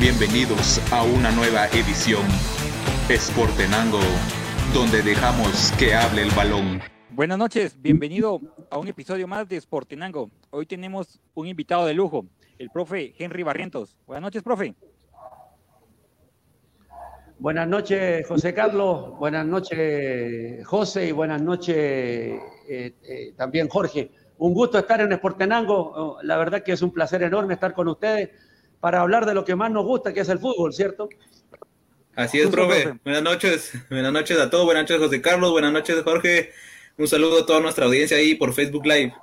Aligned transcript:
Bienvenidos 0.00 0.80
a 0.92 1.04
una 1.04 1.30
nueva 1.30 1.66
edición 1.68 2.24
Sportenango, 3.08 4.00
donde 4.74 5.02
dejamos 5.02 5.70
que 5.78 5.94
hable 5.94 6.22
el 6.22 6.30
balón. 6.32 6.80
Buenas 7.10 7.38
noches, 7.38 7.80
bienvenido 7.80 8.40
a 8.70 8.78
un 8.78 8.88
episodio 8.88 9.28
más 9.28 9.48
de 9.48 9.60
Sportenango. 9.60 10.30
Hoy 10.50 10.66
tenemos 10.66 11.20
un 11.34 11.46
invitado 11.46 11.86
de 11.86 11.94
lujo, 11.94 12.26
el 12.58 12.70
profe 12.70 13.14
Henry 13.16 13.44
Barrientos. 13.44 13.96
Buenas 14.04 14.22
noches, 14.22 14.42
profe. 14.42 14.74
Buenas 17.38 17.68
noches, 17.68 18.26
José 18.26 18.52
Carlos. 18.52 19.16
Buenas 19.16 19.46
noches, 19.46 20.66
José. 20.66 21.06
Y 21.06 21.12
buenas 21.12 21.40
noches 21.40 21.76
eh, 21.76 22.40
eh, 22.68 23.32
también, 23.36 23.68
Jorge. 23.68 24.10
Un 24.38 24.54
gusto 24.54 24.76
estar 24.76 25.00
en 25.00 25.12
Sportenango. 25.12 25.92
Oh, 25.94 26.18
la 26.22 26.36
verdad 26.36 26.64
que 26.64 26.72
es 26.72 26.82
un 26.82 26.90
placer 26.90 27.22
enorme 27.22 27.54
estar 27.54 27.74
con 27.74 27.86
ustedes 27.86 28.30
para 28.84 29.00
hablar 29.00 29.24
de 29.24 29.32
lo 29.32 29.46
que 29.46 29.56
más 29.56 29.70
nos 29.70 29.86
gusta, 29.86 30.12
que 30.12 30.20
es 30.20 30.28
el 30.28 30.38
fútbol, 30.38 30.74
¿cierto? 30.74 31.08
Así 32.14 32.38
es, 32.38 32.50
profe. 32.50 32.98
Buenas 33.02 33.22
noches. 33.22 33.72
Buenas 33.88 34.12
noches 34.12 34.38
a 34.38 34.50
todos. 34.50 34.66
Buenas 34.66 34.82
noches, 34.82 34.98
José 34.98 35.22
Carlos. 35.22 35.52
Buenas 35.52 35.72
noches, 35.72 36.02
Jorge. 36.02 36.52
Un 36.98 37.08
saludo 37.08 37.44
a 37.44 37.46
toda 37.46 37.60
nuestra 37.60 37.86
audiencia 37.86 38.18
ahí 38.18 38.34
por 38.34 38.52
Facebook 38.52 38.84
Live. 38.84 39.14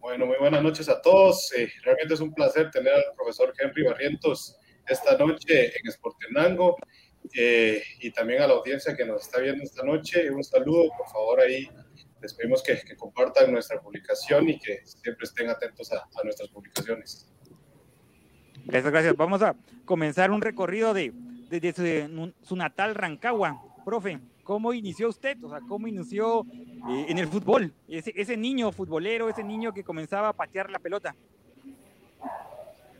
Bueno, 0.00 0.26
muy 0.26 0.36
buenas 0.40 0.64
noches 0.64 0.88
a 0.88 1.00
todos. 1.00 1.52
Eh, 1.52 1.70
realmente 1.84 2.14
es 2.14 2.18
un 2.18 2.34
placer 2.34 2.72
tener 2.72 2.92
al 2.92 3.04
profesor 3.14 3.54
Henry 3.56 3.84
Barrientos 3.84 4.56
esta 4.88 5.16
noche 5.16 5.66
en 5.66 5.92
Sportenango 5.92 6.76
eh, 7.36 7.84
y 8.00 8.10
también 8.10 8.42
a 8.42 8.48
la 8.48 8.54
audiencia 8.54 8.96
que 8.96 9.04
nos 9.04 9.22
está 9.22 9.38
viendo 9.38 9.62
esta 9.62 9.84
noche. 9.84 10.28
Un 10.28 10.42
saludo, 10.42 10.90
por 10.98 11.06
favor, 11.06 11.40
ahí 11.40 11.70
les 12.20 12.34
pedimos 12.34 12.64
que, 12.64 12.82
compartan 12.96 13.52
nuestra 13.52 13.80
publicación 13.80 14.48
y 14.48 14.58
que 14.58 14.80
siempre 14.84 15.22
estén 15.22 15.48
atentos 15.48 15.92
a, 15.92 16.04
nuestras 16.24 16.48
publicaciones. 16.48 17.30
Gracias, 18.66 18.92
gracias. 18.92 19.16
Vamos 19.16 19.42
a 19.42 19.54
comenzar 19.84 20.30
un 20.30 20.40
recorrido 20.40 20.94
de 20.94 21.12
desde 21.50 22.08
su, 22.42 22.56
natal 22.56 22.94
Rancagua. 22.94 23.60
Profe, 23.84 24.20
¿cómo 24.44 24.72
inició 24.72 25.08
usted? 25.08 25.36
O 25.42 25.50
sea, 25.50 25.60
¿cómo 25.68 25.88
inició 25.88 26.46
eh, 26.88 27.06
en 27.08 27.18
el 27.18 27.26
fútbol? 27.26 27.72
Ese, 27.88 28.12
ese 28.14 28.36
niño 28.36 28.70
futbolero, 28.70 29.28
ese 29.28 29.42
niño 29.42 29.72
que 29.72 29.82
comenzaba 29.82 30.28
a 30.28 30.32
patear 30.32 30.70
la 30.70 30.78
pelota. 30.78 31.14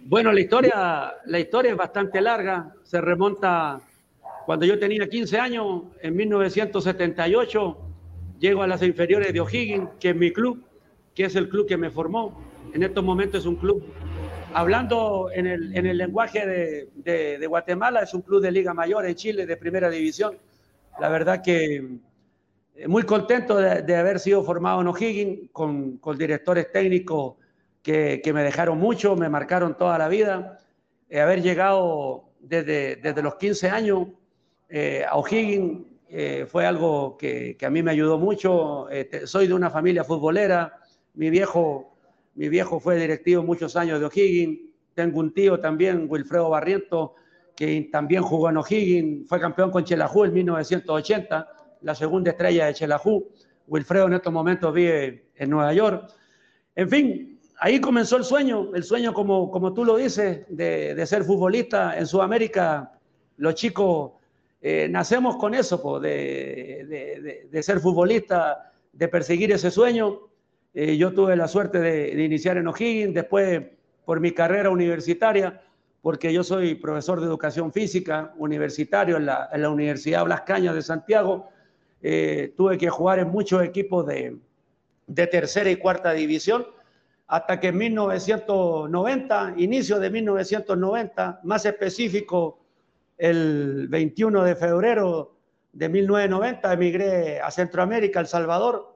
Bueno, 0.03 0.33
la 0.33 0.41
historia, 0.41 1.13
la 1.27 1.39
historia 1.39 1.71
es 1.71 1.77
bastante 1.77 2.21
larga. 2.21 2.75
Se 2.83 3.01
remonta 3.01 3.81
cuando 4.47 4.67
yo 4.67 4.79
tenía 4.79 5.09
15 5.09 5.39
años, 5.39 5.83
en 6.03 6.17
1978, 6.17 7.79
llego 8.41 8.63
a 8.63 8.67
las 8.67 8.83
inferiores 8.83 9.33
de 9.33 9.41
O'Higgins, 9.41 9.91
que 10.01 10.11
es 10.11 10.17
mi 10.17 10.33
club, 10.33 10.65
que 11.15 11.25
es 11.25 11.37
el 11.37 11.49
club 11.49 11.69
que 11.69 11.77
me 11.77 11.91
formó. 11.91 12.43
En 12.73 12.83
estos 12.83 13.05
momentos 13.05 13.41
es 13.41 13.47
un 13.47 13.57
club, 13.57 13.85
hablando 14.55 15.31
en 15.33 15.47
el, 15.47 15.77
en 15.77 15.87
el 15.87 15.99
lenguaje 15.99 16.47
de, 17.05 17.47
Guatemala, 17.47 18.03
es 18.03 18.15
un 18.15 18.23
club 18.23 18.43
de 18.43 18.51
Liga 18.51 18.75
Mayor 18.75 19.07
en 19.07 19.15
Chile, 19.15 19.47
de 19.47 19.57
primera 19.57 19.91
división. 19.91 20.37
La 20.99 21.09
verdad 21.09 21.43
que 21.43 21.99
eh, 22.75 22.89
muy 22.89 23.05
contento 23.05 23.57
de, 23.57 23.97
haber 23.97 24.21
sido 24.21 24.43
formado 24.43 24.81
en 24.81 24.89
O'Higgins 24.89 25.51
con, 25.53 25.99
con 25.99 26.19
directores 26.19 26.71
técnicos 26.73 27.35
que, 27.83 28.31
me 28.33 28.43
dejaron 28.43 28.79
mucho, 28.79 29.17
me 29.17 29.29
marcaron 29.29 29.77
toda 29.77 29.99
la 29.99 30.09
vida. 30.09 30.59
Eh, 31.09 31.21
haber 31.21 31.43
llegado 31.43 32.25
desde, 32.41 32.97
desde, 32.97 33.23
los 33.23 33.37
15 33.37 33.71
años 33.71 34.09
eh, 34.69 35.05
a 35.09 35.17
O'Higgins 35.17 35.87
eh, 36.09 36.47
fue 36.49 36.67
algo 36.67 37.17
que, 37.17 37.57
que, 37.57 37.67
a 37.67 37.71
mí 37.71 37.83
me 37.83 37.93
ayudó 37.93 38.19
mucho. 38.19 38.87
soy 39.25 39.47
de 39.47 39.55
una 39.55 39.71
familia 39.71 40.05
futbolera. 40.05 40.77
Mi 41.15 41.31
viejo, 41.31 41.90
mi 42.35 42.49
viejo 42.49 42.81
fue 42.81 42.97
directivo 42.97 43.43
muchos 43.43 43.77
años 43.77 44.01
de 44.01 44.07
O'Higgins. 44.07 44.71
Tengo 44.95 45.21
un 45.21 45.33
tío 45.33 45.61
también, 45.61 46.07
Wilfredo 46.09 46.51
Barriento, 46.51 47.15
que 47.57 47.89
también 47.93 48.23
jugó 48.23 48.51
en 48.51 48.57
O'Higgins. 48.57 49.29
Fue 49.29 49.41
campeón 49.41 49.71
con 49.71 49.85
Chelajú 49.85 50.25
en 50.25 50.33
1980, 50.35 51.49
la 51.83 51.95
segunda 51.95 52.31
estrella 52.31 52.67
de 52.67 52.75
Chelajú. 52.75 53.29
Wilfredo 53.67 54.07
en 54.07 54.15
estos 54.15 54.33
momentos 54.33 54.73
vive 54.75 55.31
en 55.37 55.51
Nueva 55.51 55.73
York. 55.73 56.13
En 56.75 56.89
fin, 56.89 57.41
ahí 57.61 57.81
comenzó 57.81 58.17
el 58.17 58.25
sueño, 58.25 58.75
el 58.75 58.83
sueño 58.83 59.13
como, 59.13 59.51
como 59.51 59.73
tú 59.73 59.85
lo 59.85 59.97
dices, 59.97 60.47
de, 60.49 61.07
ser 61.07 61.25
futbolista. 61.25 61.97
En 61.97 62.07
Sudamérica 62.07 62.93
los 63.37 63.55
chicos 63.55 64.13
eh, 64.61 64.89
nacemos 64.91 65.37
con 65.37 65.55
eso, 65.55 66.01
de, 66.01 67.49
ser 67.63 67.81
futbolista, 67.81 68.73
de 68.93 69.09
perseguir 69.09 69.53
ese 69.53 69.71
sueño. 69.71 70.30
Eh, 70.75 70.97
yo 70.97 71.13
tuve 71.13 71.37
la 71.37 71.49
suerte 71.49 71.81
de, 71.81 72.25
iniciar 72.25 72.57
en 72.57 72.69
O'Higgins, 72.69 73.15
después 73.15 73.63
por 74.05 74.21
mi 74.21 74.33
carrera 74.33 74.71
universitaria, 74.71 75.63
porque 76.03 76.33
yo 76.33 76.43
soy 76.43 76.75
profesor 76.75 77.21
de 77.21 77.27
educación 77.27 77.73
física 77.73 78.33
universitario 78.39 79.17
en 79.17 79.27
la, 79.27 79.71
Universidad 79.71 80.25
Blas 80.25 80.43
Cañas 80.43 80.75
de 80.75 80.83
Santiago. 80.83 81.49
Eh, 82.03 82.55
tuve 82.57 82.79
que 82.79 82.89
jugar 82.89 83.19
en 83.19 83.29
muchos 83.29 83.63
equipos 83.63 84.07
de 84.07 85.27
tercera 85.27 85.71
y 85.71 85.77
cuarta 85.77 86.13
división 86.13 86.67
hasta 87.31 87.61
que 87.61 87.69
en 87.69 87.79
1990, 87.79 89.55
inicio 89.57 90.01
de 90.01 90.11
1990, 90.11 91.41
más 91.45 91.65
específico, 91.65 92.59
el 93.17 93.87
21 93.89 94.43
de 94.43 94.57
febrero 94.57 95.37
de 95.73 95.89
1990, 95.89 96.73
emigré 96.73 97.41
a 97.41 97.53
Centroamérica, 97.53 98.19
El 98.19 98.27
Salvador. 98.27 98.90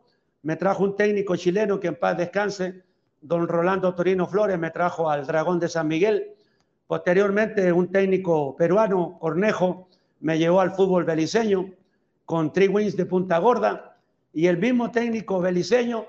Me 0.44 0.56
trajo 0.56 0.84
un 0.84 0.94
técnico 0.94 1.37
chileno 1.37 1.81
que 1.81 1.88
en 1.88 1.97
paz 1.97 2.19
descanse, 2.19 2.82
don 3.22 3.49
Rolando 3.49 3.94
Torino 3.94 4.27
Flores, 4.27 4.59
me 4.59 4.71
trajo 4.71 5.09
al 5.09 5.27
Dragón 5.27 5.59
de 5.59 5.71
San 5.71 5.88
Miguel. 5.88 6.34
Posteriormente, 6.87 7.72
un 7.72 7.91
técnico 7.91 8.55
peruano, 8.55 9.16
Cornejo, 9.19 9.88
me 10.21 10.38
llevó 10.38 10.60
al 10.60 10.72
fútbol 10.72 11.05
beliceño 11.05 11.71
con 12.27 12.53
Three 12.53 12.69
Wings 12.69 12.94
de 12.94 13.06
Punta 13.06 13.38
Gorda. 13.38 13.97
Y 14.34 14.47
el 14.47 14.59
mismo 14.59 14.91
técnico 14.91 15.41
beliceño 15.41 16.05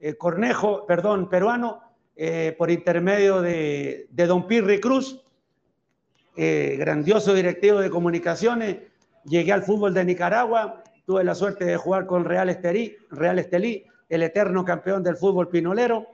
eh, 0.00 0.14
Cornejo, 0.14 0.86
perdón, 0.86 1.28
peruano, 1.28 1.82
eh, 2.16 2.54
por 2.56 2.70
intermedio 2.70 3.42
de, 3.42 4.08
don 4.10 4.46
Pirri 4.46 4.80
Cruz, 4.80 5.20
eh, 6.38 6.76
grandioso 6.78 7.34
directivo 7.34 7.80
de 7.80 7.90
comunicaciones. 7.90 8.78
Llegué 9.26 9.52
al 9.52 9.62
fútbol 9.62 9.92
de 9.92 10.06
Nicaragua, 10.06 10.83
tuve 11.04 11.24
la 11.24 11.34
suerte 11.34 11.64
de 11.64 11.76
jugar 11.76 12.06
con 12.06 12.24
Real 12.24 12.48
Estelí, 12.48 12.96
Real 13.10 13.38
el 14.08 14.22
eterno 14.22 14.64
campeón 14.64 15.02
del 15.02 15.16
fútbol 15.16 15.48
pinolero. 15.48 16.06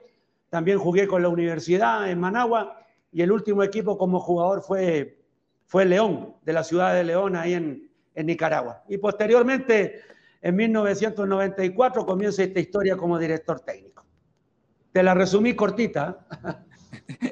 También 0.49 0.79
jugué 0.79 1.07
con 1.07 1.21
la 1.21 1.29
universidad 1.29 2.09
en 2.09 2.19
Managua 2.19 2.85
y 3.11 3.21
el 3.21 3.31
último 3.31 3.63
equipo 3.63 3.97
como 3.97 4.19
jugador 4.19 4.61
fue, 4.61 5.19
fue 5.65 5.85
León, 5.85 6.35
de 6.43 6.53
la 6.53 6.63
ciudad 6.63 6.93
de 6.93 7.03
León, 7.03 7.35
ahí 7.35 7.53
en, 7.53 7.89
en 8.15 8.25
Nicaragua. 8.25 8.83
Y 8.87 8.97
posteriormente 8.97 10.01
en 10.41 10.55
1994 10.55 12.05
comienza 12.05 12.43
esta 12.43 12.59
historia 12.59 12.97
como 12.97 13.17
director 13.17 13.59
técnico. 13.59 14.05
Te 14.91 15.03
la 15.03 15.13
resumí 15.13 15.55
cortita. 15.55 16.25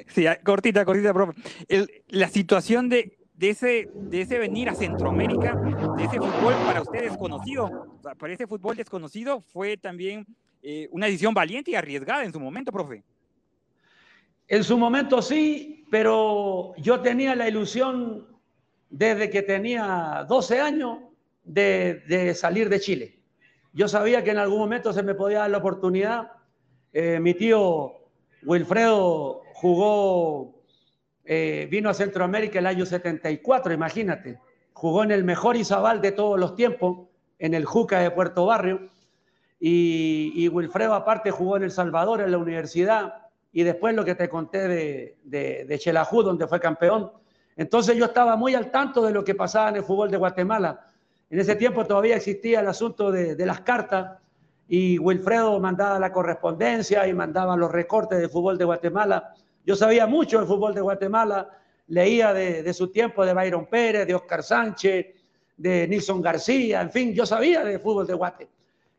Sí, 0.08 0.24
cortita, 0.44 0.84
cortita, 0.84 1.12
profe. 1.14 1.34
la 2.08 2.28
situación 2.28 2.88
de, 2.88 3.19
ese, 3.48 3.88
de 3.94 4.20
ese 4.20 4.38
venir 4.38 4.68
a 4.68 4.74
Centroamérica, 4.74 5.54
de 5.96 6.04
ese 6.04 6.18
fútbol 6.18 6.54
para 6.66 6.82
usted 6.82 7.04
desconocido, 7.04 7.98
para 8.18 8.32
ese 8.34 8.46
fútbol 8.46 8.76
desconocido 8.76 9.40
fue 9.40 9.78
también 9.78 10.26
eh, 10.62 10.88
una 10.90 11.06
decisión 11.06 11.32
valiente 11.32 11.70
y 11.70 11.74
arriesgada 11.74 12.24
en 12.24 12.32
su 12.32 12.38
momento, 12.38 12.70
profe. 12.70 13.02
En 14.46 14.62
su 14.62 14.76
momento 14.76 15.22
sí, 15.22 15.86
pero 15.90 16.74
yo 16.76 17.00
tenía 17.00 17.34
la 17.34 17.48
ilusión 17.48 18.26
desde 18.90 19.30
que 19.30 19.42
tenía 19.42 20.26
12 20.28 20.60
años 20.60 20.98
de, 21.44 22.34
salir 22.34 22.68
de 22.68 22.80
Chile. 22.80 23.18
Yo 23.72 23.88
sabía 23.88 24.22
que 24.24 24.32
en 24.32 24.38
algún 24.38 24.58
momento 24.58 24.92
se 24.92 25.02
me 25.02 25.14
podía 25.14 25.38
dar 25.38 25.50
la 25.50 25.58
oportunidad. 25.58 26.32
Eh, 26.92 27.20
mi 27.20 27.34
tío 27.34 27.92
Wilfredo 28.42 29.42
jugó, 29.54 30.59
eh, 31.32 31.68
vino 31.70 31.88
a 31.88 31.94
Centroamérica 31.94 32.58
el 32.58 32.66
año 32.66 32.84
74, 32.84 33.72
imagínate. 33.72 34.40
Jugó 34.72 35.04
en 35.04 35.10
el 35.10 35.22
mejor 35.22 35.56
Izabal 35.56 36.00
de 36.00 36.12
todos 36.12 36.40
los 36.40 36.56
tiempos, 36.56 37.08
en 37.38 37.54
el 37.54 37.64
Juca 37.64 38.00
de 38.00 38.10
Puerto 38.10 38.46
Barrio. 38.46 38.88
Y, 39.60 40.48
Wilfredo 40.48 40.94
aparte 40.94 41.30
jugó 41.30 41.56
en 41.56 41.64
El 41.64 41.70
Salvador, 41.70 42.20
en 42.20 42.30
la 42.30 42.38
universidad. 42.38 43.28
Y 43.52 43.62
después 43.62 43.94
lo 43.94 44.04
que 44.04 44.14
te 44.14 44.28
conté 44.28 44.66
de, 44.66 45.18
de, 45.22 45.66
de 45.66 45.78
Chelajú, 45.78 46.22
donde 46.22 46.48
fue 46.48 46.58
campeón. 46.58 47.12
Entonces 47.56 47.96
yo 47.96 48.06
estaba 48.06 48.36
muy 48.36 48.54
al 48.54 48.70
tanto 48.70 49.04
de 49.04 49.12
lo 49.12 49.22
que 49.22 49.34
pasaba 49.34 49.68
en 49.68 49.76
el 49.76 49.84
fútbol 49.84 50.10
de 50.10 50.16
Guatemala 50.16 50.90
en 51.30 51.38
ese 51.38 51.54
tiempo 51.54 51.86
todavía 51.86 52.16
existía 52.16 52.60
el 52.60 52.66
asunto 52.66 53.12
de, 53.12 53.46
las 53.46 53.60
cartas 53.60 54.18
y 54.66 54.98
Wilfredo 54.98 55.60
mandaba 55.60 56.00
la 56.00 56.12
correspondencia 56.12 57.06
y 57.06 57.14
mandaba 57.14 57.56
los 57.56 57.70
recortes 57.70 58.18
de 58.18 58.28
fútbol 58.28 58.58
de 58.58 58.64
Guatemala. 58.64 59.32
Yo 59.64 59.76
sabía 59.76 60.06
mucho 60.06 60.38
del 60.38 60.46
fútbol 60.46 60.74
de 60.74 60.80
Guatemala, 60.80 61.48
leía 61.88 62.32
de, 62.32 62.72
su 62.72 62.88
tiempo 62.88 63.24
de 63.24 63.34
Byron 63.34 63.66
Pérez, 63.66 64.06
de 64.06 64.14
Oscar 64.14 64.42
Sánchez, 64.42 65.06
de 65.56 65.86
Nilson 65.88 66.22
García, 66.22 66.80
en 66.80 66.90
fin, 66.90 67.14
yo 67.14 67.26
sabía 67.26 67.64
de 67.64 67.78
fútbol 67.78 68.06
de 68.06 68.14
Guate. 68.14 68.48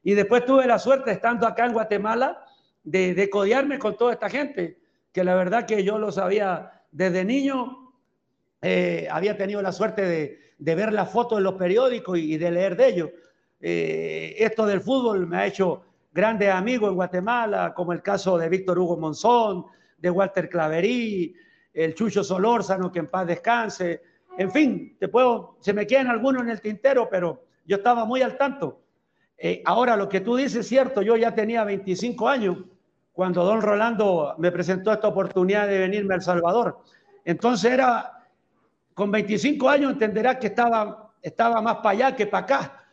Y 0.03 0.13
después 0.13 0.45
tuve 0.45 0.67
la 0.67 0.77
suerte, 0.77 1.11
estando 1.11 1.47
acá 1.47 1.65
en 1.65 1.73
Guatemala, 1.73 2.45
de, 2.83 3.13
de 3.13 3.29
con 3.29 3.97
toda 3.97 4.13
esta 4.13 4.29
gente, 4.29 4.77
que 5.11 5.23
la 5.23 5.35
verdad 5.35 5.65
que 5.65 5.83
yo 5.83 5.97
los 5.97 6.17
había 6.17 6.83
desde 6.91 7.23
niño 7.23 7.81
eh, 8.61 9.07
había 9.09 9.35
tenido 9.35 9.61
la 9.61 9.71
suerte 9.71 10.37
de, 10.59 10.75
ver 10.75 10.93
las 10.93 11.11
fotos 11.11 11.39
en 11.39 11.43
los 11.43 11.55
periódicos 11.55 12.17
y, 12.19 12.37
de 12.37 12.51
leer 12.51 12.75
de 12.75 12.87
ellos. 12.87 13.09
Eh, 13.59 14.35
esto 14.37 14.65
del 14.65 14.81
fútbol 14.81 15.27
me 15.27 15.37
ha 15.37 15.47
hecho 15.47 15.83
grandes 16.13 16.49
amigos 16.49 16.89
en 16.89 16.95
Guatemala, 16.95 17.73
como 17.73 17.93
el 17.93 18.01
caso 18.01 18.37
de 18.37 18.49
Víctor 18.49 18.77
Hugo 18.77 18.97
Monzón, 18.97 19.65
de 20.01 20.09
Walter 20.09 20.50
Claverí, 20.50 21.33
el 21.74 21.94
Chucho 21.94 22.24
Solórzano, 22.24 22.92
que 22.92 23.00
en 23.00 23.07
paz 23.07 23.27
descanse. 23.27 24.01
En 24.38 24.51
fin, 24.51 24.98
te 25.00 25.07
puedo, 25.07 25.57
se 25.59 25.74
me 25.74 25.86
quedan 25.88 26.07
algunos 26.07 26.42
en 26.42 26.50
el 26.50 26.59
tintero, 26.59 27.07
pero 27.09 27.45
yo 27.65 27.77
estaba 27.77 28.06
muy 28.06 28.21
al 28.21 28.38
tanto. 28.38 28.81
Eh, 29.38 29.62
ahora, 29.65 29.95
lo 29.95 30.09
que 30.09 30.21
tú 30.21 30.36
dices 30.36 30.57
es 30.57 30.68
cierto, 30.68 31.01
yo 31.01 31.15
ya 31.15 31.33
tenía 31.33 31.63
25 31.63 32.27
años 32.27 32.57
cuando 33.12 33.44
don 33.44 33.62
Rolando 33.62 34.36
me 34.38 34.51
presentó 34.51 34.92
esta 34.92 35.07
oportunidad 35.07 35.68
de 35.68 35.80
venirme 35.80 36.13
a 36.13 36.18
El 36.18 36.24
Salvador. 36.24 36.80
Entonces 37.25 37.71
era, 37.71 38.27
con 38.94 39.12
25 39.12 39.69
años 39.69 39.94
entenderás 39.94 40.38
que 40.38 40.47
estaba, 40.47 41.13
estaba 41.21 41.62
más 41.62 41.77
para 41.77 41.89
allá 41.89 42.15
que 42.15 42.27
para 42.27 42.44
acá. 42.44 42.86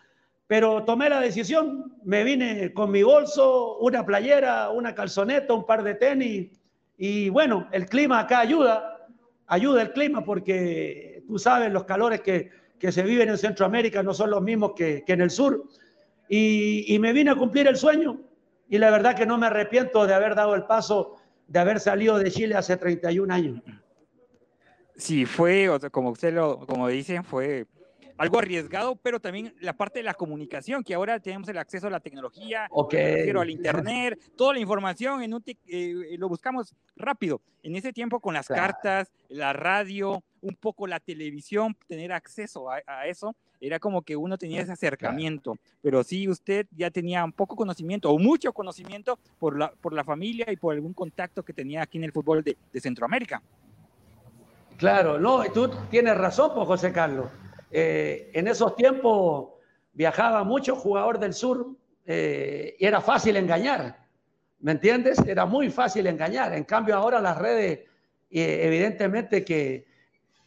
Pero 0.46 0.82
tomé 0.84 1.10
la 1.10 1.20
decisión, 1.20 1.98
me 2.04 2.24
vine 2.24 2.72
con 2.72 2.90
mi 2.90 3.02
bolso, 3.02 3.76
una 3.78 4.04
playera, 4.04 4.70
una 4.70 4.94
calzoneta, 4.94 5.52
un 5.52 5.66
par 5.66 5.82
de 5.82 5.94
tenis. 5.94 6.50
Y 6.98 7.30
bueno, 7.30 7.68
el 7.70 7.86
clima 7.86 8.18
acá 8.18 8.40
ayuda, 8.40 9.06
ayuda 9.46 9.82
el 9.82 9.92
clima 9.92 10.24
porque 10.24 11.22
tú 11.26 11.38
sabes, 11.38 11.72
los 11.72 11.84
calores 11.84 12.20
que, 12.20 12.50
que 12.78 12.90
se 12.92 13.04
viven 13.04 13.28
en 13.28 13.38
Centroamérica 13.38 14.02
no 14.02 14.12
son 14.12 14.30
los 14.30 14.42
mismos 14.42 14.72
que, 14.76 15.04
que 15.06 15.12
en 15.12 15.22
el 15.22 15.30
sur. 15.30 15.64
Y, 16.28 16.84
y 16.92 16.98
me 16.98 17.12
vine 17.12 17.30
a 17.30 17.36
cumplir 17.36 17.68
el 17.68 17.76
sueño 17.76 18.20
y 18.68 18.78
la 18.78 18.90
verdad 18.90 19.14
que 19.14 19.24
no 19.24 19.38
me 19.38 19.46
arrepiento 19.46 20.06
de 20.06 20.12
haber 20.12 20.34
dado 20.34 20.54
el 20.54 20.64
paso 20.64 21.16
de 21.46 21.58
haber 21.58 21.80
salido 21.80 22.18
de 22.18 22.30
Chile 22.30 22.54
hace 22.56 22.76
31 22.76 23.32
años. 23.32 23.62
Sí, 24.96 25.24
fue, 25.24 25.70
como 25.90 26.10
usted 26.10 26.34
lo, 26.34 26.66
como 26.66 26.88
dicen, 26.88 27.24
fue 27.24 27.66
algo 28.18 28.38
arriesgado, 28.38 28.96
pero 28.96 29.20
también 29.20 29.54
la 29.60 29.72
parte 29.72 30.00
de 30.00 30.02
la 30.02 30.14
comunicación, 30.14 30.84
que 30.84 30.94
ahora 30.94 31.20
tenemos 31.20 31.48
el 31.48 31.58
acceso 31.58 31.86
a 31.86 31.90
la 31.90 32.00
tecnología, 32.00 32.66
okay. 32.70 33.30
al 33.30 33.50
internet, 33.50 34.20
toda 34.36 34.54
la 34.54 34.60
información 34.60 35.22
en 35.22 35.34
un 35.34 35.42
eh, 35.46 36.16
lo 36.18 36.28
buscamos 36.28 36.74
rápido. 36.96 37.40
En 37.62 37.76
ese 37.76 37.92
tiempo 37.92 38.20
con 38.20 38.34
las 38.34 38.48
cartas, 38.48 39.10
la 39.28 39.52
radio, 39.52 40.22
un 40.40 40.54
poco 40.54 40.86
la 40.86 41.00
televisión, 41.00 41.76
tener 41.86 42.12
acceso 42.12 42.70
a, 42.70 42.82
a 42.86 43.06
eso, 43.06 43.34
era 43.60 43.78
como 43.78 44.02
que 44.02 44.16
uno 44.16 44.38
tenía 44.38 44.62
ese 44.62 44.72
acercamiento, 44.72 45.56
pero 45.82 46.04
sí 46.04 46.28
usted 46.28 46.66
ya 46.70 46.90
tenía 46.90 47.24
un 47.24 47.32
poco 47.32 47.56
conocimiento 47.56 48.10
o 48.10 48.18
mucho 48.18 48.52
conocimiento 48.52 49.18
por 49.38 49.58
la, 49.58 49.72
por 49.72 49.92
la 49.92 50.04
familia 50.04 50.50
y 50.50 50.56
por 50.56 50.74
algún 50.74 50.92
contacto 50.92 51.42
que 51.42 51.52
tenía 51.52 51.82
aquí 51.82 51.98
en 51.98 52.04
el 52.04 52.12
fútbol 52.12 52.42
de, 52.42 52.56
Centroamérica. 52.80 53.42
Claro, 54.76 55.18
no, 55.18 55.42
tú 55.52 55.68
tienes 55.90 56.16
razón, 56.16 56.52
pues 56.54 56.66
José 56.68 56.92
Carlos. 56.92 57.26
Eh, 57.70 58.30
en 58.34 58.48
esos 58.48 58.74
tiempos 58.76 59.50
viajaba 59.92 60.44
mucho 60.44 60.76
jugador 60.76 61.18
del 61.18 61.34
sur 61.34 61.74
eh, 62.06 62.76
y 62.78 62.86
era 62.86 63.00
fácil 63.00 63.36
engañar, 63.36 64.06
¿me 64.60 64.72
entiendes? 64.72 65.18
Era 65.26 65.46
muy 65.46 65.70
fácil 65.70 66.06
engañar. 66.06 66.54
En 66.54 66.64
cambio 66.64 66.96
ahora 66.96 67.20
las 67.20 67.36
redes, 67.36 67.80
eh, 68.30 68.60
evidentemente 68.62 69.44
que 69.44 69.88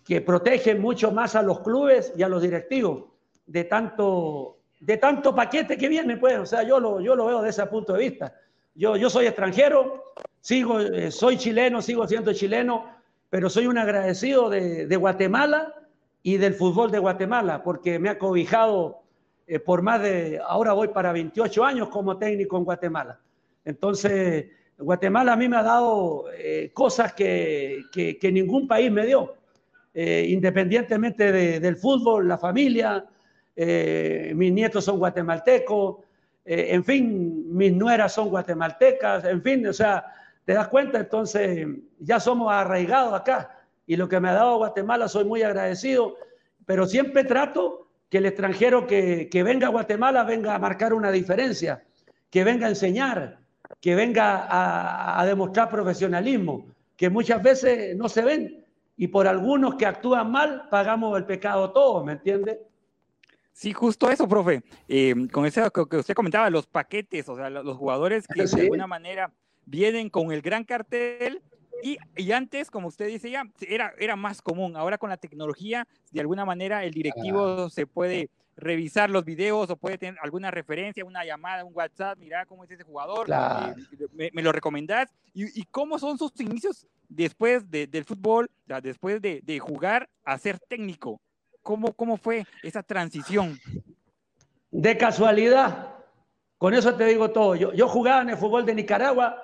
que 0.06 0.22
protegen 0.22 0.82
mucho 0.82 1.12
más 1.12 1.36
a 1.36 1.42
los 1.42 1.62
clubes 1.62 2.14
y 2.16 2.24
a 2.24 2.28
los 2.28 2.42
directivos 2.42 3.06
de 3.46 3.66
tanto, 3.66 4.60
de 4.80 4.98
tanto 4.98 5.36
paquete 5.36 5.78
que 5.78 5.88
viene, 5.90 6.18
pues, 6.18 6.40
o 6.40 6.46
sea, 6.46 6.64
yo 6.64 6.80
lo, 6.80 7.02
yo 7.02 7.16
lo 7.16 7.26
veo 7.26 7.42
desde 7.42 7.62
ese 7.62 7.70
punto 7.70 7.94
de 7.94 8.00
vista. 8.00 8.36
Yo, 8.74 8.96
yo 8.96 9.10
soy 9.10 9.28
extranjero, 9.28 10.14
sigo, 10.40 10.80
eh, 10.80 11.12
soy 11.12 11.38
chileno, 11.38 11.82
sigo 11.82 12.08
siendo 12.08 12.34
chileno, 12.34 12.94
pero 13.30 13.50
soy 13.50 13.68
un 13.68 13.78
agradecido 13.78 14.50
de, 14.50 14.88
de, 14.88 14.96
Guatemala 14.96 15.74
y 16.24 16.38
del 16.38 16.54
fútbol 16.54 16.92
de 16.92 17.00
Guatemala, 17.00 17.64
porque 17.64 18.00
me 18.00 18.10
ha 18.10 18.18
cobijado 18.18 19.02
eh, 19.48 19.60
por 19.60 19.82
más 19.82 20.02
de, 20.02 20.40
ahora 20.46 20.74
voy 20.74 20.90
para 20.90 21.12
28 21.12 21.64
años 21.64 21.90
como 21.90 22.18
técnico 22.18 22.58
en 22.58 22.64
Guatemala. 22.64 23.20
Entonces, 23.66 24.48
Guatemala 24.78 25.34
a 25.34 25.36
mí 25.36 25.48
me 25.48 25.58
ha 25.58 25.64
dado 25.64 26.26
eh, 26.38 26.72
cosas 26.74 27.14
que, 27.14 27.84
que, 27.92 28.18
que 28.18 28.32
ningún 28.32 28.68
país 28.68 28.92
me 28.92 29.06
dio. 29.06 29.36
Eh, 29.94 30.28
independientemente 30.30 31.60
del 31.60 31.76
fútbol, 31.76 32.26
la 32.26 32.38
familia, 32.38 33.06
eh, 33.54 34.32
mis 34.36 34.54
nietos 34.54 34.86
son 34.86 34.98
guatemaltecos, 34.98 35.98
eh, 36.46 36.68
en 36.70 36.84
fin, 36.86 37.54
mis 37.54 37.74
nueras 37.74 38.14
son 38.14 38.30
guatemaltecas, 38.30 39.26
en 39.26 39.42
fin, 39.42 39.68
o 39.68 39.74
sea, 39.74 40.06
te 40.46 40.54
das 40.54 40.70
cuenta, 40.70 41.00
entonces 41.00 41.68
ya 42.00 42.22
somos 42.22 42.54
arraigados 42.54 43.14
acá 43.14 43.61
y 43.92 43.98
lo 43.98 44.08
que 44.08 44.22
me 44.22 44.30
ha 44.30 44.34
dado 44.34 44.56
Guatemala 44.56 45.10
soy 45.10 45.26
muy 45.26 45.44
agradecido, 45.44 46.16
pero 46.66 46.86
siempre 46.86 47.26
trato 47.26 47.90
que 48.10 48.20
el 48.20 48.26
extranjero 48.26 48.88
que, 48.88 49.28
venga 49.44 49.68
a 49.68 49.70
Guatemala 49.70 50.24
venga 50.24 50.56
a 50.56 50.60
marcar 50.60 50.94
una 50.94 51.12
diferencia, 51.12 51.84
que 52.30 52.46
venga 52.46 52.68
a 52.68 52.70
enseñar, 52.70 53.40
que 53.82 53.94
venga 53.94 54.46
a, 54.46 55.20
a 55.20 55.26
demostrar 55.26 55.70
profesionalismo, 55.70 56.68
que 56.96 57.10
muchas 57.10 57.44
veces 57.44 57.94
no 57.98 58.08
se 58.08 58.22
ven 58.22 58.66
y 58.96 59.10
por 59.10 59.28
algunos 59.28 59.76
que 59.76 59.86
actúan 59.86 60.32
mal 60.32 60.70
pagamos 60.70 61.18
el 61.18 61.26
pecado 61.26 61.72
todos, 61.72 62.06
¿me 62.06 62.14
entiende? 62.14 62.62
Sí, 63.52 63.74
justo 63.74 64.10
eso, 64.10 64.26
profe. 64.26 64.64
Eh, 64.88 65.14
con 65.34 65.46
eso 65.46 65.70
que 65.70 65.98
usted 65.98 66.14
comentaba, 66.14 66.50
los 66.50 66.66
paquetes, 66.66 67.28
o 67.28 67.36
sea, 67.36 67.50
los 67.50 67.76
jugadores 67.76 68.26
que 68.26 68.46
de 68.46 68.62
alguna 68.62 68.88
manera 68.88 69.34
vienen 69.66 70.10
con 70.10 70.32
el 70.32 70.42
gran 70.42 70.64
cartel 70.64 71.42
y, 71.84 71.98
y, 72.16 72.32
antes, 72.32 72.70
como 72.70 72.88
usted 72.88 73.08
dice 73.08 73.30
ya, 73.30 73.44
era, 73.62 73.94
era 73.98 74.16
más 74.16 74.42
común. 74.42 74.76
Ahora 74.76 74.98
con 74.98 75.10
la 75.10 75.18
tecnología, 75.18 75.88
de 76.12 76.22
alguna 76.22 76.46
manera 76.46 76.84
el 76.84 76.94
directivo 76.94 77.70
se 77.70 77.86
puede 77.88 78.30
revisar 78.56 79.10
los 79.10 79.26
videos 79.26 79.70
o 79.70 79.76
puede 79.76 79.98
tener 79.98 80.20
alguna 80.22 80.52
referencia, 80.52 81.04
una 81.06 81.26
llamada, 81.26 81.66
un 81.66 81.74
WhatsApp, 81.74 82.18
mira 82.20 82.46
cómo 82.46 82.64
es 82.64 82.72
ese 82.72 82.84
jugador, 82.84 83.28
eh, 83.30 84.30
me, 84.34 84.42
lo 84.42 84.52
recomendás. 84.52 85.10
¿Y, 85.34 85.60
¿Y, 85.60 85.64
cómo 85.66 85.98
son 85.98 86.18
sus 86.18 86.40
inicios 86.40 86.88
después 87.10 87.70
del 87.70 88.06
fútbol, 88.06 88.50
después 88.82 89.22
de, 89.22 89.60
jugar 89.60 90.10
a 90.24 90.38
ser 90.38 90.60
técnico? 90.60 91.22
¿Cómo, 91.64 91.94
¿Cómo 91.94 92.18
fue 92.18 92.46
esa 92.64 92.84
transición? 92.84 93.60
De 94.72 94.98
casualidad, 94.98 95.96
con 96.58 96.74
eso 96.74 96.96
te 96.96 97.06
digo 97.06 97.32
todo. 97.32 97.56
Yo, 97.56 97.74
yo 97.74 97.88
jugaba 97.88 98.22
en 98.22 98.30
el 98.30 98.38
fútbol 98.38 98.66
de 98.66 98.76
Nicaragua, 98.76 99.42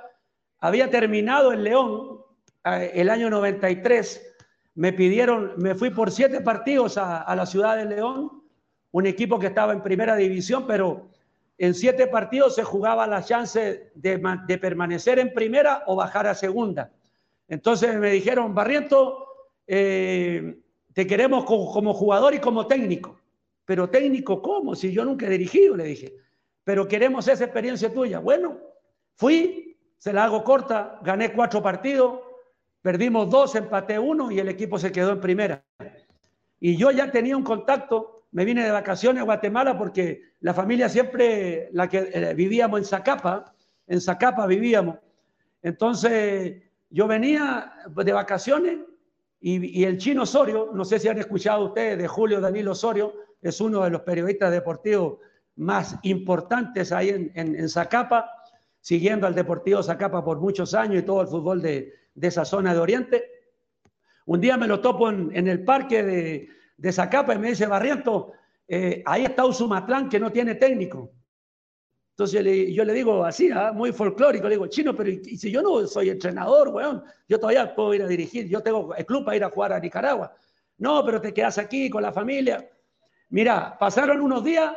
había 0.60 0.90
terminado 0.90 1.54
en 1.54 1.64
León 1.64 2.17
el 2.76 3.10
año 3.10 3.30
93, 3.30 4.36
me 4.76 4.94
pidieron, 4.94 5.54
me 5.58 5.76
fui 5.76 5.90
por 5.90 6.12
siete 6.12 6.42
partidos 6.42 6.98
a, 6.98 7.22
a 7.22 7.36
la 7.36 7.46
ciudad 7.46 7.78
de 7.78 7.86
León, 7.86 8.44
un 8.92 9.06
equipo 9.06 9.40
que 9.40 9.48
estaba 9.48 9.74
en 9.74 9.82
primera 9.82 10.16
división, 10.16 10.66
pero 10.68 11.10
en 11.58 11.74
siete 11.74 12.08
partidos 12.08 12.56
se 12.56 12.64
jugaba 12.64 13.08
la 13.08 13.24
chance 13.24 13.92
de, 13.96 14.58
permanecer 14.60 15.18
en 15.18 15.34
primera 15.34 15.84
o 15.88 15.96
bajar 15.96 16.28
a 16.28 16.36
segunda. 16.36 16.92
Entonces 17.48 17.96
me 17.98 18.12
dijeron, 18.12 18.54
Barriento, 18.54 19.26
eh, 19.66 20.60
te 20.94 21.08
queremos 21.08 21.46
como, 21.46 21.94
jugador 21.94 22.36
y 22.36 22.40
como 22.40 22.68
técnico. 22.68 23.20
Pero 23.66 23.90
técnico, 23.90 24.42
¿cómo? 24.42 24.76
Si 24.76 24.92
yo 24.92 25.04
nunca 25.04 25.26
he 25.26 25.30
dirigido, 25.30 25.76
le 25.76 25.86
dije. 25.86 26.14
Pero 26.64 26.88
queremos 26.88 27.28
esa 27.28 27.46
experiencia 27.46 27.92
tuya. 27.92 28.20
Bueno, 28.20 28.60
fui, 29.16 29.78
se 29.98 30.14
la 30.14 30.26
hago 30.26 30.44
corta, 30.44 31.00
gané 31.04 31.34
cuatro 31.34 31.62
partidos, 31.62 32.20
perdimos 32.88 33.30
dos, 33.30 33.54
empaté 33.56 34.00
uno 34.00 34.32
y 34.32 34.40
el 34.40 34.48
equipo 34.48 34.80
se 34.80 34.94
quedó 34.94 35.12
en 35.12 35.20
primera. 35.20 35.62
Y 36.58 36.78
yo 36.78 36.90
ya 36.90 37.12
tenía 37.12 37.36
un 37.36 37.44
contacto, 37.44 38.24
me 38.32 38.46
vine 38.46 38.64
de 38.64 38.72
vacaciones 38.72 39.20
a 39.20 39.26
Guatemala 39.26 39.78
porque 39.78 40.22
la 40.40 40.54
familia 40.54 40.88
siempre, 40.88 41.68
la 41.74 41.90
que 41.90 42.10
eh, 42.14 42.34
vivíamos 42.34 42.80
en 42.80 42.86
Zacapa, 42.86 43.54
en 43.88 44.00
Zacapa 44.00 44.48
vivíamos. 44.48 45.00
Entonces 45.62 46.64
yo 46.90 47.08
venía 47.08 47.74
de 47.94 48.14
vacaciones 48.14 48.78
y, 49.42 49.84
el 49.84 49.98
chino 49.98 50.24
Osorio, 50.24 50.72
no 50.74 50.86
sé 50.86 50.98
si 50.98 51.10
han 51.10 51.18
escuchado 51.18 51.66
ustedes 51.66 51.98
de 51.98 52.08
Julio 52.08 52.40
Danilo 52.40 52.72
Osorio, 52.72 53.14
es 53.42 53.60
uno 53.60 53.84
de 53.84 53.90
los 53.90 54.04
periodistas 54.04 54.50
deportivos 54.50 55.18
más 55.58 55.98
importantes 56.04 56.94
ahí 56.94 57.10
en, 57.10 57.32
en, 57.36 57.68
Zacapa, 57.68 58.32
siguiendo 58.80 59.28
al 59.28 59.36
Deportivo 59.36 59.84
Zacapa 59.84 60.24
por 60.24 60.40
muchos 60.40 60.74
años 60.74 61.04
y 61.04 61.06
todo 61.06 61.20
el 61.20 61.28
fútbol 61.28 61.62
de, 61.62 62.07
esa 62.22 62.46
zona 62.46 62.74
de 62.74 62.80
Oriente. 62.80 63.32
Un 64.26 64.42
día 64.42 64.58
me 64.58 64.68
lo 64.68 64.82
topo 64.82 65.10
en, 65.10 65.48
el 65.48 65.64
parque 65.64 66.04
de, 66.04 66.50
de, 66.76 66.92
Zacapa 66.92 67.36
y 67.36 67.40
me 67.40 67.50
dice, 67.50 67.66
Barriento, 67.68 68.34
eh, 68.68 69.04
ahí 69.06 69.26
está 69.26 69.46
Usumatlán 69.46 70.10
que 70.10 70.20
no 70.20 70.32
tiene 70.32 70.56
técnico. 70.56 71.12
Entonces 72.18 72.74
yo 72.74 72.84
le, 72.84 72.94
digo 72.94 73.24
así, 73.24 73.52
¿ah? 73.54 73.72
muy 73.72 73.92
folclórico, 73.92 74.46
le 74.46 74.56
digo, 74.56 74.66
chino, 74.66 74.96
pero 74.96 75.12
¿y 75.12 75.38
si 75.38 75.52
yo 75.52 75.62
no 75.62 75.86
soy 75.86 76.10
entrenador, 76.10 76.70
weón? 76.70 77.04
Yo 77.30 77.40
todavía 77.40 77.76
puedo 77.76 77.94
ir 77.94 78.02
a 78.02 78.08
dirigir, 78.08 78.48
yo 78.48 78.64
tengo 78.64 78.96
el 78.96 79.06
club 79.06 79.24
para 79.24 79.38
ir 79.38 79.44
a 79.44 79.52
jugar 79.52 79.74
a 79.74 79.80
Nicaragua. 79.80 80.36
No, 80.80 81.06
pero 81.06 81.22
te 81.22 81.32
quedas 81.32 81.60
aquí 81.60 81.92
con 81.92 82.02
la 82.02 82.12
familia. 82.12 82.68
Mira, 83.30 83.78
pasaron 83.78 84.20
unos 84.20 84.44
días 84.44 84.74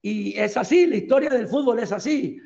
y 0.00 0.38
es 0.38 0.56
así, 0.56 0.86
la 0.86 0.96
historia 0.96 1.28
del 1.28 1.46
fútbol 1.46 1.78
es 1.78 1.92
así. 1.92 2.40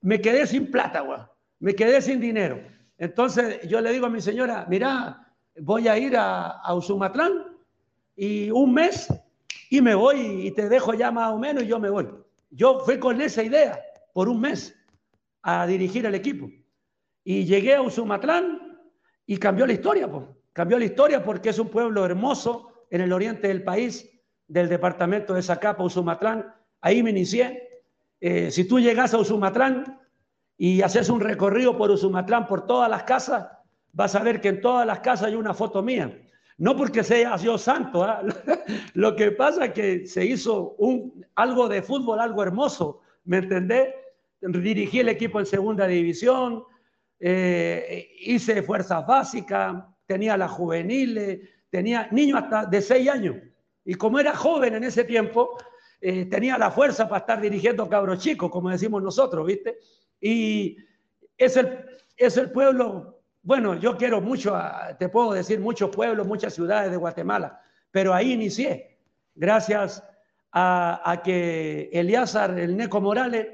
Me 0.00 0.20
quedé 0.20 0.46
sin 0.46 0.70
plata, 0.70 1.02
weón. 1.02 1.26
Me 1.58 1.74
quedé 1.74 2.00
sin 2.00 2.20
dinero. 2.20 2.60
Entonces 2.98 3.60
yo 3.68 3.80
le 3.80 3.92
digo 3.92 4.06
a 4.06 4.10
mi 4.10 4.20
señora, 4.20 4.66
mira, 4.68 5.32
voy 5.60 5.88
a 5.88 5.98
ir 5.98 6.16
a, 6.16 6.48
a 6.60 6.74
Usumatlán 6.74 7.56
y 8.14 8.50
un 8.50 8.72
mes 8.72 9.08
y 9.70 9.80
me 9.80 9.94
voy 9.94 10.46
y 10.46 10.50
te 10.52 10.68
dejo 10.68 10.94
ya 10.94 11.10
más 11.10 11.32
o 11.32 11.38
menos 11.38 11.64
y 11.64 11.66
yo 11.66 11.78
me 11.78 11.90
voy. 11.90 12.08
Yo 12.50 12.80
fui 12.80 12.98
con 12.98 13.20
esa 13.20 13.42
idea 13.42 13.78
por 14.12 14.28
un 14.28 14.40
mes 14.40 14.74
a 15.42 15.66
dirigir 15.66 16.06
el 16.06 16.14
equipo. 16.14 16.48
Y 17.22 17.44
llegué 17.44 17.74
a 17.74 17.82
Usumatlán 17.82 18.80
y 19.26 19.36
cambió 19.36 19.66
la 19.66 19.72
historia, 19.72 20.10
pues. 20.10 20.24
Cambió 20.52 20.78
la 20.78 20.86
historia 20.86 21.22
porque 21.22 21.50
es 21.50 21.58
un 21.58 21.68
pueblo 21.68 22.04
hermoso 22.04 22.86
en 22.90 23.02
el 23.02 23.12
oriente 23.12 23.48
del 23.48 23.62
país, 23.62 24.08
del 24.48 24.68
departamento 24.68 25.34
de 25.34 25.42
Zacapa, 25.42 25.84
Usumatlán. 25.84 26.46
Ahí 26.80 27.02
me 27.02 27.10
inicié. 27.10 27.82
Eh, 28.20 28.50
si 28.50 28.66
tú 28.66 28.80
llegas 28.80 29.12
a 29.12 29.18
Usumatlán 29.18 30.00
y 30.58 30.82
haces 30.82 31.08
un 31.08 31.20
recorrido 31.20 31.76
por 31.76 31.90
Usumatlán, 31.90 32.46
por 32.46 32.66
todas 32.66 32.90
las 32.90 33.02
casas, 33.02 33.46
vas 33.92 34.14
a 34.14 34.22
ver 34.22 34.40
que 34.40 34.48
en 34.48 34.60
todas 34.60 34.86
las 34.86 35.00
casas 35.00 35.28
hay 35.28 35.34
una 35.34 35.54
foto 35.54 35.82
mía. 35.82 36.18
No 36.58 36.74
porque 36.76 37.04
sea 37.04 37.36
yo 37.36 37.58
santo, 37.58 38.02
¿ah? 38.02 38.22
lo 38.94 39.14
que 39.14 39.32
pasa 39.32 39.66
es 39.66 39.72
que 39.72 40.06
se 40.06 40.24
hizo 40.24 40.76
algo 41.34 41.68
de 41.68 41.82
fútbol, 41.82 42.18
algo 42.20 42.42
hermoso, 42.42 43.02
¿me 43.24 43.38
entendés? 43.38 43.88
Dirigí 44.40 45.00
el 45.00 45.10
equipo 45.10 45.38
en 45.38 45.46
segunda 45.46 45.86
división, 45.86 46.64
eh, 47.20 48.10
hice 48.20 48.62
fuerzas 48.62 49.06
básicas, 49.06 49.84
tenía 50.06 50.36
las 50.36 50.50
juveniles, 50.50 51.40
tenía 51.68 52.08
niños 52.10 52.42
hasta 52.42 52.64
de 52.64 52.80
seis 52.80 53.08
años. 53.08 53.36
Y 53.84 53.94
como 53.94 54.18
era 54.18 54.34
joven 54.34 54.74
en 54.74 54.84
ese 54.84 55.04
tiempo, 55.04 55.58
eh, 56.00 56.24
tenía 56.26 56.56
la 56.56 56.70
fuerza 56.70 57.08
para 57.08 57.20
estar 57.20 57.40
dirigiendo 57.40 57.88
cabros 57.88 58.18
chicos, 58.18 58.50
como 58.50 58.70
decimos 58.70 59.02
nosotros, 59.02 59.46
¿viste? 59.46 59.78
Y 60.20 60.78
es 61.36 61.56
el, 61.56 61.84
es 62.16 62.36
el 62.36 62.50
pueblo, 62.50 63.20
bueno, 63.42 63.74
yo 63.74 63.96
quiero 63.96 64.20
mucho, 64.20 64.58
te 64.98 65.08
puedo 65.08 65.32
decir, 65.32 65.60
muchos 65.60 65.90
pueblos, 65.90 66.26
muchas 66.26 66.54
ciudades 66.54 66.90
de 66.90 66.96
Guatemala, 66.96 67.60
pero 67.90 68.14
ahí 68.14 68.32
inicié, 68.32 68.98
gracias 69.34 70.02
a, 70.52 71.20
que 71.22 71.90
Eliazar, 71.92 72.58
el 72.58 72.76
Neco 72.76 73.00
Morales, 73.00 73.46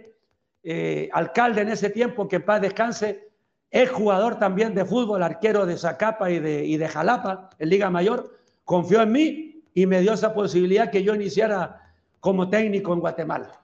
eh, 0.62 1.08
alcalde 1.12 1.62
en 1.62 1.70
ese 1.70 1.90
tiempo, 1.90 2.28
que 2.28 2.36
en 2.36 2.44
paz 2.44 2.60
descanse, 2.60 3.32
es 3.70 3.90
jugador 3.90 4.38
también 4.38 4.74
de 4.74 4.84
fútbol, 4.84 5.22
arquero 5.22 5.66
de 5.66 5.76
Zacapa 5.76 6.30
y 6.30 6.38
de, 6.38 6.64
y 6.64 6.76
de 6.76 6.88
Jalapa, 6.88 7.50
en 7.58 7.68
Liga 7.68 7.90
Mayor, 7.90 8.38
confió 8.64 9.02
en 9.02 9.12
mí 9.12 9.64
y 9.74 9.86
me 9.86 10.00
dio 10.00 10.12
esa 10.12 10.34
posibilidad 10.34 10.90
que 10.90 11.02
yo 11.02 11.14
iniciara 11.14 11.92
como 12.20 12.48
técnico 12.48 12.92
en 12.92 13.00
Guatemala. 13.00 13.61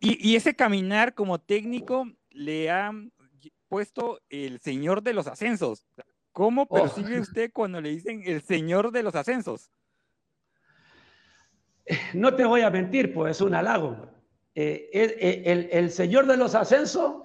Y, 0.00 0.34
ese 0.34 0.56
caminar 0.56 1.14
como 1.14 1.38
técnico 1.38 2.10
le 2.30 2.70
ha 2.70 2.90
puesto 3.68 4.20
el 4.30 4.58
señor 4.60 5.02
de 5.02 5.12
los 5.12 5.26
ascensos. 5.26 5.86
¿Cómo 6.32 6.62
oh. 6.62 6.74
percibe 6.74 7.20
usted 7.20 7.50
cuando 7.52 7.80
le 7.80 7.90
dicen 7.90 8.22
el 8.24 8.40
señor 8.40 8.92
de 8.92 9.02
los 9.02 9.14
ascensos? 9.14 9.70
No 12.14 12.34
te 12.34 12.44
voy 12.44 12.62
a 12.62 12.70
mentir, 12.70 13.12
pues 13.12 13.36
es 13.36 13.40
un 13.42 13.54
halago. 13.54 14.08
Eh, 14.54 14.88
eh, 14.92 15.68
el, 15.70 15.90
señor 15.90 16.26
de 16.26 16.36
los 16.36 16.54
ascensos 16.54 17.22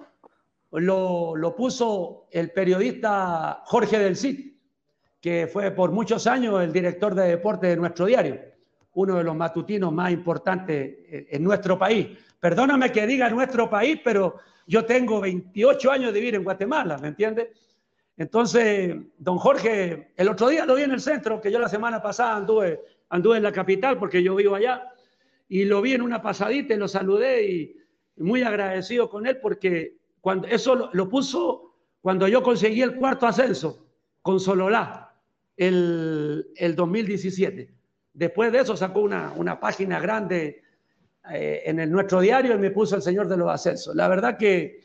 lo, 0.70 1.54
puso 1.56 2.28
el 2.30 2.50
periodista 2.52 3.62
Jorge 3.64 3.98
del 3.98 4.16
Cid, 4.16 4.54
que 5.20 5.48
fue 5.50 5.70
por 5.70 5.92
muchos 5.92 6.26
años 6.26 6.62
el 6.62 6.72
director 6.72 7.14
de 7.14 7.28
deporte 7.28 7.68
de 7.68 7.76
nuestro 7.76 8.06
diario, 8.06 8.40
uno 8.96 9.16
de 9.16 9.24
los 9.24 9.36
matutinos 9.36 9.92
más 9.92 10.10
importantes 10.10 10.96
en 11.08 11.44
nuestro 11.44 11.78
país. 11.78 12.08
Perdóname 12.40 12.90
que 12.90 13.06
diga 13.06 13.28
nuestro 13.28 13.68
país, 13.68 14.00
pero 14.02 14.36
yo 14.66 14.84
tengo 14.84 15.20
28 15.20 15.90
años 15.90 16.12
de 16.14 16.20
vivir 16.20 16.34
en 16.34 16.44
Guatemala, 16.44 16.96
¿me 16.98 17.08
entiendes? 17.08 17.48
Entonces, 18.16 18.96
don 19.18 19.36
Jorge, 19.36 20.12
el 20.16 20.28
otro 20.28 20.48
día 20.48 20.64
lo 20.64 20.74
vi 20.74 20.84
en 20.84 20.92
el 20.92 21.00
centro, 21.00 21.42
que 21.42 21.52
yo 21.52 21.58
la 21.58 21.68
semana 21.68 22.00
pasada 22.00 22.36
anduve, 22.36 22.80
anduve 23.10 23.36
en 23.36 23.42
la 23.42 23.52
capital 23.52 23.98
porque 23.98 24.22
yo 24.22 24.34
vivo 24.34 24.54
allá 24.54 24.90
y 25.46 25.66
lo 25.66 25.82
vi 25.82 25.92
en 25.92 26.00
una 26.00 26.22
pasadita 26.22 26.72
y 26.72 26.78
lo 26.78 26.88
saludé 26.88 27.50
y 27.50 27.76
muy 28.16 28.42
agradecido 28.42 29.10
con 29.10 29.26
él 29.26 29.38
porque 29.42 29.98
cuando 30.22 30.48
eso 30.48 30.88
lo, 30.90 31.08
puso 31.10 31.76
cuando 32.00 32.26
yo 32.26 32.42
conseguí 32.42 32.80
el 32.80 32.96
cuarto 32.96 33.26
ascenso 33.26 33.86
con 34.22 34.40
Sololá 34.40 35.14
el, 35.54 36.46
el 36.56 36.74
2017. 36.74 37.75
Después 38.16 38.50
de 38.50 38.60
eso 38.60 38.74
sacó 38.78 39.00
una, 39.00 39.32
una 39.36 39.60
página 39.60 40.00
grande 40.00 40.62
eh, 41.30 41.62
en 41.66 41.78
el, 41.78 41.90
nuestro 41.90 42.20
diario 42.22 42.54
y 42.54 42.58
me 42.58 42.70
puso 42.70 42.96
el 42.96 43.02
señor 43.02 43.28
de 43.28 43.36
los 43.36 43.50
ascensos. 43.50 43.94
La 43.94 44.08
verdad 44.08 44.38
que, 44.38 44.80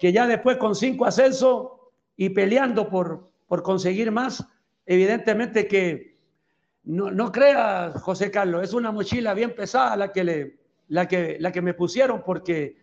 que 0.00 0.10
ya 0.10 0.26
después 0.26 0.56
con 0.56 0.74
cinco 0.74 1.04
ascensos 1.04 1.68
y 2.16 2.30
peleando 2.30 2.88
por, 2.88 3.28
por 3.46 3.62
conseguir 3.62 4.10
más, 4.10 4.42
evidentemente 4.86 5.68
que 5.68 6.16
no, 6.84 7.10
no 7.10 7.30
creas, 7.30 8.00
José 8.00 8.30
Carlos, 8.30 8.64
es 8.64 8.72
una 8.72 8.90
mochila 8.90 9.34
bien 9.34 9.54
pesada 9.54 9.94
la 9.94 10.10
que, 10.10 10.24
le, 10.24 10.56
la 10.88 11.06
que, 11.06 11.36
la 11.40 11.52
que 11.52 11.60
me 11.60 11.74
pusieron 11.74 12.22
porque, 12.24 12.78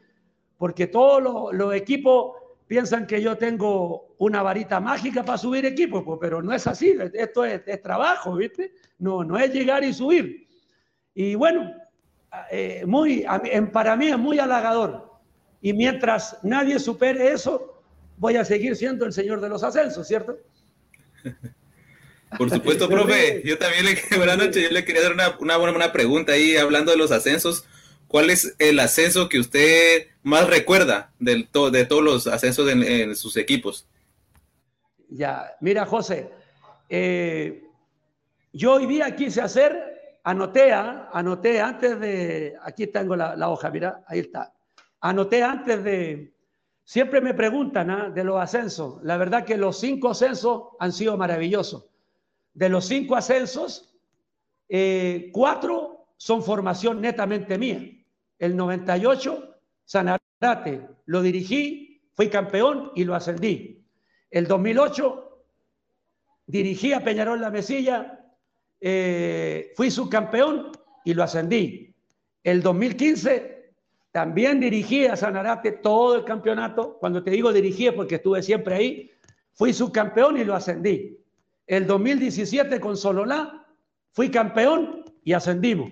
porque 0.56 0.86
todos 0.86 1.52
los, 1.52 1.74
equipos 1.74 2.34
piensan 2.70 3.08
que 3.08 3.20
yo 3.20 3.36
tengo 3.36 4.14
una 4.20 4.44
varita 4.44 4.80
mágica 4.80 5.26
para 5.26 5.40
subir 5.40 5.66
equipos, 5.66 6.04
pues, 6.06 6.20
pero 6.22 6.44
no 6.44 6.54
es 6.54 6.68
así, 6.68 6.96
esto 7.16 7.44
es, 7.44 7.82
trabajo, 7.82 8.36
¿viste? 8.36 8.74
No, 9.00 9.24
no 9.24 9.40
es 9.40 9.52
llegar 9.52 9.84
y 9.84 9.92
subir. 9.92 10.48
Y 11.16 11.34
bueno, 11.34 11.74
eh, 12.52 12.84
muy, 12.86 13.26
para 13.74 13.96
mí 13.96 14.10
es 14.10 14.20
muy 14.20 14.38
halagador. 14.38 15.12
Y 15.62 15.74
mientras 15.74 16.38
nadie 16.44 16.78
supere 16.80 17.32
eso, 17.32 17.82
voy 18.18 18.36
a 18.36 18.46
seguir 18.46 18.76
siendo 18.76 19.04
el 19.04 19.14
señor 19.14 19.42
de 19.42 19.50
los 19.50 19.64
ascensos, 19.64 20.08
¿cierto? 20.08 20.38
Por 22.38 22.52
supuesto, 22.52 22.88
profe. 22.90 23.42
Yo 23.44 23.58
también 23.58 23.86
le, 23.86 23.98
buenas 24.18 24.38
noches, 24.38 24.62
yo 24.62 24.70
le 24.70 24.86
quería 24.86 25.02
dar 25.02 25.14
una, 25.14 25.36
una 25.40 25.58
buena 25.58 25.92
pregunta 25.92 26.34
ahí 26.34 26.56
hablando 26.56 26.92
de 26.92 26.98
los 26.98 27.12
ascensos. 27.12 27.66
¿Cuál 28.10 28.32
es 28.32 28.56
el 28.58 28.80
ascenso 28.80 29.30
que 29.30 29.38
usted 29.38 30.08
más 30.24 30.50
recuerda 30.50 31.14
de, 31.20 31.48
de 31.72 31.86
todos 31.86 32.04
los 32.04 32.26
ascensos 32.26 32.68
en, 32.68 33.16
sus 33.16 33.38
equipos? 33.38 33.88
Ya, 35.10 35.56
mira, 35.62 35.86
José, 35.86 36.32
eh, 36.90 37.64
yo 38.52 38.74
hoy 38.74 38.88
día 38.88 39.16
quise 39.16 39.42
hacer, 39.42 40.18
anoté, 40.24 40.74
¿ah? 40.74 41.12
anoté 41.14 41.62
antes 41.62 42.00
de, 42.00 42.56
aquí 42.64 42.88
tengo 42.88 43.16
la, 43.16 43.48
hoja, 43.48 43.70
mira, 43.70 44.04
ahí 44.08 44.20
está. 44.20 44.56
Anoté 45.02 45.44
antes 45.44 45.84
de, 45.84 46.34
siempre 46.84 47.22
me 47.22 47.36
preguntan 47.36 47.92
¿ah? 47.92 48.10
de 48.10 48.24
los 48.24 48.42
ascensos. 48.42 49.04
La 49.04 49.18
verdad 49.18 49.46
que 49.46 49.56
los 49.56 49.80
cinco 49.80 50.10
ascensos 50.10 50.70
han 50.80 50.94
sido 50.94 51.16
maravillosos. 51.16 51.86
De 52.56 52.70
los 52.70 52.86
cinco 52.86 53.16
ascensos, 53.16 53.94
eh, 54.68 55.30
cuatro 55.32 56.08
son 56.18 56.42
formación 56.42 57.02
netamente 57.02 57.56
mía. 57.60 57.98
El 58.40 58.56
98, 58.56 59.60
Sanarate, 59.86 60.88
lo 61.06 61.22
dirigí, 61.22 62.02
fui 62.14 62.30
campeón 62.30 62.92
y 62.96 63.04
lo 63.04 63.16
ascendí. 63.16 63.86
El 64.32 64.48
2008, 64.48 65.44
dirigí 66.48 66.94
a 66.94 67.04
Peñarol 67.04 67.42
La 67.42 67.52
Mesilla, 67.52 68.26
eh, 68.82 69.74
fui 69.76 69.92
subcampeón 69.92 70.72
y 71.04 71.14
lo 71.14 71.24
ascendí. 71.24 71.94
El 72.44 72.64
2015, 72.64 73.74
también 74.12 74.60
dirigí 74.60 75.06
a 75.06 75.16
Sanarate 75.16 75.74
todo 75.74 76.16
el 76.16 76.24
campeonato. 76.24 76.98
Cuando 77.00 77.22
te 77.22 77.32
digo 77.32 77.54
dirigí 77.54 77.92
porque 77.92 78.16
estuve 78.16 78.42
siempre 78.42 78.76
ahí, 78.76 79.12
fui 79.54 79.74
subcampeón 79.74 80.38
y 80.38 80.46
lo 80.46 80.56
ascendí. 80.56 81.20
El 81.68 81.86
2017 81.86 82.80
con 82.80 82.98
Sololá 82.98 83.68
fui 84.12 84.32
campeón 84.32 85.06
y 85.24 85.34
ascendimos. 85.34 85.92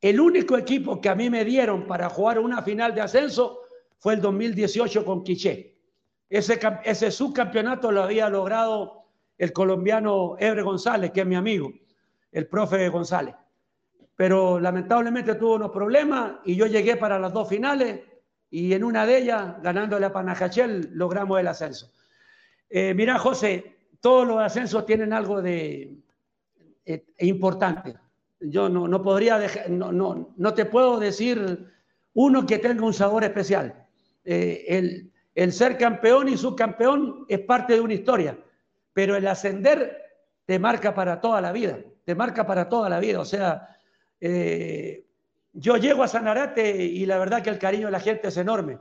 El 0.00 0.20
único 0.20 0.56
equipo 0.56 1.00
que 1.00 1.08
a 1.08 1.14
mí 1.14 1.28
me 1.28 1.44
dieron 1.44 1.86
para 1.86 2.08
jugar 2.08 2.38
una 2.38 2.62
final 2.62 2.94
de 2.94 3.00
ascenso 3.00 3.60
fue 3.98 4.14
el 4.14 4.20
2018 4.20 5.04
con 5.04 5.24
Quiché. 5.24 5.76
Ese, 6.28 7.10
subcampeonato 7.10 7.90
lo 7.90 8.02
había 8.02 8.28
logrado 8.28 9.06
el 9.36 9.52
colombiano 9.52 10.36
Ebre 10.38 10.62
González, 10.62 11.10
que 11.10 11.20
es 11.20 11.26
mi 11.26 11.34
amigo, 11.34 11.72
el 12.30 12.46
profe 12.46 12.88
González. 12.90 13.34
Pero 14.14 14.60
lamentablemente 14.60 15.34
tuvo 15.34 15.54
unos 15.54 15.70
problemas 15.70 16.34
y 16.44 16.54
yo 16.54 16.66
llegué 16.66 16.96
para 16.96 17.18
las 17.18 17.32
dos 17.32 17.48
finales 17.48 18.00
y 18.50 18.72
en 18.72 18.84
una 18.84 19.06
de 19.06 19.18
ellas, 19.18 19.62
ganándole 19.62 20.06
a 20.06 20.12
Panajachel, 20.12 20.90
logramos 20.92 21.40
el 21.40 21.48
ascenso. 21.48 21.92
Eh, 22.70 22.94
mira, 22.94 23.18
José, 23.18 23.78
todos 24.00 24.26
los 24.26 24.38
ascensos 24.38 24.86
tienen 24.86 25.12
algo 25.12 25.42
de 25.42 25.96
eh, 26.84 27.04
importante. 27.20 27.96
Yo 28.40 28.68
no, 28.68 28.86
no 28.86 29.02
podría 29.02 29.40
no, 29.68 29.90
no, 29.90 30.34
no, 30.36 30.54
te 30.54 30.64
puedo 30.64 30.98
decir 30.98 31.66
uno 32.14 32.46
que 32.46 32.58
tenga 32.58 32.84
un 32.84 32.94
sabor 32.94 33.24
especial. 33.24 33.86
Eh, 34.24 34.64
el, 34.68 35.10
el, 35.34 35.52
ser 35.52 35.76
campeón 35.76 36.28
y 36.28 36.36
subcampeón 36.36 37.24
es 37.28 37.40
parte 37.40 37.74
de 37.74 37.80
una 37.80 37.94
historia, 37.94 38.38
pero 38.92 39.16
el 39.16 39.26
ascender 39.26 39.96
te 40.44 40.58
marca 40.58 40.94
para 40.94 41.20
toda 41.20 41.40
la 41.40 41.52
vida, 41.52 41.78
te 42.04 42.14
marca 42.14 42.46
para 42.46 42.68
toda 42.68 42.88
la 42.88 43.00
vida. 43.00 43.20
O 43.20 43.24
sea, 43.24 43.76
eh, 44.20 45.04
yo 45.52 45.76
llego 45.76 46.02
a 46.02 46.08
Sanarate 46.08 46.84
y 46.84 47.06
la 47.06 47.18
verdad 47.18 47.42
que 47.42 47.50
el 47.50 47.58
cariño 47.58 47.86
de 47.86 47.92
la 47.92 48.00
gente 48.00 48.28
es 48.28 48.36
enorme. 48.36 48.78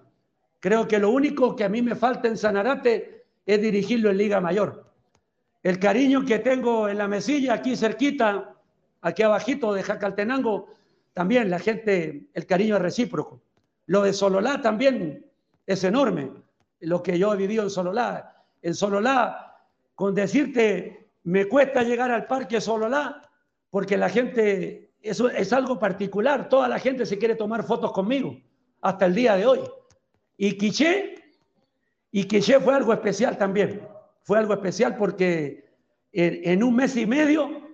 Creo 0.59 0.87
que 0.87 0.99
lo 0.99 1.09
único 1.09 1.55
que 1.55 1.63
a 1.63 1.69
mí 1.69 1.81
me 1.81 1.95
falta 1.95 2.27
en 2.27 2.37
Sanarate 2.37 3.25
es 3.45 3.61
dirigirlo 3.61 4.09
en 4.09 4.17
Liga 4.17 4.41
Mayor. 4.41 4.91
El 5.63 5.79
cariño 5.79 6.25
que 6.25 6.39
tengo 6.39 6.87
en 6.87 6.97
la 6.97 7.07
mesilla, 7.07 7.53
aquí 7.53 7.75
cerquita, 7.75 8.56
aquí 9.01 9.23
abajito 9.23 9.73
de 9.73 9.83
Jacaltenango, 9.83 10.67
también 11.13 11.49
la 11.49 11.59
gente, 11.59 12.27
el 12.33 12.45
cariño 12.45 12.75
es 12.75 12.81
recíproco. 12.81 13.41
Lo 13.87 14.03
de 14.03 14.13
Sololá 14.13 14.61
también 14.61 15.25
es 15.65 15.83
enorme, 15.83 16.31
lo 16.79 17.01
que 17.01 17.17
yo 17.17 17.33
he 17.33 17.37
vivido 17.37 17.63
en 17.63 17.69
Sololá. 17.69 18.45
En 18.61 18.75
Sololá, 18.75 19.55
con 19.95 20.13
decirte, 20.13 21.09
me 21.23 21.45
cuesta 21.45 21.83
llegar 21.83 22.11
al 22.11 22.27
parque 22.27 22.61
Sololá, 22.61 23.21
porque 23.69 23.97
la 23.97 24.09
gente, 24.09 24.91
eso 25.01 25.29
es 25.29 25.51
algo 25.53 25.79
particular, 25.79 26.49
toda 26.49 26.67
la 26.67 26.79
gente 26.79 27.05
se 27.05 27.17
quiere 27.17 27.35
tomar 27.35 27.63
fotos 27.63 27.91
conmigo, 27.91 28.39
hasta 28.81 29.05
el 29.05 29.15
día 29.15 29.35
de 29.35 29.45
hoy. 29.45 29.59
Y 30.37 30.57
Quiché, 30.57 31.15
y 32.11 32.25
Quiché 32.25 32.59
fue 32.59 32.75
algo 32.75 32.93
especial 32.93 33.37
también, 33.37 33.81
fue 34.23 34.37
algo 34.37 34.53
especial 34.53 34.95
porque 34.95 35.67
en, 36.11 36.63
un 36.63 36.75
mes 36.75 36.95
y 36.95 37.05
medio 37.05 37.66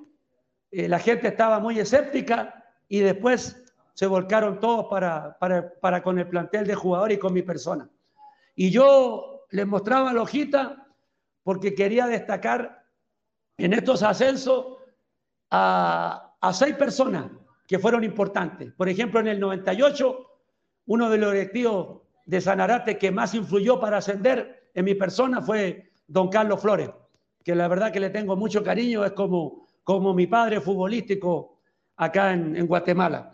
eh, 0.74 0.88
la 0.88 0.98
gente 0.98 1.28
estaba 1.28 1.60
muy 1.60 1.80
escéptica 1.80 2.66
y 2.88 3.00
después 3.00 3.64
se 3.94 4.08
volcaron 4.08 4.60
todos 4.60 4.88
para, 4.90 5.38
para, 5.38 5.72
para, 5.80 6.02
con 6.02 6.18
el 6.18 6.28
plantel 6.28 6.66
de 6.66 6.74
jugadores 6.74 7.18
y 7.18 7.20
con 7.20 7.32
mi 7.32 7.44
persona. 7.44 7.88
Y 8.56 8.72
yo 8.72 9.46
les 9.52 9.68
mostraba 9.68 10.12
la 10.14 10.24
hojita 10.24 10.88
porque 11.44 11.76
quería 11.76 12.08
destacar 12.08 12.86
en 13.58 13.74
estos 13.74 14.02
ascensos 14.02 14.78
a, 15.52 16.36
a 16.42 16.54
seis 16.54 16.76
personas 16.76 17.30
que 17.68 17.78
fueron 17.78 18.04
importantes. 18.04 18.74
Por 18.74 18.90
ejemplo, 18.90 19.20
en 19.20 19.28
el 19.28 19.40
98, 19.40 20.28
uno 20.88 21.10
de 21.10 21.18
los 21.20 21.34
directivos 21.34 22.02
de 22.26 22.42
Sanarate 22.42 22.98
que 22.98 23.12
más 23.12 23.36
influyó 23.36 23.80
para 23.80 23.98
ascender 23.98 24.72
en 24.74 24.86
mi 24.86 24.96
persona 24.96 25.40
fue 25.40 25.92
don 26.08 26.30
Carlos 26.30 26.62
Flores, 26.62 26.90
que 27.44 27.54
la 27.54 27.68
verdad 27.68 27.92
que 27.92 28.00
le 28.00 28.10
tengo 28.10 28.36
mucho 28.36 28.64
cariño, 28.64 29.06
es 29.06 29.12
como, 29.12 29.63
como 29.84 30.14
mi 30.14 30.28
padre 30.28 30.62
futbolístico 30.62 31.60
acá 31.98 32.34
en, 32.34 32.66
Guatemala. 32.66 33.32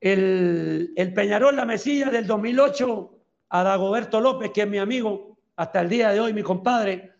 El, 0.00 0.92
Peñarol 1.14 1.56
La 1.56 1.64
Mesilla 1.64 2.10
del 2.10 2.26
2008 2.26 3.10
a 3.50 3.62
Dagoberto 3.62 4.20
López, 4.20 4.50
que 4.52 4.62
es 4.62 4.68
mi 4.68 4.78
amigo, 4.78 5.38
hasta 5.56 5.80
el 5.80 5.88
día 5.88 6.10
de 6.10 6.20
hoy 6.20 6.32
mi 6.32 6.42
compadre, 6.42 7.12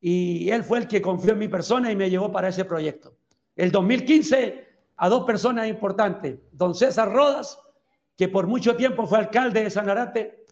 y 0.00 0.50
él 0.50 0.64
fue 0.64 0.78
el 0.78 0.88
que 0.88 1.02
confió 1.02 1.32
en 1.32 1.38
mi 1.38 1.48
persona 1.48 1.90
y 1.92 1.96
me 1.96 2.10
llevó 2.10 2.32
para 2.32 2.48
ese 2.48 2.64
proyecto. 2.64 3.14
El 3.56 3.70
2015 3.70 4.68
a 4.96 5.08
dos 5.08 5.24
personas 5.24 5.68
importantes, 5.68 6.38
don 6.52 6.74
César 6.74 7.12
Rodas, 7.12 7.58
que 8.16 8.28
por 8.28 8.46
mucho 8.46 8.76
tiempo 8.76 9.06
fue 9.06 9.18
alcalde 9.18 9.64
de 9.64 9.70
Sanarate, 9.70 10.46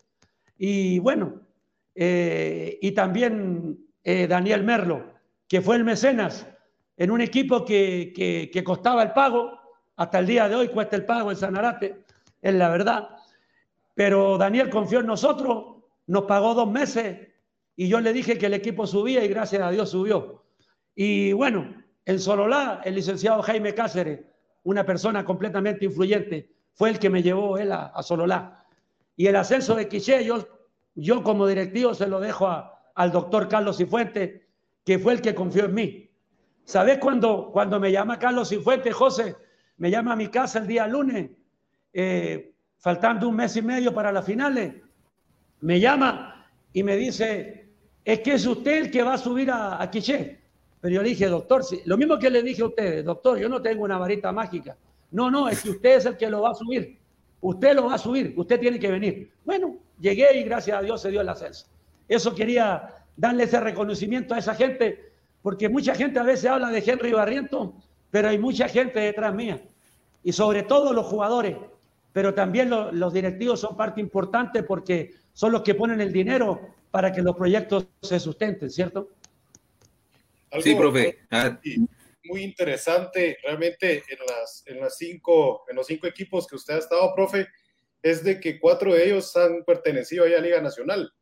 y 0.56 0.98
bueno, 0.98 1.40
eh, 1.94 2.78
y 2.80 2.92
también 2.92 3.78
eh, 4.02 4.26
Daniel 4.26 4.64
Merlo, 4.64 5.04
que 5.46 5.60
fue 5.60 5.76
el 5.76 5.84
mecenas 5.84 6.46
en 6.98 7.12
un 7.12 7.20
equipo 7.20 7.64
que, 7.64 8.62
costaba 8.64 9.04
el 9.04 9.12
pago, 9.12 9.58
hasta 9.96 10.18
el 10.18 10.26
día 10.26 10.48
de 10.48 10.56
hoy 10.56 10.68
cuesta 10.68 10.96
el 10.96 11.06
pago 11.06 11.30
en 11.30 11.36
Sanarate, 11.36 12.04
es 12.42 12.54
la 12.54 12.68
verdad, 12.68 13.08
pero 13.94 14.36
Daniel 14.36 14.68
confió 14.68 15.00
en 15.00 15.06
nosotros, 15.06 15.76
nos 16.08 16.24
pagó 16.24 16.54
dos 16.54 16.70
meses 16.70 17.28
y 17.76 17.88
yo 17.88 18.00
le 18.00 18.12
dije 18.12 18.36
que 18.36 18.46
el 18.46 18.54
equipo 18.54 18.86
subía 18.86 19.24
y 19.24 19.28
gracias 19.28 19.62
a 19.62 19.70
Dios 19.70 19.90
subió. 19.90 20.44
Y 20.96 21.32
bueno, 21.32 21.72
en 22.04 22.18
Sololá, 22.18 22.80
el 22.84 22.96
licenciado 22.96 23.42
Jaime 23.42 23.74
Cáceres, 23.74 24.20
una 24.64 24.84
persona 24.84 25.24
completamente 25.24 25.84
influyente, 25.84 26.50
fue 26.72 26.90
el 26.90 26.98
que 26.98 27.10
me 27.10 27.22
llevó 27.22 27.58
él 27.58 27.70
a, 27.70 27.86
a 27.86 28.02
Sololá. 28.02 28.66
Y 29.16 29.28
el 29.28 29.36
ascenso 29.36 29.76
de 29.76 29.88
Quiché, 29.88 30.24
yo, 30.24 30.48
yo 30.96 31.22
como 31.22 31.46
directivo 31.46 31.94
se 31.94 32.08
lo 32.08 32.18
dejo 32.18 32.48
a, 32.48 32.90
al 32.96 33.12
doctor 33.12 33.46
Carlos 33.46 33.76
Cifuentes, 33.76 34.42
que 34.84 34.98
fue 34.98 35.12
el 35.12 35.20
que 35.20 35.34
confió 35.34 35.66
en 35.66 35.74
mí. 35.74 36.07
¿Sabes 36.68 36.98
cuando, 36.98 37.48
cuando 37.50 37.80
me 37.80 37.90
llama 37.90 38.18
Carlos 38.18 38.50
Cifuentes, 38.50 38.94
José? 38.94 39.34
Me 39.78 39.90
llama 39.90 40.12
a 40.12 40.16
mi 40.16 40.28
casa 40.28 40.58
el 40.58 40.66
día 40.66 40.86
lunes, 40.86 41.30
eh, 41.94 42.52
faltando 42.76 43.26
un 43.26 43.36
mes 43.36 43.56
y 43.56 43.62
medio 43.62 43.94
para 43.94 44.12
las 44.12 44.26
finales. 44.26 44.74
Me 45.62 45.80
llama 45.80 46.46
y 46.74 46.82
me 46.82 46.94
dice, 46.98 47.70
es 48.04 48.20
que 48.20 48.34
es 48.34 48.44
usted 48.44 48.82
el 48.82 48.90
que 48.90 49.02
va 49.02 49.14
a 49.14 49.18
subir 49.18 49.50
a, 49.50 49.82
a 49.82 49.90
Quiché. 49.90 50.42
Pero 50.82 50.96
yo 50.96 51.02
le 51.02 51.08
dije, 51.08 51.26
doctor, 51.28 51.64
sí, 51.64 51.80
lo 51.86 51.96
mismo 51.96 52.18
que 52.18 52.28
le 52.28 52.42
dije 52.42 52.60
a 52.60 52.66
ustedes, 52.66 53.02
doctor, 53.02 53.38
yo 53.38 53.48
no 53.48 53.62
tengo 53.62 53.84
una 53.84 53.96
varita 53.96 54.30
mágica. 54.30 54.76
No, 55.10 55.30
no, 55.30 55.48
es 55.48 55.62
que 55.62 55.70
usted 55.70 55.96
es 55.96 56.04
el 56.04 56.18
que 56.18 56.28
lo 56.28 56.42
va 56.42 56.50
a 56.50 56.54
subir. 56.54 56.98
Usted 57.40 57.74
lo 57.76 57.86
va 57.86 57.94
a 57.94 57.98
subir, 57.98 58.34
usted 58.36 58.60
tiene 58.60 58.78
que 58.78 58.90
venir. 58.90 59.32
Bueno, 59.42 59.74
llegué 59.98 60.38
y 60.38 60.42
gracias 60.42 60.76
a 60.76 60.82
Dios 60.82 61.00
se 61.00 61.10
dio 61.10 61.22
el 61.22 61.30
ascenso. 61.30 61.66
Eso 62.06 62.34
quería 62.34 63.06
darle 63.16 63.44
ese 63.44 63.58
reconocimiento 63.58 64.34
a 64.34 64.38
esa 64.38 64.54
gente, 64.54 65.07
porque 65.42 65.68
mucha 65.68 65.94
gente 65.94 66.18
a 66.18 66.24
veces 66.24 66.50
habla 66.50 66.70
de 66.70 66.82
Henry 66.84 67.12
Barriento, 67.12 67.74
pero 68.10 68.28
hay 68.28 68.38
mucha 68.38 68.68
gente 68.68 69.00
detrás 69.00 69.34
mía. 69.34 69.62
Y 70.22 70.32
sobre 70.32 70.62
todo 70.62 70.92
los 70.92 71.06
jugadores, 71.06 71.56
pero 72.12 72.34
también 72.34 72.70
lo, 72.70 72.90
los 72.92 73.12
directivos 73.12 73.60
son 73.60 73.76
parte 73.76 74.00
importante 74.00 74.62
porque 74.62 75.12
son 75.32 75.52
los 75.52 75.62
que 75.62 75.74
ponen 75.74 76.00
el 76.00 76.12
dinero 76.12 76.74
para 76.90 77.12
que 77.12 77.22
los 77.22 77.36
proyectos 77.36 77.86
se 78.02 78.18
sustenten, 78.18 78.70
¿cierto? 78.70 79.10
Algo 80.50 80.62
Sí, 80.62 80.74
profe. 80.74 81.18
Ah, 81.30 81.58
Muy 82.24 82.42
interesante, 82.42 83.38
realmente 83.42 84.02
en, 84.08 84.18
las, 84.26 84.62
en, 84.66 84.80
las 84.80 84.96
cinco, 84.96 85.64
en 85.68 85.76
los 85.76 85.86
cinco 85.86 86.06
equipos 86.06 86.46
que 86.46 86.56
usted 86.56 86.74
ha 86.74 86.78
estado, 86.78 87.14
profe, 87.14 87.46
es 88.02 88.24
de 88.24 88.40
que 88.40 88.58
cuatro 88.58 88.94
de 88.94 89.06
ellos 89.06 89.36
han 89.36 89.64
pertenecido 89.64 90.24
a 90.24 90.40
Liga 90.40 90.60
Nacional. 90.60 91.12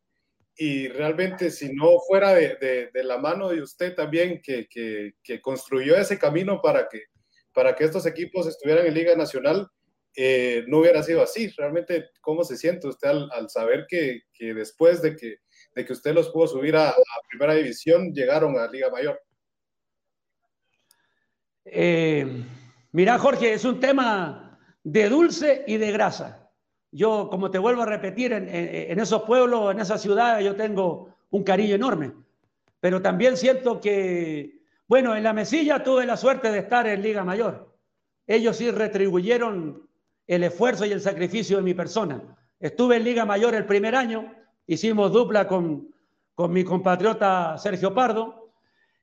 Y 0.57 0.87
realmente 0.87 1.51
si 1.51 1.71
no 1.73 1.99
fuera 2.07 2.33
de, 2.33 2.89
la 2.93 3.17
mano 3.19 3.49
de 3.49 3.61
usted 3.61 3.93
también 3.93 4.41
que, 4.41 4.67
construyó 5.41 5.95
ese 5.95 6.17
camino 6.17 6.61
para 6.61 6.87
que, 6.89 7.03
para 7.53 7.75
que 7.75 7.83
estos 7.83 8.05
equipos 8.05 8.47
estuvieran 8.47 8.87
en 8.87 8.93
Liga 8.93 9.15
Nacional, 9.15 9.67
eh, 10.15 10.63
no 10.67 10.79
hubiera 10.79 11.03
sido 11.03 11.21
así. 11.21 11.49
Realmente, 11.55 12.09
¿cómo 12.21 12.43
se 12.43 12.57
siente 12.57 12.87
usted 12.87 13.09
al, 13.09 13.49
saber 13.49 13.85
que, 13.87 14.21
después 14.39 15.01
de 15.03 15.15
que, 15.15 15.37
de 15.75 15.85
que 15.85 15.93
usted 15.93 16.13
los 16.13 16.29
pudo 16.29 16.47
subir 16.47 16.75
a, 16.75 16.89
a 16.89 16.95
Primera 17.29 17.53
División, 17.53 18.11
llegaron 18.13 18.57
a 18.57 18.67
Liga 18.67 18.89
Mayor? 18.89 19.21
Eh, 21.69 22.25
mira, 22.91 23.19
Jorge, 23.19 23.53
es 23.53 23.65
un 23.65 23.79
tema 23.79 24.57
de 24.83 25.09
dulce 25.09 25.63
y 25.67 25.77
de 25.77 25.91
grasa. 25.91 26.46
Yo, 26.91 27.29
como 27.29 27.51
te 27.51 27.59
vuelvo 27.59 27.83
a 27.83 27.85
repetir, 27.85 28.33
en, 28.33 28.47
en, 28.47 28.91
en 28.91 28.99
esos 28.99 29.23
pueblos, 29.23 29.71
en 29.71 29.79
esas 29.79 30.01
ciudades, 30.01 30.45
yo 30.45 30.55
tengo 30.55 31.15
un 31.29 31.43
cariño 31.43 31.75
enorme. 31.75 32.13
Pero 32.79 33.01
también 33.01 33.37
siento 33.37 33.81
que, 33.81 34.61
bueno, 34.87 35.15
en 35.15 35.23
la 35.23 35.33
mesilla 35.33 35.83
tuve 35.83 36.05
la 36.05 36.17
suerte 36.17 36.51
de 36.51 36.59
estar 36.59 36.87
en 36.87 37.01
Liga 37.01 37.23
Mayor. 37.23 37.75
Ellos 38.25 38.57
sí 38.57 38.71
retribuyeron 38.71 39.87
el 40.27 40.43
esfuerzo 40.43 40.85
y 40.85 40.91
el 40.91 41.01
sacrificio 41.01 41.57
de 41.57 41.63
mi 41.63 41.73
persona. 41.73 42.21
Estuve 42.59 42.97
en 42.97 43.03
Liga 43.03 43.25
Mayor 43.25 43.55
el 43.55 43.65
primer 43.65 43.95
año, 43.95 44.33
hicimos 44.65 45.11
dupla 45.11 45.47
con, 45.47 45.93
con 46.33 46.51
mi 46.51 46.63
compatriota 46.63 47.57
Sergio 47.57 47.93
Pardo 47.93 48.51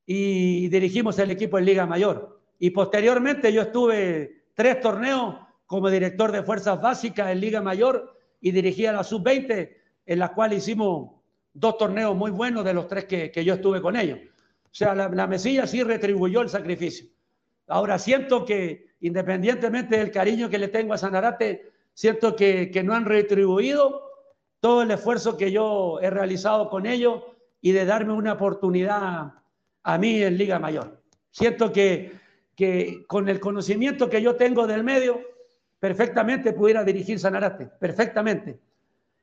y 0.07 0.69
dirigimos 0.69 1.19
el 1.19 1.31
equipo 1.31 1.59
en 1.59 1.65
Liga 1.65 1.87
Mayor. 1.87 2.41
Y 2.59 2.71
posteriormente 2.71 3.53
yo 3.53 3.63
estuve 3.63 4.45
tres 4.55 4.81
torneos 4.81 5.37
como 5.67 5.91
director 5.91 6.33
de 6.33 6.43
fuerzas 6.43 6.81
básicas 6.81 7.31
en 7.31 7.41
Liga 7.41 7.61
Mayor 7.61 8.19
y 8.41 8.51
dirigía 8.51 8.93
la 8.93 9.05
sub-20, 9.05 9.77
en 10.07 10.19
la 10.19 10.33
cual 10.35 10.53
hicimos 10.53 11.11
dos 11.53 11.79
torneos 11.79 12.15
muy 12.17 12.31
buenos 12.31 12.65
de 12.65 12.75
los 12.75 12.87
tres 12.87 13.07
que, 13.07 13.31
que 13.31 13.45
yo 13.45 13.55
estuve 13.55 13.81
con 13.81 13.97
ellos. 13.97 14.19
O 14.65 14.77
sea, 14.77 14.95
la, 14.95 15.09
la, 15.09 15.27
mesilla 15.27 15.67
sí 15.67 15.83
retribuyó 15.83 16.43
el 16.43 16.49
sacrificio. 16.49 17.07
Ahora 17.69 17.99
siento 17.99 18.45
que, 18.45 18.89
independientemente 19.01 19.97
del 19.97 20.11
cariño 20.11 20.51
que 20.51 20.59
le 20.59 20.69
tengo 20.69 20.93
a 20.93 20.99
Sanarate, 20.99 21.73
siento 21.95 22.37
que, 22.37 22.71
que 22.71 22.83
no 22.83 22.95
han 22.95 23.05
retribuido 23.05 24.03
todo 24.61 24.83
el 24.83 24.91
esfuerzo 24.91 25.37
que 25.37 25.53
yo 25.53 26.01
he 26.01 26.11
realizado 26.11 26.69
con 26.69 26.87
ellos 26.87 27.23
y 27.61 27.73
de 27.73 27.85
darme 27.85 28.13
una 28.13 28.33
oportunidad 28.33 29.33
a 29.83 29.99
mí 29.99 30.23
en 30.23 30.37
Liga 30.37 30.59
Mayor. 30.59 31.03
Siento 31.31 31.73
que, 31.73 32.13
que 32.57 33.05
con 33.07 33.29
el 33.29 33.41
conocimiento 33.41 34.11
que 34.11 34.23
yo 34.23 34.37
tengo 34.37 34.67
del 34.67 34.85
medio, 34.85 35.21
perfectamente 35.85 36.55
pudiera 36.55 36.83
dirigir 36.83 37.21
Sanarate, 37.21 37.67
perfectamente. 37.67 38.59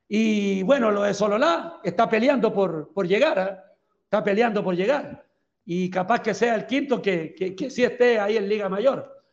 Y 0.06 0.62
bueno, 0.62 0.92
lo 0.92 1.02
de 1.02 1.12
Sololá 1.12 1.80
está 1.82 2.08
peleando 2.08 2.54
por, 2.54 2.92
por 2.92 3.08
llegar, 3.08 3.36
¿eh? 3.36 3.72
está 4.04 4.22
peleando 4.22 4.62
por 4.62 4.76
llegar. 4.76 5.26
Y 5.64 5.90
capaz 5.90 6.20
que 6.20 6.34
sea 6.34 6.54
el 6.54 6.64
quinto 6.66 7.02
que, 7.02 7.34
que, 7.34 7.56
que, 7.56 7.68
sí 7.68 7.82
esté 7.82 8.20
ahí 8.20 8.36
en 8.36 8.48
Liga 8.48 8.68
Mayor. 8.68 9.24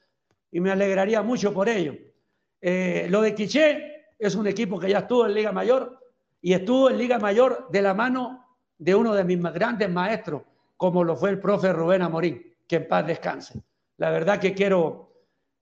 Y 0.51 0.59
me 0.59 0.71
alegraría 0.71 1.21
mucho 1.21 1.53
por 1.53 1.69
ello. 1.69 1.93
Eh, 2.59 3.05
lo 3.11 3.21
de 3.21 3.35
Quiché 3.35 4.07
es 4.17 4.33
un 4.33 4.47
equipo 4.47 4.79
que 4.79 4.89
ya 4.89 4.97
estuvo 4.97 5.27
en 5.27 5.35
Liga 5.35 5.51
Mayor 5.51 5.99
y 6.41 6.53
estuvo 6.53 6.89
en 6.89 6.97
Liga 6.97 7.19
Mayor 7.19 7.67
de 7.69 7.83
la 7.83 7.93
mano 7.93 8.57
de 8.75 8.95
uno 8.95 9.13
de 9.13 9.23
mis 9.23 9.39
grandes 9.39 9.87
maestros, 9.87 10.41
como 10.77 11.03
lo 11.03 11.15
fue 11.15 11.29
el 11.29 11.39
profe 11.39 11.73
Rubén 11.73 12.01
Amorín, 12.01 12.55
que 12.67 12.77
en 12.77 12.87
paz 12.87 13.05
descanse. 13.05 13.61
La 13.97 14.09
verdad 14.09 14.39
que 14.39 14.55
quiero, 14.55 15.08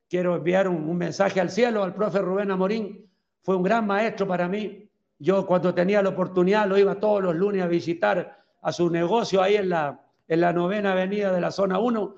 quiero 0.10 0.36
enviar 0.36 0.68
un, 0.68 0.98
mensaje 0.98 1.40
al 1.40 1.50
cielo 1.50 1.84
al 1.84 1.94
profe 1.94 2.20
Rubén 2.20 2.52
Amorín. 2.52 3.10
Fue 3.42 3.56
un 3.56 3.64
gran 3.64 3.86
maestro 3.86 4.28
para 4.28 4.48
mí. 4.48 4.90
Yo 5.20 5.46
cuando 5.46 5.74
tenía 5.74 6.02
la 6.02 6.10
oportunidad 6.10 6.68
lo 6.68 6.78
iba 6.78 6.96
todos 6.96 7.24
los 7.24 7.36
lunes 7.36 7.64
a 7.64 7.68
visitar 7.68 8.38
a 8.62 8.72
su 8.72 8.90
negocio 8.90 9.42
ahí 9.42 9.56
en 9.56 9.70
la, 9.70 10.02
en 10.28 10.42
la 10.42 10.54
novena 10.54 10.92
avenida 10.92 11.32
de 11.32 11.42
la 11.42 11.52
zona 11.52 11.80
1. 11.80 12.16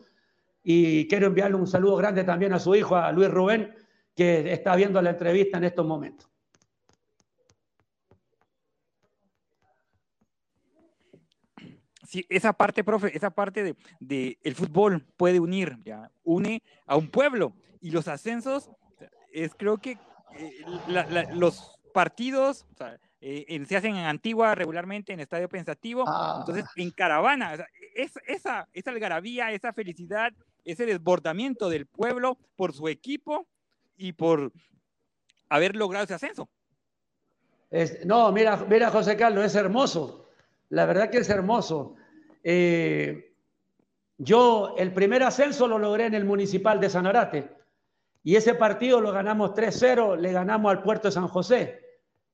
Y 0.63 1.08
quiero 1.08 1.28
enviarle 1.28 1.56
un 1.56 1.67
saludo 1.67 1.95
grande 1.95 2.23
también 2.23 2.54
a 2.54 2.60
su 2.60 2.75
hijo, 2.75 2.95
a 2.95 3.12
Luis 3.12 3.30
Rubén, 3.30 3.73
que 4.15 4.52
está 4.52 4.75
viendo 4.75 5.02
la 5.02 5.12
entrevista 5.12 5.58
en 5.58 5.63
estos 5.63 5.86
momentos. 5.86 6.28
Sí, 12.09 12.25
esa 12.27 12.53
parte, 12.53 12.83
profe, 12.83 13.15
esa 13.15 13.29
parte 13.29 13.63
de, 13.63 13.75
de 13.99 14.39
el 14.41 14.55
fútbol 14.55 15.05
puede 15.15 15.39
unir, 15.39 15.77
ya, 15.85 16.09
une 16.23 16.63
a 16.87 16.95
un 16.95 17.07
pueblo 17.07 17.53
y 17.81 17.91
los 17.91 18.07
ascensos 18.07 18.71
es 19.31 19.53
creo 19.53 19.77
que 19.77 19.91
eh, 20.35 20.65
la, 20.87 21.05
la, 21.05 21.31
los 21.35 21.77
partidos 21.93 22.65
o 22.73 22.77
sea, 22.77 22.99
eh, 23.21 23.63
se 23.67 23.77
hacen 23.77 23.95
en 23.95 24.05
Antigua 24.05 24.55
regularmente 24.55 25.13
en 25.13 25.19
Estadio 25.19 25.47
Pensativo, 25.49 26.03
ah. 26.07 26.37
entonces 26.39 26.65
en 26.77 26.89
caravana, 26.89 27.51
o 27.53 27.57
sea, 27.57 27.67
es, 27.93 28.13
esa, 28.25 28.67
esa 28.73 28.89
algarabía, 28.89 29.51
esa 29.51 29.71
felicidad, 29.71 30.33
ese 30.65 30.87
desbordamiento 30.87 31.69
del 31.69 31.85
pueblo 31.85 32.39
por 32.55 32.73
su 32.73 32.87
equipo 32.87 33.45
y 33.97 34.13
por 34.13 34.51
haber 35.47 35.75
logrado 35.75 36.05
ese 36.05 36.15
ascenso. 36.15 36.49
Es, 37.69 38.03
no, 38.03 38.31
mira, 38.31 38.65
mira, 38.67 38.89
José 38.89 39.15
Carlos, 39.15 39.45
es 39.45 39.53
hermoso. 39.53 40.25
La 40.69 40.87
verdad 40.87 41.11
que 41.11 41.19
es 41.19 41.29
hermoso. 41.29 41.95
Eh, 42.43 43.36
yo 44.17 44.75
el 44.78 44.93
primer 44.93 45.23
ascenso 45.23 45.67
lo 45.67 45.80
logré 45.80 46.06
en 46.06 46.13
el 46.13 46.25
municipal 46.25 46.80
de 46.80 46.89
Sanarate 46.89 47.49
y 48.23 48.36
ese 48.36 48.54
partido 48.54 48.99
lo 48.99 49.12
ganamos 49.12 49.52
3-0, 49.52 50.17
le 50.17 50.32
ganamos 50.32 50.71
al 50.71 50.84
puerto 50.84 51.08
de 51.08 51.13
San 51.13 51.28
José. 51.28 51.82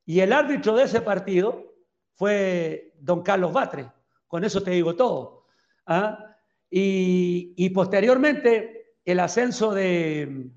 Y 0.04 0.20
el 0.20 0.32
árbitro 0.32 0.74
de 0.74 0.84
ese 0.84 1.00
partido 1.00 1.74
fue 2.14 2.94
don 2.98 3.22
Carlos 3.22 3.52
Batre. 3.52 3.90
Con 4.26 4.44
eso 4.44 4.62
te 4.62 4.72
digo 4.72 4.96
todo. 4.96 5.46
¿ah? 5.86 6.36
Y, 6.70 7.54
y, 7.56 7.70
posteriormente 7.70 8.96
el 9.04 9.20
ascenso 9.20 9.72
de, 9.72 10.50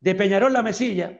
de 0.00 0.14
Peñarol 0.14 0.52
La 0.52 0.62
Mesilla, 0.62 1.16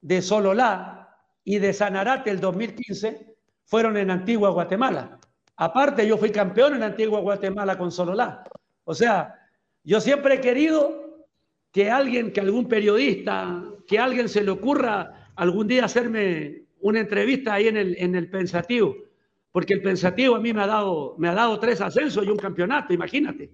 de 0.00 0.22
Sololá 0.22 1.16
y 1.44 1.58
de 1.58 1.72
Sanarate 1.72 2.30
el 2.30 2.40
2015 2.40 3.36
fueron 3.64 3.96
en 3.98 4.10
Antigua 4.10 4.50
Guatemala. 4.50 5.17
Aparte, 5.60 6.06
yo 6.06 6.16
fui 6.16 6.30
campeón 6.30 6.76
en 6.76 6.84
Antigua 6.84 7.18
Guatemala 7.18 7.76
con 7.76 7.90
Sololá. 7.90 8.44
O 8.84 8.94
sea, 8.94 9.34
yo 9.82 10.00
siempre 10.00 10.36
he 10.36 10.40
querido 10.40 11.26
que 11.72 11.90
alguien, 11.90 12.32
que 12.32 12.40
algún 12.40 12.68
periodista, 12.68 13.64
que 13.88 13.98
alguien 13.98 14.28
se 14.28 14.44
le 14.44 14.52
ocurra 14.52 15.32
algún 15.34 15.66
día 15.66 15.84
hacerme 15.84 16.62
una 16.80 17.00
entrevista 17.00 17.54
ahí 17.54 17.66
en 17.66 17.76
el, 17.76 17.96
en 17.98 18.14
el 18.14 18.30
Pensativo, 18.30 18.94
porque 19.50 19.74
el 19.74 19.82
Pensativo 19.82 20.36
a 20.36 20.40
mí 20.40 20.52
me 20.52 20.62
ha 20.62 20.68
dado, 20.68 21.16
me 21.18 21.28
ha 21.28 21.34
dado 21.34 21.58
tres 21.58 21.80
ascensos 21.80 22.24
y 22.24 22.30
un 22.30 22.36
campeonato, 22.36 22.94
imagínate, 22.94 23.50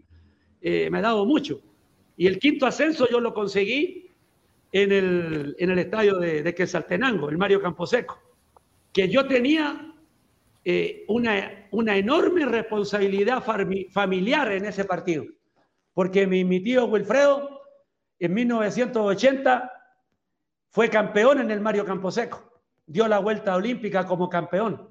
eh, 0.60 0.90
me 0.90 0.98
ha 0.98 1.02
dado 1.02 1.24
mucho. 1.24 1.62
Y 2.18 2.26
el 2.26 2.38
quinto 2.38 2.66
ascenso 2.66 3.08
yo 3.08 3.18
lo 3.18 3.32
conseguí 3.32 4.10
en 4.72 4.92
el, 4.92 5.56
en 5.58 5.70
el 5.70 5.78
estadio 5.78 6.18
de, 6.18 6.42
de 6.42 6.54
Quesaltenango, 6.54 7.30
el 7.30 7.38
Mario 7.38 7.62
Camposeco, 7.62 8.18
que 8.92 9.08
yo 9.08 9.26
tenía 9.26 9.93
eh, 10.66 11.04
una, 11.08 11.66
una 11.72 11.94
enorme 11.94 12.46
responsabilidad 12.46 13.44
familiar 13.92 14.50
en 14.50 14.64
ese 14.64 14.86
partido, 14.86 15.26
porque 15.92 16.26
mi, 16.26 16.60
tío 16.60 16.86
Wilfredo 16.86 17.60
en 18.18 18.32
1980 18.32 19.70
fue 20.70 20.88
campeón 20.88 21.40
en 21.40 21.50
el 21.50 21.60
Mario 21.60 21.84
Camposeco, 21.84 22.62
dio 22.86 23.06
la 23.08 23.18
vuelta 23.18 23.54
olímpica 23.54 24.06
como 24.06 24.30
campeón. 24.30 24.88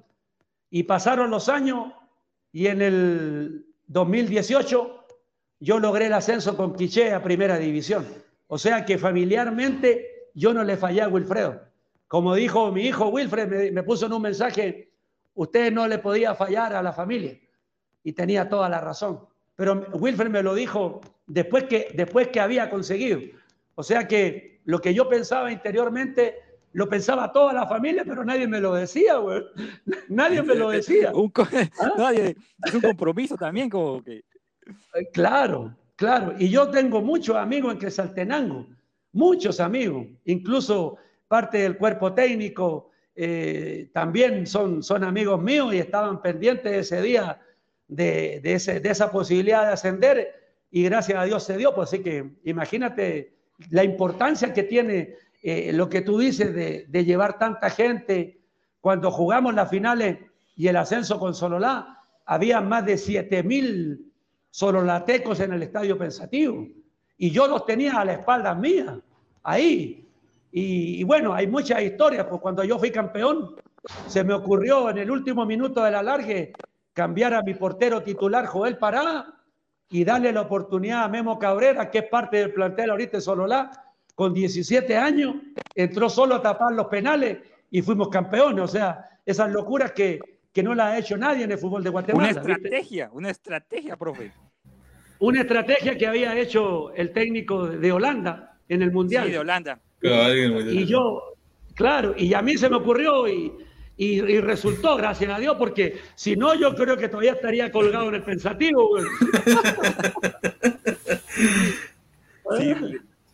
Y 0.70 0.84
pasaron 0.84 1.30
los 1.30 1.48
años 1.48 1.92
y 2.52 2.68
en 2.68 2.80
el 2.80 3.66
2018 3.88 5.06
yo 5.58 5.80
logré 5.80 6.06
el 6.06 6.12
ascenso 6.12 6.56
con 6.56 6.76
Quiché 6.76 7.12
a 7.12 7.22
primera 7.22 7.58
división. 7.58 8.06
O 8.46 8.58
sea 8.58 8.84
que 8.84 8.96
familiarmente 8.96 10.30
yo 10.34 10.54
no 10.54 10.62
le 10.62 10.76
fallé 10.76 11.02
a 11.02 11.08
Wilfredo. 11.08 11.62
Como 12.06 12.34
dijo 12.34 12.70
mi 12.70 12.82
hijo 12.82 13.08
Wilfred, 13.08 13.48
me, 13.48 13.70
me 13.72 13.82
puso 13.82 14.06
en 14.06 14.12
un 14.12 14.22
mensaje 14.22 14.93
usted 15.34 15.72
no 15.72 15.86
le 15.86 15.98
podía 15.98 16.34
fallar 16.34 16.74
a 16.74 16.82
la 16.82 16.92
familia. 16.92 17.38
Y 18.02 18.12
tenía 18.12 18.48
toda 18.48 18.68
la 18.68 18.80
razón. 18.80 19.20
Pero 19.56 19.86
Wilfred 19.92 20.30
me 20.30 20.42
lo 20.42 20.54
dijo 20.54 21.00
después 21.26 21.64
que, 21.64 21.88
después 21.94 22.28
que 22.28 22.40
había 22.40 22.70
conseguido. 22.70 23.20
O 23.74 23.82
sea 23.82 24.06
que 24.06 24.60
lo 24.64 24.80
que 24.80 24.94
yo 24.94 25.08
pensaba 25.08 25.52
interiormente 25.52 26.44
lo 26.72 26.88
pensaba 26.88 27.32
toda 27.32 27.52
la 27.52 27.66
familia, 27.66 28.04
pero 28.04 28.24
nadie 28.24 28.48
me 28.48 28.60
lo 28.60 28.74
decía, 28.74 29.16
güey. 29.16 29.42
Nadie 30.08 30.42
me 30.42 30.56
lo 30.56 30.70
decía. 30.70 31.12
un 31.14 31.32
¿Ah? 31.36 31.92
nadie, 31.96 32.36
es 32.64 32.74
un 32.74 32.80
compromiso 32.80 33.36
también, 33.36 33.70
como 33.70 34.02
que. 34.02 34.16
Eh, 34.16 35.08
claro, 35.12 35.74
claro. 35.94 36.34
Y 36.36 36.48
yo 36.48 36.68
tengo 36.70 37.00
muchos 37.00 37.36
amigos 37.36 37.72
en 37.72 37.78
Cresaltenango, 37.78 38.66
muchos 39.12 39.60
amigos, 39.60 40.06
incluso 40.24 40.96
parte 41.28 41.58
del 41.58 41.76
cuerpo 41.76 42.12
técnico, 42.12 42.90
eh, 43.16 43.90
también 43.92 44.46
son, 44.46 44.82
son 44.82 45.04
amigos 45.04 45.40
míos 45.40 45.72
y 45.72 45.78
estaban 45.78 46.20
pendientes 46.20 46.72
ese 46.72 47.02
día 47.02 47.40
de, 47.88 48.40
de, 48.42 48.54
ese, 48.54 48.80
de, 48.80 48.90
esa 48.90 49.10
posibilidad 49.10 49.66
de 49.66 49.72
ascender 49.72 50.34
y 50.70 50.84
gracias 50.84 51.18
a 51.18 51.24
Dios 51.24 51.42
se 51.44 51.56
dio. 51.56 51.74
Pues 51.74 51.88
así 51.88 52.02
que 52.02 52.34
imagínate 52.44 53.34
la 53.70 53.84
importancia 53.84 54.52
que 54.52 54.64
tiene 54.64 55.16
eh, 55.42 55.72
lo 55.72 55.88
que 55.88 56.00
tú 56.00 56.18
dices 56.18 56.54
de, 56.54 56.86
de, 56.88 57.04
llevar 57.04 57.38
tanta 57.38 57.70
gente. 57.70 58.40
Cuando 58.80 59.10
jugamos 59.10 59.54
las 59.54 59.70
finales 59.70 60.18
y 60.56 60.68
el 60.68 60.76
ascenso 60.76 61.18
con 61.18 61.34
Sololá, 61.34 62.02
había 62.26 62.60
más 62.60 62.84
de 62.84 62.98
7 62.98 63.42
mil 63.42 64.12
sololatecos 64.50 65.40
en 65.40 65.52
el 65.52 65.62
estadio 65.62 65.98
pensativo 65.98 66.66
y 67.16 67.30
yo 67.30 67.46
los 67.46 67.64
tenía 67.66 68.00
a 68.00 68.04
la 68.04 68.14
espalda 68.14 68.54
mía, 68.54 69.00
ahí, 69.42 70.03
y, 70.56 71.00
y, 71.00 71.04
bueno, 71.04 71.34
hay 71.34 71.48
muchas 71.48 71.82
historias, 71.82 72.26
pues 72.26 72.40
cuando 72.40 72.62
yo 72.62 72.78
fui 72.78 72.92
campeón, 72.92 73.56
se 74.06 74.22
me 74.22 74.34
ocurrió 74.34 74.88
en 74.88 74.98
el 74.98 75.10
último 75.10 75.44
minuto 75.44 75.82
del 75.82 75.96
alargue 75.96 76.52
cambiar 76.92 77.34
a 77.34 77.42
mi 77.42 77.54
portero 77.54 78.02
titular 78.02 78.46
Joel 78.46 78.78
Pará 78.78 79.34
y 79.90 80.04
darle 80.04 80.32
la 80.32 80.42
oportunidad 80.42 81.02
a 81.02 81.08
Memo 81.08 81.38
Cabrera, 81.40 81.90
que 81.90 81.98
es 81.98 82.08
parte 82.08 82.36
del 82.36 82.52
plantel 82.52 82.90
ahorita 82.90 83.18
de 83.18 83.20
Sololá, 83.20 83.70
con 84.14 84.32
17 84.32 84.96
años, 84.96 85.34
entró 85.74 86.08
solo 86.08 86.36
a 86.36 86.42
tapar 86.42 86.72
los 86.72 86.86
penales 86.86 87.38
y 87.70 87.82
fuimos 87.82 88.08
campeones. 88.08 88.64
O 88.64 88.68
sea, 88.68 89.04
esas 89.26 89.50
locuras 89.50 89.90
que, 89.90 90.20
que 90.52 90.62
no 90.62 90.72
las 90.74 90.92
ha 90.92 90.98
hecho 90.98 91.16
nadie 91.16 91.44
en 91.44 91.50
el 91.50 91.58
fútbol 91.58 91.82
de 91.82 91.90
Guatemala. 91.90 92.30
Una 92.30 92.40
estrategia, 92.40 93.06
¿viste? 93.06 93.18
una 93.18 93.30
estrategia, 93.30 93.96
profe. 93.96 94.32
Una 95.18 95.40
estrategia 95.40 95.98
que 95.98 96.06
había 96.06 96.38
hecho 96.38 96.92
el 96.94 97.12
técnico 97.12 97.66
de 97.66 97.90
Holanda 97.90 98.58
en 98.68 98.82
el 98.82 98.92
Mundial. 98.92 99.26
Sí, 99.26 99.32
de 99.32 99.38
Holanda. 99.40 99.80
Y 100.04 100.84
yo, 100.84 101.34
claro, 101.74 102.14
y 102.16 102.34
a 102.34 102.42
mí 102.42 102.58
se 102.58 102.68
me 102.68 102.76
ocurrió 102.76 103.26
y, 103.26 103.50
y, 103.96 104.20
y, 104.20 104.40
resultó, 104.40 104.96
gracias 104.96 105.30
a 105.32 105.38
Dios, 105.38 105.56
porque 105.58 105.98
si 106.14 106.36
no, 106.36 106.54
yo 106.54 106.74
creo 106.74 106.98
que 106.98 107.08
todavía 107.08 107.32
estaría 107.32 107.72
colgado 107.72 108.10
en 108.10 108.16
el 108.16 108.22
pensativo. 108.22 108.98
sí, 112.58 112.74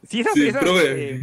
sí, 0.06 0.20
esas, 0.20 0.35
sí, 0.35 0.46
esas 0.46 0.62
eh, 0.64 1.20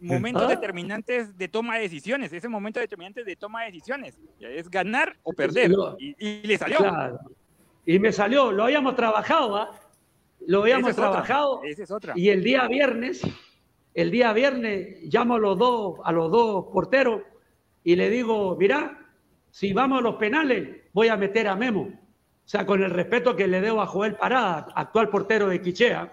momentos 0.00 0.42
¿Ah? 0.42 0.48
determinantes 0.48 1.38
de 1.38 1.48
toma 1.48 1.76
de 1.76 1.82
decisiones, 1.82 2.30
ese 2.34 2.48
momento 2.48 2.78
determinante 2.78 3.24
de 3.24 3.36
toma 3.36 3.60
de 3.62 3.66
decisiones, 3.68 4.18
es 4.38 4.68
ganar 4.68 5.16
o 5.22 5.32
perder. 5.32 5.72
y, 5.98 6.14
y, 6.18 6.46
le 6.46 6.58
salió. 6.58 6.76
Claro. 6.76 7.20
Y 7.86 7.98
me 7.98 8.12
salió, 8.12 8.52
lo 8.52 8.64
habíamos 8.64 8.96
trabajado, 8.96 9.56
¿ah? 9.56 9.80
Lo 10.46 10.60
habíamos 10.60 10.90
es 10.90 10.96
trabajado. 10.96 11.56
Otra. 11.58 11.70
Es 11.70 11.90
otra. 11.90 12.12
Y 12.16 12.28
el 12.28 12.44
día 12.44 12.68
viernes 12.68 13.22
el 13.94 14.10
día 14.10 14.32
viernes 14.32 15.02
llamo 15.04 15.36
a 15.36 15.38
los 15.38 15.58
dos, 15.58 16.00
a 16.04 16.12
los 16.12 16.30
dos 16.30 16.66
porteros 16.72 17.22
y 17.84 17.96
le 17.96 18.10
digo, 18.10 18.56
mira, 18.58 18.98
si 19.50 19.72
vamos 19.72 20.00
a 20.00 20.02
los 20.02 20.16
penales, 20.16 20.68
voy 20.92 21.08
a 21.08 21.16
meter 21.16 21.46
a 21.46 21.54
Memo. 21.54 21.82
O 21.82 22.46
sea, 22.48 22.66
con 22.66 22.82
el 22.82 22.90
respeto 22.90 23.36
que 23.36 23.46
le 23.46 23.60
debo 23.60 23.80
a 23.80 23.86
Joel 23.86 24.16
Parada, 24.16 24.66
actual 24.74 25.08
portero 25.08 25.48
de 25.48 25.62
Quichea. 25.62 26.12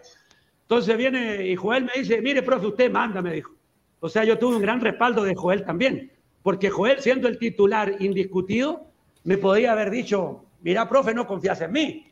Entonces 0.61 0.95
viene 0.95 1.47
y 1.47 1.55
Joel 1.55 1.85
me 1.85 1.91
dice, 1.95 2.21
mire, 2.21 2.43
profe, 2.43 2.67
usted 2.67 2.91
manda, 2.91 3.21
me 3.21 3.33
dijo. 3.33 3.51
O 3.99 4.07
sea, 4.07 4.23
yo 4.23 4.37
tuve 4.37 4.55
un 4.55 4.61
gran 4.61 4.79
respaldo 4.79 5.23
de 5.23 5.35
Joel 5.35 5.65
también, 5.65 6.11
porque 6.43 6.69
Joel, 6.69 6.99
siendo 6.99 7.27
el 7.27 7.37
titular 7.37 7.95
indiscutido, 7.99 8.87
me 9.23 9.37
podía 9.37 9.73
haber 9.73 9.89
dicho, 9.89 10.45
mira, 10.61 10.87
profe, 10.87 11.13
no 11.13 11.27
confías 11.27 11.61
en 11.61 11.71
mí. 11.71 12.11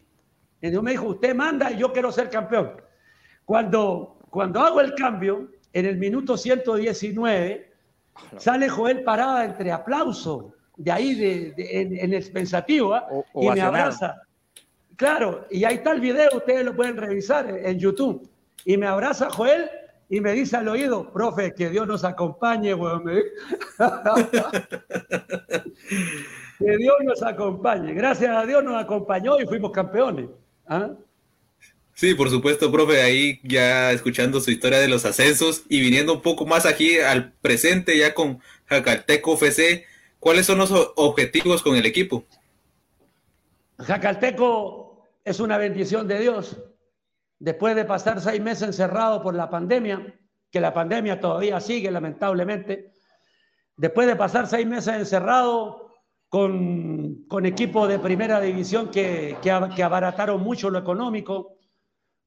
Entonces 0.62 0.84
me 0.84 0.92
dijo, 0.92 1.06
usted 1.08 1.36
manda 1.36 1.72
y 1.72 1.78
yo 1.78 1.94
quiero 1.94 2.12
ser 2.12 2.30
campeón. 2.30 2.74
Cuando, 3.46 4.20
cuando 4.30 4.60
hago 4.60 4.82
el 4.82 4.94
cambio, 4.94 5.50
en 5.74 5.86
el 5.86 5.98
minuto 5.98 6.38
119, 6.38 7.72
sale 8.38 8.70
Joel 8.70 9.04
Parada 9.04 9.46
entre 9.46 9.72
aplausos, 9.72 10.46
de 10.78 10.92
ahí 10.92 11.16
de, 11.16 11.52
de, 11.52 11.82
en, 11.82 11.98
en, 11.98 12.14
el 12.14 12.32
pensativo, 12.32 12.96
o, 13.12 13.26
o 13.34 13.44
y 13.44 13.50
me 13.56 13.62
abraza. 13.62 14.16
Claro, 14.96 15.46
y 15.50 15.64
ahí 15.64 15.76
está 15.76 15.92
el 15.92 16.02
video, 16.02 16.30
ustedes 16.36 16.66
lo 16.66 16.76
pueden 16.76 16.98
revisar 16.98 17.50
en 17.50 17.80
YouTube. 17.80 18.30
Y 18.66 18.78
me 18.78 18.88
abraza 18.88 19.30
Joel 19.30 19.70
y 20.10 20.20
me 20.22 20.34
dice 20.34 20.58
al 20.58 20.68
oído, 20.68 21.12
profe, 21.12 21.54
que 21.54 21.70
Dios 21.70 21.88
nos 21.88 22.04
acompañe, 22.04 22.74
weón. 22.74 23.04
Que 26.60 26.76
Dios 26.76 26.96
nos 27.06 27.24
acompañe. 27.24 27.94
Gracias 27.94 28.36
a 28.36 28.46
Dios 28.46 28.62
nos 28.66 28.76
acompañó 28.76 29.40
y 29.40 29.46
fuimos 29.46 29.72
campeones. 29.72 30.28
¿Ah? 30.68 30.90
Sí, 32.00 32.14
por 32.14 32.30
supuesto, 32.30 32.72
profe, 32.72 33.02
ahí 33.02 33.42
ya 33.44 33.92
escuchando 33.92 34.40
su 34.40 34.52
historia 34.52 34.80
de 34.80 34.88
los 34.88 35.04
ascensos 35.04 35.64
y 35.68 35.82
viniendo 35.82 36.14
un 36.14 36.22
poco 36.22 36.46
más 36.46 36.66
aquí 36.66 36.98
al 36.98 37.34
presente 37.34 37.98
ya 37.98 38.14
con 38.14 38.40
Jacalteco 38.68 39.34
FC, 39.34 39.84
¿cuáles 40.18 40.46
son 40.46 40.60
los 40.60 40.72
objetivos 40.96 41.62
con 41.62 41.76
el 41.76 41.86
equipo? 41.86 42.24
Jacalteco 43.80 45.10
es 45.26 45.42
una 45.42 45.58
bendición 45.58 46.08
de 46.08 46.22
Dios. 46.22 46.64
Después 47.38 47.76
de 47.76 47.84
pasar 47.84 48.22
seis 48.22 48.40
meses 48.40 48.70
encerrado 48.70 49.22
por 49.22 49.36
la 49.36 49.50
pandemia, 49.50 50.18
que 50.50 50.62
la 50.62 50.74
pandemia 50.74 51.20
todavía 51.20 51.60
sigue 51.60 51.92
lamentablemente, 51.92 52.94
después 53.76 54.08
de 54.08 54.16
pasar 54.16 54.48
seis 54.48 54.66
meses 54.66 54.96
encerrado 54.96 55.92
con, 56.30 57.26
con 57.28 57.46
equipos 57.46 57.90
de 57.90 58.00
primera 58.00 58.40
división 58.40 58.90
que, 58.90 59.36
que, 59.42 59.52
abarataron 59.84 60.42
mucho 60.42 60.70
lo 60.70 60.80
económico, 60.80 61.59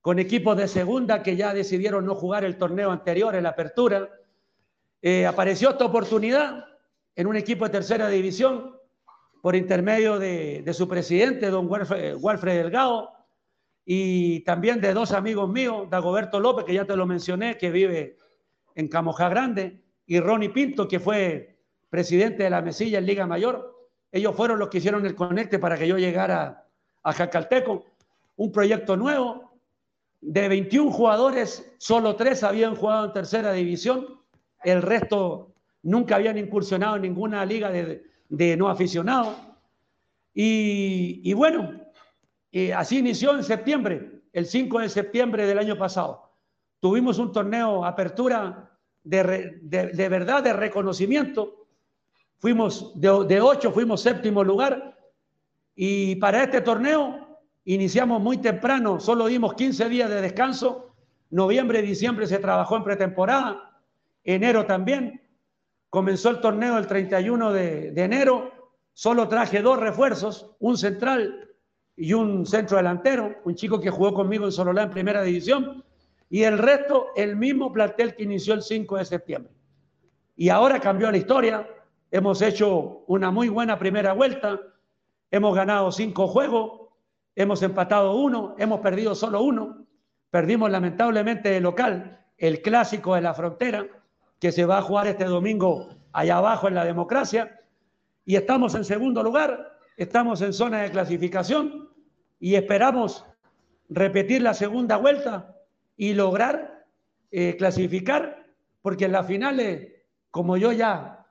con 0.03 0.19
equipos 0.19 0.57
de 0.57 0.69
segunda 0.69 1.23
que 1.23 1.37
ya 1.37 1.55
decidieron 1.55 2.05
no 2.05 2.15
jugar 2.15 2.45
el 2.45 2.59
torneo 2.59 2.91
anterior 2.91 3.35
en 3.35 3.45
la 3.45 3.51
apertura, 3.51 4.11
eh, 5.01 5.25
apareció 5.27 5.71
esta 5.71 5.87
oportunidad 5.87 6.67
en 7.15 7.27
un 7.27 7.37
equipo 7.37 7.65
de 7.65 7.71
tercera 7.71 8.09
división 8.09 8.77
por 9.41 9.57
intermedio 9.57 10.19
de, 10.19 10.62
de 10.62 10.75
su 10.75 10.87
presidente, 10.87 11.49
don 11.49 11.69
Walfred 11.69 12.62
Delgado, 12.62 13.11
y 13.85 14.41
también 14.41 14.81
de 14.81 14.93
dos 14.93 15.12
amigos 15.12 15.49
míos, 15.49 15.88
Dagoberto 15.88 16.38
López, 16.38 16.65
que 16.65 16.75
ya 16.75 16.85
te 16.85 16.97
lo 16.97 17.07
mencioné, 17.07 17.57
que 17.57 17.71
vive 17.71 18.19
en 18.75 18.88
Camoja 18.88 19.29
Grande, 19.29 19.83
y 20.07 20.21
Ronnie 20.21 20.51
Pinto, 20.51 20.87
que 20.87 21.01
fue 21.01 21.59
presidente 21.91 22.45
de 22.45 22.51
la 22.51 22.62
Mesilla 22.62 22.99
en 22.99 23.07
Liga 23.07 23.27
Mayor. 23.27 23.88
Ellos 24.11 24.35
fueron 24.35 24.59
los 24.59 24.69
que 24.69 24.79
hicieron 24.79 25.07
el 25.07 25.15
conecte 25.15 25.59
para 25.59 25.77
que 25.79 25.87
yo 25.87 25.97
llegara 25.97 26.67
a 27.03 27.12
Jacalteco. 27.12 27.85
Un 28.37 28.51
proyecto 28.53 28.97
nuevo. 28.97 29.52
De 30.22 30.48
21 30.48 30.90
jugadores, 30.90 31.74
solo 31.78 32.16
tres 32.16 32.42
habían 32.42 32.74
jugado 32.74 33.06
en 33.06 33.12
tercera 33.12 33.52
división. 33.52 34.20
El 34.64 34.80
resto 34.80 35.52
nunca 35.82 36.14
habían 36.14 36.38
incursionado 36.38 36.96
en 36.96 37.02
ninguna 37.02 37.44
liga 37.44 37.70
de, 37.70 38.56
no 38.56 38.68
aficionados. 38.68 39.37
Y, 40.32 41.20
y 41.24 41.35
bueno, 41.35 41.72
así 42.76 42.98
inició 42.98 43.35
en 43.35 43.44
septiembre, 43.44 44.22
el 44.32 44.46
5 44.46 44.78
de 44.78 44.88
septiembre 44.88 45.44
del 45.44 45.58
año 45.58 45.76
pasado. 45.76 46.30
Tuvimos 46.78 47.18
un 47.18 47.32
torneo 47.32 47.85
apertura 47.85 48.70
de, 49.04 49.58
de, 49.62 50.08
verdad, 50.08 50.42
de 50.42 50.52
reconocimiento. 50.52 51.66
Fuimos 52.38 52.98
de, 53.00 53.24
de 53.26 53.40
ocho, 53.40 53.72
fuimos 53.72 54.00
séptimo 54.00 54.42
lugar. 54.42 54.96
Y 55.74 56.16
para 56.16 56.44
este 56.44 56.61
torneo 56.61 57.21
iniciamos 57.64 58.20
muy 58.20 58.38
temprano, 58.38 59.01
solo 59.01 59.27
dimos 59.27 59.55
15 59.55 59.88
días 59.88 60.11
de 60.11 60.20
descanso. 60.20 60.94
Noviembre 61.31 61.81
y 61.81 61.83
diciembre 61.83 62.27
se 62.27 62.38
trabajó 62.38 62.77
en 62.77 62.85
pretemporada, 62.85 63.81
enero 64.25 64.66
también. 64.66 65.22
Comenzó 65.88 66.31
el 66.31 66.40
torneo 66.40 66.79
el 66.79 66.87
31 66.87 67.53
de, 67.53 67.92
de 67.92 68.03
enero. 68.03 68.53
Solo 68.92 69.29
traje 69.29 69.62
dos 69.62 69.79
refuerzos, 69.79 70.51
un 70.59 70.77
central 70.77 71.51
y 71.96 72.12
un 72.12 72.46
centro 72.46 72.77
delantero, 72.77 73.37
un 73.44 73.55
chico 73.55 73.81
que 73.81 73.90
jugó 73.90 74.12
conmigo 74.12 74.44
en 74.44 74.53
Sololá 74.53 74.83
en 74.85 74.90
primera 74.90 75.22
división, 75.22 75.85
y 76.29 76.44
el 76.44 76.59
resto 76.59 77.09
el 77.14 77.37
mismo 77.37 77.72
plantel 77.72 78.14
que 78.14 78.22
inició 78.22 78.55
el 78.55 78.62
5 78.62 78.96
de 78.96 79.05
septiembre. 79.05 79.53
Y 80.37 80.48
ahora 80.48 80.81
cambió 80.81 81.11
la 81.11 81.18
historia, 81.18 81.68
hemos 82.11 82.40
hecho 82.42 83.05
una 83.07 83.31
muy 83.31 83.48
buena 83.48 83.79
primera 83.79 84.14
vuelta, 84.14 84.61
hemos 85.31 85.55
ganado 85.55 85.92
cinco 85.92 86.27
juegos, 86.27 86.82
hemos 87.35 87.62
empatado 87.62 88.16
uno, 88.16 88.55
hemos 88.59 88.81
perdido 88.81 89.14
solo 89.14 89.42
uno, 89.42 89.87
perdimos 90.31 90.71
lamentablemente 90.71 91.57
el 91.57 91.62
local, 91.62 92.25
el 92.38 92.62
clásico 92.62 93.14
de 93.14 93.23
la 93.23 93.35
frontera, 93.35 93.87
que 94.38 94.53
se 94.53 94.64
va 94.64 94.79
a 94.79 94.83
jugar 94.83 95.07
este 95.07 95.25
domingo 95.25 95.88
allá 96.12 96.38
abajo 96.38 96.68
en 96.68 96.75
la 96.75 96.85
democracia, 96.85 97.61
y 98.25 98.37
estamos 98.37 98.75
en 98.75 98.85
segundo 98.85 99.23
lugar, 99.23 99.79
estamos 99.97 100.40
en 100.42 100.53
zona 100.53 100.83
de 100.83 100.90
clasificación 100.90 101.90
y 102.38 102.55
esperamos 102.55 103.25
repetir 103.88 104.42
la 104.42 104.55
segunda 104.55 104.97
vuelta 104.97 105.57
y 105.97 106.14
lograr 106.14 106.87
eh, 107.31 107.57
clasificar, 107.57 108.47
porque 108.81 109.07
en 109.07 109.12
las 109.12 109.27
finales, 109.27 109.92
como 110.31 110.57
yo 110.57 110.73
ya 110.73 111.27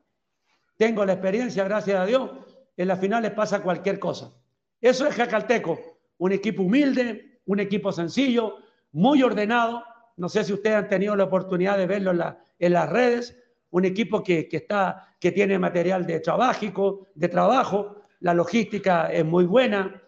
tengo 0.78 1.06
la 1.06 1.14
experiencia, 1.14 1.64
gracias 1.64 2.00
a 2.00 2.06
Dios, 2.06 2.32
en 2.78 2.88
las 2.88 3.00
finales 3.00 3.32
pasa 3.32 3.62
cualquier 3.62 4.00
cosa. 4.00 4.32
Eso 4.80 5.06
es 5.06 5.16
Jacalteco, 5.16 5.80
un 6.22 6.32
equipo 6.32 6.62
humilde, 6.62 7.40
un 7.46 7.60
equipo 7.60 7.92
sencillo, 7.92 8.58
muy 8.92 9.24
ordenado. 9.24 9.84
No 10.18 10.30
sé 10.30 10.44
si 10.44 10.54
ustedes 10.54 10.76
han 10.76 10.88
tenido 10.88 11.16
la 11.16 11.24
oportunidad 11.24 11.80
de 11.80 11.88
verlo 11.88 12.12
en, 12.60 12.74
las 12.74 12.90
redes. 12.92 13.36
Un 13.72 13.86
equipo 13.86 14.22
que, 14.22 14.48
que, 14.48 14.58
está, 14.58 15.16
que 15.20 15.32
tiene 15.32 15.58
material 15.58 16.06
de 16.06 16.20
trabajo, 16.20 17.08
de 17.16 17.28
trabajo, 17.28 18.04
la 18.20 18.36
logística 18.36 19.12
es 19.12 19.26
muy 19.26 19.46
buena, 19.46 20.00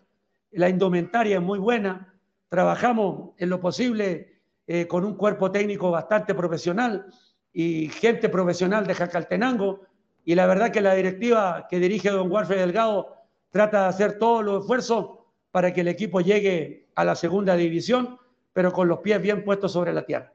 la 0.51 0.69
indumentaria 0.69 1.37
es 1.37 1.41
muy 1.41 1.57
buena, 1.57 2.13
trabajamos 2.47 3.31
en 3.39 3.49
lo 3.49 3.59
posible 3.59 4.39
eh, 4.67 4.85
con 4.85 5.05
un 5.05 5.15
cuerpo 5.15 5.49
técnico 5.51 5.89
bastante 5.89 6.35
profesional 6.35 7.07
y 7.51 7.89
gente 7.89 8.29
profesional 8.29 8.85
de 8.85 8.93
Jacaltenango, 8.93 9.81
y 10.23 10.35
la 10.35 10.45
verdad 10.45 10.69
que 10.69 10.81
la 10.81 10.93
directiva 10.93 11.65
que 11.67 11.79
dirige 11.79 12.11
don 12.11 12.31
Walfred 12.31 12.59
Delgado 12.59 13.15
trata 13.49 13.81
de 13.81 13.87
hacer 13.87 14.19
todos 14.19 14.45
los 14.45 14.61
esfuerzos 14.61 15.22
para 15.53 15.71
que 15.71 15.81
el 15.81 15.87
equipo 15.87 16.19
llegue 16.19 16.87
a 16.95 17.05
la 17.05 17.15
segunda 17.15 17.55
división, 17.55 18.17
pero 18.53 18.73
con 18.73 18.87
los 18.87 19.01
pies 19.01 19.21
bien 19.21 19.43
puestos 19.43 19.71
sobre 19.71 19.93
la 19.93 20.03
tierra. 20.03 20.33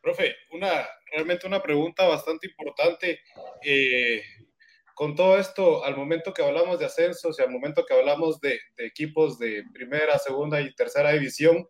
Profe, 0.00 0.36
una, 0.52 0.88
realmente 1.12 1.46
una 1.46 1.62
pregunta 1.62 2.08
bastante 2.08 2.46
importante. 2.46 3.20
Eh, 3.62 4.22
con 4.94 5.14
todo 5.14 5.38
esto, 5.38 5.84
al 5.84 5.98
momento 5.98 6.32
que 6.32 6.42
hablamos 6.42 6.78
de 6.78 6.86
ascensos 6.86 7.38
y 7.38 7.42
al 7.42 7.50
momento 7.50 7.84
que 7.84 7.92
hablamos 7.92 8.40
de, 8.40 8.58
equipos 8.78 9.38
de 9.38 9.64
primera, 9.70 10.18
segunda 10.18 10.58
y 10.62 10.74
tercera 10.74 11.12
división, 11.12 11.68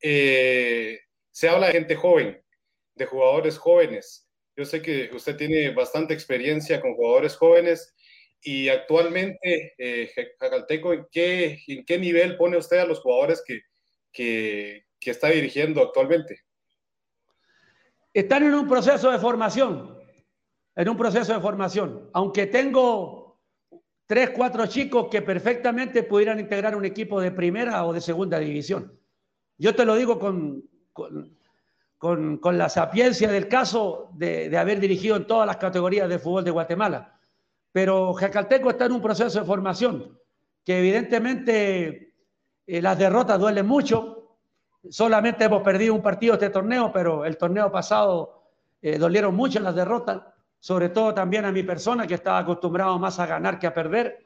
eh, 0.00 0.98
se 1.30 1.50
habla 1.50 1.66
de 1.66 1.72
gente 1.74 1.94
joven, 1.94 2.42
de 2.94 3.04
jugadores 3.04 3.58
jóvenes. 3.58 4.30
Yo 4.56 4.64
sé 4.64 4.80
que 4.80 5.10
usted 5.12 5.36
tiene 5.36 5.74
bastante 5.74 6.14
experiencia 6.14 6.80
con 6.80 6.94
jugadores 6.94 7.36
jóvenes 7.36 7.94
y 8.42 8.68
actualmente, 8.68 9.74
eh, 9.76 10.10
Jacalteco, 10.38 10.92
¿en 10.92 11.06
qué, 11.10 11.58
¿en 11.66 11.84
qué 11.84 11.98
nivel 11.98 12.36
pone 12.36 12.56
usted 12.56 12.78
a 12.78 12.86
los 12.86 13.00
jugadores 13.00 13.42
que, 13.46 13.62
que, 14.12 14.86
que 14.98 15.10
está 15.10 15.28
dirigiendo 15.28 15.82
actualmente? 15.82 16.40
Están 18.12 18.44
en 18.44 18.54
un 18.54 18.68
proceso 18.68 19.10
de 19.10 19.18
formación 19.18 20.00
en 20.80 20.88
un 20.88 20.96
proceso 20.96 21.34
de 21.34 21.40
formación. 21.40 22.08
Aunque 22.12 22.46
tengo 22.46 23.38
tres, 24.06 24.30
cuatro 24.30 24.66
chicos 24.66 25.08
que 25.10 25.22
perfectamente 25.22 26.02
pudieran 26.02 26.40
integrar 26.40 26.74
un 26.74 26.84
equipo 26.84 27.20
de 27.20 27.30
primera 27.30 27.84
o 27.84 27.92
de 27.92 28.00
segunda 28.00 28.38
división. 28.38 28.98
Yo 29.58 29.74
te 29.74 29.84
lo 29.84 29.94
digo 29.94 30.18
con, 30.18 30.64
con, 30.92 32.38
con, 32.38 32.58
la 32.58 32.70
sapiencia 32.70 33.30
del 33.30 33.46
caso 33.46 34.10
de, 34.14 34.48
de, 34.48 34.56
haber 34.56 34.80
dirigido 34.80 35.16
en 35.16 35.26
todas 35.26 35.46
las 35.46 35.58
categorías 35.58 36.08
de 36.08 36.18
fútbol 36.18 36.44
de 36.44 36.50
Guatemala. 36.50 37.19
Pero 37.72 38.12
Jacalteco 38.14 38.70
está 38.70 38.86
en 38.86 38.92
un 38.92 39.00
proceso 39.00 39.40
de 39.40 39.46
formación 39.46 40.18
que 40.64 40.78
evidentemente 40.78 42.14
eh, 42.66 42.82
las 42.82 42.98
derrotas 42.98 43.38
duelen 43.38 43.66
mucho. 43.66 44.38
Solamente 44.88 45.44
hemos 45.44 45.62
perdido 45.62 45.94
un 45.94 46.02
partido 46.02 46.34
este 46.34 46.50
torneo, 46.50 46.90
pero 46.92 47.24
el 47.24 47.36
torneo 47.36 47.70
pasado 47.70 48.42
eh, 48.82 48.98
dolieron 48.98 49.34
mucho 49.34 49.60
las 49.60 49.74
derrotas 49.74 50.22
sobre 50.60 50.90
todo 50.90 51.14
también 51.14 51.46
a 51.46 51.52
mi 51.52 51.62
persona 51.62 52.06
que 52.06 52.14
estaba 52.14 52.38
acostumbrado 52.38 52.98
más 52.98 53.18
a 53.18 53.26
ganar 53.26 53.58
que 53.58 53.66
a 53.66 53.74
perder. 53.74 54.22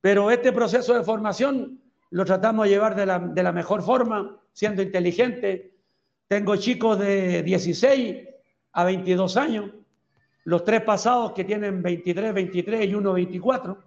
Pero 0.00 0.30
este 0.30 0.52
proceso 0.52 0.94
de 0.94 1.04
formación 1.04 1.80
lo 2.10 2.24
tratamos 2.24 2.64
de 2.64 2.70
llevar 2.70 2.96
de 2.96 3.06
la, 3.06 3.18
de 3.18 3.42
la 3.42 3.52
mejor 3.52 3.82
forma, 3.82 4.40
siendo 4.52 4.82
inteligente. 4.82 5.76
Tengo 6.26 6.56
chicos 6.56 6.98
de 6.98 7.42
16 7.42 8.26
a 8.72 8.84
22 8.84 9.36
años, 9.36 9.70
los 10.44 10.64
tres 10.64 10.82
pasados 10.82 11.32
que 11.32 11.44
tienen 11.44 11.82
23, 11.82 12.34
23 12.34 12.88
y 12.88 12.94
uno 12.94 13.12
24. 13.12 13.78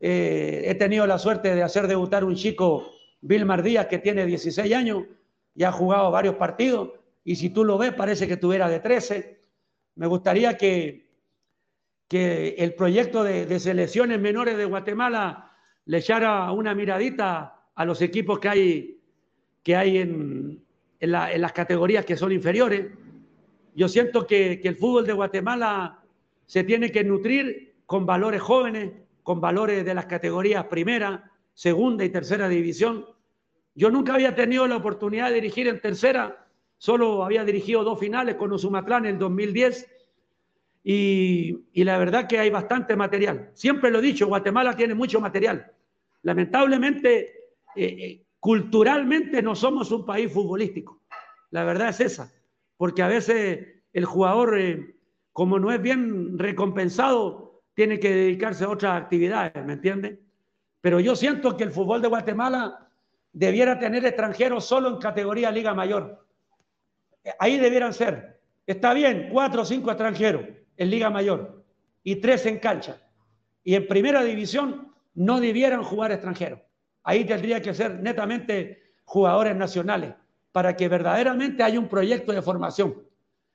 Eh, 0.00 0.62
he 0.66 0.74
tenido 0.74 1.06
la 1.06 1.18
suerte 1.18 1.54
de 1.54 1.62
hacer 1.62 1.86
debutar 1.86 2.24
un 2.24 2.34
chico, 2.34 2.90
Vilmar 3.20 3.62
Díaz, 3.62 3.86
que 3.86 3.98
tiene 3.98 4.26
16 4.26 4.74
años 4.74 5.04
y 5.54 5.64
ha 5.64 5.72
jugado 5.72 6.10
varios 6.10 6.36
partidos. 6.36 6.90
Y 7.24 7.36
si 7.36 7.50
tú 7.50 7.64
lo 7.64 7.78
ves, 7.78 7.92
parece 7.94 8.26
que 8.26 8.36
tuviera 8.36 8.68
de 8.68 8.80
13 8.80 9.42
me 9.94 10.06
gustaría 10.06 10.56
que, 10.56 11.06
que 12.08 12.50
el 12.58 12.74
proyecto 12.74 13.24
de, 13.24 13.58
selecciones 13.60 14.20
menores 14.20 14.56
de 14.56 14.64
Guatemala 14.64 15.52
le 15.84 15.98
echara 15.98 16.50
una 16.52 16.74
miradita 16.74 17.68
a 17.74 17.84
los 17.84 18.00
equipos 18.00 18.38
que 18.38 18.48
hay, 18.48 19.00
que 19.62 19.76
hay 19.76 19.98
en, 19.98 20.64
las 21.00 21.52
categorías 21.52 22.04
que 22.04 22.16
son 22.16 22.32
inferiores. 22.32 22.86
Yo 23.74 23.88
siento 23.88 24.26
que, 24.26 24.60
el 24.62 24.76
fútbol 24.76 25.06
de 25.06 25.12
Guatemala 25.12 26.02
se 26.46 26.64
tiene 26.64 26.92
que 26.92 27.04
nutrir 27.04 27.74
con 27.86 28.04
valores 28.04 28.42
jóvenes, 28.42 28.92
con 29.22 29.40
valores 29.40 29.84
de 29.84 29.94
las 29.94 30.06
categorías 30.06 30.64
primera, 30.66 31.30
segunda 31.54 32.04
y 32.04 32.10
tercera 32.10 32.48
división. 32.48 33.06
Yo 33.74 33.90
nunca 33.90 34.14
había 34.14 34.34
tenido 34.34 34.66
la 34.66 34.76
oportunidad 34.76 35.28
de 35.28 35.36
dirigir 35.36 35.68
en 35.68 35.80
tercera, 35.80 36.46
solo 36.76 37.24
había 37.24 37.44
dirigido 37.44 37.84
dos 37.84 37.98
finales 37.98 38.34
con 38.34 38.52
Osumatlán 38.52 39.06
en 39.06 39.14
el 39.14 39.18
2010 39.18 39.88
y, 40.84 41.58
y, 41.72 41.84
la 41.84 41.96
verdad 41.96 42.26
que 42.26 42.38
hay 42.38 42.50
bastante 42.50 42.96
material. 42.96 43.50
Siempre 43.54 43.90
lo 43.90 44.00
he 44.00 44.02
dicho, 44.02 44.26
Guatemala 44.26 44.74
tiene 44.76 44.94
mucho 44.94 45.20
material. 45.20 45.72
Lamentablemente, 46.22 47.42
eh, 47.76 47.84
eh, 47.84 48.22
culturalmente 48.40 49.42
no 49.42 49.54
somos 49.54 49.90
un 49.92 50.04
país 50.04 50.32
futbolístico. 50.32 51.00
La 51.50 51.64
verdad 51.64 51.90
es 51.90 52.00
esa, 52.00 52.32
porque 52.82 53.00
a 53.00 53.06
veces 53.06 53.64
el 53.92 54.04
jugador, 54.04 54.58
eh, 54.58 54.96
como 55.32 55.60
no 55.60 55.70
es 55.70 55.80
bien 55.80 56.36
recompensado, 56.36 57.62
tiene 57.74 58.00
que 58.00 58.12
dedicarse 58.12 58.64
a 58.64 58.70
otras 58.70 59.00
actividades, 59.00 59.64
¿me 59.64 59.74
entiende? 59.74 60.18
Pero 60.80 60.98
yo 60.98 61.14
siento 61.14 61.56
que 61.56 61.62
el 61.62 61.70
fútbol 61.70 62.02
de 62.02 62.08
Guatemala 62.08 62.90
debiera 63.32 63.78
tener 63.78 64.04
extranjeros 64.04 64.64
solo 64.64 64.88
en 64.88 64.96
categoría 64.96 65.52
Liga 65.52 65.72
Mayor. 65.74 66.26
Ahí 67.38 67.56
debieran 67.56 67.94
ser. 67.94 68.40
Está 68.66 68.94
bien, 68.94 69.28
cuatro 69.30 69.62
o 69.62 69.64
cinco 69.64 69.92
extranjeros 69.92 70.42
en 70.76 70.90
Liga 70.90 71.08
Mayor 71.08 71.64
y 72.02 72.16
tres 72.16 72.46
en 72.46 72.58
cancha. 72.58 73.00
Y 73.62 73.76
en 73.76 73.86
primera 73.86 74.24
división 74.24 74.92
no 75.14 75.38
debieran 75.38 75.84
jugar 75.84 76.10
extranjeros. 76.10 76.58
Ahí 77.04 77.24
tendría 77.24 77.62
que 77.62 77.74
ser 77.74 78.00
netamente 78.00 78.96
jugadores 79.04 79.54
nacionales 79.54 80.14
para 80.52 80.76
que 80.76 80.88
verdaderamente 80.88 81.62
haya 81.62 81.80
un 81.80 81.88
proyecto 81.88 82.32
de 82.32 82.42
formación. 82.42 83.02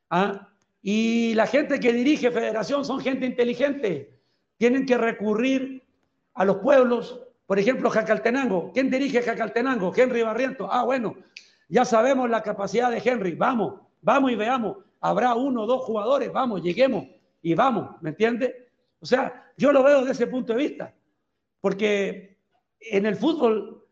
¿Ah? 0.09 0.49
Y 0.81 1.33
la 1.35 1.47
gente 1.47 1.79
que 1.79 1.93
dirige 1.93 2.31
federación 2.31 2.83
son 2.83 2.99
gente 2.99 3.25
inteligente. 3.25 4.19
Tienen 4.57 4.85
que 4.85 4.97
recurrir 4.97 5.83
a 6.33 6.45
los 6.45 6.57
pueblos. 6.57 7.21
Por 7.45 7.59
ejemplo, 7.59 7.89
Jacaltenango. 7.89 8.71
¿Quién 8.73 8.89
dirige 8.89 9.21
Jacaltenango? 9.21 9.93
Henry 9.95 10.23
Barriento. 10.23 10.67
Ah, 10.71 10.83
bueno, 10.83 11.15
ya 11.69 11.85
sabemos 11.85 12.29
la 12.29 12.41
capacidad 12.41 12.89
de 12.89 13.01
Henry. 13.03 13.35
Vamos, 13.35 13.81
vamos 14.01 14.31
y 14.31 14.35
veamos. 14.35 14.77
Habrá 14.99 15.35
uno 15.35 15.63
o 15.63 15.67
dos 15.67 15.83
jugadores. 15.83 16.31
Vamos, 16.31 16.63
lleguemos 16.63 17.05
y 17.41 17.53
vamos. 17.53 18.01
¿Me 18.01 18.09
entiende? 18.09 18.69
O 18.99 19.05
sea, 19.05 19.51
yo 19.57 19.71
lo 19.71 19.83
veo 19.83 19.99
desde 19.99 20.13
ese 20.13 20.27
punto 20.27 20.53
de 20.53 20.59
vista. 20.59 20.93
Porque 21.61 22.37
en 22.79 23.05
el 23.05 23.15
fútbol 23.15 23.86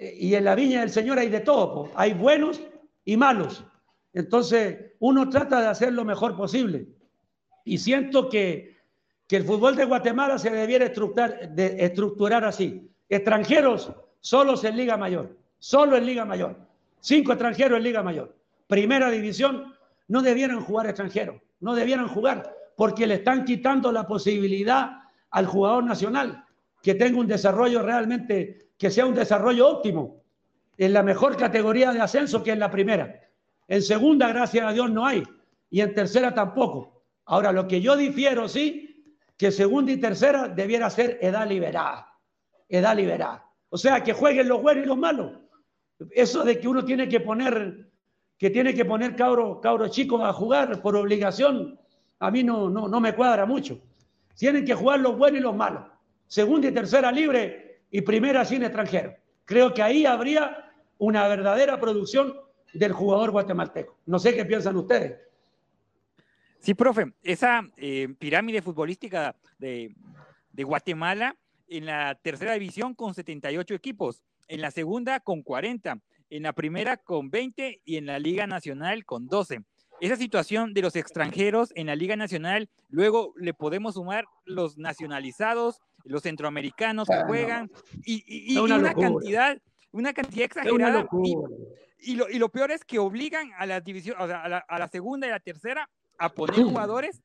y 0.00 0.34
en 0.34 0.44
la 0.44 0.54
viña 0.54 0.80
del 0.80 0.90
Señor 0.90 1.18
hay 1.18 1.28
de 1.28 1.40
todo. 1.40 1.90
Hay 1.94 2.14
buenos 2.14 2.60
y 3.04 3.16
malos. 3.16 3.64
Entonces, 4.12 4.92
uno 4.98 5.28
trata 5.28 5.60
de 5.60 5.66
hacer 5.68 5.92
lo 5.92 6.04
mejor 6.04 6.36
posible. 6.36 6.88
Y 7.64 7.78
siento 7.78 8.28
que, 8.28 8.78
que 9.26 9.36
el 9.36 9.44
fútbol 9.44 9.76
de 9.76 9.84
Guatemala 9.84 10.38
se 10.38 10.50
debiera 10.50 10.86
estructurar, 10.86 11.50
de, 11.50 11.84
estructurar 11.84 12.44
así. 12.44 12.90
Extranjeros 13.08 13.92
solos 14.20 14.64
en 14.64 14.76
Liga 14.76 14.96
Mayor. 14.96 15.36
Solo 15.58 15.96
en 15.96 16.06
Liga 16.06 16.24
Mayor. 16.24 16.56
Cinco 17.00 17.32
extranjeros 17.32 17.76
en 17.76 17.84
Liga 17.84 18.02
Mayor. 18.02 18.34
Primera 18.66 19.10
división, 19.10 19.74
no 20.08 20.22
debieran 20.22 20.62
jugar 20.62 20.86
extranjeros. 20.86 21.36
No 21.60 21.74
debieran 21.74 22.08
jugar 22.08 22.54
porque 22.76 23.06
le 23.06 23.16
están 23.16 23.44
quitando 23.44 23.92
la 23.92 24.06
posibilidad 24.06 25.02
al 25.30 25.44
jugador 25.44 25.84
nacional 25.84 26.46
que 26.82 26.94
tenga 26.94 27.18
un 27.18 27.26
desarrollo 27.26 27.82
realmente, 27.82 28.69
que 28.80 28.90
sea 28.90 29.04
un 29.04 29.14
desarrollo 29.14 29.68
óptimo 29.68 30.24
en 30.78 30.94
la 30.94 31.02
mejor 31.02 31.36
categoría 31.36 31.92
de 31.92 32.00
ascenso 32.00 32.42
que 32.42 32.52
en 32.52 32.58
la 32.58 32.70
primera. 32.70 33.20
En 33.68 33.82
segunda, 33.82 34.28
gracias 34.28 34.66
a 34.66 34.72
Dios, 34.72 34.90
no 34.90 35.04
hay. 35.04 35.22
Y 35.68 35.82
en 35.82 35.94
tercera 35.94 36.34
tampoco. 36.34 37.04
Ahora, 37.26 37.52
lo 37.52 37.68
que 37.68 37.82
yo 37.82 37.94
difiero, 37.94 38.48
sí, 38.48 39.04
que 39.36 39.52
segunda 39.52 39.92
y 39.92 39.98
tercera 39.98 40.48
debiera 40.48 40.88
ser 40.88 41.18
edad 41.20 41.46
liberada. 41.46 42.18
Edad 42.70 42.96
liberada. 42.96 43.44
O 43.68 43.76
sea, 43.76 44.02
que 44.02 44.14
jueguen 44.14 44.48
los 44.48 44.62
buenos 44.62 44.84
y 44.84 44.88
los 44.88 44.96
malos. 44.96 45.32
Eso 46.12 46.42
de 46.42 46.58
que 46.58 46.66
uno 46.66 46.82
tiene 46.82 47.06
que 47.06 47.20
poner, 47.20 47.90
que 48.38 48.48
tiene 48.48 48.72
que 48.72 48.86
poner 48.86 49.14
cabros 49.14 49.58
cabro 49.60 49.88
chicos 49.88 50.22
a 50.24 50.32
jugar 50.32 50.80
por 50.80 50.96
obligación, 50.96 51.78
a 52.18 52.30
mí 52.30 52.42
no, 52.42 52.70
no, 52.70 52.88
no 52.88 52.98
me 52.98 53.14
cuadra 53.14 53.44
mucho. 53.44 53.78
Tienen 54.36 54.64
que 54.64 54.74
jugar 54.74 55.00
los 55.00 55.18
buenos 55.18 55.38
y 55.38 55.42
los 55.42 55.54
malos. 55.54 55.82
Segunda 56.26 56.68
y 56.68 56.72
tercera 56.72 57.12
libre 57.12 57.69
y 57.90 58.00
primera 58.02 58.44
sin 58.44 58.62
extranjero. 58.62 59.14
Creo 59.44 59.74
que 59.74 59.82
ahí 59.82 60.06
habría 60.06 60.72
una 60.98 61.26
verdadera 61.28 61.80
producción 61.80 62.34
del 62.72 62.92
jugador 62.92 63.30
guatemalteco. 63.30 63.98
No 64.06 64.18
sé 64.18 64.34
qué 64.34 64.44
piensan 64.44 64.76
ustedes. 64.76 65.18
Sí, 66.60 66.74
profe, 66.74 67.12
esa 67.22 67.62
eh, 67.76 68.08
pirámide 68.18 68.60
futbolística 68.60 69.34
de, 69.58 69.94
de, 70.52 70.64
Guatemala 70.64 71.34
en 71.68 71.86
la 71.86 72.14
tercera 72.16 72.52
división 72.52 72.94
con 72.94 73.14
78 73.14 73.74
equipos, 73.74 74.22
en 74.46 74.60
la 74.60 74.70
segunda 74.70 75.20
con 75.20 75.42
40, 75.42 76.00
en 76.28 76.42
la 76.42 76.52
primera 76.52 76.98
con 76.98 77.30
20 77.30 77.80
y 77.84 77.96
en 77.96 78.06
la 78.06 78.18
Liga 78.18 78.46
Nacional 78.46 79.06
con 79.06 79.26
12. 79.26 79.62
Esa 80.00 80.16
situación 80.16 80.72
de 80.72 80.82
los 80.82 80.96
extranjeros 80.96 81.72
en 81.74 81.86
la 81.86 81.94
Liga 81.94 82.16
Nacional, 82.16 82.70
luego 82.88 83.34
le 83.36 83.52
podemos 83.52 83.94
sumar 83.94 84.24
los 84.44 84.78
nacionalizados, 84.78 85.80
los 86.04 86.22
centroamericanos 86.22 87.08
que 87.08 87.22
juegan 87.24 87.70
y, 88.04 88.24
y, 88.26 88.54
y 88.54 88.58
una, 88.58 88.94
cantidad 88.94 89.58
una 89.92 90.12
cantidad 90.12 90.44
exagerada. 90.44 91.06
Y, 92.02 92.14
lo, 92.14 92.30
y, 92.30 92.38
lo, 92.38 92.48
peor 92.48 92.70
es 92.70 92.84
que 92.84 92.98
obligan 92.98 93.50
a 93.58 93.66
la 93.66 93.80
división, 93.80 94.16
o 94.18 94.26
sea, 94.26 94.42
a 94.42 94.48
la, 94.48 94.58
a 94.58 94.78
la 94.78 94.88
segunda 94.88 95.26
y 95.26 95.30
la 95.30 95.40
tercera 95.40 95.88
a 96.18 96.30
poner 96.30 96.62
jugadores. 96.62 97.22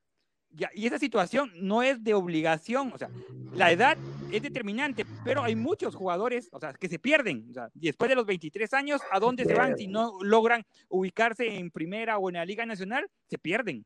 Y 0.74 0.86
esa 0.86 1.00
situación 1.00 1.52
no 1.56 1.84
es 1.84 2.02
de 2.04 2.14
obligación, 2.14 2.92
o 2.94 2.98
sea, 2.98 3.10
la 3.54 3.72
edad 3.72 3.98
es 4.32 4.42
determinante, 4.42 5.06
pero 5.24 5.44
hay 5.44 5.56
muchos 5.56 5.96
jugadores, 5.96 6.50
o 6.52 6.60
sea, 6.60 6.74
que 6.74 6.88
se 6.88 7.00
pierden. 7.00 7.48
O 7.50 7.54
sea, 7.54 7.70
después 7.74 8.10
de 8.10 8.16
los 8.16 8.26
23 8.26 8.74
años, 8.74 9.02
¿a 9.12 9.20
dónde 9.20 9.46
se 9.46 9.54
van 9.54 9.78
si 9.78 9.88
no 9.88 10.18
logran 10.22 10.64
ubicarse 10.88 11.58
en 11.58 11.72
primera 11.72 12.18
o 12.18 12.30
en 12.30 12.36
la 12.36 12.46
Liga 12.46 12.66
Nacional? 12.66 13.08
Se 13.30 13.38
pierden. 13.38 13.86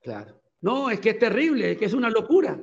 Claro. 0.00 0.40
No, 0.60 0.90
es 0.90 1.00
que 1.00 1.10
es 1.10 1.18
terrible, 1.18 1.72
es 1.72 1.78
que 1.78 1.84
es 1.86 1.92
una 1.92 2.08
locura. 2.08 2.58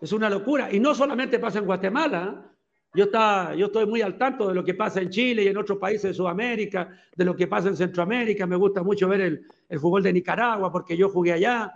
Es 0.00 0.12
una 0.12 0.30
locura. 0.30 0.72
Y 0.72 0.80
no 0.80 0.94
solamente 0.94 1.38
pasa 1.38 1.58
en 1.58 1.66
Guatemala, 1.66 2.50
yo, 2.94 3.04
está, 3.04 3.54
yo 3.54 3.66
estoy 3.66 3.86
muy 3.86 4.02
al 4.02 4.18
tanto 4.18 4.48
de 4.48 4.54
lo 4.54 4.64
que 4.64 4.74
pasa 4.74 5.00
en 5.00 5.10
Chile 5.10 5.44
y 5.44 5.48
en 5.48 5.56
otros 5.56 5.78
países 5.78 6.10
de 6.10 6.14
Sudamérica, 6.14 6.88
de 7.14 7.24
lo 7.24 7.36
que 7.36 7.46
pasa 7.46 7.68
en 7.68 7.76
Centroamérica. 7.76 8.46
Me 8.46 8.56
gusta 8.56 8.82
mucho 8.82 9.08
ver 9.08 9.20
el, 9.20 9.46
el 9.68 9.78
fútbol 9.78 10.02
de 10.02 10.12
Nicaragua 10.12 10.72
porque 10.72 10.96
yo 10.96 11.08
jugué 11.08 11.32
allá. 11.32 11.72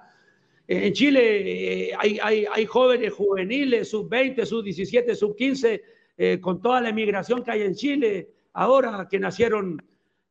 Eh, 0.67 0.87
en 0.87 0.93
Chile 0.93 1.91
eh, 1.91 1.93
hay, 1.99 2.19
hay, 2.23 2.47
hay, 2.51 2.67
jóvenes 2.67 3.13
juveniles, 3.13 3.91
sub-20, 3.91 4.45
sub-17, 4.45 5.15
sub-15, 5.15 5.83
eh, 6.17 6.39
con 6.41 6.61
toda 6.61 6.81
la 6.81 6.89
emigración 6.89 7.43
que 7.43 7.51
hay 7.51 7.63
en 7.63 7.75
Chile 7.75 8.31
ahora 8.55 9.07
que 9.11 9.19
nacieron, 9.19 9.83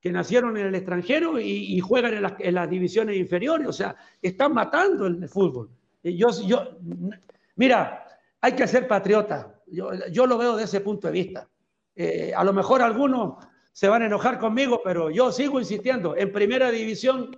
que 0.01 0.11
nacieron 0.11 0.57
en 0.57 0.67
el 0.67 0.75
extranjero 0.75 1.39
y, 1.39 1.75
y 1.75 1.79
juegan 1.79 2.13
en 2.39 2.53
las, 2.55 2.69
divisiones 2.69 3.17
inferiores. 3.17 3.67
O 3.67 3.73
sea, 3.73 3.95
están 4.21 4.53
matando 4.53 5.05
el, 5.07 5.27
fútbol. 5.29 5.69
Yo, 6.03 6.29
mira, 7.55 8.07
hay 8.41 8.53
que 8.53 8.67
ser 8.67 8.87
patriota 8.87 9.53
yo, 9.73 9.91
yo 10.11 10.27
lo 10.27 10.37
veo 10.37 10.55
de 10.55 10.63
ese 10.63 10.81
punto 10.81 11.07
de 11.07 11.13
vista. 11.13 11.49
Eh, 11.95 12.31
a 12.35 12.43
lo 12.43 12.53
mejor 12.53 12.81
algunos 12.81 13.43
se 13.71 13.87
van 13.87 14.03
a 14.03 14.05
enojar 14.05 14.39
conmigo, 14.39 14.81
pero 14.83 15.09
yo 15.09 15.31
sigo 15.31 15.59
insistiendo. 15.59 16.15
En 16.15 16.31
primera 16.31 16.69
división 16.71 17.35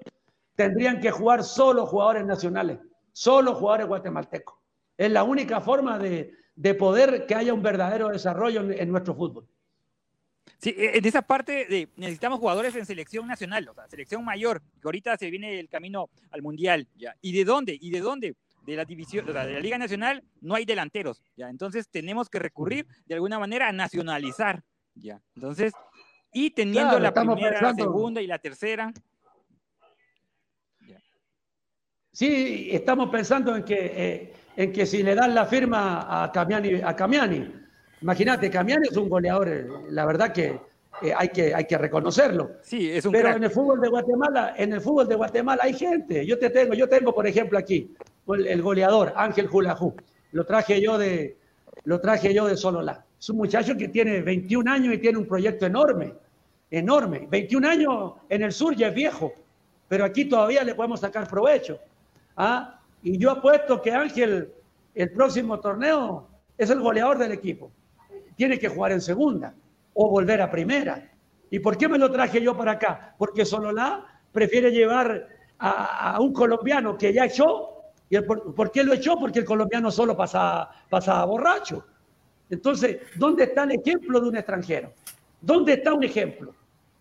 tendrían 0.56 0.99
que 0.99 1.12
jugar 1.12 1.43
solo 1.43 1.86
jugadores 1.86 2.25
nacionales, 2.25 2.80
solo 3.13 3.56
jugadores 3.56 3.88
guatemaltecos. 3.88 4.56
Es 4.97 5.12
la 5.12 5.23
única 5.23 5.62
forma 5.62 5.97
de, 5.97 6.34
de 6.56 6.75
poder 6.75 7.25
que 7.25 7.36
haya 7.36 7.54
un 7.54 7.62
verdadero 7.62 8.10
desarrollo 8.10 8.62
en, 8.62 8.73
en, 8.73 8.91
nuestro 8.91 9.15
fútbol. 9.15 9.47
Sí, 10.58 10.73
en 10.78 11.06
esa 11.06 11.21
parte 11.21 11.65
de, 11.65 11.89
necesitamos 11.95 12.39
jugadores 12.39 12.75
en 12.75 12.86
selección 12.86 13.28
nacional, 13.28 13.67
o 13.67 13.73
sea, 13.73 13.88
selección 13.89 14.23
mayor, 14.23 14.62
que 14.82 14.88
ahorita 14.88 15.17
se 15.17 15.30
viene 15.30 15.60
el 15.60 15.69
camino 15.69 16.10
al 16.32 16.41
mundial, 16.41 16.88
¿ya? 16.95 17.15
¿Y 17.21 17.34
de 17.34 17.43
dónde? 17.43 17.78
¿Y 17.80 17.91
de 17.91 17.99
dónde? 17.99 18.36
De 18.66 18.76
la 18.76 18.86
división, 18.86 19.26
de 19.26 19.34
la 19.34 19.45
Liga 19.45 19.78
Nacional, 19.78 20.24
no 20.41 20.55
hay 20.55 20.66
delanteros, 20.66 21.22
¿ya? 21.36 21.49
Entonces 21.49 21.88
tenemos 21.89 22.30
que 22.30 22.39
recurrir 22.39 22.88
de 23.05 23.16
alguna 23.16 23.39
manera 23.39 23.70
a 23.70 23.72
nacionalizar, 23.72 24.63
¿ya? 24.95 25.22
Entonces, 25.36 25.74
y 26.34 26.51
teniendo 26.51 26.97
claro, 26.97 26.99
la 26.99 27.13
primera, 27.13 27.49
pensando... 27.51 27.86
la 27.86 27.91
segunda 27.91 28.22
y 28.22 28.28
la 28.28 28.39
tercera. 28.39 28.91
¿ya? 30.88 30.99
Sí, 32.11 32.70
estamos 32.72 33.09
pensando 33.09 33.55
en 33.55 33.63
que, 33.63 33.91
eh, 33.95 34.34
en 34.57 34.74
que 34.74 34.86
si 34.86 35.03
le 35.03 35.16
dan 35.16 35.36
la 35.36 35.45
firma 35.45 36.24
a 36.24 36.32
Camiani, 36.32 36.82
a 36.82 36.95
Camiani 36.95 37.66
imagínate, 38.01 38.49
Camiani 38.49 38.88
es 38.89 38.97
un 38.97 39.09
goleador, 39.09 39.47
eh, 39.47 39.68
la 39.89 40.05
verdad 40.05 40.32
que 40.32 40.59
eh, 41.01 41.13
hay, 41.16 41.30
que, 41.30 41.53
hay 41.53 41.66
que 41.66 41.78
reconocerlo. 41.78 42.51
Sí, 42.61 42.89
es 42.91 43.05
un 43.05 43.11
Pero 43.11 43.26
crack. 43.26 43.38
en 43.38 43.43
el 43.43 43.51
fútbol 43.51 43.82
de 43.82 43.89
Guatemala, 43.89 44.53
en 44.57 44.74
el 44.74 44.82
fútbol 44.82 45.07
de 45.07 45.16
Guatemala 45.16 45.63
hay 45.63 45.74
gente. 45.74 46.26
Yo 46.26 46.39
te 46.39 46.49
tengo, 46.49 46.74
yo 46.74 46.88
tengo, 46.88 47.13
por 47.13 47.28
ejemplo, 47.28 47.57
aquí 47.57 47.93
el, 48.28 48.61
goleador, 48.61 49.13
Ángel 49.15 49.47
Julajú. 49.47 49.95
Lo 50.32 50.45
traje 50.45 50.82
yo 50.82 50.97
de, 50.97 51.38
lo 51.84 51.99
traje 51.99 52.34
yo 52.34 52.47
de 52.47 52.57
Sololá. 52.57 53.05
Es 53.19 53.30
un 53.30 53.38
muchacho 53.38 53.76
que 53.78 53.88
tiene 53.88 54.21
21 54.21 54.71
años 54.71 54.93
y 54.93 54.97
tiene 54.97 55.17
un 55.17 55.26
proyecto 55.26 55.65
enorme, 55.65 56.13
enorme. 56.71 57.28
21 57.30 57.67
años 57.67 58.13
en 58.30 58.43
el 58.43 58.51
sur 58.51 58.76
ya 58.76 58.88
es 58.88 58.95
viejo, 58.95 59.34
pero 59.88 60.05
aquí 60.05 60.26
todavía 60.26 60.63
le 60.63 60.76
podemos 60.76 60.99
sacar 60.99 61.28
provecho. 61.28 61.80
¿Ah? 62.36 62.80
Y 63.03 63.17
yo 63.17 63.32
apuesto 63.32 63.82
que 63.82 63.91
Ángel 63.91 64.51
el 64.95 65.11
próximo 65.11 65.59
torneo 65.59 66.28
es 66.57 66.69
el 66.69 66.80
goleador 66.80 67.17
del 67.17 67.34
equipo. 67.34 67.71
Tiene 68.36 68.57
que 68.57 68.69
jugar 68.69 68.93
en 68.93 69.01
segunda 69.01 69.53
o 69.93 70.09
volver 70.09 70.41
a 70.41 70.49
primera. 70.49 71.11
¿Y 71.51 71.59
por 71.59 71.78
qué 71.78 71.88
me 71.88 71.97
lo 71.97 72.11
traje 72.11 72.41
yo 72.41 72.57
para 72.57 72.73
acá? 72.73 73.15
Porque 73.17 73.45
Sololá 73.45 74.05
prefiere 74.32 74.71
llevar 74.71 75.28
a, 75.59 76.17
un 76.19 76.34
colombiano 76.34 76.97
que 76.97 77.13
ya 77.13 77.26
echó. 77.26 77.74
¿Y 78.10 78.20
por, 78.22 78.72
qué 78.72 78.84
lo 78.84 78.93
echó? 78.93 79.18
Porque 79.18 79.39
el 79.39 79.45
colombiano 79.45 79.89
solo 79.91 80.16
pasaba, 80.16 80.72
pasaba 80.89 81.26
borracho. 81.26 81.86
Entonces, 82.49 82.97
¿dónde 83.16 83.45
está 83.45 83.64
el 83.64 83.72
ejemplo 83.72 84.20
de 84.20 84.30
un 84.30 84.38
extranjero? 84.38 84.93
¿Dónde 85.41 85.74
está 85.74 85.93
un 85.93 86.03
ejemplo? 86.03 86.53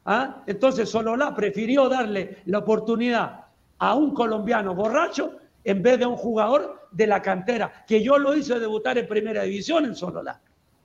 ¿Ah? 0.05 0.43
Entonces, 0.47 0.89
Sololá 0.89 1.35
prefirió 1.35 1.89
darle 1.89 2.39
la 2.47 2.59
oportunidad 2.59 3.45
a 3.79 3.95
un 3.95 4.15
colombiano 4.15 4.75
borracho 4.75 5.39
en 5.65 5.83
vez 5.83 5.99
de 5.99 6.05
a 6.05 6.09
un 6.09 6.17
jugador 6.17 6.89
de 6.91 7.07
la 7.07 7.21
cantera, 7.23 7.85
que 7.87 8.03
yo 8.03 8.19
lo 8.19 8.37
hice 8.37 8.59
debutar 8.61 8.99
en 8.99 9.09
primera 9.09 9.43
división 9.43 9.85
en 9.85 9.95
Sololá. 9.95 10.41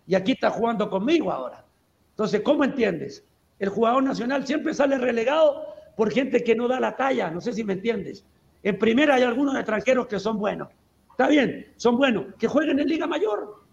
Y 0.08 0.16
aquí 0.16 0.32
está 0.32 0.50
jugando 0.50 0.90
conmigo 0.90 1.32
ahora. 1.32 1.64
Entonces, 2.12 2.42
¿cómo 2.42 2.64
entiendes? 2.64 3.24
El 3.60 3.70
jugador 3.70 4.04
nacional 4.04 4.48
siempre 4.48 4.74
sale 4.74 4.98
relegado 4.98 5.68
por 5.96 6.12
gente 6.12 6.44
que 6.44 6.56
no 6.56 6.68
da 6.68 6.80
la 6.80 6.96
talla, 6.96 7.30
no 7.30 7.42
sé 7.42 7.54
si 7.54 7.64
me 7.64 7.74
entiendes. 7.74 8.26
En 8.64 8.78
primera 8.78 9.16
hay 9.16 9.24
algunos 9.24 9.56
extranjeros 9.56 10.08
que 10.08 10.20
son 10.20 10.38
buenos. 10.38 10.70
Está 11.12 11.28
bien, 11.28 11.74
son 11.76 11.98
buenos, 11.98 12.28
que 12.38 12.48
jueguen 12.48 12.80
en 12.80 12.88
Liga 12.88 13.08
Mayor. 13.08 13.64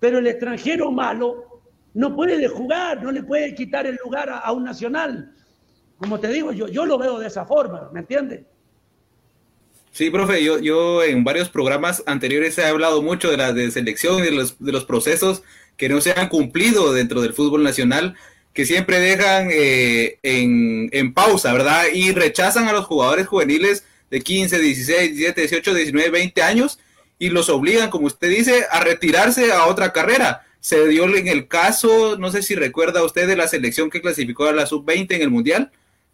Pero 0.00 0.18
el 0.18 0.26
extranjero 0.26 0.90
malo 0.90 1.62
no 1.94 2.14
puede 2.14 2.46
jugar, 2.48 3.02
no 3.02 3.10
le 3.10 3.22
puede 3.22 3.54
quitar 3.54 3.86
el 3.86 3.98
lugar 4.04 4.30
a, 4.30 4.52
un 4.52 4.64
nacional. 4.64 5.32
Como 5.96 6.20
te 6.20 6.28
digo, 6.28 6.52
yo, 6.52 6.68
yo 6.68 6.86
lo 6.86 6.98
veo 6.98 7.18
de 7.18 7.26
esa 7.26 7.44
forma, 7.44 7.90
¿me 7.92 8.00
entiendes? 8.00 8.42
Sí, 9.90 10.10
profe, 10.10 10.44
yo, 10.44 10.58
yo 10.58 11.02
en 11.02 11.24
varios 11.24 11.48
programas 11.48 12.04
anteriores 12.06 12.56
he 12.58 12.64
hablado 12.64 13.02
mucho 13.02 13.30
de 13.30 13.36
la 13.36 13.52
de 13.52 13.70
selección 13.70 14.20
y 14.20 14.22
de 14.22 14.30
los, 14.30 14.58
de 14.58 14.70
los 14.70 14.84
procesos 14.84 15.42
que 15.76 15.88
no 15.88 16.00
se 16.00 16.12
han 16.12 16.28
cumplido 16.28 16.92
dentro 16.92 17.20
del 17.20 17.32
fútbol 17.32 17.64
nacional 17.64 18.14
que 18.52 18.66
siempre 18.66 18.98
dejan 18.98 19.48
eh, 19.52 20.18
en, 20.22 21.14
pausa, 21.14 21.52
¿verdad? 21.52 21.84
Y 21.92 22.12
rechazan 22.12 22.66
a 22.66 22.72
los 22.72 22.86
jugadores 22.86 23.28
juveniles 23.28 23.84
de 24.10 24.20
15, 24.20 24.58
16, 24.58 25.16
17, 25.16 25.40
18, 25.42 25.74
19, 25.74 26.10
20 26.10 26.42
años 26.42 26.78
y 27.18 27.30
los 27.30 27.48
obligan, 27.48 27.90
como 27.90 28.06
usted 28.06 28.28
dice, 28.28 28.66
a 28.70 28.80
retirarse 28.80 29.52
a 29.52 29.66
otra 29.66 29.92
carrera. 29.92 30.46
Se 30.60 30.86
dio 30.88 31.04
en 31.04 31.28
el 31.28 31.48
caso, 31.48 32.16
no 32.18 32.30
sé 32.30 32.42
si 32.42 32.54
recuerda 32.54 33.04
usted 33.04 33.26
de 33.26 33.36
la 33.36 33.48
selección 33.48 33.90
que 33.90 34.00
clasificó 34.00 34.46
a 34.46 34.52
la 34.52 34.66
sub-20 34.66 35.14
en 35.14 35.22
el 35.22 35.30
Mundial. 35.30 35.72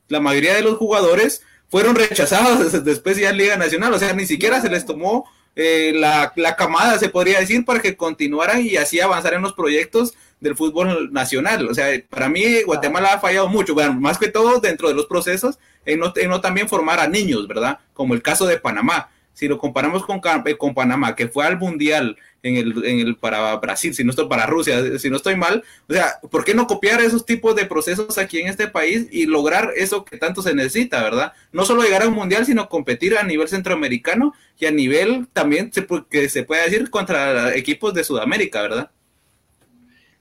La 0.09 0.21
mayoría 0.21 0.55
de 0.55 0.63
los 0.63 0.77
jugadores 0.79 1.43
fueron 1.69 1.95
rechazados 1.95 2.85
después 2.85 3.17
ya 3.17 3.31
en 3.31 3.39
Liga 3.39 3.57
Nacional, 3.57 3.93
o 3.93 3.99
sea, 3.99 4.13
ni 4.13 4.27
siquiera 4.27 4.61
se 4.61 4.71
les 4.71 4.87
tomó 4.87 5.29
eh, 5.57 5.93
la, 5.95 6.33
la, 6.37 6.57
camada, 6.57 6.99
se 6.99 7.09
podría 7.09 7.41
decir, 7.41 7.65
para 7.65 7.81
que 7.81 7.97
continuaran 7.97 8.65
y 8.65 8.77
así 8.77 9.01
avanzar 9.01 9.35
en 9.35 9.43
los 9.43 9.53
proyectos 9.53 10.15
del 10.41 10.57
fútbol 10.57 11.13
nacional. 11.13 11.69
O 11.69 11.75
sea, 11.75 11.89
para 12.09 12.29
mí 12.29 12.63
Guatemala 12.63 13.15
ha 13.15 13.21
fallado 13.21 13.49
mucho, 13.49 13.75
bueno, 13.75 13.95
más 13.95 14.19
que 14.19 14.29
todo 14.29 14.61
dentro 14.61 14.89
de 14.89 14.95
los 14.95 15.07
procesos, 15.07 15.59
en 15.87 16.01
no, 16.01 16.13
en 16.17 16.29
no 16.29 16.41
también 16.41 16.69
formar 16.69 17.01
a 17.01 17.09
niños, 17.09 17.47
¿verdad? 17.49 17.79
Como 17.93 18.15
el 18.15 18.23
caso 18.23 18.47
de 18.47 18.59
Panamá. 18.59 19.11
Si 19.35 19.49
lo 19.49 19.59
comparamos 19.59 20.07
con, 20.07 20.21
eh, 20.47 20.57
con 20.57 20.75
Panamá, 20.75 21.17
que 21.17 21.27
fue 21.27 21.45
al 21.45 21.59
Mundial 21.59 22.17
en 22.45 22.57
el, 22.57 22.85
en 22.85 23.01
el 23.01 23.17
para 23.17 23.57
Brasil, 23.57 23.93
si 23.93 24.05
no 24.05 24.11
estoy 24.11 24.29
para 24.29 24.47
Rusia, 24.47 24.99
si 24.99 25.11
no 25.11 25.17
estoy 25.17 25.35
mal, 25.35 25.65
o 25.89 25.93
sea, 25.93 26.21
¿por 26.31 26.45
qué 26.45 26.55
no 26.55 26.69
copiar 26.69 27.01
esos 27.01 27.27
tipos 27.27 27.57
de 27.57 27.67
procesos 27.67 28.17
aquí 28.17 28.39
en 28.39 28.47
este 28.47 28.69
país 28.69 29.09
y 29.11 29.27
lograr 29.27 29.73
eso 29.77 30.05
que 30.05 30.19
tanto 30.19 30.41
se 30.41 30.55
necesita, 30.55 31.03
¿verdad? 31.03 31.33
No 31.51 31.65
solo 31.65 31.83
llegar 31.83 32.03
a 32.03 32.09
un 32.09 32.15
Mundial, 32.15 32.47
sino 32.47 32.69
competir 32.69 33.19
a 33.19 33.25
nivel 33.25 33.49
centroamericano 33.49 34.35
y 34.59 34.67
a 34.67 34.71
nivel 34.71 35.27
también, 35.33 35.73
que 36.09 36.29
se 36.29 36.45
puede 36.45 36.63
decir, 36.63 36.91
contra 36.91 37.57
equipos 37.57 37.93
de 37.93 38.05
Sudamérica, 38.05 38.63
¿verdad? 38.63 38.91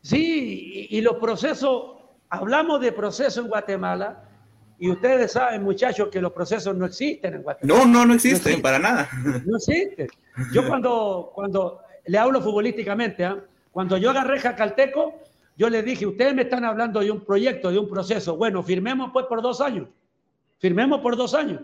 Sí, 0.03 0.87
y, 0.89 0.99
los 0.99 1.15
procesos, 1.15 1.95
hablamos 2.29 2.81
de 2.81 2.91
procesos 2.91 3.37
en 3.37 3.49
Guatemala, 3.49 4.25
y 4.77 4.89
ustedes 4.89 5.31
saben, 5.31 5.63
muchachos, 5.63 6.09
que 6.11 6.19
los 6.19 6.33
procesos 6.33 6.75
no 6.75 6.85
existen 6.85 7.35
en 7.35 7.41
Guatemala. 7.41 7.79
No, 7.79 7.89
no, 7.89 8.05
no 8.05 8.13
existen, 8.13 8.61
para 8.61 8.79
nada. 8.79 9.09
No 9.45 9.55
existen. 9.55 10.09
Yo 10.51 10.67
cuando, 10.67 11.31
cuando 11.33 11.79
le 12.05 12.17
hablo 12.17 12.41
futbolísticamente, 12.41 13.23
¿ah? 13.23 13.41
cuando 13.71 13.95
yo 13.95 14.09
agarré 14.09 14.41
Jacalteco, 14.41 15.21
yo 15.55 15.69
le 15.69 15.83
dije, 15.83 16.05
ustedes 16.05 16.35
me 16.35 16.41
están 16.41 16.65
hablando 16.65 16.99
de 16.99 17.09
un 17.09 17.23
proyecto, 17.23 17.71
de 17.71 17.79
un 17.79 17.87
proceso. 17.87 18.35
Bueno, 18.35 18.61
firmemos 18.61 19.11
pues 19.13 19.25
por 19.27 19.41
dos 19.41 19.61
años. 19.61 19.87
Firmemos 20.59 20.99
por 20.99 21.15
dos 21.15 21.33
años. 21.33 21.61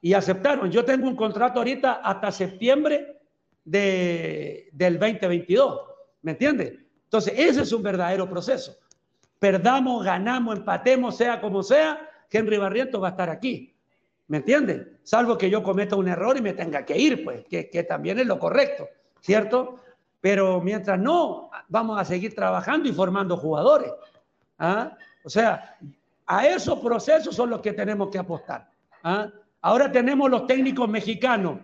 Y 0.00 0.14
aceptaron. 0.14 0.70
Yo 0.70 0.82
tengo 0.82 1.06
un 1.08 1.16
contrato 1.16 1.58
ahorita 1.58 1.92
hasta 1.94 2.32
septiembre 2.32 3.20
de, 3.64 4.70
del 4.72 4.98
2022. 4.98 5.80
¿Me 6.22 6.32
entiendes? 6.32 6.85
Entonces, 7.06 7.34
ese 7.36 7.62
es 7.62 7.72
un 7.72 7.82
verdadero 7.82 8.28
proceso. 8.28 8.76
Perdamos, 9.38 10.04
ganamos, 10.04 10.56
empatemos, 10.56 11.16
sea 11.16 11.40
como 11.40 11.62
sea, 11.62 12.08
Henry 12.30 12.58
Barrientos 12.58 13.02
va 13.02 13.08
a 13.08 13.10
estar 13.10 13.30
aquí. 13.30 13.74
¿Me 14.28 14.38
entienden? 14.38 14.98
Salvo 15.02 15.38
que 15.38 15.48
yo 15.48 15.62
cometa 15.62 15.94
un 15.94 16.08
error 16.08 16.36
y 16.36 16.42
me 16.42 16.52
tenga 16.52 16.84
que 16.84 16.98
ir, 16.98 17.22
pues, 17.22 17.44
que, 17.44 17.86
también 17.88 18.18
es 18.18 18.26
lo 18.26 18.38
correcto, 18.38 18.88
¿cierto? 19.20 19.80
Pero 20.20 20.60
mientras 20.60 20.98
no, 20.98 21.50
vamos 21.68 22.00
a 22.00 22.04
seguir 22.04 22.34
trabajando 22.34 22.88
y 22.88 22.92
formando 22.92 23.36
jugadores. 23.36 23.92
¿ah? 24.58 24.96
O 25.24 25.30
sea, 25.30 25.76
a 26.26 26.46
esos 26.48 26.80
procesos 26.80 27.36
son 27.36 27.50
los 27.50 27.60
que 27.60 27.72
tenemos 27.72 28.08
que 28.10 28.18
apostar. 28.18 28.68
¿ah? 29.04 29.28
Ahora 29.60 29.92
tenemos 29.92 30.28
los 30.28 30.46
técnicos 30.48 30.88
mexicanos 30.88 31.60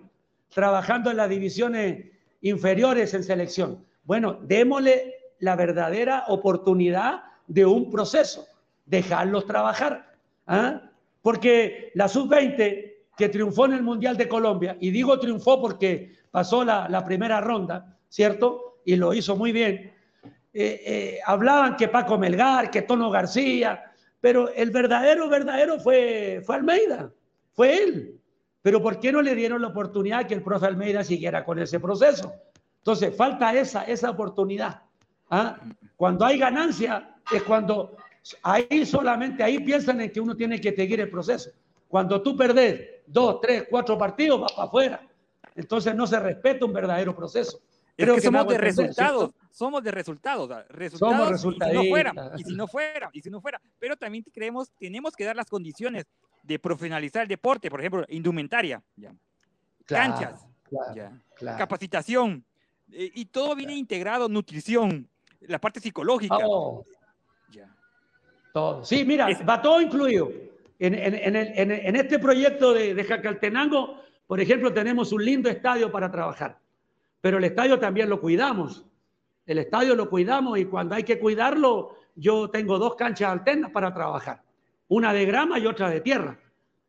trabajando 0.51 1.11
en 1.11 1.17
las 1.17 1.29
divisiones 1.29 2.07
inferiores 2.43 3.13
en 3.15 3.25
selección. 3.25 3.85
Bueno, 4.05 4.39
démosle 4.43 5.22
la 5.43 5.57
verdadera 5.57 6.25
oportunidad 6.29 7.25
de 7.49 7.67
un 7.67 7.91
proceso, 7.91 8.47
dejarlos 8.87 9.45
trabajar. 9.45 10.15
¿ah? 10.47 10.83
Porque 11.21 11.91
la 11.95 12.07
sub-20 12.07 12.93
que 13.17 13.29
triunfó 13.29 13.67
en 13.67 13.73
el 13.73 13.83
Mundial 13.83 14.17
de 14.17 14.29
Colombia, 14.29 14.77
y 14.79 14.93
digo 14.93 15.19
triunfó 15.19 15.61
porque 15.61 16.15
pasó 16.31 16.65
la, 16.65 17.05
primera 17.05 17.41
ronda, 17.41 17.99
¿cierto? 18.09 18.79
Y 18.85 18.95
lo 18.95 19.13
hizo 19.15 19.35
muy 19.35 19.51
bien. 19.51 19.93
Eh, 20.55 20.83
eh, 20.87 21.19
hablaban 21.27 21.75
que 21.75 21.89
Paco 21.89 22.17
Melgar, 22.19 22.71
que 22.71 22.83
Tono 22.83 23.11
García, 23.11 23.83
pero 24.21 24.49
el 24.55 24.71
verdadero, 24.71 25.29
verdadero 25.29 25.81
fue, 25.81 26.41
fue 26.47 26.55
Almeida, 26.55 27.11
fue 27.53 27.83
él. 27.83 28.21
Pero 28.63 28.81
¿por 28.81 29.01
qué 29.01 29.11
no 29.11 29.21
le 29.21 29.35
dieron 29.35 29.61
la 29.61 29.69
oportunidad 29.69 30.25
que 30.25 30.35
el 30.35 30.43
profe 30.43 30.67
Almeida 30.67 31.03
siguiera 31.03 31.45
con 31.45 31.59
ese 31.59 31.81
proceso? 31.81 32.33
Entonces, 32.79 33.17
falta 33.17 33.53
esa, 33.55 33.83
esa 33.83 34.11
oportunidad. 34.11 34.83
¿Ah? 35.33 35.59
Cuando 35.97 36.27
hay 36.27 36.39
ganancia 36.39 37.17
es 37.33 37.43
cuando 37.45 37.97
ahí 38.43 38.85
solamente 38.85 39.43
ahí 39.43 39.59
piensan 39.61 39.99
en 40.03 40.13
que 40.13 40.21
uno 40.21 40.37
tiene 40.37 40.61
que 40.61 40.77
seguir 40.77 41.01
el 41.01 41.11
proceso. 41.11 41.51
Cuando 41.89 42.21
tú 42.21 42.37
perdés 42.37 43.03
dos, 43.07 43.41
tres, 43.41 43.65
cuatro 43.71 43.97
partidos, 43.97 44.43
vas 44.43 44.53
para 44.53 44.69
afuera. 44.69 45.09
Entonces 45.55 45.95
no 45.95 46.07
se 46.07 46.21
respeta 46.21 46.67
un 46.67 46.75
verdadero 46.75 47.17
proceso. 47.17 47.61
Creo 47.97 48.17
que, 48.17 48.21
somos 48.21 48.47
de 48.47 48.59
resultados, 48.59 49.31
somos 49.51 49.83
de 49.83 49.91
resultados, 49.91 50.51
resultados 50.69 51.41
somos 51.41 51.57
y 51.57 51.65
si 51.65 51.73
no 51.73 51.85
fuera, 51.85 52.13
y 52.37 52.43
si 52.43 52.55
no 52.55 52.67
fuera, 52.67 53.11
y 53.13 53.21
si 53.21 53.31
no 53.31 53.41
fuera, 53.41 53.61
pero 53.79 53.97
también 53.97 54.25
creemos, 54.33 54.71
tenemos 54.79 55.15
que 55.15 55.25
dar 55.25 55.37
las 55.37 55.49
condiciones 55.49 56.07
de 56.43 56.59
profesionalizar 56.59 57.23
el 57.23 57.29
deporte, 57.29 57.71
por 57.71 57.81
ejemplo, 57.81 58.05
indumentaria, 58.09 58.83
canchas, 59.85 60.47
capacitación, 61.59 62.45
eh, 62.91 63.11
y 63.15 63.27
todo 63.27 63.55
viene 63.55 63.77
integrado, 63.77 64.29
nutrición, 64.29 65.09
la 65.49 65.61
parte 65.61 65.81
psicológica. 65.81 66.39
Oh. 66.45 66.85
Todo. 68.53 68.85
Sí, 68.85 69.05
mira, 69.05 69.29
va 69.49 69.63
todo 69.63 69.81
incluido. 69.81 70.31
En, 70.79 70.95
en, 70.95 71.97
este 71.97 72.19
proyecto 72.19 72.75
de, 72.75 72.95
de, 72.95 73.05
Jacaltenango, 73.05 74.03
por 74.27 74.41
ejemplo, 74.41 74.73
tenemos 74.73 75.13
un 75.13 75.25
lindo 75.25 75.49
estadio 75.49 75.91
para 75.91 76.11
trabajar, 76.11 76.59
pero 77.21 77.39
el 77.39 77.45
estadio 77.45 77.79
también 77.79 78.11
lo 78.11 78.21
cuidamos. 78.21 78.85
El 79.47 79.59
estadio 79.59 79.95
lo 79.95 80.11
cuidamos 80.11 80.59
y 80.59 80.67
cuando 80.67 80.95
hay 80.95 81.05
que 81.05 81.19
cuidarlo, 81.19 81.97
yo 82.15 82.51
tengo 82.51 82.79
dos 82.79 82.95
canchas 82.95 83.31
alternas 83.31 83.71
para 83.71 83.93
trabajar, 83.95 84.43
una 84.89 85.13
de 85.13 85.25
grama 85.25 85.59
y 85.59 85.67
otra 85.67 85.89
de 85.89 86.01
tierra. 86.01 86.39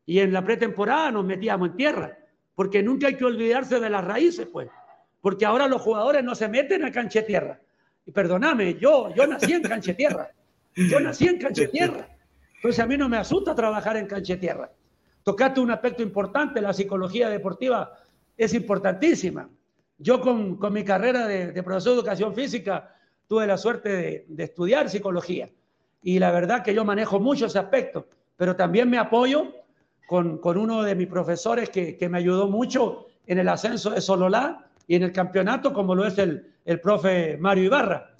Y 0.06 0.20
en 0.20 0.34
la 0.34 0.43
pretemporada 0.43 1.12
nos 1.12 1.24
metíamos 1.24 1.70
en 1.70 1.78
tierra, 1.78 2.18
porque 2.56 2.84
nunca 2.84 3.08
hay 3.08 3.16
que 3.16 3.26
olvidarse 3.26 3.80
de 3.80 3.89
las 3.89 4.04
raíces, 4.04 4.47
pues, 4.51 4.70
porque 5.22 5.45
ahora 5.45 5.68
los 5.68 5.82
jugadores 5.82 6.24
no 6.24 6.36
se 6.36 6.49
meten 6.49 6.84
a 6.84 6.91
cancha 6.91 7.22
de 7.22 7.26
tierra, 7.26 7.62
y 8.06 8.12
perdóname, 8.12 8.76
yo, 8.76 9.14
yo 9.16 9.26
nací 9.28 9.54
en 9.54 9.64
cancha 9.64 9.93
tierra. 9.93 10.32
Yo 10.76 10.99
nací 10.99 11.28
en 11.28 11.39
cancha 11.39 11.68
tierra. 11.68 12.08
Entonces 12.56 12.80
a 12.80 12.88
mí 12.88 12.97
no 12.97 13.10
me 13.10 13.18
asusta 13.18 13.56
trabajar 13.56 13.97
en 13.97 14.08
cancha 14.08 14.39
tierra. 14.39 14.72
Tocaste 15.24 15.60
un 15.60 15.72
aspecto 15.72 16.04
importante, 16.04 16.62
la 16.62 16.74
psicología 16.74 17.30
deportiva 17.30 17.93
es 18.36 18.54
importantísima. 18.54 19.49
Yo 19.97 20.20
con, 20.20 20.58
con 20.58 20.74
mi 20.74 20.84
carrera 20.84 21.28
de, 21.28 21.64
profesor 21.64 21.93
de 21.93 21.99
educación 21.99 22.36
física 22.36 22.95
tuve 23.28 23.47
la 23.47 23.58
suerte 23.58 24.26
de, 24.28 24.43
estudiar 24.43 24.89
psicología. 24.89 25.49
Y 26.01 26.20
la 26.20 26.32
verdad 26.32 26.64
que 26.64 26.74
yo 26.74 26.84
manejo 26.84 27.20
mucho 27.20 27.45
ese 27.45 27.60
aspecto, 27.60 28.08
pero 28.36 28.56
también 28.56 28.89
me 28.89 28.97
apoyo 28.97 29.54
con, 30.08 30.39
con 30.39 30.58
uno 30.58 30.84
de 30.84 30.95
mis 30.95 31.08
profesores 31.08 31.70
que, 31.70 31.95
que, 31.95 32.10
me 32.10 32.18
ayudó 32.18 32.49
mucho 32.49 33.06
en 33.26 33.39
el 33.39 33.47
ascenso 33.47 33.91
de 33.91 34.01
Sololá, 34.01 34.70
y 34.88 34.95
en 34.95 35.03
el 35.03 35.11
campeonato 35.11 35.73
como 35.73 35.95
lo 35.95 36.05
es 36.05 36.17
el, 36.17 36.53
el 36.65 36.79
profe 36.79 37.38
Mario 37.38 37.65
Ibarra, 37.65 38.15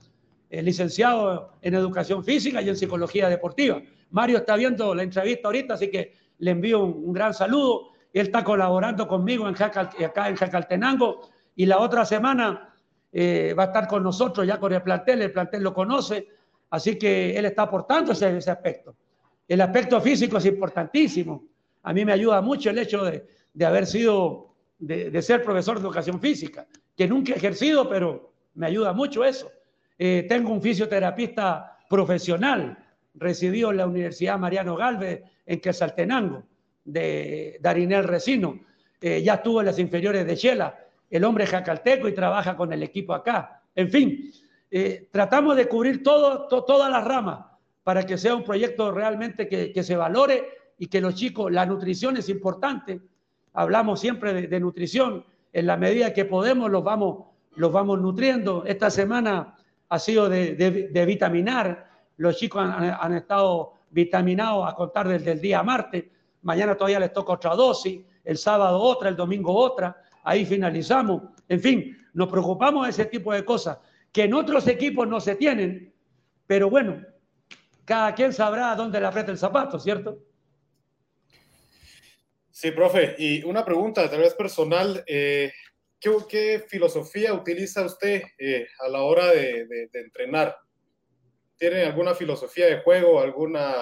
el 0.49 0.66
licenciado 0.66 1.53
en 1.61 1.74
educación 1.74 2.24
física 2.24 2.61
y 2.61 2.70
en 2.70 2.76
psicología 2.76 3.28
deportiva. 3.28 3.82
Mario 4.11 4.38
está 4.38 4.55
viendo 4.55 4.93
la 4.93 5.03
entrevista 5.03 5.47
ahorita, 5.47 5.74
así 5.74 5.89
que 5.89 6.14
le 6.38 6.51
envío 6.51 6.84
un, 6.84 7.14
gran 7.14 7.34
saludo. 7.34 7.89
Él 8.14 8.28
está 8.28 8.43
colaborando 8.43 9.07
conmigo 9.07 9.47
en 9.49 9.55
acá 9.61 10.30
en 10.30 10.36
Jacaltenango 10.36 11.30
y 11.55 11.66
la 11.66 11.80
otra 11.80 12.05
semana 12.05 12.74
eh, 13.11 13.55
va 13.57 13.64
a 13.64 13.66
estar 13.68 13.88
con 13.88 14.03
nosotros 14.03 14.45
ya 14.45 14.59
con 14.59 14.72
el 14.74 14.84
plantel, 14.84 15.22
el 15.22 15.32
plantel 15.32 15.64
lo 15.64 15.74
conoce, 15.74 16.28
así 16.70 16.97
que 16.97 17.36
él 17.38 17.45
está 17.45 17.64
aportando 17.64 18.11
ese, 18.11 18.38
ese 18.38 18.51
aspecto. 18.51 18.95
El 19.47 19.61
aspecto 19.61 19.99
físico 20.01 20.38
es 20.38 20.45
importantísimo. 20.45 21.43
A 21.84 21.93
mí 21.93 22.05
me 22.05 22.14
ayuda 22.14 22.41
mucho 22.41 22.70
el 22.70 22.78
hecho 22.78 23.03
de, 23.03 23.26
de 23.53 23.66
haber 23.66 23.86
sido, 23.86 24.53
de, 24.86 25.22
ser 25.22 25.44
profesor 25.44 25.78
de 25.78 25.86
educación 25.86 26.20
física, 26.20 26.68
que 26.96 27.08
nunca 27.08 27.34
he 27.34 27.38
ejercido, 27.38 27.88
pero 27.90 28.34
me 28.56 28.68
ayuda 28.68 28.94
mucho 28.94 29.24
eso. 29.24 29.52
Eh, 29.98 30.26
tengo 30.28 30.52
un 30.52 30.62
fisioterapista 30.62 31.78
profesional, 31.90 32.78
residió 33.16 33.72
en 33.72 33.78
la 33.78 33.88
Universidad 33.88 34.38
Mariano 34.38 34.76
Galvez 34.76 35.24
en 35.46 35.60
Quesaltenango, 35.60 36.44
de 36.84 37.58
Darinel 37.62 38.04
Resino. 38.04 38.60
Eh, 39.00 39.22
ya 39.24 39.36
estuvo 39.36 39.62
en 39.62 39.68
las 39.68 39.80
inferiores 39.80 40.26
de 40.26 40.36
Shela. 40.36 40.80
El 41.10 41.24
hombre 41.24 41.46
jacalteco 41.46 42.08
y 42.08 42.14
trabaja 42.14 42.58
con 42.58 42.74
el 42.74 42.84
equipo 42.84 43.14
acá. 43.14 43.62
En 43.76 43.90
fin, 43.90 44.32
eh, 44.70 45.08
tratamos 45.12 45.56
de 45.56 45.68
cubrir 45.68 46.04
todo, 46.04 46.48
todas 46.48 46.92
las 46.92 47.04
ramas 47.04 47.46
para 47.84 48.06
que 48.06 48.18
sea 48.18 48.36
un 48.36 48.44
proyecto 48.44 48.92
realmente 48.92 49.48
que, 49.48 49.84
se 49.84 49.96
valore 49.96 50.48
y 50.78 50.88
que 50.88 51.02
los 51.02 51.16
chicos, 51.16 51.52
la 51.52 51.66
nutrición 51.66 52.18
es 52.18 52.30
importante. 52.30 53.02
Hablamos 53.54 53.99
siempre 53.99 54.47
de, 54.47 54.60
nutrición. 54.60 55.26
En 55.51 55.68
la 55.68 55.78
medida 55.78 56.14
que 56.14 56.26
podemos, 56.26 56.72
los 56.72 56.84
vamos, 56.84 57.26
los 57.56 57.72
vamos 57.72 58.01
nutriendo. 58.01 58.66
Esta 58.66 58.89
semana 58.89 59.56
ha 59.89 59.99
sido 59.99 60.28
de, 60.28 61.06
vitaminar. 61.08 61.89
Los 62.18 62.38
chicos 62.38 62.64
han, 62.64 63.14
estado 63.14 63.74
vitaminados 63.91 64.68
a 64.68 64.76
contar 64.76 65.08
desde 65.08 65.34
el 65.34 65.41
día 65.41 65.62
martes. 65.62 66.06
Mañana 66.41 66.76
todavía 66.76 66.99
les 66.99 67.14
toca 67.14 67.34
otra 67.34 67.56
dosis, 67.56 68.01
el 68.24 68.38
sábado 68.38 68.80
otra, 68.80 69.10
el 69.10 69.16
domingo 69.16 69.54
otra. 69.56 69.95
Ahí 70.24 70.45
finalizamos. 70.45 71.22
En 71.47 71.60
fin, 71.60 71.97
nos 72.14 72.28
preocupamos 72.30 72.86
de 72.86 72.89
ese 72.89 73.06
tipo 73.06 73.32
de 73.34 73.45
cosas 73.45 73.78
que 74.12 74.24
en 74.24 74.34
otros 74.34 74.68
equipos 74.68 75.08
no 75.08 75.20
se 75.20 75.36
tienen. 75.36 75.93
Pero 76.47 76.70
bueno, 76.70 77.01
cada 77.86 78.16
quien 78.16 78.34
sabrá 78.34 78.76
dónde 78.76 78.99
le 78.99 79.06
aprieta 79.06 79.32
el 79.32 79.38
zapato, 79.38 79.80
¿cierto? 79.80 80.18
Sí, 82.64 82.72
profe. 82.72 83.16
Y 83.18 83.43
una 83.43 83.66
pregunta, 83.66 84.09
tal 84.09 84.22
vez 84.22 84.36
personal. 84.36 85.03
Eh, 85.05 85.51
¿qué, 85.99 86.64
filosofía 86.66 87.34
utiliza 87.34 87.84
usted 87.84 88.24
eh, 88.38 88.66
a 88.80 88.88
la 88.88 89.01
hora 89.01 89.32
de, 89.32 89.89
entrenar? 89.91 90.55
¿Tiene 91.57 91.84
alguna 91.84 92.16
filosofía 92.16 92.68
de 92.68 92.80
juego, 92.80 93.20
alguna, 93.20 93.74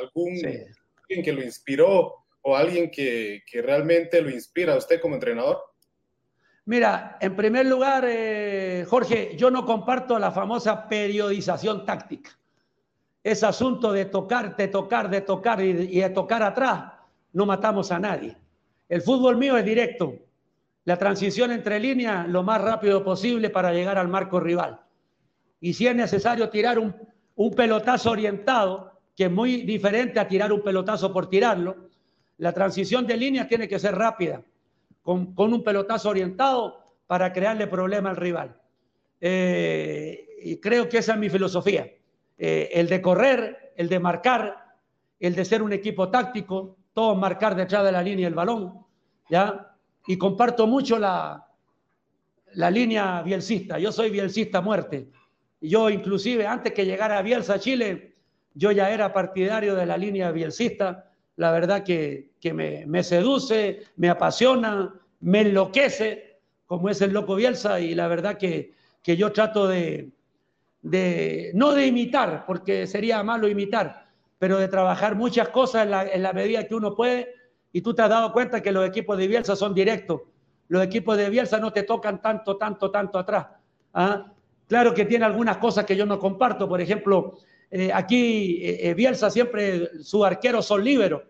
algún 0.00 0.40
alguien 0.44 1.24
que 1.24 1.32
lo 1.32 1.40
inspiró 1.40 2.14
o 2.42 2.56
alguien 2.56 2.90
que, 2.90 3.44
realmente 3.62 4.20
lo 4.20 4.30
inspira 4.30 4.74
a 4.74 4.78
usted 4.78 5.00
como 5.00 5.14
entrenador? 5.14 5.62
Mira, 6.64 7.18
en 7.20 7.36
primer 7.36 7.66
lugar, 7.66 8.06
eh, 8.08 8.84
Jorge, 8.88 9.36
yo 9.36 9.52
no 9.52 9.64
comparto 9.64 10.18
la 10.18 10.32
famosa 10.32 10.88
periodización 10.88 11.86
táctica. 11.86 12.36
Ese 13.22 13.46
asunto 13.46 13.92
de 13.92 14.06
tocar, 14.06 14.56
de 14.56 14.66
tocar, 14.66 15.08
de 15.08 15.20
tocar 15.20 15.62
y, 15.62 15.70
y 15.70 16.00
de 16.00 16.10
tocar 16.10 16.42
atrás, 16.42 16.95
no 17.36 17.44
matamos 17.44 17.92
a 17.92 17.98
nadie. 17.98 18.34
El 18.88 19.02
fútbol 19.02 19.36
mío 19.36 19.58
es 19.58 19.64
directo 19.64 20.14
la 20.84 20.96
transición 20.96 21.52
entre 21.52 21.78
líneas 21.78 22.26
lo 22.26 22.42
más 22.42 22.62
rápido 22.62 23.04
posible 23.04 23.50
para 23.50 23.74
llegar 23.74 23.98
al 23.98 24.08
marco 24.08 24.40
rival. 24.40 24.80
Y 25.60 25.74
si 25.74 25.86
es 25.86 25.94
necesario 25.94 26.48
tirar 26.48 26.78
un, 26.78 26.94
pelotazo 27.54 28.12
orientado, 28.12 28.90
que 29.14 29.24
es 29.24 29.30
muy 29.30 29.62
diferente 29.62 30.18
a 30.18 30.26
tirar 30.26 30.50
un 30.50 30.62
pelotazo 30.62 31.12
por 31.12 31.28
tirarlo, 31.28 31.90
la 32.38 32.54
transición 32.54 33.06
de 33.06 33.18
líneas 33.18 33.48
tiene 33.48 33.68
que 33.68 33.78
ser 33.78 33.94
rápida, 33.94 34.42
con, 35.02 35.34
un 35.36 35.62
pelotazo 35.62 36.08
orientado 36.08 36.80
para 37.06 37.34
crearle 37.34 37.66
problema 37.66 38.08
al 38.08 38.16
rival. 38.16 38.56
Eh, 39.20 40.26
y 40.42 40.56
creo 40.56 40.88
que 40.88 40.98
esa 40.98 41.12
es 41.12 41.18
mi 41.18 41.28
filosofía. 41.28 41.86
Eh, 42.38 42.70
el 42.72 42.88
de 42.88 43.02
correr, 43.02 43.74
el 43.76 43.90
de 43.90 44.00
marcar, 44.00 44.76
el 45.20 45.34
de 45.34 45.44
ser 45.44 45.62
un 45.62 45.74
equipo 45.74 46.08
táctico, 46.08 46.78
todos 46.96 47.18
marcar 47.18 47.54
detrás 47.54 47.84
de 47.84 47.92
la 47.92 48.00
línea 48.00 48.26
el 48.26 48.34
balón, 48.34 48.72
¿ya? 49.28 49.76
y 50.06 50.16
comparto 50.16 50.66
mucho 50.66 50.98
la, 50.98 51.46
la 52.54 52.70
línea 52.70 53.20
bielcista. 53.20 53.78
Yo 53.78 53.92
soy 53.92 54.08
bielcista 54.08 54.62
muerte. 54.62 55.10
Yo 55.60 55.90
inclusive 55.90 56.46
antes 56.46 56.72
que 56.72 56.86
llegara 56.86 57.18
a 57.18 57.22
Bielsa 57.22 57.54
a 57.54 57.58
Chile, 57.58 58.16
yo 58.54 58.72
ya 58.72 58.90
era 58.90 59.12
partidario 59.12 59.74
de 59.74 59.84
la 59.84 59.98
línea 59.98 60.30
bielcista. 60.30 61.10
La 61.36 61.50
verdad 61.50 61.82
que, 61.82 62.30
que 62.40 62.54
me, 62.54 62.86
me, 62.86 63.02
seduce, 63.02 63.82
me 63.96 64.08
apasiona, 64.08 64.94
me 65.20 65.42
enloquece, 65.42 66.40
como 66.64 66.88
es 66.88 67.02
el 67.02 67.12
loco 67.12 67.34
Bielsa, 67.34 67.78
y 67.78 67.94
la 67.94 68.08
verdad 68.08 68.38
que, 68.38 68.72
que 69.02 69.18
yo 69.18 69.32
trato 69.32 69.68
de, 69.68 70.12
de, 70.80 71.50
no 71.52 71.72
de 71.72 71.88
imitar, 71.88 72.46
porque 72.46 72.86
sería 72.86 73.22
malo 73.22 73.48
imitar, 73.48 74.05
pero 74.38 74.58
de 74.58 74.68
trabajar 74.68 75.14
muchas 75.14 75.48
cosas 75.48 75.84
en 75.84 75.90
la, 75.90 76.06
en 76.06 76.22
medida 76.34 76.66
que 76.66 76.74
uno 76.74 76.94
puede 76.94 77.28
y 77.72 77.80
tú 77.80 77.94
te 77.94 78.02
has 78.02 78.10
dado 78.10 78.32
cuenta 78.32 78.62
que 78.62 78.72
los 78.72 78.86
equipos 78.86 79.18
de 79.18 79.28
Bielsa 79.28 79.56
son 79.56 79.74
directos. 79.74 80.22
Los 80.68 80.82
equipos 80.82 81.16
de 81.16 81.30
Bielsa 81.30 81.58
no 81.58 81.72
te 81.72 81.82
tocan 81.82 82.20
tanto, 82.20 82.56
tanto, 82.56 82.90
tanto 82.90 83.18
atrás. 83.18 83.46
¿ah? 83.94 84.32
Claro 84.66 84.94
que 84.94 85.04
tiene 85.04 85.24
algunas 85.24 85.58
cosas 85.58 85.84
que 85.84 85.96
yo 85.96 86.06
no 86.06 86.18
comparto. 86.18 86.68
Por 86.68 86.80
ejemplo, 86.80 87.38
eh, 87.70 87.90
aquí 87.92 88.62
eh, 88.62 88.88
eh, 88.88 88.94
Bielsa 88.94 89.30
siempre, 89.30 90.02
sus 90.02 90.24
arqueros 90.24 90.66
son 90.66 90.82
liberos, 90.82 91.22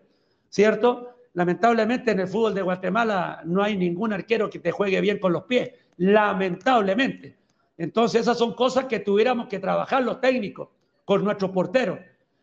¿cierto? 0.49 1.15
Lamentablemente 1.33 2.11
en 2.11 2.21
el 2.21 2.27
fútbol 2.27 2.53
de 2.53 2.61
Guatemala 2.61 3.41
no 3.45 3.61
hay 3.61 3.77
ningún 3.77 4.13
arquero 4.13 4.49
que 4.49 4.59
te 4.59 4.71
juegue 4.71 4.99
bien 5.01 5.19
con 5.19 5.33
los 5.33 5.43
pies. 5.43 5.71
Lamentablemente. 5.97 7.37
Entonces 7.77 8.21
esas 8.21 8.37
son 8.37 8.53
cosas 8.53 8.85
que 8.85 8.99
tuviéramos 8.99 9.47
que 9.47 9.59
trabajar 9.59 10.01
los 10.03 10.19
técnicos 10.19 10.69
con 11.05 11.23
nuestros 11.23 11.51
porteros. 11.51 11.99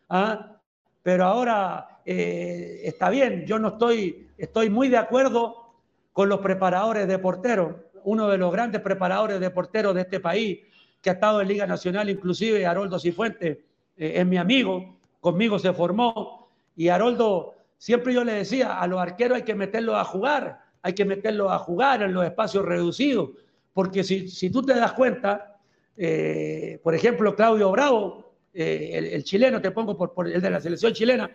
¿ah? 0.09 0.54
Pero 1.05 1.25
ahora 1.25 1.99
eh, 2.03 2.81
está 2.83 3.11
bien, 3.11 3.45
yo 3.45 3.59
no 3.59 3.67
estoy, 3.67 4.27
estoy 4.39 4.71
muy 4.71 4.89
de 4.89 4.97
acuerdo 4.97 5.75
con 6.11 6.29
los 6.29 6.39
preparadores 6.39 7.07
de 7.07 7.19
porteros, 7.19 7.75
uno 8.05 8.27
de 8.27 8.39
los 8.39 8.51
grandes 8.51 8.81
preparadores 8.81 9.39
de 9.39 9.51
porteros 9.51 9.93
de 9.93 10.01
este 10.01 10.19
país, 10.19 10.61
que 11.03 11.11
ha 11.11 11.13
estado 11.13 11.41
en 11.41 11.47
Liga 11.47 11.67
Nacional, 11.67 12.09
inclusive 12.09 12.65
Haroldo 12.65 12.97
Cifuentes, 12.97 13.59
eh, 13.95 14.13
es 14.15 14.25
mi 14.25 14.37
amigo, 14.37 14.97
conmigo 15.19 15.59
se 15.59 15.73
formó, 15.73 16.49
y 16.75 16.87
Haroldo, 16.87 17.53
siempre 17.77 18.11
yo 18.11 18.23
le 18.23 18.33
decía, 18.33 18.79
a 18.79 18.87
los 18.87 18.99
arqueros 18.99 19.35
hay 19.35 19.43
que 19.43 19.53
meterlos 19.53 19.97
a 19.97 20.05
jugar, 20.05 20.59
hay 20.81 20.93
que 20.93 21.05
meterlos 21.05 21.51
a 21.51 21.59
jugar 21.59 22.01
en 22.01 22.15
los 22.15 22.25
espacios 22.25 22.65
reducidos, 22.65 23.29
porque 23.73 24.03
si, 24.03 24.27
si 24.27 24.49
tú 24.49 24.63
te 24.63 24.73
das 24.73 24.93
cuenta, 24.93 25.59
eh, 25.97 26.79
por 26.83 26.95
ejemplo, 26.95 27.35
Claudio 27.35 27.69
Bravo, 27.69 28.24
el, 28.55 29.23
chileno, 29.23 29.61
te 29.61 29.71
pongo 29.71 29.97
por 29.97 30.27
el 30.27 30.41
de 30.41 30.49
la 30.49 30.61
selección 30.61 30.93
chilena, 30.93 31.29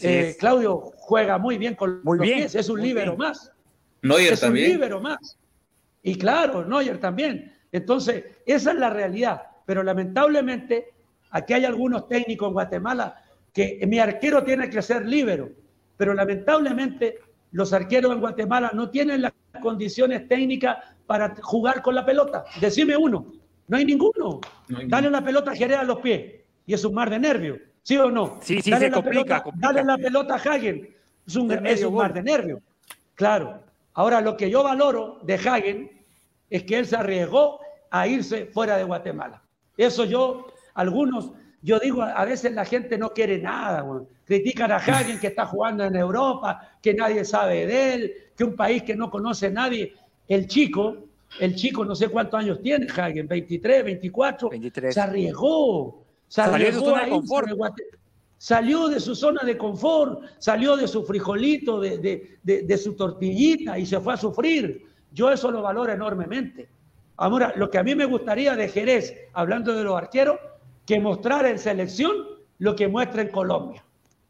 eh, 0.00 0.36
Claudio 0.38 0.92
juega 0.96 1.38
muy 1.38 1.58
bien 1.58 1.74
con 1.74 2.00
muy 2.02 2.18
bien, 2.18 2.48
es 2.52 2.68
un 2.68 2.80
líbero 2.80 3.16
más. 3.16 3.52
Neuer 4.02 4.32
es 4.34 4.40
también. 4.40 4.66
un 4.66 4.72
líbero 4.72 5.00
más. 5.00 5.36
Y 6.02 6.16
claro, 6.16 6.64
Neuer 6.64 6.98
también. 6.98 7.54
Entonces, 7.72 8.24
esa 8.46 8.72
es 8.72 8.78
la 8.78 8.90
realidad. 8.90 9.42
Pero 9.66 9.82
lamentablemente, 9.82 10.92
aquí 11.30 11.52
hay 11.52 11.64
algunos 11.64 12.08
técnicos 12.08 12.48
en 12.48 12.54
Guatemala 12.54 13.22
que 13.52 13.80
mi 13.86 13.98
arquero 13.98 14.42
tiene 14.42 14.70
que 14.70 14.80
ser 14.80 15.06
líbero. 15.06 15.50
Pero 15.96 16.14
lamentablemente, 16.14 17.18
los 17.52 17.72
arqueros 17.72 18.12
en 18.12 18.20
Guatemala 18.20 18.70
no 18.74 18.90
tienen 18.90 19.22
las 19.22 19.32
condiciones 19.60 20.26
técnicas 20.28 20.78
para 21.06 21.34
jugar 21.42 21.82
con 21.82 21.94
la 21.94 22.06
pelota. 22.06 22.44
Decime 22.60 22.96
uno. 22.96 23.32
No 23.68 23.76
hay 23.76 23.84
ninguno. 23.84 24.40
Dale 24.86 25.08
una 25.08 25.22
pelota 25.22 25.52
a 25.52 25.84
los 25.84 26.00
pies. 26.00 26.40
Y 26.70 26.74
es 26.74 26.84
un 26.84 26.94
mar 26.94 27.10
de 27.10 27.18
nervios. 27.18 27.58
¿Sí 27.82 27.96
o 27.96 28.12
no? 28.12 28.38
Sí, 28.42 28.62
sí, 28.62 28.72
se 28.72 28.92
complica, 28.92 29.42
Dale 29.56 29.82
la 29.82 29.98
pelota 29.98 30.34
a 30.34 30.36
Hagen. 30.36 30.88
Es 31.26 31.34
un, 31.34 31.50
es 31.66 31.82
un 31.82 31.96
mar 31.96 32.14
de 32.14 32.22
nervios. 32.22 32.60
Claro. 33.16 33.60
Ahora, 33.94 34.20
lo 34.20 34.36
que 34.36 34.48
yo 34.48 34.62
valoro 34.62 35.18
de 35.24 35.34
Hagen 35.34 35.90
es 36.48 36.62
que 36.62 36.78
él 36.78 36.86
se 36.86 36.94
arriesgó 36.94 37.58
a 37.90 38.06
irse 38.06 38.46
fuera 38.46 38.76
de 38.76 38.84
Guatemala. 38.84 39.42
Eso 39.76 40.04
yo, 40.04 40.46
algunos, 40.74 41.32
yo 41.60 41.80
digo, 41.80 42.04
a 42.04 42.24
veces 42.24 42.52
la 42.52 42.64
gente 42.64 42.96
no 42.96 43.12
quiere 43.12 43.38
nada. 43.38 43.84
Critican 44.24 44.70
a 44.70 44.76
Hagen 44.76 45.18
que 45.18 45.26
está 45.26 45.46
jugando 45.46 45.82
en 45.82 45.96
Europa, 45.96 46.76
que 46.80 46.94
nadie 46.94 47.24
sabe 47.24 47.66
de 47.66 47.94
él, 47.94 48.14
que 48.36 48.44
un 48.44 48.54
país 48.54 48.84
que 48.84 48.94
no 48.94 49.10
conoce 49.10 49.48
a 49.48 49.50
nadie. 49.50 49.92
El 50.28 50.46
chico, 50.46 50.98
el 51.40 51.56
chico 51.56 51.84
no 51.84 51.96
sé 51.96 52.06
cuántos 52.06 52.38
años 52.38 52.62
tiene 52.62 52.86
Hagen, 52.96 53.26
23, 53.26 53.84
24, 53.86 54.50
23. 54.50 54.94
se 54.94 55.00
arriesgó 55.00 56.04
Salió 56.30 56.66
de 56.66 56.72
su 56.72 56.80
zona 56.84 57.04
de 57.04 57.10
confort. 57.10 57.48
Salió 58.38 58.88
de 58.88 59.00
su 59.00 59.14
zona 59.14 59.42
de 59.42 59.58
confort, 59.58 60.22
salió 60.38 60.76
de 60.76 60.88
su 60.88 61.04
frijolito, 61.04 61.80
de, 61.80 62.80
su 62.82 62.94
tortillita 62.94 63.78
y 63.78 63.84
se 63.84 64.00
fue 64.00 64.14
a 64.14 64.16
sufrir. 64.16 64.86
Yo 65.12 65.30
eso 65.30 65.50
lo 65.50 65.60
valoro 65.60 65.92
enormemente. 65.92 66.68
Ahora, 67.16 67.52
lo 67.56 67.68
que 67.68 67.78
a 67.78 67.82
mí 67.82 67.94
me 67.94 68.06
gustaría 68.06 68.54
de 68.54 68.68
Jerez, 68.68 69.14
hablando 69.34 69.74
de 69.74 69.82
los 69.84 69.94
arqueros, 69.94 70.38
que 70.86 71.00
mostrar 71.00 71.44
en 71.46 71.58
selección 71.58 72.14
lo 72.58 72.76
que 72.76 72.88
muestra 72.88 73.22
en 73.22 73.28
Colombia. 73.28 73.84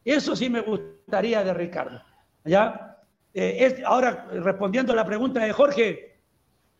Eso 0.05 0.34
sí 0.34 0.48
me 0.48 0.62
gustaría 0.62 1.44
de 1.44 1.55
Ricardo. 1.55 2.03
¿Ya? 2.44 2.98
Eh, 3.34 3.82
ahora, 3.84 4.26
respondiendo 4.32 4.92
a 4.94 4.96
la 4.96 5.05
pregunta 5.05 5.44
de 5.44 5.53
Jorge, 5.53 6.18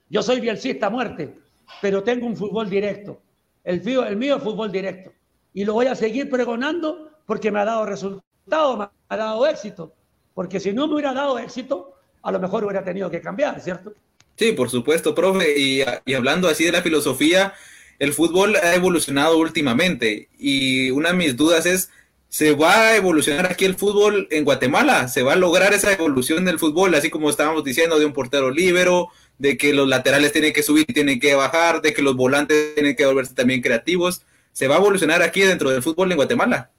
yo 0.09 0.23
soy 0.23 0.41
bielcista 0.41 0.87
a 0.87 0.91
muerte, 0.91 1.39
pero 1.81 2.03
tengo 2.03 2.27
un 2.27 2.37
fútbol 2.37 2.69
directo. 2.69 3.21
El, 3.65 3.87
el 3.87 4.17
mío 4.17 4.37
es 4.37 4.43
fútbol 4.43 4.73
directo. 4.73 5.13
Y 5.53 5.65
lo 5.65 5.75
voy 5.75 5.87
a 5.87 5.95
seguir 5.95 6.31
pregonando 6.31 7.11
porque 7.27 7.51
me 7.51 7.61
ha 7.61 7.65
dado 7.65 7.87
resultado, 7.87 8.77
me 8.77 8.89
ha 9.09 9.17
dado 9.17 9.47
éxito. 9.47 9.93
Porque 10.35 10.61
si 10.61 10.73
no 10.73 10.87
me 10.87 10.95
hubiera 10.95 11.13
dado 11.13 11.39
éxito, 11.39 11.95
a 12.23 12.33
lo 12.33 12.39
mejor 12.39 12.65
hubiera 12.65 12.85
tenido 12.85 13.11
que 13.11 13.21
cambiar, 13.21 13.61
¿cierto? 13.61 13.93
Sí, 14.37 14.53
por 14.53 14.71
supuesto, 14.71 15.15
profe. 15.15 15.59
Y, 15.59 15.83
y 16.07 16.15
hablando 16.15 16.49
así 16.49 16.65
de 16.65 16.73
la 16.73 16.83
filosofía, 16.83 17.53
el 17.99 18.13
fútbol 18.13 18.57
ha 18.57 18.75
evolucionado 18.75 19.39
últimamente. 19.39 20.29
Y 20.39 20.91
una 20.91 21.11
de 21.11 21.17
mis 21.17 21.37
dudas 21.37 21.67
es 21.67 21.91
se 22.31 22.55
va 22.55 22.83
a 22.83 22.97
evolucionar 22.97 23.47
aquí 23.47 23.65
el 23.65 23.75
fútbol 23.75 24.29
en 24.31 24.45
Guatemala, 24.45 25.09
se 25.09 25.25
va 25.25 25.33
a 25.33 25.37
lograr 25.37 25.75
esa 25.75 25.93
evolución 25.93 26.45
del 26.45 26.61
fútbol, 26.61 26.95
así 26.95 27.11
como 27.11 27.29
estábamos 27.29 27.65
diciendo, 27.65 27.99
de 27.99 28.07
un 28.07 28.13
portero 28.13 28.53
libero, 28.53 29.09
de 29.39 29.59
que 29.59 29.75
los 29.75 29.89
laterales 29.89 30.33
tienen 30.33 30.53
que 30.53 30.63
subir 30.63 30.85
y 30.87 30.93
tienen 30.93 31.19
que 31.19 31.35
bajar, 31.35 31.83
de 31.83 31.93
que 31.93 32.03
los 32.03 32.15
volantes 32.15 32.75
tienen 32.77 32.95
que 32.95 33.05
volverse 33.05 33.35
también 33.35 33.61
creativos. 33.61 34.23
¿Se 34.53 34.69
va 34.69 34.77
a 34.77 34.79
evolucionar 34.79 35.23
aquí 35.23 35.41
dentro 35.41 35.71
del 35.71 35.83
fútbol 35.83 36.13
en 36.13 36.19
Guatemala? 36.19 36.71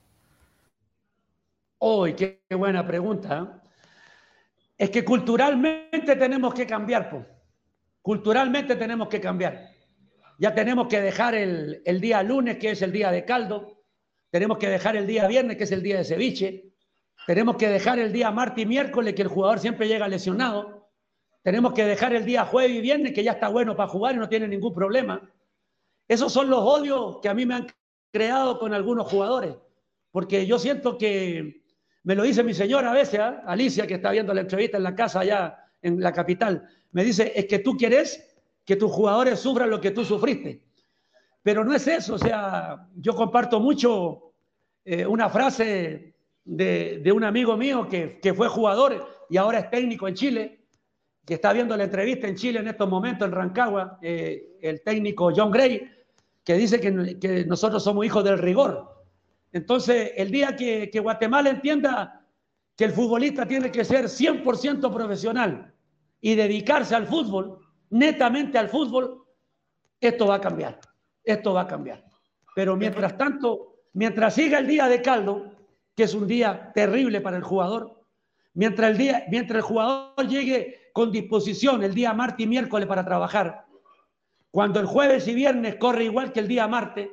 ¡Uy, 1.79 2.13
qué, 2.13 2.39
buena 2.51 2.87
pregunta! 2.87 3.61
Es 4.77 4.89
que 4.89 5.03
culturalmente 5.03 6.15
tenemos 6.15 6.53
que 6.53 6.65
cambiar, 6.65 7.09
pues. 7.09 7.25
Culturalmente 8.01 8.77
tenemos 8.77 9.09
que 9.09 9.19
cambiar. 9.19 9.69
Ya 10.39 10.55
tenemos 10.55 10.87
que 10.87 11.01
dejar 11.01 11.35
el, 11.35 11.81
el 11.83 11.99
día 11.99 12.23
lunes, 12.23 12.57
que 12.57 12.71
es 12.71 12.81
el 12.81 12.93
día 12.93 13.11
de 13.11 13.25
caldo, 13.25 13.80
tenemos 14.31 14.57
que 14.57 14.69
dejar 14.69 14.95
el 14.95 15.05
día 15.05 15.27
viernes, 15.27 15.57
que 15.57 15.65
es 15.65 15.71
el 15.71 15.83
día 15.83 15.97
de 15.97 16.05
ceviche. 16.05 16.73
Tenemos 17.27 17.57
que 17.57 17.67
dejar 17.67 17.99
el 17.99 18.11
día 18.11 18.31
martes 18.31 18.63
y 18.63 18.65
miércoles, 18.65 19.13
que 19.13 19.21
el 19.21 19.27
jugador 19.27 19.59
siempre 19.59 19.87
llega 19.87 20.07
lesionado. 20.07 20.89
Tenemos 21.43 21.73
que 21.73 21.85
dejar 21.85 22.15
el 22.15 22.25
día 22.25 22.45
jueves 22.45 22.77
y 22.77 22.81
viernes, 22.81 23.13
que 23.13 23.23
ya 23.23 23.33
está 23.33 23.49
bueno 23.49 23.75
para 23.75 23.89
jugar 23.89 24.15
y 24.15 24.19
no 24.19 24.29
tiene 24.29 24.47
ningún 24.47 24.73
problema. 24.73 25.29
Esos 26.07 26.31
son 26.31 26.49
los 26.49 26.59
odios 26.61 27.19
que 27.21 27.29
a 27.29 27.33
mí 27.33 27.45
me 27.45 27.55
han 27.55 27.67
creado 28.11 28.57
con 28.57 28.73
algunos 28.73 29.07
jugadores. 29.07 29.55
Porque 30.11 30.45
yo 30.45 30.57
siento 30.57 30.97
que, 30.97 31.63
me 32.03 32.15
lo 32.15 32.23
dice 32.23 32.43
mi 32.43 32.53
señora 32.53 32.91
a 32.91 32.93
veces, 32.93 33.19
¿ah? 33.19 33.43
Alicia, 33.45 33.85
que 33.85 33.95
está 33.95 34.11
viendo 34.11 34.33
la 34.33 34.41
entrevista 34.41 34.77
en 34.77 34.83
la 34.83 34.95
casa 34.95 35.19
allá 35.19 35.57
en 35.81 35.99
la 35.99 36.13
capital, 36.13 36.67
me 36.91 37.03
dice, 37.03 37.33
es 37.35 37.47
que 37.47 37.59
tú 37.59 37.75
quieres 37.75 38.35
que 38.65 38.75
tus 38.75 38.91
jugadores 38.91 39.39
sufran 39.39 39.69
lo 39.69 39.81
que 39.81 39.91
tú 39.91 40.05
sufriste. 40.05 40.63
Pero 41.43 41.63
no 41.63 41.73
es 41.73 41.87
eso, 41.87 42.15
o 42.15 42.17
sea, 42.17 42.87
yo 42.95 43.15
comparto 43.15 43.59
mucho 43.59 44.33
eh, 44.85 45.05
una 45.05 45.29
frase 45.29 46.13
de, 46.45 47.11
un 47.13 47.23
amigo 47.23 47.57
mío 47.57 47.87
que, 47.89 48.33
fue 48.35 48.47
jugador 48.47 49.07
y 49.29 49.37
ahora 49.37 49.59
es 49.59 49.69
técnico 49.71 50.07
en 50.07 50.13
Chile, 50.13 50.65
que 51.25 51.35
está 51.35 51.51
viendo 51.53 51.75
la 51.75 51.85
entrevista 51.85 52.27
en 52.27 52.35
Chile 52.35 52.59
en 52.59 52.67
estos 52.67 52.87
momentos 52.87 53.27
en 53.27 53.33
Rancagua, 53.33 53.97
eh, 54.01 54.57
el 54.61 54.81
técnico 54.81 55.31
John 55.35 55.51
Gray, 55.51 55.89
que 56.43 56.53
dice 56.55 56.79
que, 56.79 57.45
nosotros 57.45 57.83
somos 57.83 58.05
hijos 58.05 58.23
del 58.23 58.37
rigor. 58.37 59.03
Entonces, 59.51 60.11
el 60.15 60.29
día 60.29 60.55
que, 60.55 60.91
Guatemala 61.01 61.49
entienda 61.49 62.23
que 62.75 62.85
el 62.85 62.91
futbolista 62.91 63.47
tiene 63.47 63.71
que 63.71 63.83
ser 63.83 64.05
100% 64.05 64.93
profesional 64.93 65.73
y 66.19 66.35
dedicarse 66.35 66.93
al 66.95 67.07
fútbol, 67.07 67.59
netamente 67.89 68.59
al 68.59 68.69
fútbol, 68.69 69.23
esto 69.99 70.27
va 70.27 70.35
a 70.35 70.41
cambiar 70.41 70.79
esto 71.23 71.53
va 71.53 71.61
a 71.61 71.67
cambiar. 71.67 72.03
Pero 72.55 72.75
mientras 72.75 73.17
tanto, 73.17 73.75
mientras 73.93 74.33
siga 74.33 74.59
el 74.59 74.67
día 74.67 74.87
de 74.87 75.01
caldo, 75.01 75.53
que 75.95 76.03
es 76.03 76.13
un 76.13 76.27
día 76.27 76.71
terrible 76.73 77.21
para 77.21 77.37
el 77.37 77.43
jugador, 77.43 78.03
mientras 78.53 78.91
el, 78.91 78.97
día, 78.97 79.25
mientras 79.29 79.57
el 79.57 79.63
jugador 79.63 80.27
llegue 80.27 80.91
con 80.93 81.11
disposición 81.11 81.83
el 81.83 81.93
día 81.93 82.13
martes 82.13 82.45
y 82.45 82.47
miércoles 82.47 82.87
para 82.87 83.05
trabajar, 83.05 83.65
cuando 84.51 84.79
el 84.79 84.85
jueves 84.85 85.27
y 85.27 85.33
viernes 85.33 85.75
corre 85.75 86.03
igual 86.05 86.33
que 86.33 86.41
el 86.41 86.47
día 86.47 86.67
martes, 86.67 87.09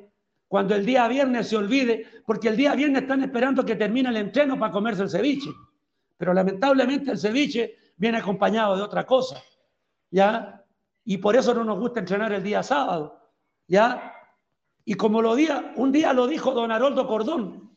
cuando 0.49 0.75
el 0.75 0.85
día 0.85 1.07
viernes 1.07 1.49
se 1.49 1.57
olvide, 1.57 2.07
porque 2.27 2.49
el 2.49 2.57
día 2.57 2.75
viernes 2.75 3.03
están 3.03 3.23
esperando 3.23 3.65
que 3.65 3.77
termine 3.77 4.09
el 4.09 4.17
entreno 4.17 4.59
para 4.59 4.73
comerse 4.73 5.03
el 5.03 5.11
ceviche. 5.11 5.51
Pero 6.17 6.33
lamentablemente 6.35 7.13
el 7.13 7.19
ceviche 7.19 7.77
viene 7.97 8.19
acompañado 8.19 8.77
de 8.77 8.83
otra 8.83 9.05
cosa, 9.05 9.41
¿ya? 10.11 10.65
Y 11.05 11.19
por 11.19 11.37
eso 11.37 11.55
no 11.55 11.65
nos 11.65 11.79
gusta 11.79 12.01
entrenar 12.01 12.33
el 12.33 12.43
día 12.43 12.63
sábado, 12.63 13.18
¿ya? 13.69 14.15
Y 14.85 14.95
como 14.95 15.23
lo 15.23 15.37
día, 15.37 15.73
un 15.77 15.93
día 15.93 16.13
lo 16.13 16.27
dijo 16.27 16.53
don 16.53 16.73
Haroldo 16.73 17.07
Cordón, 17.07 17.77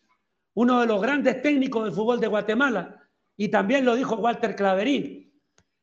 uno 0.54 0.80
de 0.80 0.88
los 0.88 1.02
grandes 1.02 1.42
técnicos 1.42 1.84
del 1.84 1.94
fútbol 1.94 2.20
de 2.20 2.28
Guatemala, 2.28 2.98
y 3.38 3.50
también 3.50 3.86
lo 3.86 3.96
dijo 3.96 4.16
Walter 4.16 4.56
Claverín, 4.56 5.32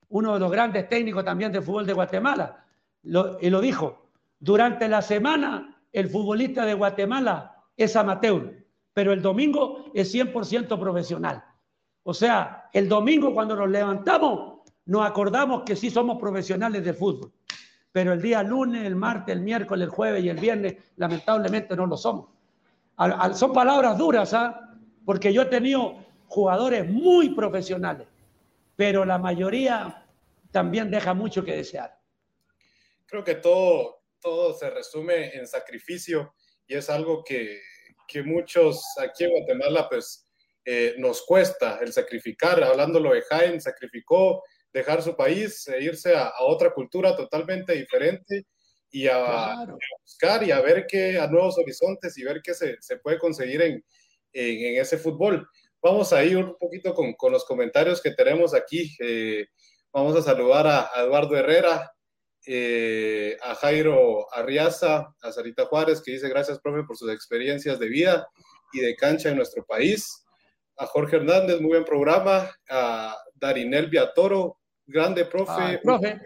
uno 0.08 0.34
de 0.34 0.40
los 0.40 0.50
grandes 0.50 0.88
técnicos 0.88 1.24
también 1.24 1.52
del 1.52 1.62
fútbol 1.62 1.86
de 1.86 1.92
Guatemala, 1.92 2.64
y 3.02 3.50
lo 3.50 3.60
dijo, 3.60 4.10
durante 4.40 4.88
la 4.88 5.02
semana 5.02 5.82
el 5.92 6.08
futbolista 6.08 6.64
de 6.64 6.74
Guatemala 6.74 7.64
es 7.76 7.94
amateur, 7.94 8.66
pero 8.94 9.12
el 9.12 9.22
domingo 9.22 9.90
es 9.94 10.12
100% 10.14 10.78
profesional. 10.80 11.44
O 12.02 12.14
sea, 12.14 12.68
el 12.72 12.88
domingo 12.88 13.34
cuando 13.34 13.54
nos 13.54 13.68
levantamos, 13.68 14.62
nos 14.86 15.06
acordamos 15.06 15.62
que 15.64 15.76
sí 15.76 15.90
somos 15.90 16.18
profesionales 16.18 16.84
del 16.84 16.94
fútbol 16.94 17.32
pero 17.98 18.12
el 18.12 18.22
día 18.22 18.44
lunes, 18.44 18.86
el 18.86 18.94
martes, 18.94 19.34
el 19.34 19.40
miércoles, 19.40 19.86
el 19.86 19.90
jueves 19.90 20.22
y 20.22 20.28
el 20.28 20.38
viernes, 20.38 20.76
lamentablemente 20.98 21.74
no 21.74 21.84
lo 21.84 21.96
somos. 21.96 22.30
son 23.34 23.52
palabras 23.52 23.98
duras, 23.98 24.32
¿ah? 24.34 24.72
porque 25.04 25.32
yo 25.32 25.42
he 25.42 25.46
tenido 25.46 25.96
jugadores 26.28 26.88
muy 26.88 27.30
profesionales, 27.30 28.06
pero 28.76 29.04
la 29.04 29.18
mayoría 29.18 30.06
también 30.52 30.92
deja 30.92 31.12
mucho 31.12 31.44
que 31.44 31.56
desear. 31.56 31.98
Creo 33.04 33.24
que 33.24 33.34
todo, 33.34 34.04
todo 34.20 34.54
se 34.54 34.70
resume 34.70 35.34
en 35.34 35.48
sacrificio 35.48 36.34
y 36.68 36.76
es 36.76 36.88
algo 36.90 37.24
que, 37.24 37.60
que 38.06 38.22
muchos 38.22 38.80
aquí 39.02 39.24
en 39.24 39.32
Guatemala 39.32 39.88
pues 39.88 40.24
eh, 40.64 40.94
nos 40.98 41.22
cuesta 41.22 41.80
el 41.82 41.92
sacrificar. 41.92 42.62
Hablándolo 42.62 43.12
de 43.12 43.22
Jaén, 43.22 43.60
sacrificó 43.60 44.44
dejar 44.72 45.02
su 45.02 45.16
país 45.16 45.66
e 45.68 45.82
irse 45.82 46.14
a, 46.14 46.32
otra 46.40 46.72
cultura 46.72 47.16
totalmente 47.16 47.74
diferente 47.74 48.46
y 48.90 49.06
a, 49.06 49.66
buscar 50.02 50.42
y 50.42 50.50
a 50.50 50.60
ver 50.60 50.86
qué, 50.86 51.18
a 51.18 51.26
nuevos 51.26 51.58
horizontes 51.58 52.16
y 52.18 52.24
ver 52.24 52.40
qué 52.42 52.54
se, 52.54 52.76
se 52.80 52.96
puede 52.98 53.18
conseguir 53.18 53.62
en, 53.62 53.84
en, 54.32 54.80
ese 54.80 54.98
fútbol. 54.98 55.48
Vamos 55.82 56.12
a 56.12 56.24
ir 56.24 56.36
un 56.36 56.56
poquito 56.58 56.94
con, 56.94 57.12
con 57.14 57.32
los 57.32 57.44
comentarios 57.44 58.00
que 58.00 58.10
tenemos 58.10 58.54
aquí. 58.54 58.94
Eh, 59.00 59.46
vamos 59.92 60.16
a 60.16 60.22
saludar 60.22 60.66
a, 60.66 60.90
Eduardo 61.02 61.36
Herrera, 61.36 61.92
eh, 62.46 63.36
a 63.42 63.54
Jairo 63.54 64.32
Arriaza, 64.32 65.14
a 65.22 65.32
Sarita 65.32 65.66
Juárez, 65.66 66.02
que 66.02 66.12
dice 66.12 66.28
gracias, 66.28 66.58
profe, 66.60 66.84
por 66.84 66.96
sus 66.96 67.10
experiencias 67.12 67.78
de 67.78 67.88
vida 67.88 68.28
y 68.72 68.80
de 68.80 68.96
cancha 68.96 69.30
en 69.30 69.36
nuestro 69.36 69.64
país. 69.64 70.24
A 70.76 70.86
Jorge 70.86 71.16
Hernández, 71.16 71.60
muy 71.60 71.70
buen 71.70 71.84
programa. 71.84 72.50
A 72.70 73.16
Darinel 73.38 73.88
Viatoro, 73.88 74.58
grande 74.86 75.24
profe. 75.24 75.52
Ah, 75.52 75.80
profe. 75.82 76.20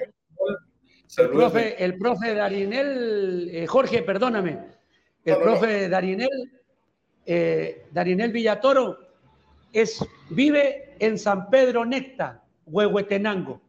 El 1.19 1.29
profe, 1.29 1.85
el 1.85 1.99
profe 1.99 2.35
Darinel, 2.35 3.51
eh, 3.53 3.67
Jorge, 3.67 4.03
perdóname, 4.03 4.59
el 5.25 5.37
profe 5.37 5.89
Darinel, 5.89 6.51
eh, 7.27 7.87
Darinel 7.93 8.33
Villatoro, 8.33 8.99
es, 9.73 10.03
vive 10.31 10.95
en 10.99 11.19
San 11.19 11.51
Pedro 11.51 11.85
Necta, 11.85 12.43
Huehuetenango. 12.65 13.61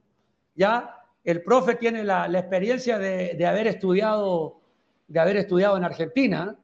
Ya 0.56 0.96
el 1.24 1.44
profe 1.44 1.76
tiene 1.76 2.04
la, 2.04 2.28
experiencia 2.28 2.98
de, 2.98 3.46
haber 3.46 3.68
estudiado, 3.68 4.62
de 5.08 5.20
haber 5.20 5.38
estudiado 5.38 5.76
en 5.76 5.84
Argentina. 5.84 6.56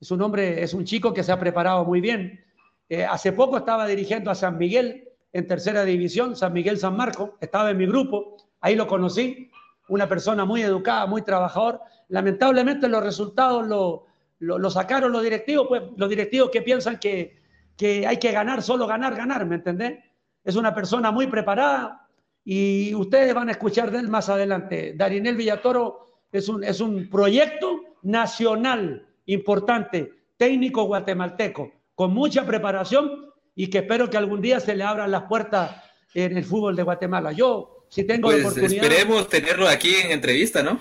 Es 0.00 0.10
un 0.10 0.20
hombre, 0.20 0.62
es 0.62 0.74
un 0.74 0.84
chico 0.84 1.14
que 1.14 1.22
se 1.22 1.32
ha 1.32 1.40
preparado 1.40 1.84
muy 1.84 2.00
bien. 2.00 2.44
Eh, 2.88 3.04
hace 3.04 3.32
poco 3.32 3.56
estaba 3.56 3.86
dirigiendo 3.86 4.30
a 4.30 4.34
San 4.34 4.58
Miguel 4.58 5.05
en 5.36 5.46
tercera 5.46 5.84
división, 5.84 6.34
San 6.34 6.54
Miguel 6.54 6.78
San 6.78 6.96
Marco, 6.96 7.36
estaba 7.40 7.70
en 7.70 7.76
mi 7.76 7.86
grupo, 7.86 8.36
ahí 8.62 8.74
lo 8.74 8.86
conocí, 8.86 9.50
una 9.88 10.08
persona 10.08 10.46
muy 10.46 10.62
educada, 10.62 11.06
muy 11.06 11.20
trabajador. 11.20 11.80
Lamentablemente 12.08 12.88
los 12.88 13.04
resultados 13.04 13.66
lo, 13.68 14.06
lo, 14.38 14.70
sacaron 14.70 15.12
los 15.12 15.22
directivos, 15.22 15.66
pues 15.68 15.82
los 15.96 16.08
directivos 16.08 16.50
que 16.50 16.62
piensan 16.62 16.98
que, 16.98 17.36
que 17.76 18.06
hay 18.06 18.16
que 18.16 18.32
ganar, 18.32 18.62
solo 18.62 18.86
ganar, 18.86 19.14
ganar, 19.14 19.44
¿me 19.44 19.56
entendés? 19.56 20.02
Es 20.42 20.56
una 20.56 20.74
persona 20.74 21.10
muy 21.10 21.26
preparada 21.26 22.08
y 22.42 22.94
ustedes 22.94 23.34
van 23.34 23.48
a 23.48 23.52
escuchar 23.52 23.90
de 23.90 23.98
él 23.98 24.08
más 24.08 24.30
adelante. 24.30 24.94
Darinel 24.96 25.36
Villatoro 25.36 26.06
es 26.32 26.48
un, 26.48 26.64
es 26.64 26.80
un 26.80 27.10
proyecto 27.10 27.82
nacional 28.02 29.06
importante, 29.26 30.12
técnico 30.38 30.84
guatemalteco, 30.84 31.72
con 31.94 32.14
mucha 32.14 32.46
preparación 32.46 33.26
y 33.56 33.68
que 33.68 33.78
espero 33.78 34.08
que 34.08 34.18
algún 34.18 34.40
día 34.40 34.60
se 34.60 34.76
le 34.76 34.84
abran 34.84 35.10
las 35.10 35.24
puertas 35.24 35.82
en 36.14 36.36
el 36.36 36.44
fútbol 36.44 36.76
de 36.76 36.84
Guatemala. 36.84 37.32
Yo 37.32 37.86
si 37.88 38.04
tengo 38.04 38.30
la 38.30 38.36
Pues 38.36 38.46
oportunidad. 38.46 38.84
esperemos 38.84 39.28
tenerlo 39.28 39.66
aquí 39.68 39.94
en 39.94 40.10
entrevista, 40.12 40.62
¿no? 40.62 40.80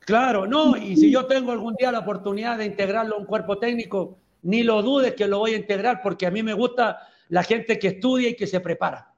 Claro, 0.00 0.46
no, 0.46 0.76
y 0.76 0.96
si 0.96 1.10
yo 1.10 1.26
tengo 1.26 1.52
algún 1.52 1.74
día 1.74 1.92
la 1.92 2.00
oportunidad 2.00 2.58
de 2.58 2.66
integrarlo 2.66 3.16
a 3.16 3.18
un 3.18 3.26
cuerpo 3.26 3.58
técnico, 3.58 4.18
ni 4.42 4.62
lo 4.62 4.82
dudes 4.82 5.14
que 5.14 5.28
lo 5.28 5.38
voy 5.38 5.54
a 5.54 5.56
integrar, 5.56 6.00
porque 6.02 6.26
a 6.26 6.30
mí 6.30 6.42
me 6.42 6.52
gusta 6.54 6.98
la 7.28 7.42
gente 7.42 7.78
que 7.78 7.88
estudia 7.88 8.30
y 8.30 8.36
que 8.36 8.46
se 8.46 8.60
prepara. 8.60 9.14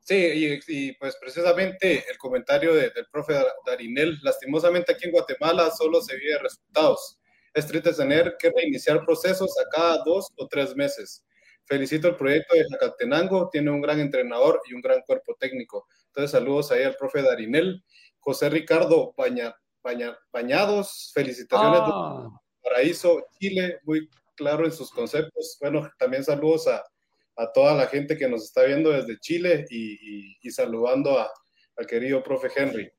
Sí, 0.00 0.14
y, 0.16 0.60
y, 0.66 0.92
pues 0.94 1.16
precisamente 1.16 2.04
el 2.10 2.18
comentario 2.18 2.74
de, 2.74 2.90
del 2.90 3.06
profe 3.10 3.34
Darinel, 3.64 4.18
lastimosamente 4.22 4.92
aquí 4.92 5.06
en 5.06 5.12
Guatemala 5.12 5.70
solo 5.70 6.02
se 6.02 6.16
vive 6.16 6.38
resultados. 6.38 7.18
Es 7.54 7.66
triste 7.66 7.92
tener 7.92 8.36
que 8.38 8.50
reiniciar 8.50 9.04
procesos 9.04 9.54
a 9.58 9.68
cada 9.68 10.02
dos 10.04 10.28
o 10.36 10.46
tres 10.48 10.74
meses. 10.74 11.24
Felicito 11.64 12.08
el 12.08 12.16
proyecto 12.16 12.54
de 12.56 12.66
Jacatenango, 12.70 13.48
tiene 13.50 13.70
un 13.70 13.80
gran 13.80 14.00
entrenador 14.00 14.60
y 14.68 14.74
un 14.74 14.80
gran 14.80 15.00
cuerpo 15.02 15.36
técnico. 15.38 15.86
Entonces 16.06 16.30
saludos 16.32 16.72
ahí 16.72 16.82
al 16.82 16.96
profe 16.96 17.22
Darinel. 17.22 17.84
José 18.18 18.50
Ricardo 18.50 19.14
Baña, 19.16 19.54
Baña, 19.82 20.16
Bañados, 20.32 21.10
felicitaciones 21.14 21.80
Ah, 21.84 22.28
Paraíso, 22.62 23.26
Chile, 23.38 23.78
muy 23.84 24.08
claro 24.36 24.64
en 24.64 24.72
sus 24.72 24.90
conceptos. 24.90 25.56
Bueno, 25.60 25.90
también 25.98 26.24
saludos 26.24 26.68
a, 26.68 26.82
a 27.36 27.52
toda 27.52 27.74
la 27.74 27.86
gente 27.86 28.16
que 28.16 28.28
nos 28.28 28.44
está 28.44 28.64
viendo 28.64 28.90
desde 28.90 29.18
Chile 29.18 29.66
y, 29.68 29.92
y, 29.92 30.38
y 30.42 30.50
saludando 30.50 31.18
a, 31.18 31.30
al 31.76 31.86
querido 31.86 32.22
profe 32.22 32.48
Henry. 32.54 32.90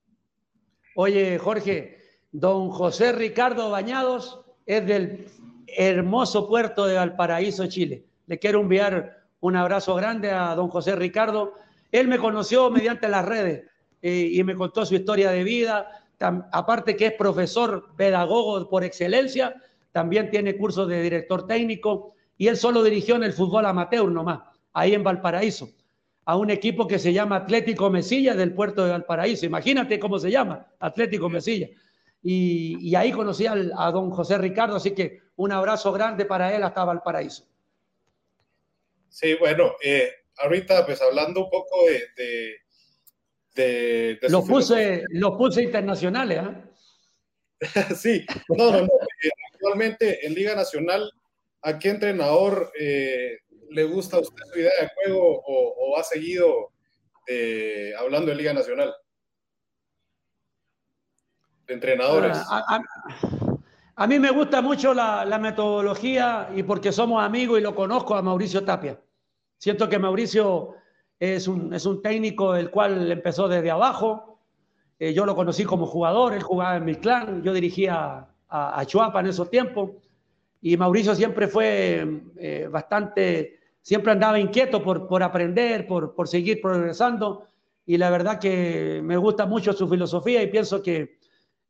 Oye, 0.96 1.38
Jorge, 1.38 1.98
don 2.32 2.70
José 2.70 3.12
Ricardo 3.14 3.70
Bañados 3.70 4.43
es 4.66 4.86
del 4.86 5.28
hermoso 5.68 6.48
puerto 6.48 6.86
de 6.86 6.96
Valparaíso, 6.96 7.68
Chile. 7.68 8.06
Le 8.28 8.40
quiero 8.40 8.62
enviar 8.62 9.24
un 9.40 9.56
abrazo 9.56 9.96
grande 9.96 10.32
a 10.32 10.56
don 10.56 10.70
José 10.70 10.96
Ricardo. 10.96 11.54
Él 11.92 12.08
me 12.08 12.18
conoció 12.18 12.70
mediante 12.70 13.10
las 13.10 13.26
redes 13.26 13.66
eh, 14.02 14.30
y 14.32 14.44
me 14.44 14.56
contó 14.56 14.86
su 14.86 14.96
historia 14.96 15.32
de 15.32 15.44
vida. 15.44 16.06
Tam, 16.18 16.46
aparte 16.52 16.96
que 16.96 17.08
es 17.08 17.14
profesor 17.14 17.96
pedagogo 17.98 18.70
por 18.70 18.84
excelencia, 18.84 19.56
también 19.92 20.30
tiene 20.30 20.56
cursos 20.56 20.88
de 20.88 21.02
director 21.02 21.46
técnico 21.48 22.14
y 22.38 22.48
él 22.48 22.58
solo 22.58 22.84
dirigió 22.84 23.16
en 23.16 23.24
el 23.24 23.34
fútbol 23.34 23.66
amateur 23.66 24.10
nomás, 24.10 24.40
ahí 24.74 24.94
en 24.94 25.04
Valparaíso, 25.04 25.70
a 26.26 26.36
un 26.36 26.50
equipo 26.50 26.88
que 26.88 27.00
se 27.00 27.14
llama 27.14 27.38
Atlético 27.38 27.90
Mesilla 27.90 28.36
del 28.36 28.54
puerto 28.54 28.84
de 28.84 28.92
Valparaíso. 28.92 29.46
Imagínate 29.46 30.00
cómo 30.00 30.18
se 30.18 30.32
llama, 30.32 30.66
Atlético 30.80 31.30
Mesilla. 31.30 31.68
Y, 32.24 32.78
y 32.80 32.96
ahí 32.96 33.12
conocí 33.12 33.46
al, 33.46 33.74
a 33.78 33.92
don 33.92 34.10
José 34.10 34.38
Ricardo, 34.38 34.78
así 34.78 34.92
que 34.92 35.22
un 35.36 35.52
abrazo 35.52 35.92
grande 35.92 36.24
para 36.26 36.56
él 36.56 36.64
hasta 36.64 36.86
Valparaíso. 36.86 37.46
Sí, 39.10 39.36
bueno, 39.36 39.74
eh, 39.84 40.10
ahorita 40.38 40.86
pues 40.86 41.02
hablando 41.02 41.44
un 41.44 41.50
poco 41.50 41.86
de... 41.86 42.24
de, 42.24 42.56
de, 43.56 44.20
de 44.22 44.30
los, 44.30 44.48
puse, 44.48 45.04
los 45.10 45.38
puse 45.38 45.64
internacionales, 45.64 46.42
¿eh? 46.44 46.64
sí, 47.96 48.26
no, 48.50 48.72
no, 48.72 48.82
no. 48.82 48.86
Eh, 49.24 49.30
actualmente 49.54 50.26
en 50.26 50.34
Liga 50.34 50.56
Nacional, 50.56 51.12
¿a 51.62 51.78
qué 51.78 51.90
entrenador 51.90 52.72
eh, 52.80 53.38
le 53.70 53.84
gusta 53.84 54.18
a 54.18 54.22
usted 54.22 54.44
su 54.52 54.60
idea 54.60 54.72
de 54.82 54.90
juego 54.96 55.44
o, 55.46 55.76
o 55.78 55.98
ha 55.98 56.04
seguido 56.04 56.72
hablando 58.00 58.32
de 58.32 58.36
Liga 58.36 58.54
Nacional? 58.54 58.94
Entrenadores. 61.74 62.38
A, 62.50 62.76
a, 62.76 62.84
a 63.96 64.08
mí 64.08 64.20
me 64.20 64.32
gusta 64.32 64.62
mucho 64.62 64.94
la, 64.94 65.24
la, 65.26 65.38
metodología 65.38 66.50
y 66.56 66.64
porque 66.64 66.92
somos 66.92 67.24
amigos 67.24 67.60
y 67.60 67.62
lo 67.62 67.76
conozco 67.76 68.16
a 68.16 68.22
Mauricio 68.22 68.64
Tapia. 68.64 69.00
Siento 69.58 69.88
que 69.88 70.00
Mauricio 70.00 70.76
es 71.20 71.48
un, 71.48 71.74
es 71.74 71.86
un 71.86 72.02
técnico 72.02 72.56
el 72.56 72.70
cual 72.72 73.12
empezó 73.12 73.48
desde 73.48 73.72
abajo. 73.72 74.40
Eh, 75.00 75.14
yo 75.14 75.26
lo 75.26 75.36
conocí 75.36 75.64
como 75.64 75.86
jugador, 75.86 76.34
él 76.34 76.42
jugaba 76.42 76.78
en 76.78 76.86
mi 76.86 76.96
clan, 76.96 77.44
yo 77.44 77.54
dirigía 77.54 78.28
a, 78.50 78.80
a 78.80 78.86
Chuapa 78.86 79.20
en 79.20 79.28
esos 79.28 79.50
tiempos. 79.50 79.92
Y 80.62 80.76
Mauricio 80.76 81.14
siempre 81.14 81.48
fue 81.48 82.24
eh, 82.38 82.68
bastante, 82.72 83.60
siempre 83.82 84.12
andaba 84.12 84.40
inquieto 84.40 84.82
por, 84.82 85.08
por 85.08 85.22
aprender, 85.22 85.86
por, 85.86 86.16
por 86.16 86.28
seguir 86.28 86.62
progresando. 86.62 87.48
Y 87.86 87.98
la 87.98 88.10
verdad 88.10 88.40
que 88.40 89.02
me 89.04 89.18
gusta 89.18 89.46
mucho 89.46 89.74
su 89.74 89.88
filosofía 89.88 90.42
y 90.42 90.48
pienso 90.48 90.82
que 90.82 91.20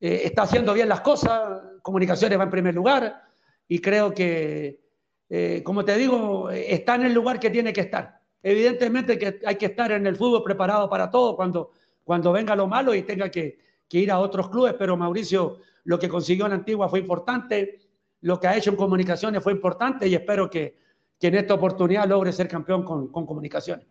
eh, 0.04 0.24
está 0.26 0.42
haciendo 0.42 0.74
bien 0.74 0.90
las 0.90 1.00
cosas, 1.00 1.62
comunicaciones 1.82 2.38
va 2.38 2.44
en 2.44 2.50
primer 2.50 2.76
lugar 2.76 3.24
y 3.70 3.80
creo 3.80 4.14
que, 4.14 4.82
eh, 5.30 5.62
como 5.64 5.86
te 5.86 5.96
digo, 5.98 6.50
está 6.50 6.96
en 6.96 7.04
el 7.04 7.14
lugar 7.14 7.40
que 7.40 7.50
tiene 7.50 7.72
que 7.72 7.80
estar. 7.80 8.20
Evidentemente 8.42 9.18
que 9.18 9.40
hay 9.46 9.56
que 9.56 9.68
estar 9.68 9.94
en 9.94 10.06
el 10.06 10.18
fútbol 10.18 10.44
preparado 10.44 10.90
para 10.90 11.10
todo 11.10 11.38
cuando, 11.38 11.72
cuando 12.04 12.34
venga 12.34 12.54
lo 12.54 12.68
malo 12.68 12.94
y 12.94 13.04
tenga 13.04 13.30
que, 13.30 13.64
ir 13.92 14.12
a 14.12 14.20
otros 14.20 14.50
clubes, 14.50 14.74
pero 14.78 14.98
Mauricio 14.98 15.60
lo 15.86 15.98
que 16.00 16.10
consiguió 16.10 16.48
en 16.48 16.54
Antigua 16.54 16.90
fue 16.90 17.00
importante, 17.00 17.80
lo 18.22 18.40
que 18.42 18.48
ha 18.48 18.58
hecho 18.58 18.72
en 18.72 18.76
comunicaciones 18.76 19.42
fue 19.42 19.54
importante 19.54 20.06
y 20.08 20.16
espero 20.16 20.50
que, 20.50 20.80
que 21.18 21.28
en 21.28 21.36
esta 21.36 21.54
oportunidad 21.54 22.10
logre 22.10 22.34
ser 22.34 22.50
campeón 22.50 22.84
con, 22.84 23.08
con 23.10 23.26
comunicaciones. 23.26 23.86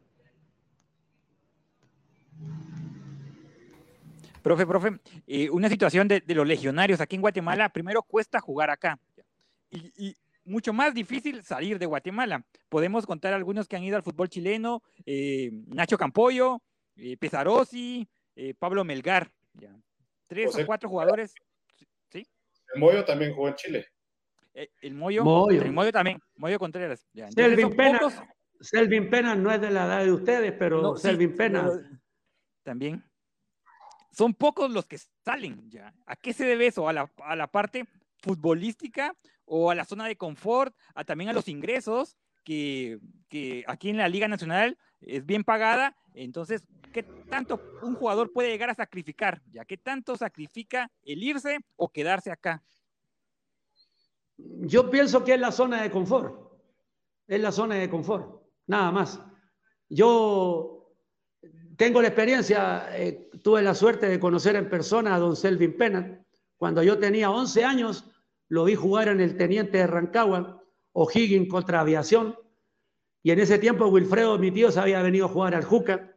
Profe, 4.42 4.66
profe, 4.66 4.98
eh, 5.26 5.48
una 5.50 5.68
situación 5.68 6.08
de, 6.08 6.20
de, 6.20 6.34
los 6.34 6.46
legionarios 6.46 7.00
aquí 7.00 7.16
en 7.16 7.22
Guatemala, 7.22 7.68
primero 7.68 8.02
cuesta 8.02 8.40
jugar 8.40 8.70
acá 8.70 8.98
y, 9.70 9.92
y, 9.96 10.16
mucho 10.44 10.72
más 10.72 10.92
difícil 10.92 11.42
salir 11.44 11.78
de 11.78 11.86
Guatemala. 11.86 12.44
Podemos 12.68 13.06
contar 13.06 13.32
algunos 13.32 13.68
que 13.68 13.76
han 13.76 13.84
ido 13.84 13.96
al 13.96 14.02
fútbol 14.02 14.28
chileno, 14.28 14.82
eh, 15.06 15.50
Nacho 15.68 15.96
Campoyo, 15.96 16.60
eh, 16.96 17.16
Pesarosi, 17.16 18.08
Pablo 18.58 18.82
Melgar, 18.82 19.30
ya. 19.52 19.72
tres 20.26 20.46
José, 20.46 20.64
o 20.64 20.66
cuatro 20.66 20.88
jugadores. 20.88 21.32
¿sí? 22.10 22.26
El 22.74 22.80
Moyo 22.80 23.04
también 23.04 23.34
jugó 23.34 23.48
en 23.48 23.54
Chile. 23.54 23.86
Eh, 24.54 24.68
el 24.80 24.94
Moyo, 24.94 25.22
Moyo, 25.22 25.62
el 25.62 25.72
Moyo 25.72 25.92
también, 25.92 26.20
Moyo 26.34 26.58
Contreras. 26.58 27.06
Ya. 27.12 27.30
Selvin 27.30 27.76
Pena, 27.76 27.98
pocos... 28.00 28.20
Selvin 28.60 29.08
Pena 29.08 29.34
no 29.36 29.52
es 29.52 29.60
de 29.60 29.70
la 29.70 29.86
edad 29.86 30.04
de 30.04 30.12
ustedes, 30.12 30.52
pero 30.58 30.82
no, 30.82 30.96
Selvin 30.96 31.30
sí, 31.30 31.36
Pena. 31.36 31.70
Pero, 31.70 32.00
también 32.64 33.04
son 34.12 34.34
pocos 34.34 34.70
los 34.70 34.86
que 34.86 34.98
salen 35.24 35.70
ya. 35.70 35.94
¿A 36.06 36.16
qué 36.16 36.32
se 36.32 36.44
debe 36.44 36.66
eso? 36.66 36.88
¿A 36.88 36.92
la, 36.92 37.46
parte 37.48 37.86
futbolística 38.18 39.14
o 39.44 39.70
a 39.70 39.74
la 39.74 39.84
zona 39.84 40.06
de 40.06 40.16
confort? 40.16 40.74
A 40.94 41.04
también 41.04 41.30
a 41.30 41.32
los 41.32 41.48
ingresos 41.48 42.16
que, 42.44 42.98
que 43.28 43.64
aquí 43.66 43.90
en 43.90 43.96
la 43.96 44.08
Liga 44.08 44.28
Nacional 44.28 44.78
es 45.00 45.24
bien 45.24 45.44
pagada. 45.44 45.96
Entonces, 46.14 46.62
¿qué 46.92 47.02
tanto 47.02 47.60
un 47.82 47.94
jugador 47.94 48.32
puede 48.32 48.50
llegar 48.50 48.70
a 48.70 48.74
sacrificar? 48.74 49.42
¿Ya 49.50 49.64
qué 49.64 49.78
tanto 49.78 50.16
sacrifica 50.16 50.90
el 51.02 51.22
irse 51.22 51.58
o 51.76 51.88
quedarse 51.88 52.30
acá? 52.30 52.62
Yo 54.36 54.90
pienso 54.90 55.24
que 55.24 55.34
es 55.34 55.40
la 55.40 55.52
zona 55.52 55.82
de 55.82 55.90
confort. 55.90 56.52
Es 57.26 57.40
la 57.40 57.52
zona 57.52 57.76
de 57.76 57.88
confort, 57.88 58.42
nada 58.66 58.90
más. 58.90 59.20
Yo 59.88 60.81
tengo 61.76 62.02
la 62.02 62.08
experiencia, 62.08 62.86
eh, 62.96 63.30
tuve 63.42 63.62
la 63.62 63.74
suerte 63.74 64.08
de 64.08 64.20
conocer 64.20 64.56
en 64.56 64.68
persona 64.68 65.14
a 65.14 65.18
don 65.18 65.36
Selvin 65.36 65.76
Pena. 65.76 66.24
Cuando 66.56 66.82
yo 66.82 66.98
tenía 66.98 67.30
11 67.30 67.64
años, 67.64 68.04
lo 68.48 68.64
vi 68.64 68.74
jugar 68.74 69.08
en 69.08 69.20
el 69.20 69.36
Teniente 69.36 69.78
de 69.78 69.86
Rancagua, 69.86 70.62
O'Higgins 70.92 71.48
contra 71.48 71.80
Aviación. 71.80 72.36
Y 73.22 73.30
en 73.30 73.40
ese 73.40 73.58
tiempo 73.58 73.86
Wilfredo, 73.86 74.38
mi 74.38 74.50
tío, 74.50 74.70
se 74.70 74.80
había 74.80 75.00
venido 75.02 75.26
a 75.26 75.28
jugar 75.28 75.54
al 75.54 75.64
Juca. 75.64 76.14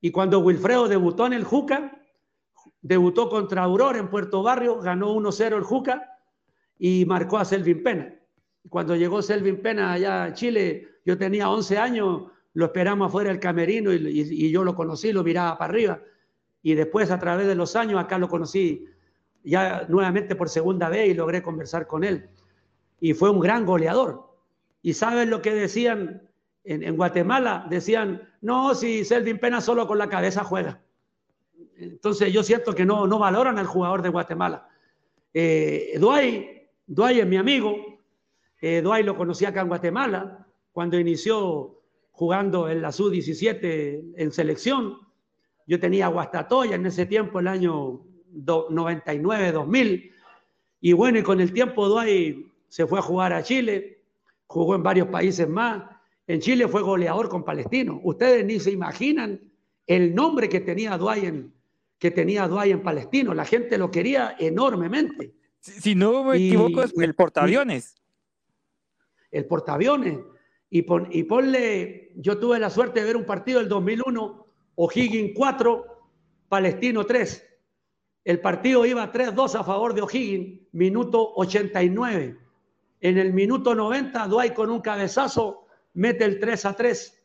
Y 0.00 0.10
cuando 0.10 0.38
Wilfredo 0.40 0.88
debutó 0.88 1.26
en 1.26 1.32
el 1.32 1.44
Juca, 1.44 2.00
debutó 2.80 3.28
contra 3.28 3.62
Aurora 3.62 3.98
en 3.98 4.10
Puerto 4.10 4.42
Barrio, 4.42 4.78
ganó 4.80 5.14
1-0 5.14 5.56
el 5.56 5.62
Juca 5.62 6.18
y 6.78 7.04
marcó 7.06 7.38
a 7.38 7.44
Selvin 7.44 7.82
Pena. 7.82 8.14
Cuando 8.68 8.94
llegó 8.94 9.22
Selvin 9.22 9.60
Pena 9.60 9.92
allá 9.92 10.24
a 10.24 10.32
Chile, 10.34 10.88
yo 11.04 11.18
tenía 11.18 11.50
11 11.50 11.78
años, 11.78 12.30
lo 12.54 12.66
esperamos 12.66 13.08
afuera 13.08 13.30
del 13.30 13.40
camerino 13.40 13.92
y, 13.92 14.50
yo 14.50 14.64
lo 14.64 14.74
conocí, 14.74 15.12
lo 15.12 15.24
miraba 15.24 15.56
para 15.56 15.72
arriba. 15.72 16.00
Y 16.62 16.74
después, 16.74 17.10
a 17.10 17.18
través 17.18 17.46
de 17.46 17.54
los 17.54 17.74
años, 17.76 18.00
acá 18.00 18.18
lo 18.18 18.28
conocí 18.28 18.86
ya 19.42 19.86
nuevamente 19.88 20.36
por 20.36 20.48
segunda 20.48 20.88
vez 20.88 21.08
y 21.08 21.14
logré 21.14 21.42
conversar 21.42 21.86
con 21.86 22.04
él. 22.04 22.28
Y 23.00 23.14
fue 23.14 23.30
un 23.30 23.40
gran 23.40 23.64
goleador. 23.64 24.30
¿Y 24.82 24.94
saben 24.94 25.30
lo 25.30 25.42
que 25.42 25.54
decían 25.54 26.28
en, 26.64 26.96
Guatemala? 26.96 27.66
Decían, 27.68 28.28
no, 28.40 28.74
si 28.74 29.04
Selvin 29.04 29.38
Pena 29.38 29.60
solo 29.60 29.86
con 29.86 29.98
la 29.98 30.08
cabeza 30.08 30.44
juega. 30.44 30.80
Entonces 31.76 32.32
yo 32.32 32.42
siento 32.42 32.74
que 32.74 32.84
no, 32.84 33.06
no 33.06 33.18
valoran 33.18 33.58
al 33.58 33.66
jugador 33.66 34.02
de 34.02 34.10
Guatemala. 34.10 34.68
Eh, 35.34 35.96
Dwight 35.98 37.18
es 37.18 37.26
mi 37.26 37.36
amigo. 37.36 37.76
Eh, 38.60 38.82
lo 38.82 39.16
conocí 39.16 39.44
acá 39.44 39.62
en 39.62 39.68
Guatemala 39.68 40.46
cuando 40.70 40.98
inició 40.98 41.81
jugando 42.22 42.68
en 42.68 42.80
la 42.80 42.92
sub-17 42.92 44.12
en 44.16 44.30
selección. 44.30 44.96
Yo 45.66 45.80
tenía 45.80 46.06
Guastatoya 46.06 46.76
en 46.76 46.86
ese 46.86 47.04
tiempo, 47.04 47.40
el 47.40 47.48
año 47.48 48.00
99-2000. 48.32 50.12
Y 50.82 50.92
bueno, 50.92 51.18
y 51.18 51.24
con 51.24 51.40
el 51.40 51.52
tiempo 51.52 51.88
Dwight 51.88 52.46
se 52.68 52.86
fue 52.86 53.00
a 53.00 53.02
jugar 53.02 53.32
a 53.32 53.42
Chile, 53.42 54.04
jugó 54.46 54.76
en 54.76 54.84
varios 54.84 55.08
países 55.08 55.48
más. 55.48 55.82
En 56.28 56.38
Chile 56.38 56.68
fue 56.68 56.82
goleador 56.82 57.28
con 57.28 57.44
Palestino. 57.44 58.00
Ustedes 58.04 58.46
ni 58.46 58.60
se 58.60 58.70
imaginan 58.70 59.40
el 59.88 60.14
nombre 60.14 60.48
que 60.48 60.60
tenía 60.60 60.96
Duay 60.96 61.26
en, 61.26 61.52
que 61.98 62.12
tenía 62.12 62.46
Duay 62.46 62.70
en 62.70 62.84
Palestino. 62.84 63.34
La 63.34 63.46
gente 63.46 63.76
lo 63.78 63.90
quería 63.90 64.36
enormemente. 64.38 65.34
Si, 65.58 65.96
no 65.96 66.22
me 66.22 66.36
equivoco, 66.36 66.84
es 66.84 66.96
el 66.96 67.16
portaaviones. 67.16 67.96
El 69.32 69.44
portaaviones. 69.46 70.20
Y, 70.74 70.86
y 71.10 71.22
ponle, 71.24 72.12
yo 72.16 72.38
tuve 72.38 72.58
la 72.58 72.70
suerte 72.70 73.00
de 73.00 73.06
ver 73.06 73.16
un 73.18 73.26
partido 73.26 73.58
del 73.58 73.68
2001, 73.68 74.46
O'Higgins 74.76 75.32
4, 75.36 75.86
Palestino 76.48 77.04
3. 77.04 77.46
El 78.24 78.40
partido 78.40 78.86
iba 78.86 79.12
3-2 79.12 79.54
a 79.54 79.64
favor 79.64 79.92
de 79.92 80.00
O'Higgins, 80.00 80.62
minuto 80.72 81.34
89. 81.34 82.38
En 83.02 83.18
el 83.18 83.34
minuto 83.34 83.74
90, 83.74 84.26
Duay 84.28 84.54
con 84.54 84.70
un 84.70 84.80
cabezazo 84.80 85.66
mete 85.92 86.24
el 86.24 86.40
3 86.40 86.64
a 86.64 86.72
3. 86.72 87.22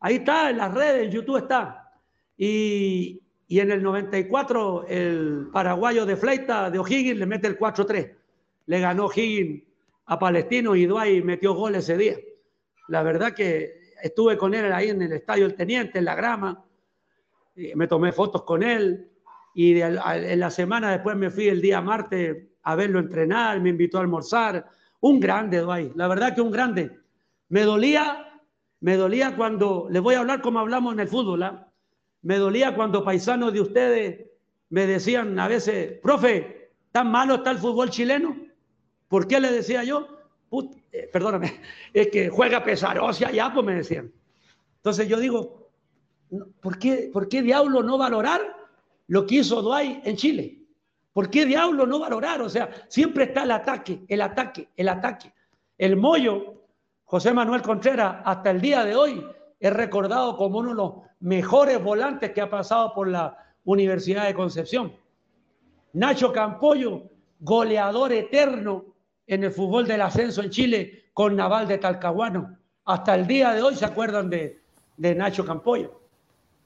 Ahí 0.00 0.14
está, 0.14 0.48
en 0.48 0.56
las 0.56 0.72
redes, 0.72 1.04
en 1.04 1.10
YouTube 1.10 1.36
está. 1.36 1.92
Y, 2.38 3.20
y 3.48 3.60
en 3.60 3.70
el 3.70 3.82
94 3.82 4.86
el 4.88 5.48
paraguayo 5.52 6.06
de 6.06 6.16
Fleita 6.16 6.70
de 6.70 6.78
O'Higgins 6.78 7.18
le 7.18 7.26
mete 7.26 7.48
el 7.48 7.58
4-3. 7.58 8.14
Le 8.64 8.80
ganó 8.80 9.08
O'Higgins 9.08 9.62
a 10.06 10.18
Palestino 10.18 10.74
y 10.74 10.86
Duay 10.86 11.20
metió 11.20 11.52
gol 11.52 11.74
ese 11.74 11.98
día. 11.98 12.16
La 12.88 13.02
verdad 13.02 13.32
que 13.32 13.92
estuve 14.02 14.36
con 14.36 14.54
él 14.54 14.72
ahí 14.72 14.90
en 14.90 15.02
el 15.02 15.12
estadio 15.12 15.46
El 15.46 15.54
Teniente, 15.54 15.98
en 15.98 16.04
la 16.04 16.14
grama. 16.14 16.64
Me 17.74 17.86
tomé 17.86 18.12
fotos 18.12 18.42
con 18.42 18.62
él 18.62 19.10
y 19.54 19.80
en 19.80 20.40
la 20.40 20.50
semana 20.50 20.92
después 20.92 21.16
me 21.16 21.30
fui 21.30 21.48
el 21.48 21.60
día 21.60 21.80
martes 21.80 22.48
a 22.62 22.74
verlo 22.74 22.98
entrenar, 22.98 23.60
me 23.60 23.70
invitó 23.70 23.98
a 23.98 24.02
almorzar. 24.02 24.66
Un 25.00 25.20
grande, 25.20 25.58
Duay. 25.58 25.92
La 25.96 26.08
verdad 26.08 26.34
que 26.34 26.40
un 26.40 26.50
grande. 26.50 26.98
Me 27.48 27.62
dolía, 27.62 28.40
me 28.80 28.96
dolía 28.96 29.36
cuando, 29.36 29.88
les 29.90 30.00
voy 30.00 30.14
a 30.14 30.20
hablar 30.20 30.40
como 30.40 30.60
hablamos 30.60 30.94
en 30.94 31.00
el 31.00 31.08
fútbol, 31.08 31.42
¿ah? 31.42 31.68
Me 32.22 32.38
dolía 32.38 32.74
cuando 32.74 33.04
paisanos 33.04 33.52
de 33.52 33.60
ustedes 33.60 34.26
me 34.70 34.86
decían 34.86 35.38
a 35.38 35.48
veces, 35.48 35.98
profe, 36.00 36.70
¿tan 36.92 37.10
malo 37.10 37.34
está 37.34 37.50
el 37.50 37.58
fútbol 37.58 37.90
chileno? 37.90 38.36
¿Por 39.08 39.26
qué 39.26 39.38
le 39.38 39.52
decía 39.52 39.84
yo? 39.84 40.11
Eh, 40.92 41.08
perdóname, 41.12 41.60
es 41.92 42.08
que 42.08 42.28
juega 42.28 42.62
pesarosia 42.62 43.30
ya, 43.30 43.52
pues 43.52 43.64
me 43.64 43.74
decían. 43.74 44.12
Entonces 44.76 45.08
yo 45.08 45.18
digo, 45.18 45.70
¿por 46.60 46.78
qué, 46.78 47.10
¿por 47.12 47.28
qué 47.28 47.42
diablo 47.42 47.82
no 47.82 47.96
valorar 47.96 48.40
lo 49.06 49.26
que 49.26 49.36
hizo 49.36 49.62
Duay 49.62 50.02
en 50.04 50.16
Chile? 50.16 50.58
¿Por 51.12 51.30
qué 51.30 51.44
diablo 51.46 51.86
no 51.86 51.98
valorar? 51.98 52.40
O 52.42 52.48
sea, 52.48 52.70
siempre 52.88 53.24
está 53.24 53.44
el 53.44 53.50
ataque, 53.50 54.02
el 54.08 54.20
ataque, 54.20 54.68
el 54.76 54.88
ataque. 54.88 55.32
El 55.76 55.96
Moyo, 55.96 56.62
José 57.04 57.32
Manuel 57.32 57.62
Contreras, 57.62 58.16
hasta 58.24 58.50
el 58.50 58.60
día 58.60 58.84
de 58.84 58.96
hoy 58.96 59.26
es 59.60 59.72
recordado 59.72 60.36
como 60.36 60.58
uno 60.58 60.70
de 60.70 60.74
los 60.74 60.92
mejores 61.20 61.82
volantes 61.82 62.32
que 62.32 62.40
ha 62.40 62.50
pasado 62.50 62.92
por 62.94 63.08
la 63.08 63.36
Universidad 63.64 64.26
de 64.26 64.34
Concepción. 64.34 64.92
Nacho 65.92 66.32
Campollo, 66.32 67.10
goleador 67.40 68.12
eterno 68.12 68.91
en 69.26 69.44
el 69.44 69.52
fútbol 69.52 69.86
del 69.86 70.00
ascenso 70.00 70.42
en 70.42 70.50
Chile 70.50 71.04
con 71.12 71.36
Naval 71.36 71.68
de 71.68 71.78
Talcahuano. 71.78 72.58
Hasta 72.84 73.14
el 73.14 73.26
día 73.26 73.52
de 73.52 73.62
hoy 73.62 73.76
se 73.76 73.84
acuerdan 73.84 74.30
de, 74.30 74.60
Nacho 74.96 75.44
Campollo. 75.44 76.00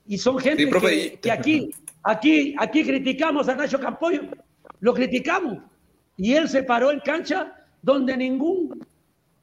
Y 0.07 0.19
son 0.19 0.39
gente 0.39 0.69
que, 0.69 1.19
que, 1.21 1.33
aquí, 1.33 1.71
aquí, 2.03 2.55
aquí 2.59 2.85
criticamos 2.85 3.49
a 3.49 3.57
Nacho 3.57 3.81
Campollo, 3.81 4.23
lo 4.81 4.95
criticamos. 4.95 5.59
Y 6.17 6.35
él 6.35 6.49
se 6.49 6.63
paró 6.63 6.91
en 6.91 7.01
cancha 7.01 7.53
donde 7.83 8.17
ningún 8.17 8.87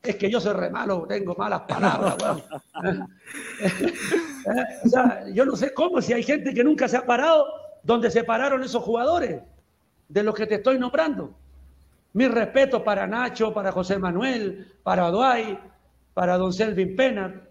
es 0.04 0.18
que 0.18 0.30
yo 0.30 0.40
soy 0.42 0.54
re 0.54 0.70
malo, 0.70 1.06
tengo 1.08 1.34
malas 1.36 1.62
palabras. 1.62 2.18
o 4.84 4.90
sea, 4.90 5.24
yo 5.34 5.46
no 5.46 5.56
sé 5.56 5.74
cómo, 5.74 6.02
si 6.02 6.12
hay 6.12 6.24
gente 6.24 6.54
que 6.54 6.64
nunca 6.64 6.90
se 6.90 6.98
ha 6.98 7.06
parado 7.06 7.46
donde 7.84 8.12
se 8.12 8.26
pararon 8.26 8.62
esos 8.64 8.84
jugadores, 8.84 9.42
de 10.10 10.24
los 10.24 10.36
que 10.36 10.46
te 10.46 10.56
estoy 10.56 10.78
nombrando. 10.78 11.34
Mi 12.14 12.28
respeto 12.28 12.84
para 12.84 13.08
Nacho, 13.08 13.54
para 13.54 13.72
José 13.72 13.98
Manuel, 13.98 14.72
para 14.84 15.10
Duay, 15.10 15.60
para 16.14 16.38
Don 16.38 16.54
Selvin 16.54 16.96
Pena, 16.96 17.42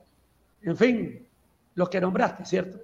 en 0.63 0.77
fin, 0.77 1.29
los 1.75 1.89
que 1.89 2.01
nombraste, 2.01 2.45
¿cierto? 2.45 2.79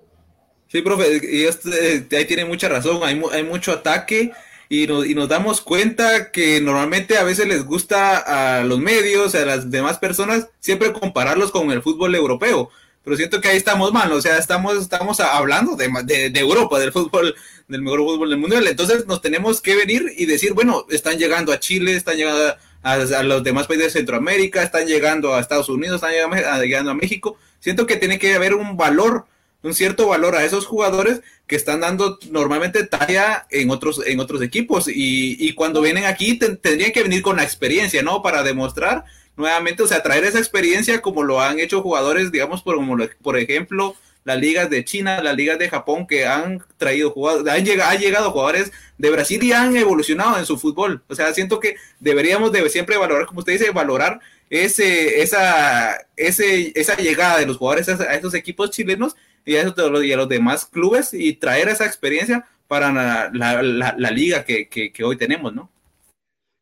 Sí, 0.66 0.82
profe, 0.82 1.20
y 1.22 1.44
este, 1.44 2.06
ahí 2.16 2.24
tiene 2.26 2.44
mucha 2.44 2.68
razón, 2.68 3.00
hay, 3.02 3.20
hay 3.32 3.42
mucho 3.44 3.72
ataque 3.72 4.32
y 4.68 4.82
y 4.82 5.14
nos 5.14 5.28
damos 5.28 5.62
cuenta 5.62 6.30
que 6.30 6.60
normalmente 6.60 7.16
a 7.16 7.24
veces 7.24 7.46
les 7.46 7.64
gusta 7.64 8.58
a 8.58 8.64
los 8.64 8.78
medios, 8.78 9.34
a 9.34 9.46
las 9.46 9.70
demás 9.70 9.98
personas, 9.98 10.48
siempre 10.60 10.92
compararlos 10.92 11.52
con 11.52 11.70
el 11.70 11.80
fútbol 11.80 12.14
europeo. 12.14 12.70
Pero 13.08 13.16
siento 13.16 13.40
que 13.40 13.48
ahí 13.48 13.56
estamos 13.56 13.90
mal, 13.90 14.12
o 14.12 14.20
sea, 14.20 14.36
estamos, 14.36 14.76
estamos 14.76 15.18
hablando 15.20 15.76
de, 15.76 16.28
de, 16.28 16.40
Europa, 16.40 16.78
del 16.78 16.92
fútbol, 16.92 17.34
del 17.66 17.80
mejor 17.80 18.00
fútbol 18.00 18.28
del 18.28 18.38
mundo. 18.38 18.58
Entonces 18.58 19.06
nos 19.06 19.22
tenemos 19.22 19.62
que 19.62 19.76
venir 19.76 20.12
y 20.18 20.26
decir, 20.26 20.52
bueno, 20.52 20.84
están 20.90 21.16
llegando 21.16 21.50
a 21.50 21.58
Chile, 21.58 21.96
están 21.96 22.18
llegando 22.18 22.54
a, 22.82 23.22
los 23.22 23.42
demás 23.42 23.66
países 23.66 23.86
de 23.86 23.98
Centroamérica, 24.00 24.62
están 24.62 24.86
llegando 24.86 25.34
a 25.34 25.40
Estados 25.40 25.70
Unidos, 25.70 26.02
están 26.02 26.60
llegando, 26.60 26.90
a 26.90 26.94
México. 26.94 27.38
Siento 27.60 27.86
que 27.86 27.96
tiene 27.96 28.18
que 28.18 28.34
haber 28.34 28.54
un 28.54 28.76
valor 28.76 29.24
un 29.62 29.74
cierto 29.74 30.06
valor 30.06 30.36
a 30.36 30.44
esos 30.44 30.66
jugadores 30.66 31.22
que 31.46 31.56
están 31.56 31.80
dando 31.80 32.18
normalmente 32.30 32.84
talla 32.84 33.46
en 33.50 33.70
otros, 33.70 34.02
en 34.06 34.20
otros 34.20 34.42
equipos. 34.42 34.84
Y, 34.86 35.54
cuando 35.54 35.80
vienen 35.80 36.04
aquí 36.04 36.38
tendrían 36.38 36.92
que 36.92 37.02
venir 37.02 37.22
con 37.22 37.36
la 37.36 37.42
experiencia, 37.42 38.02
¿no? 38.02 38.20
Para 38.20 38.42
demostrar 38.42 39.06
nuevamente, 39.38 39.82
o 39.82 39.86
sea, 39.86 40.02
traer 40.02 40.24
esa 40.24 40.38
experiencia 40.38 41.00
como 41.00 41.22
lo 41.22 41.40
han 41.40 41.58
hecho 41.60 41.80
jugadores, 41.80 42.30
digamos, 42.30 42.62
por, 42.62 42.76
como 42.76 42.96
por 43.22 43.38
ejemplo, 43.38 43.96
las 44.24 44.38
ligas 44.38 44.68
de 44.68 44.84
China, 44.84 45.22
las 45.22 45.36
ligas 45.36 45.58
de 45.58 45.70
Japón, 45.70 46.06
que 46.06 46.26
han 46.26 46.62
traído 46.76 47.10
jugadores, 47.10 47.50
han 47.50 47.64
llegado, 47.64 47.90
han 47.90 47.98
llegado 47.98 48.30
jugadores 48.30 48.72
de 48.98 49.10
Brasil 49.10 49.42
y 49.42 49.52
han 49.52 49.74
evolucionado 49.76 50.38
en 50.38 50.44
su 50.44 50.58
fútbol. 50.58 51.02
O 51.08 51.14
sea, 51.14 51.32
siento 51.32 51.60
que 51.60 51.76
deberíamos 51.98 52.52
de 52.52 52.68
siempre 52.68 52.98
valorar, 52.98 53.26
como 53.26 53.38
usted 53.40 53.54
dice, 53.54 53.70
valorar 53.70 54.20
ese, 54.50 55.22
esa, 55.22 55.96
ese, 56.16 56.72
esa 56.74 56.96
llegada 56.96 57.38
de 57.38 57.46
los 57.46 57.56
jugadores 57.56 57.88
a, 57.88 58.14
estos 58.14 58.34
equipos 58.34 58.70
chilenos 58.70 59.16
y 59.44 59.56
a, 59.56 59.62
eso, 59.62 60.02
y 60.02 60.12
a 60.12 60.16
los 60.16 60.28
demás 60.28 60.66
clubes 60.66 61.14
y 61.14 61.34
traer 61.34 61.68
esa 61.68 61.86
experiencia 61.86 62.46
para 62.66 62.92
la, 63.32 64.10
liga 64.10 64.44
que, 64.44 64.92
hoy 65.02 65.16
tenemos, 65.16 65.54
¿no? 65.54 65.70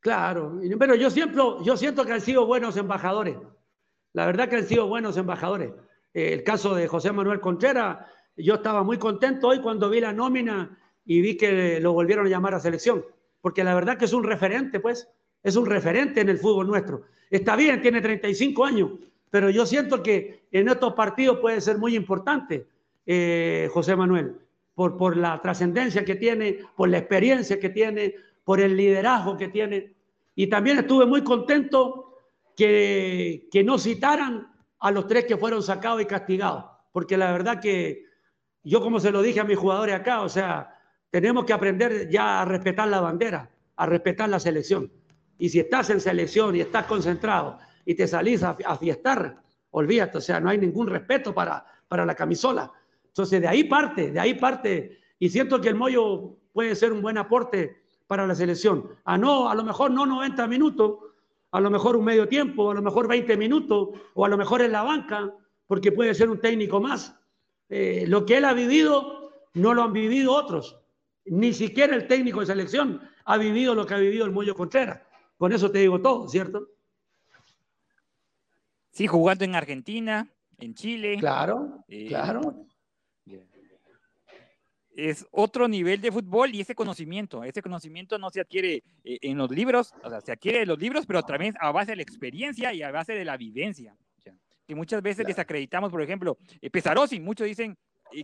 Claro, 0.07 0.61
pero 0.79 0.95
yo 0.95 1.11
siempre, 1.11 1.43
yo 1.65 1.77
siento 1.77 2.05
que 2.05 2.13
han 2.13 2.21
sido 2.21 2.47
buenos 2.47 2.77
embajadores. 2.77 3.39
La 4.13 4.25
verdad 4.25 4.49
que 4.49 4.55
han 4.55 4.65
sido 4.65 4.87
buenos 4.87 5.17
embajadores. 5.17 5.73
Eh, 6.15 6.33
el 6.33 6.45
caso 6.45 6.77
de 6.77 6.87
José 6.87 7.11
Manuel 7.11 7.41
Contreras, 7.41 8.07
yo 8.37 8.55
estaba 8.55 8.85
muy 8.85 8.99
contento 8.99 9.49
hoy 9.49 9.61
cuando 9.61 9.91
vi 9.91 10.01
la 10.01 10.13
nómina 10.13 10.79
y 11.05 11.21
vi 11.23 11.37
que 11.37 11.81
lo 11.81 11.93
volvieron 11.93 12.25
a 12.25 12.29
llamar 12.29 12.55
a 12.55 12.61
selección, 12.61 13.05
porque 13.41 13.65
la 13.65 13.75
verdad 13.75 13.99
que 13.99 14.05
es 14.05 14.13
un 14.13 14.23
referente, 14.23 14.79
pues, 14.79 15.09
es 15.43 15.57
un 15.57 15.67
referente 15.67 16.21
en 16.21 16.29
el 16.29 16.39
fútbol 16.39 16.69
nuestro. 16.69 17.03
Está 17.29 17.57
bien, 17.57 17.83
tiene 17.83 18.01
35 18.01 18.65
años, 18.65 18.91
pero 19.29 19.51
yo 19.51 19.67
siento 19.67 20.05
que 20.05 20.47
en 20.53 20.69
estos 20.69 20.95
partidos 20.95 21.41
puede 21.41 21.61
ser 21.61 21.79
muy 21.79 21.97
importante. 21.97 22.69
Eh, 23.07 23.69
José 23.73 23.97
Manuel, 23.97 24.37
por, 24.73 24.97
por 24.97 25.17
la 25.17 25.41
trascendencia 25.43 26.05
que 26.05 26.15
tiene, 26.15 26.61
por 26.77 26.91
la 26.91 26.99
experiencia 26.99 27.59
que 27.59 27.71
tiene, 27.71 28.15
por 28.45 28.61
el 28.61 28.77
liderazgo 28.77 29.37
que 29.37 29.49
tiene. 29.49 29.96
Y 30.37 30.47
también 30.49 30.79
estuve 30.79 31.07
muy 31.07 31.25
contento 31.25 32.15
que, 32.55 33.49
que 33.51 33.65
no 33.65 33.79
citaran 33.79 34.47
a 34.79 34.91
los 34.93 35.09
tres 35.09 35.25
que 35.25 35.37
fueron 35.37 35.63
sacados 35.63 36.03
y 36.03 36.05
castigados, 36.05 36.67
porque 36.93 37.17
la 37.17 37.33
verdad 37.33 37.59
que 37.61 38.05
yo 38.63 38.81
como 38.83 39.01
se 39.01 39.11
lo 39.11 39.23
dije 39.23 39.41
a 39.41 39.45
mis 39.45 39.59
jugadores 39.59 39.95
acá, 39.95 40.21
o 40.21 40.29
sea, 40.29 40.79
tenemos 41.11 41.47
que 41.47 41.55
aprender 41.55 42.11
ya 42.11 42.43
a 42.43 42.45
respetar 42.45 42.87
la 42.89 43.01
bandera, 43.01 43.51
a 43.77 43.87
respetar 43.87 44.29
la 44.29 44.39
selección. 44.39 44.93
Y 45.39 45.49
si 45.49 45.59
estás 45.59 45.89
en 45.89 46.01
selección 46.01 46.55
y 46.55 46.61
estás 46.61 46.85
concentrado 46.85 47.59
y 47.87 47.95
te 47.95 48.07
salís 48.07 48.43
a, 48.43 48.57
a 48.67 48.77
fiestar, 48.77 49.43
olvídate, 49.71 50.19
o 50.19 50.21
sea, 50.21 50.39
no 50.39 50.51
hay 50.51 50.59
ningún 50.59 50.87
respeto 50.87 51.35
para, 51.35 51.65
para 51.89 52.05
la 52.05 52.15
camisola. 52.15 52.71
Entonces, 53.07 53.41
de 53.41 53.49
ahí 53.49 53.65
parte, 53.65 54.11
de 54.11 54.21
ahí 54.21 54.35
parte. 54.35 54.99
Y 55.19 55.31
siento 55.31 55.61
que 55.61 55.71
el 55.71 55.77
Moyo 55.77 56.37
puede 56.53 56.75
ser 56.75 56.93
un 56.93 57.01
buen 57.01 57.17
aporte 57.17 57.86
para 58.07 58.27
la 58.27 58.35
selección. 58.35 58.89
A 59.05 59.19
no, 59.19 59.49
a 59.49 59.55
lo 59.55 59.65
mejor 59.65 59.91
no 59.91 60.07
90 60.07 60.47
minutos, 60.47 60.99
a 61.51 61.61
lo 61.61 61.71
mejor 61.71 61.97
un 61.97 62.05
medio 62.05 62.29
tiempo, 62.29 62.71
a 62.71 62.75
lo 62.75 62.83
mejor 62.83 63.09
20 63.09 63.37
minutos, 63.37 63.89
o 64.15 64.25
a 64.25 64.29
lo 64.29 64.37
mejor 64.37 64.63
en 64.63 64.73
la 64.73 64.83
banca, 64.83 65.33
porque 65.67 65.93
puede 65.93 66.15
ser 66.15 66.31
un 66.31 66.41
técnico 66.41 66.81
más. 66.81 67.19
Eh, 67.69 68.05
lo 68.07 68.25
que 68.25 68.39
él 68.39 68.45
ha 68.45 68.53
vivido 68.53 69.33
no 69.55 69.75
lo 69.75 69.83
han 69.83 69.93
vivido 69.93 70.33
otros. 70.33 70.79
Ni 71.25 71.53
siquiera 71.53 71.97
el 71.97 72.07
técnico 72.07 72.41
de 72.41 72.47
selección 72.47 73.01
ha 73.25 73.37
vivido 73.37 73.75
lo 73.75 73.87
que 73.87 73.95
ha 73.95 73.99
vivido 73.99 74.25
el 74.25 74.33
Moyo 74.33 74.55
Contreras. 74.55 75.01
Con 75.37 75.53
eso 75.53 75.71
te 75.71 75.81
digo 75.81 76.01
todo, 76.01 76.29
¿cierto? 76.29 76.69
Sí, 78.91 79.07
jugando 79.07 79.45
en 79.45 79.55
Argentina, 79.55 80.29
en 80.59 80.75
Chile. 80.75 81.17
Claro, 81.19 81.85
eh, 81.89 82.07
claro 82.07 82.67
es 84.97 85.27
otro 85.31 85.69
nivel 85.69 86.01
de 86.01 86.11
fútbol 86.11 86.55
y 86.55 86.63
ese 86.63 86.75
conocimiento, 86.75 87.45
ese 87.45 87.61
conocimiento 87.61 88.19
no 88.19 88.31
se 88.31 88.41
adquiere 88.41 88.83
eh, 89.05 89.19
en 89.21 89.37
los 89.37 89.51
libros, 89.51 89.93
o 90.03 90.09
sea, 90.09 90.23
se 90.23 90.33
adquiere 90.33 90.63
en 90.63 90.69
los 90.69 90.79
libros, 90.79 91.05
pero 91.07 91.23
también 91.23 91.55
a 91.61 91.71
base 91.71 91.93
de 91.93 91.97
la 91.97 92.03
experiencia 92.03 92.73
y 92.73 92.83
a 92.83 92.91
base 92.91 93.13
de 93.13 93.25
la 93.25 93.37
vivencia. 93.37 93.95
que 94.67 94.75
muchas 94.75 95.01
veces 95.01 95.27
desacreditamos, 95.27 95.91
por 95.91 96.03
ejemplo, 96.03 96.39
eh, 96.61 96.71
Pesarosi, 96.71 97.21
muchos 97.21 97.47
dicen, 97.47 97.77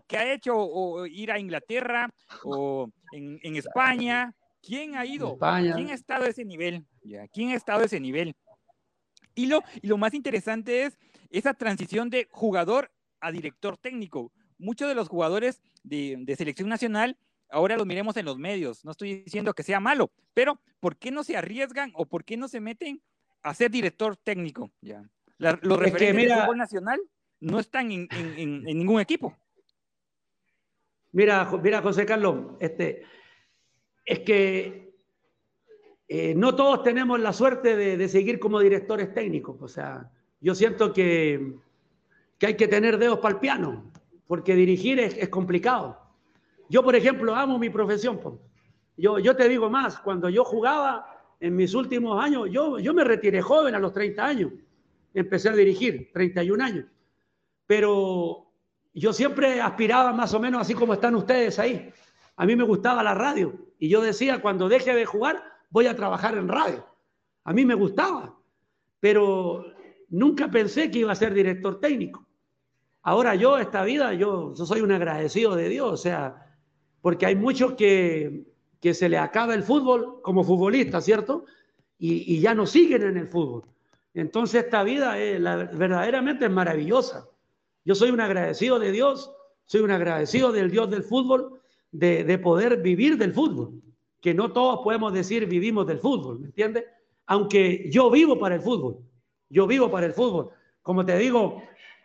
¿qué 0.09 0.16
ha 0.16 0.33
hecho? 0.33 0.55
O 0.57 1.07
ir 1.07 1.31
a 1.31 1.39
Inglaterra 1.39 2.11
o 2.43 2.91
en, 3.12 3.57
España. 3.57 4.35
¿Quién 4.61 4.97
ha 4.97 5.05
ido? 5.05 5.39
¿Quién 5.39 5.91
ha 5.91 5.95
estado 5.95 6.25
a 6.25 6.29
ese 6.29 6.45
nivel? 6.45 6.85
¿Quién 7.33 7.51
ha 7.51 7.55
estado 7.55 7.83
a 7.83 7.85
ese 7.85 8.01
nivel? 8.01 8.35
Y 9.35 9.47
lo, 9.47 9.62
y 9.81 9.87
lo 9.87 9.99
más 9.99 10.14
interesante 10.14 10.85
es 10.85 10.99
esa 11.31 11.55
transición 11.55 12.11
de 12.11 12.29
jugador 12.31 12.91
a 13.20 13.31
director 13.31 13.77
técnico. 13.77 14.33
Muchos 14.59 14.89
de 14.89 14.95
los 14.95 15.09
jugadores 15.09 15.61
de, 15.83 16.35
selección 16.37 16.68
nacional, 16.68 17.16
ahora 17.51 17.76
los 17.76 17.87
miremos 17.87 18.16
en 18.16 18.24
los 18.24 18.39
medios, 18.39 18.85
no 18.85 18.93
estoy 18.93 19.22
diciendo 19.22 19.55
que 19.55 19.62
sea 19.62 19.80
malo, 19.80 20.11
pero 20.35 20.61
¿por 20.80 20.97
qué 20.97 21.11
no 21.11 21.24
se 21.24 21.37
arriesgan 21.37 21.93
o 21.95 22.07
por 22.07 22.24
qué 22.24 22.37
no 22.37 22.49
se 22.49 22.61
meten 22.61 23.03
a 23.43 23.55
ser 23.55 23.70
director 23.70 24.16
técnico? 24.16 24.70
Ya. 24.80 25.05
los 25.39 25.78
referentes 25.78 26.28
del 26.28 26.41
fútbol 26.41 26.59
nacional 26.59 27.01
no 27.41 27.59
están 27.59 27.91
en, 27.91 28.09
ningún 28.64 29.01
equipo. 29.01 29.37
Mira, 31.12 31.51
mira, 31.62 31.83
José 31.83 32.07
Carlos, 32.07 32.57
este, 32.61 33.03
es 34.05 34.20
que 34.20 34.95
eh, 36.09 36.35
no 36.35 36.55
todos 36.55 36.83
tenemos 36.83 37.20
la 37.20 37.33
suerte 37.33 37.76
de, 37.76 38.09
seguir 38.09 38.39
como 38.39 38.61
directores 38.61 39.12
técnicos. 39.12 39.61
O 39.61 39.68
sea, 39.68 40.11
yo 40.41 40.55
siento 40.55 40.93
que, 40.93 41.55
que 42.39 42.47
hay 42.47 42.57
que 42.57 42.68
tener 42.68 42.99
dedos 42.99 43.18
para 43.18 43.35
el 43.35 43.41
piano, 43.41 43.93
porque 44.33 44.55
dirigir 44.55 44.99
es, 44.99 45.28
complicado. 45.28 45.95
Yo, 46.70 46.83
por 46.83 46.97
ejemplo, 46.97 47.35
amo 47.35 47.59
mi 47.59 47.68
profesión. 47.68 48.18
Yo, 48.97 49.18
yo 49.18 49.37
te 49.37 49.47
digo 49.47 49.68
más, 49.68 49.99
cuando 49.99 50.30
yo 50.30 50.43
jugaba 50.43 51.07
en 51.39 51.55
mis 51.55 51.74
últimos 51.74 52.18
años, 52.18 52.49
yo, 52.51 52.78
yo 52.78 52.95
me 52.95 53.05
retiré 53.05 53.43
joven 53.43 53.74
a 53.74 53.78
los 53.78 53.93
30 53.93 54.24
años, 54.24 54.53
empecé 55.12 55.51
a 55.51 55.53
dirigir, 55.53 56.11
31 56.14 56.64
años, 56.64 56.87
pero 57.66 58.51
yo 58.95 59.12
siempre 59.12 59.61
aspiraba 59.61 60.14
más 60.14 60.33
o 60.33 60.41
menos 60.41 60.62
así 60.62 60.72
como 60.72 60.95
están 60.95 61.14
ustedes 61.14 61.59
ahí. 61.59 61.93
A 62.37 62.47
mí 62.47 62.57
me 62.57 62.64
gustaba 62.64 63.03
la 63.03 63.12
radio 63.12 63.53
y 63.78 63.91
yo 63.91 64.01
decía, 64.01 64.41
cuando 64.41 64.66
deje 64.66 64.95
de 64.95 65.05
jugar, 65.05 65.43
voy 65.68 65.89
a 65.89 65.95
trabajar 65.95 66.39
en 66.39 66.49
radio. 66.49 66.87
A 67.45 67.53
mí 67.53 67.66
me 67.66 67.74
gustaba, 67.74 68.35
pero 68.99 69.66
nunca 70.09 70.51
pensé 70.51 70.91
que 70.91 71.01
iba 71.01 71.12
a 71.12 71.16
ser 71.16 71.35
director 71.35 71.78
técnico. 71.80 72.26
Ahora 73.03 73.34
yo, 73.34 73.59
esta 73.59 73.84
vida, 73.84 74.14
yo, 74.14 74.55
soy 74.55 74.80
un 74.80 74.92
agradecido 74.92 75.57
de 75.57 75.68
Dios, 75.68 75.92
o 75.92 75.96
sea, 75.96 76.57
porque 77.00 77.26
hay 77.26 77.36
muchos 77.36 77.72
que, 77.74 78.44
que 78.80 78.94
se 78.94 79.09
le 79.09 79.18
acaba 79.18 79.55
el 79.55 79.62
fútbol 79.62 80.20
como 80.22 80.44
futbolista, 80.44 81.00
¿cierto? 81.00 81.44
Y, 81.98 82.40
ya 82.40 82.55
no 82.55 82.66
siguen 82.66 83.03
en 83.03 83.16
el 83.16 83.28
fútbol. 83.28 83.64
Entonces 84.14 84.64
esta 84.64 84.82
vida 84.82 85.18
es, 85.18 85.40
verdaderamente 85.40 86.46
es 86.46 86.50
maravillosa. 86.50 87.28
Yo 87.84 87.94
soy 87.94 88.11
un 88.11 88.20
agradecido 88.20 88.78
de 88.78 88.92
Dios, 88.92 89.32
soy 89.66 89.80
un 89.82 89.90
agradecido 89.90 90.53
del 90.53 90.70
Dios 90.70 90.90
del 90.90 91.03
fútbol, 91.03 91.61
de, 91.90 92.24
de 92.24 92.38
poder 92.38 92.82
vivir 92.82 93.18
del 93.18 93.32
fútbol 93.32 93.82
que 94.22 94.32
no 94.32 94.53
todos 94.53 94.80
podemos 94.84 95.12
decir 95.12 95.46
vivimos 95.46 95.86
del 95.86 95.98
fútbol, 95.98 96.38
¿me 96.38 96.46
entiendes? 96.46 96.84
Aunque 97.26 97.90
yo 97.90 98.09
vivo 98.09 98.38
para 98.38 98.55
el 98.55 98.62
fútbol, 98.62 98.98
yo 99.50 99.66
vivo 99.66 99.90
para 99.90 100.07
el 100.07 100.14
fútbol. 100.14 100.50
Como 100.80 101.05
te 101.05 101.18
digo, 101.18 101.61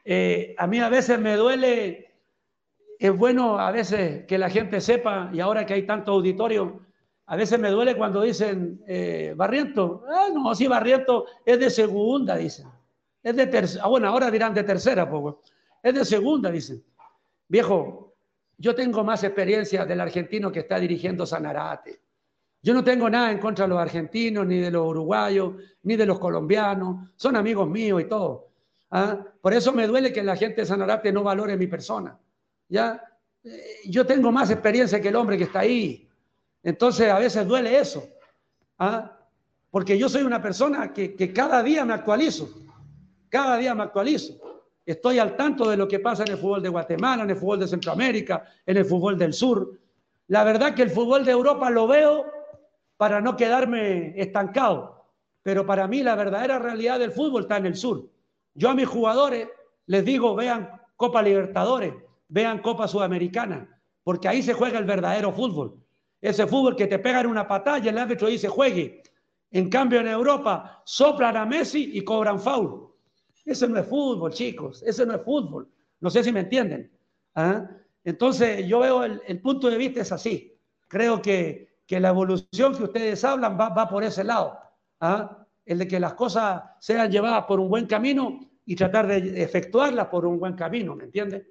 eh, 0.09 0.55
a 0.57 0.67
mí 0.67 0.79
a 0.79 0.87
veces 0.87 1.19
me 1.19 1.35
duele, 1.35 2.13
es 2.97 3.17
bueno 3.17 3.59
a 3.59 3.71
veces 3.71 4.25
que 4.25 4.37
la 4.37 4.49
gente 4.49 4.79
sepa, 4.79 5.29
y 5.33 5.41
ahora 5.41 5.65
que 5.65 5.73
hay 5.73 5.85
tanto 5.85 6.13
auditorio, 6.13 6.79
a 7.25 7.35
veces 7.35 7.59
me 7.59 7.69
duele 7.69 7.97
cuando 7.97 8.21
dicen, 8.21 8.81
eh, 8.87 9.33
Barriento, 9.35 10.05
ah, 10.09 10.27
no, 10.33 10.55
sí, 10.55 10.65
Barriento 10.65 11.25
es 11.45 11.59
de 11.59 11.69
segunda, 11.69 12.37
dicen. 12.37 12.67
Es 13.21 13.35
de 13.35 13.47
tercera, 13.47 13.83
ah, 13.83 13.89
bueno, 13.89 14.07
ahora 14.07 14.31
dirán 14.31 14.53
de 14.53 14.63
tercera, 14.63 15.09
pues, 15.09 15.35
es 15.83 15.93
de 15.93 16.05
segunda, 16.05 16.49
dicen. 16.49 16.81
Viejo, 17.49 18.15
yo 18.57 18.73
tengo 18.73 19.03
más 19.03 19.25
experiencia 19.25 19.85
del 19.85 19.99
argentino 19.99 20.53
que 20.53 20.59
está 20.59 20.79
dirigiendo 20.79 21.25
Sanarate. 21.25 21.99
Yo 22.61 22.73
no 22.73 22.81
tengo 22.81 23.09
nada 23.09 23.29
en 23.29 23.39
contra 23.39 23.65
de 23.65 23.69
los 23.71 23.79
argentinos, 23.79 24.47
ni 24.47 24.59
de 24.59 24.71
los 24.71 24.87
uruguayos, 24.87 25.55
ni 25.83 25.97
de 25.97 26.05
los 26.05 26.17
colombianos. 26.17 27.09
Son 27.17 27.35
amigos 27.35 27.67
míos 27.67 28.01
y 28.01 28.05
todo. 28.05 28.46
¿Ah? 28.91 29.25
Por 29.41 29.53
eso 29.53 29.71
me 29.73 29.87
duele 29.87 30.13
que 30.13 30.23
la 30.23 30.35
gente 30.35 30.61
de 30.61 30.67
Sanarate 30.67 31.11
no 31.11 31.23
valore 31.23 31.57
mi 31.57 31.67
persona. 31.67 32.17
¿ya? 32.69 33.01
Eh, 33.43 33.81
yo 33.85 34.05
tengo 34.05 34.31
más 34.31 34.49
experiencia 34.49 35.01
que 35.01 35.09
el 35.09 35.15
hombre 35.15 35.37
que 35.37 35.45
está 35.45 35.59
ahí. 35.59 36.07
Entonces 36.63 37.09
a 37.09 37.19
veces 37.19 37.47
duele 37.47 37.77
eso. 37.77 38.07
¿ah? 38.79 39.17
Porque 39.69 39.97
yo 39.97 40.09
soy 40.09 40.23
una 40.23 40.41
persona 40.41 40.93
que, 40.93 41.15
que 41.15 41.33
cada 41.33 41.61
día 41.63 41.85
me 41.85 41.93
actualizo. 41.93 42.49
Cada 43.29 43.57
día 43.57 43.75
me 43.75 43.83
actualizo. 43.83 44.39
Estoy 44.85 45.19
al 45.19 45.35
tanto 45.35 45.69
de 45.69 45.75
lo 45.75 45.87
que 45.87 45.99
pasa 45.99 46.23
en 46.23 46.31
el 46.31 46.37
fútbol 46.37 46.63
de 46.63 46.69
Guatemala, 46.69 47.23
en 47.23 47.29
el 47.29 47.35
fútbol 47.35 47.59
de 47.59 47.67
Centroamérica, 47.67 48.45
en 48.65 48.77
el 48.77 48.85
fútbol 48.85 49.17
del 49.17 49.33
sur. 49.33 49.77
La 50.27 50.45
verdad 50.45 50.73
que 50.73 50.83
el 50.83 50.89
fútbol 50.89 51.25
de 51.25 51.31
Europa 51.31 51.69
lo 51.69 51.87
veo 51.87 52.25
para 52.95 53.21
no 53.21 53.35
quedarme 53.35 54.13
estancado. 54.19 55.05
Pero 55.43 55.65
para 55.65 55.87
mí 55.87 56.03
la 56.03 56.15
verdadera 56.15 56.59
realidad 56.59 56.99
del 56.99 57.11
fútbol 57.11 57.43
está 57.43 57.57
en 57.57 57.67
el 57.67 57.75
sur. 57.75 58.09
Yo 58.57 58.69
a 58.69 58.75
mis 58.75 58.87
jugadores 58.87 59.47
les 59.85 60.03
digo, 60.03 60.35
vean 60.35 60.69
Copa 60.97 61.21
Libertadores, 61.21 61.93
vean 62.27 62.59
Copa 62.59 62.87
Sudamericana, 62.87 63.81
porque 64.03 64.27
ahí 64.27 64.43
se 64.43 64.53
juega 64.53 64.77
el 64.77 64.83
verdadero 64.83 65.31
fútbol. 65.31 65.81
Ese 66.19 66.45
fútbol 66.45 66.75
que 66.75 66.87
te 66.87 66.99
pegan 66.99 67.27
una 67.27 67.47
patada 67.47 67.79
y 67.79 67.87
el 67.87 67.97
árbitro 67.97 68.27
dice 68.27 68.49
juegue. 68.49 69.01
En 69.51 69.69
cambio 69.69 70.01
en 70.01 70.07
Europa 70.07 70.81
soplan 70.83 71.37
a 71.37 71.45
Messi 71.45 71.91
y 71.93 72.03
cobran 72.03 72.39
foul. 72.39 72.91
Ese 73.45 73.67
no 73.69 73.79
es 73.79 73.87
fútbol, 73.87 74.33
chicos, 74.33 74.83
ese 74.83 75.05
no 75.05 75.15
es 75.15 75.21
fútbol. 75.21 75.69
No 76.01 76.09
sé 76.09 76.23
si 76.23 76.33
me 76.33 76.41
entienden. 76.41 76.91
¿ah? 77.35 77.65
Entonces 78.03 78.67
yo 78.67 78.79
veo 78.79 79.05
el, 79.05 79.21
el 79.25 79.39
punto 79.39 79.69
de 79.69 79.77
vista 79.77 80.01
es 80.01 80.11
así. 80.11 80.59
Creo 80.89 81.21
que 81.21 81.67
que 81.87 81.99
la 82.01 82.09
evolución 82.09 82.75
que 82.75 82.83
ustedes 82.83 83.23
hablan 83.23 83.57
va, 83.57 83.87
por 83.89 84.03
ese 84.03 84.23
lado, 84.23 84.59
¿ah? 84.99 85.46
El 85.67 85.77
de 85.79 85.87
que 85.87 85.99
las 85.99 86.13
cosas 86.13 86.61
sean 86.79 87.11
llevadas 87.11 87.45
por 87.45 87.59
un 87.59 87.69
buen 87.69 87.85
camino 87.85 88.39
y 88.65 88.75
tratar 88.75 89.07
de 89.07 89.43
efectuarlas 89.43 90.07
por 90.07 90.25
un 90.25 90.39
buen 90.39 90.53
camino, 90.53 90.95
¿me 90.95 91.05
entiende? 91.05 91.47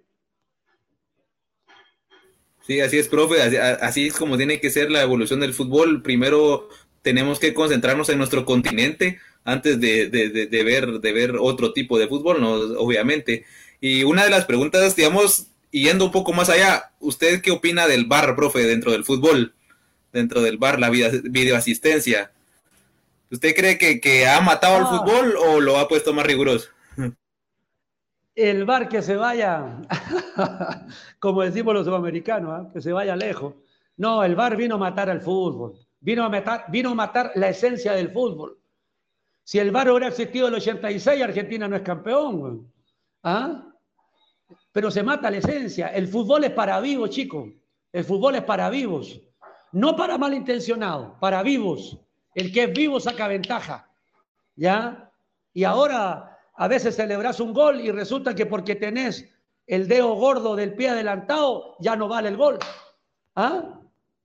Sí, 2.66 2.80
así 2.80 2.98
es, 2.98 3.08
profe, 3.08 3.40
así, 3.40 4.08
es 4.08 4.14
como 4.14 4.36
tiene 4.36 4.60
que 4.60 4.70
ser 4.70 4.90
la 4.90 5.02
evolución 5.02 5.38
del 5.38 5.54
fútbol. 5.54 6.02
Primero 6.02 6.68
tenemos 7.02 7.38
que 7.38 7.54
concentrarnos 7.54 8.08
en 8.08 8.18
nuestro 8.18 8.44
continente 8.44 9.18
antes 9.44 9.78
de, 9.78 10.08
ver, 10.64 11.00
de 11.00 11.12
ver 11.12 11.36
otro 11.38 11.72
tipo 11.72 11.96
de 11.98 12.08
fútbol, 12.08 12.42
obviamente. 12.42 13.44
Y 13.80 14.02
una 14.02 14.24
de 14.24 14.30
las 14.30 14.46
preguntas, 14.46 14.96
digamos, 14.96 15.46
yendo 15.70 16.06
un 16.06 16.10
poco 16.10 16.32
más 16.32 16.48
allá, 16.48 16.90
¿usted 16.98 17.40
qué 17.40 17.52
opina 17.52 17.86
del 17.86 18.06
bar, 18.06 18.34
profe, 18.34 18.64
dentro 18.64 18.90
del 18.90 19.04
fútbol? 19.04 19.54
dentro 20.16 20.42
del 20.42 20.58
bar, 20.58 20.80
la 20.80 20.90
videoasistencia. 20.90 22.32
¿Usted 23.30 23.54
cree 23.54 23.78
que, 23.78 24.26
ha 24.26 24.40
matado 24.40 24.76
al 24.76 24.82
ah. 24.84 24.86
fútbol 24.86 25.36
o 25.36 25.60
lo 25.60 25.78
ha 25.78 25.88
puesto 25.88 26.12
más 26.12 26.26
riguroso? 26.26 26.68
El 28.34 28.66
bar 28.66 28.88
que 28.88 29.00
se 29.00 29.16
vaya, 29.16 29.80
como 31.18 31.42
decimos 31.42 31.72
los 31.72 31.86
sudamericanos, 31.86 32.52
¿ah? 32.52 32.70
que 32.72 32.82
se 32.82 32.92
vaya 32.92 33.16
lejos. 33.16 33.54
No, 33.96 34.22
el 34.22 34.36
bar 34.36 34.56
vino 34.56 34.74
a 34.74 34.78
matar 34.78 35.08
al 35.08 35.22
fútbol, 35.22 35.78
vino 36.00 36.22
a 36.22 36.28
matar, 36.28 36.66
vino 36.68 36.90
a 36.90 36.94
matar 36.94 37.32
la 37.36 37.48
esencia 37.48 37.92
del 37.92 38.12
fútbol. 38.12 38.58
Si 39.42 39.58
el 39.58 39.70
bar 39.70 39.88
hubiera 39.88 40.08
existido 40.08 40.48
en 40.48 40.54
el 40.54 40.60
86, 40.60 41.22
Argentina 41.22 41.66
no 41.66 41.76
es 41.76 41.82
campeón. 41.82 42.70
¿Ah? 43.22 43.64
Pero 44.72 44.90
se 44.90 45.02
mata 45.02 45.30
la 45.30 45.38
esencia. 45.38 45.88
El 45.88 46.08
fútbol 46.08 46.44
es 46.44 46.50
para 46.50 46.78
vivos, 46.80 47.10
chicos. 47.10 47.50
El 47.92 48.04
fútbol 48.04 48.34
es 48.34 48.42
para 48.42 48.68
vivos. 48.68 49.20
No 49.72 49.96
para 49.96 50.18
malintencionados, 50.18 51.12
para 51.20 51.42
vivos. 51.42 51.98
El 52.36 52.52
que 52.52 52.64
es 52.64 52.72
vivo 52.72 53.00
saca 53.00 53.26
ventaja. 53.28 53.88
¿Ya? 54.54 55.10
Y 55.54 55.64
ahora 55.64 56.38
a 56.54 56.68
veces 56.68 56.94
celebras 56.94 57.40
un 57.40 57.52
gol 57.52 57.80
y 57.80 57.90
resulta 57.90 58.34
que 58.34 58.46
porque 58.46 58.76
tenés 58.76 59.28
el 59.66 59.88
dedo 59.88 60.14
gordo 60.14 60.54
del 60.54 60.74
pie 60.74 60.90
adelantado, 60.90 61.76
ya 61.80 61.96
no 61.96 62.08
vale 62.08 62.28
el 62.28 62.36
gol. 62.36 62.58
¿Ah? 63.34 63.80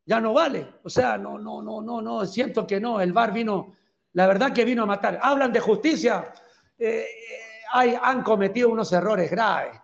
Ya 0.05 0.19
no 0.19 0.33
vale. 0.33 0.67
O 0.83 0.89
sea, 0.89 1.17
no, 1.17 1.39
no, 1.39 1.61
no, 1.61 1.81
no, 1.81 2.01
no, 2.01 2.25
siento 2.25 2.67
que 2.67 2.81
no. 2.81 2.99
El 2.99 3.13
VAR 3.13 3.31
vino, 3.31 3.73
la 4.13 4.27
verdad 4.27 4.51
que 4.51 4.65
vino 4.65 4.83
a 4.83 4.87
matar. 4.87 5.17
Hablan 5.21 5.53
de 5.53 5.61
justicia. 5.61 6.33
Eh, 6.77 7.05
hay, 7.71 7.97
han 7.99 8.23
cometido 8.23 8.69
unos 8.69 8.91
errores 8.91 9.31
graves. 9.31 9.79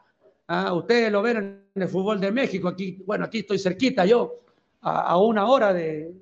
¿Ah? 0.48 0.74
Ustedes 0.74 1.12
lo 1.12 1.22
ven 1.22 1.38
en 1.74 1.82
el 1.82 1.88
fútbol 1.88 2.20
de 2.20 2.32
México. 2.32 2.68
Aquí, 2.68 3.02
bueno, 3.06 3.26
aquí 3.26 3.40
estoy 3.40 3.58
cerquita 3.58 4.06
yo 4.06 4.42
a, 4.82 5.18
una 5.18 5.48
hora 5.48 5.74
de, 5.74 6.14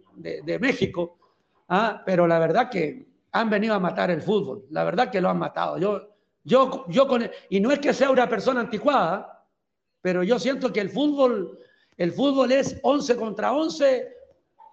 México, 0.60 1.18
¿ah? 1.70 2.02
pero 2.06 2.28
la 2.28 2.40
verdad 2.40 2.70
que 2.70 3.08
han 3.32 3.50
venido 3.50 3.74
a 3.74 3.80
matar 3.80 4.12
el 4.12 4.22
fútbol, 4.22 4.66
la 4.70 4.84
verdad 4.84 5.10
que 5.10 5.22
lo 5.22 5.30
han 5.30 5.40
matado. 5.40 5.78
Yo, 5.78 6.10
yo, 6.44 6.86
yo 6.88 7.08
con, 7.08 7.30
y 7.50 7.60
no 7.60 7.72
es 7.72 7.80
que 7.80 7.94
sea 7.94 8.10
una 8.10 8.30
persona 8.30 8.62
anticuada, 8.62 9.46
pero 10.02 10.24
yo 10.24 10.40
siento 10.40 10.72
que 10.72 10.82
el 10.82 10.90
fútbol, 10.90 11.60
el 11.98 12.12
fútbol 12.12 12.52
es 12.52 12.80
11 12.84 13.16
contra 13.18 13.54
11, 13.54 14.08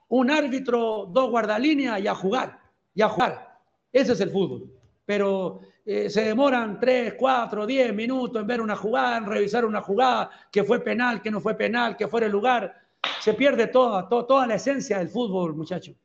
un 0.09 0.31
árbitro, 0.31 1.07
dos 1.11 1.31
guardalíneas 1.31 2.01
y 2.01 2.07
a 2.07 2.15
jugar, 2.15 2.61
y 2.95 3.03
a 3.03 3.09
jugar. 3.09 3.59
Ese 3.93 4.13
es 4.13 4.21
el 4.21 4.31
fútbol. 4.31 4.71
pero 5.05 5.61
eh, 5.85 6.09
se 6.09 6.23
demoran 6.25 6.79
3, 6.79 7.15
4, 7.19 7.67
10 7.67 7.95
minutos 7.95 8.41
en 8.41 8.47
ver 8.47 8.61
una 8.61 8.77
jugada, 8.77 9.17
en 9.17 9.27
revisar 9.27 9.65
una 9.65 9.81
jugada, 9.81 10.31
que 10.51 10.63
fue 10.63 10.79
penal, 10.81 11.21
que 11.21 11.31
no 11.31 11.41
fue 11.41 11.55
penal, 11.55 11.97
que 11.97 12.07
fuera 12.07 12.27
el 12.27 12.33
lugar. 12.33 12.73
Se 13.21 13.35
pierde 13.35 13.67
toda, 13.67 14.09
toda 14.09 14.47
la 14.47 14.55
esencia 14.55 14.99
del 14.99 15.09
fútbol, 15.09 15.57
muchachos. 15.57 15.97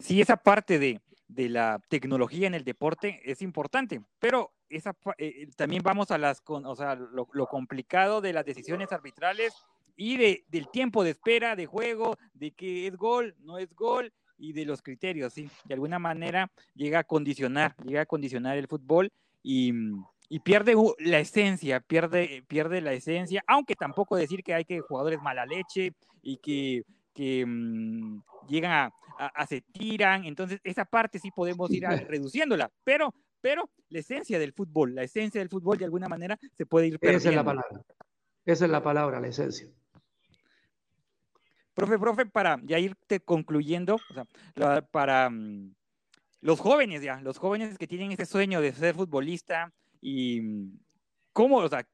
Sí, 0.00 0.20
esa 0.20 0.36
parte 0.36 0.78
de, 0.78 1.00
de 1.28 1.48
la 1.48 1.80
tecnología 1.88 2.46
en 2.46 2.54
el 2.54 2.64
deporte 2.64 3.20
es 3.24 3.42
importante, 3.42 4.00
pero 4.18 4.52
esa, 4.68 4.96
eh, 5.18 5.48
también 5.56 5.82
vamos 5.82 6.10
a 6.10 6.18
las, 6.18 6.42
o 6.46 6.76
sea, 6.76 6.94
lo, 6.94 7.46
complicado 7.46 8.20
de 8.20 8.32
las 8.32 8.44
decisiones 8.44 8.92
arbitrales 8.92 9.54
y 9.96 10.16
de, 10.16 10.44
del 10.48 10.68
tiempo 10.68 11.04
de 11.04 11.10
espera 11.10 11.56
de 11.56 11.66
juego, 11.66 12.16
de 12.34 12.52
que 12.52 12.86
es 12.86 12.96
gol, 12.96 13.34
no 13.40 13.58
es 13.58 13.74
gol 13.74 14.12
y 14.38 14.52
de 14.52 14.64
los 14.64 14.80
criterios, 14.80 15.34
sí, 15.34 15.50
de 15.64 15.74
alguna 15.74 15.98
manera 15.98 16.50
llega 16.74 17.00
a 17.00 17.04
condicionar, 17.04 17.76
llega 17.84 18.02
a 18.02 18.06
condicionar 18.06 18.56
el 18.56 18.68
fútbol 18.68 19.12
y, 19.42 19.72
y 20.28 20.40
pierde 20.40 20.74
la 20.98 21.18
esencia, 21.18 21.80
pierde, 21.80 22.42
pierde 22.48 22.80
la 22.80 22.92
esencia, 22.92 23.44
aunque 23.46 23.74
tampoco 23.74 24.16
decir 24.16 24.42
que 24.42 24.54
hay 24.54 24.64
que 24.64 24.80
jugadores 24.80 25.20
mala 25.20 25.44
leche 25.44 25.92
y 26.22 26.38
que 26.38 26.84
que 27.14 27.44
mm, 27.46 28.22
llegan 28.48 28.72
a, 28.72 28.92
se 29.48 29.60
tiran, 29.60 30.24
entonces 30.24 30.60
esa 30.64 30.84
parte 30.84 31.18
sí 31.18 31.30
podemos 31.30 31.70
ir 31.70 31.82
reduciéndola, 32.08 32.70
pero, 32.84 33.14
pero 33.40 33.70
la 33.88 33.98
esencia 33.98 34.38
del 34.38 34.52
fútbol, 34.52 34.94
la 34.94 35.02
esencia 35.02 35.40
del 35.40 35.48
fútbol 35.48 35.78
de 35.78 35.84
alguna 35.84 36.08
manera 36.08 36.38
se 36.56 36.66
puede 36.66 36.88
ir 36.88 36.98
perdiendo. 36.98 37.18
Esa 37.18 37.30
es 37.30 37.36
la 37.36 37.44
palabra, 37.44 37.82
esa 38.44 38.64
es 38.64 38.70
la 38.70 38.82
palabra, 38.82 39.20
la 39.20 39.28
esencia. 39.28 39.68
Profe, 41.74 41.98
profe, 41.98 42.26
para 42.26 42.60
ya 42.64 42.78
irte 42.78 43.20
concluyendo, 43.20 43.98
para 44.90 45.30
mm, 45.30 45.74
los 46.40 46.60
jóvenes 46.60 47.02
ya, 47.02 47.20
los 47.20 47.38
jóvenes 47.38 47.78
que 47.78 47.86
tienen 47.86 48.12
ese 48.12 48.26
sueño 48.26 48.60
de 48.60 48.72
ser 48.72 48.94
futbolista 48.94 49.72
y 50.00 50.40
mm, 50.40 50.78
cómo, 51.32 51.58
o 51.58 51.68
sea, 51.68 51.86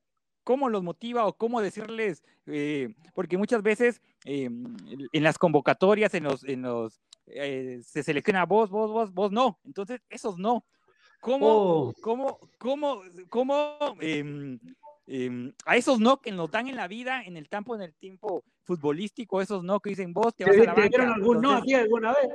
cómo 0.46 0.68
los 0.68 0.82
motiva 0.82 1.26
o 1.26 1.36
cómo 1.36 1.60
decirles, 1.60 2.22
eh, 2.46 2.94
porque 3.14 3.36
muchas 3.36 3.62
veces 3.62 4.00
eh, 4.24 4.44
en 4.44 5.22
las 5.22 5.38
convocatorias, 5.38 6.14
en 6.14 6.24
los, 6.24 6.44
en 6.44 6.62
los 6.62 7.00
eh, 7.26 7.80
se 7.82 8.02
selecciona 8.02 8.44
vos, 8.44 8.70
vos, 8.70 8.90
vos, 8.90 9.12
vos 9.12 9.32
no. 9.32 9.58
Entonces, 9.64 10.00
esos 10.08 10.38
no. 10.38 10.64
¿Cómo, 11.20 11.46
oh. 11.48 11.94
cómo, 12.00 12.38
cómo, 12.58 13.00
cómo 13.28 13.76
em, 14.00 14.58
em, 15.06 15.52
a 15.64 15.76
esos 15.76 15.98
no 15.98 16.20
que 16.20 16.30
nos 16.30 16.50
dan 16.50 16.68
en 16.68 16.76
la 16.76 16.86
vida, 16.86 17.22
en 17.22 17.36
el 17.36 17.48
campo, 17.48 17.74
en 17.74 17.82
el 17.82 17.94
tiempo 17.94 18.44
futbolístico, 18.64 19.40
esos 19.40 19.64
no 19.64 19.80
que 19.80 19.90
dicen 19.90 20.12
vos 20.12 20.34
te 20.34 20.44
vas 20.44 20.56
a 20.56 20.64
la 20.64 20.74
banca. 20.74 21.14
algún 21.14 21.40
no 21.40 21.52
aquí 21.52 21.74
alguna 21.74 22.12
vez? 22.12 22.28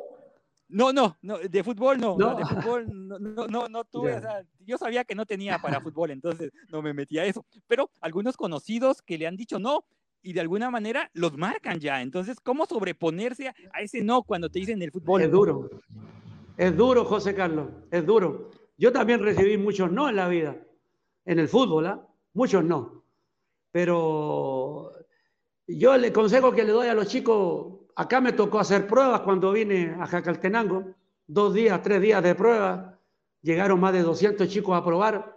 No, 0.68 0.94
no, 0.94 1.18
no, 1.22 1.38
de 1.38 1.64
fútbol 1.64 2.00
no, 2.00 2.18
no. 2.18 2.36
de 2.36 2.46
fútbol 2.46 2.88
no, 3.08 3.20
no, 3.20 3.48
no, 3.48 3.68
no 3.68 3.84
tuve, 3.84 4.16
o 4.16 4.22
sea, 4.22 4.42
yo 4.60 4.78
sabía 4.78 5.04
que 5.04 5.16
no 5.16 5.26
tenía 5.26 5.60
para 5.60 5.82
fútbol, 5.82 6.12
entonces 6.12 6.52
no 6.70 6.82
me 6.82 6.94
metía 6.94 7.24
a 7.24 7.26
eso, 7.26 7.46
pero 7.68 7.92
algunos 8.00 8.38
conocidos 8.38 9.02
que 9.02 9.18
le 9.18 9.28
han 9.28 9.36
dicho 9.36 9.60
no 9.60 9.86
y 10.22 10.34
de 10.34 10.42
alguna 10.42 10.70
manera 10.70 11.10
los 11.14 11.38
marcan 11.38 11.80
ya, 11.80 12.02
entonces, 12.02 12.40
¿cómo 12.42 12.66
sobreponerse 12.66 13.50
a 13.50 13.82
ese 13.82 14.04
no 14.04 14.24
cuando 14.24 14.50
te 14.50 14.60
dicen 14.60 14.82
el 14.82 14.92
fútbol? 14.92 15.22
Es 15.22 15.32
duro, 15.32 15.70
es 16.58 16.76
duro, 16.76 17.06
José 17.06 17.34
Carlos, 17.34 17.70
es 17.90 18.06
duro. 18.06 18.52
Yo 18.78 18.92
también 18.92 19.22
recibí 19.22 19.58
muchos 19.58 19.92
no 19.92 20.10
en 20.10 20.16
la 20.16 20.28
vida, 20.28 20.58
en 21.26 21.40
el 21.40 21.48
fútbol, 21.48 21.88
¿ah? 21.88 22.08
Muchos 22.34 22.64
no, 22.64 23.04
pero 23.72 24.92
yo 25.68 25.98
le 25.98 26.14
consejo 26.14 26.52
que 26.52 26.64
le 26.64 26.72
doy 26.72 26.88
a 26.88 26.94
los 26.94 27.08
chicos 27.08 27.82
Acá 27.96 28.22
me 28.22 28.34
tocó 28.34 28.60
hacer 28.60 28.88
pruebas 28.88 29.22
cuando 29.22 29.52
vine 29.52 29.96
a 30.00 30.08
Jacaltenango, 30.08 30.96
dos 31.28 31.54
días, 31.54 31.82
tres 31.82 32.02
días 32.02 32.24
de 32.24 32.36
pruebas, 32.36 32.96
llegaron 33.42 33.80
más 33.80 33.94
de 33.94 34.02
200 34.02 34.48
chicos 34.48 34.76
a 34.76 34.84
probar 34.84 35.36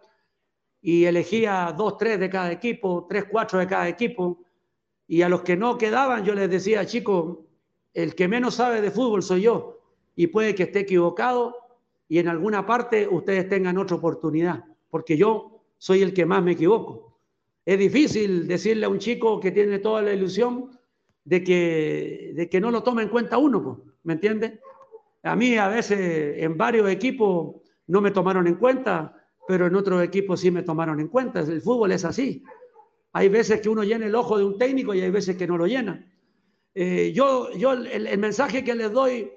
y 0.80 1.04
elegía 1.04 1.74
dos, 1.76 1.98
tres 1.98 2.20
de 2.20 2.30
cada 2.30 2.52
equipo, 2.52 3.06
tres, 3.08 3.24
cuatro 3.30 3.58
de 3.58 3.66
cada 3.66 3.88
equipo, 3.88 4.44
y 5.06 5.22
a 5.22 5.28
los 5.28 5.42
que 5.42 5.56
no 5.56 5.78
quedaban 5.78 6.24
yo 6.24 6.34
les 6.34 6.50
decía, 6.50 6.86
chicos, 6.86 7.38
el 7.92 8.14
que 8.14 8.28
menos 8.28 8.54
sabe 8.54 8.80
de 8.80 8.90
fútbol 8.90 9.22
soy 9.22 9.42
yo, 9.42 9.80
y 10.16 10.28
puede 10.28 10.54
que 10.54 10.64
esté 10.64 10.80
equivocado 10.80 11.56
y 12.08 12.18
en 12.18 12.28
alguna 12.28 12.66
parte 12.66 13.08
ustedes 13.08 13.48
tengan 13.48 13.78
otra 13.78 13.96
oportunidad, 13.96 14.64
porque 14.90 15.16
yo 15.16 15.62
soy 15.78 16.02
el 16.02 16.12
que 16.12 16.26
más 16.26 16.42
me 16.42 16.52
equivoco. 16.52 17.18
Es 17.64 17.78
difícil 17.78 18.46
decirle 18.46 18.86
a 18.86 18.88
un 18.88 18.98
chico 18.98 19.40
que 19.40 19.50
tiene 19.50 19.78
toda 19.78 20.02
la 20.02 20.12
ilusión, 20.12 20.70
de 21.24 21.42
que, 21.42 22.32
de 22.34 22.48
que 22.48 22.60
no 22.60 22.70
lo 22.70 22.82
tome 22.82 23.02
en 23.02 23.08
cuenta 23.08 23.38
uno, 23.38 23.82
¿me 24.02 24.12
entiende? 24.12 24.60
A 25.22 25.34
mí 25.34 25.56
a 25.56 25.68
veces 25.68 26.36
en 26.42 26.56
varios 26.56 26.88
equipos 26.90 27.56
no 27.86 28.00
me 28.02 28.10
tomaron 28.10 28.46
en 28.46 28.56
cuenta, 28.56 29.16
pero 29.48 29.66
en 29.66 29.74
otros 29.74 30.02
equipos 30.02 30.40
sí 30.40 30.50
me 30.50 30.62
tomaron 30.62 31.00
en 31.00 31.08
cuenta. 31.08 31.40
El 31.40 31.62
fútbol 31.62 31.92
es 31.92 32.04
así. 32.04 32.44
Hay 33.14 33.30
veces 33.30 33.62
que 33.62 33.70
uno 33.70 33.82
llena 33.82 34.06
el 34.06 34.14
ojo 34.14 34.36
de 34.36 34.44
un 34.44 34.58
técnico 34.58 34.92
y 34.92 35.00
hay 35.00 35.10
veces 35.10 35.36
que 35.36 35.46
no 35.46 35.56
lo 35.56 35.66
llena. 35.66 36.06
Eh, 36.74 37.12
yo, 37.14 37.50
yo 37.52 37.72
el, 37.72 38.06
el, 38.06 38.18
mensaje 38.18 38.62
que 38.62 38.74
les 38.74 38.92
doy 38.92 39.32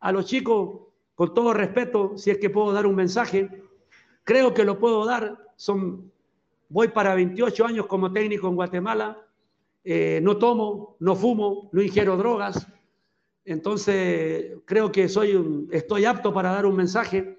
a 0.00 0.10
los 0.10 0.26
chicos, 0.26 0.80
con 1.14 1.34
todo 1.34 1.52
respeto, 1.52 2.16
si 2.16 2.30
es 2.30 2.38
que 2.38 2.50
puedo 2.50 2.72
dar 2.72 2.86
un 2.86 2.96
mensaje, 2.96 3.48
creo 4.24 4.52
que 4.52 4.64
lo 4.64 4.80
puedo 4.80 5.04
dar. 5.04 5.38
Son, 5.54 6.10
voy 6.68 6.88
para 6.88 7.14
28 7.14 7.66
años 7.66 7.86
como 7.86 8.12
técnico 8.12 8.48
en 8.48 8.56
Guatemala 8.56 9.24
eh, 9.84 10.20
no 10.22 10.36
tomo, 10.36 10.96
no 11.00 11.16
fumo, 11.16 11.70
no 11.72 11.82
ingiero 11.82 12.16
drogas. 12.16 12.66
Entonces, 13.44 14.58
creo 14.64 14.92
que 14.92 15.08
soy 15.08 15.66
estoy 15.70 16.04
apto 16.04 16.32
para 16.32 16.52
dar 16.52 16.66
un 16.66 16.76
mensaje, 16.76 17.38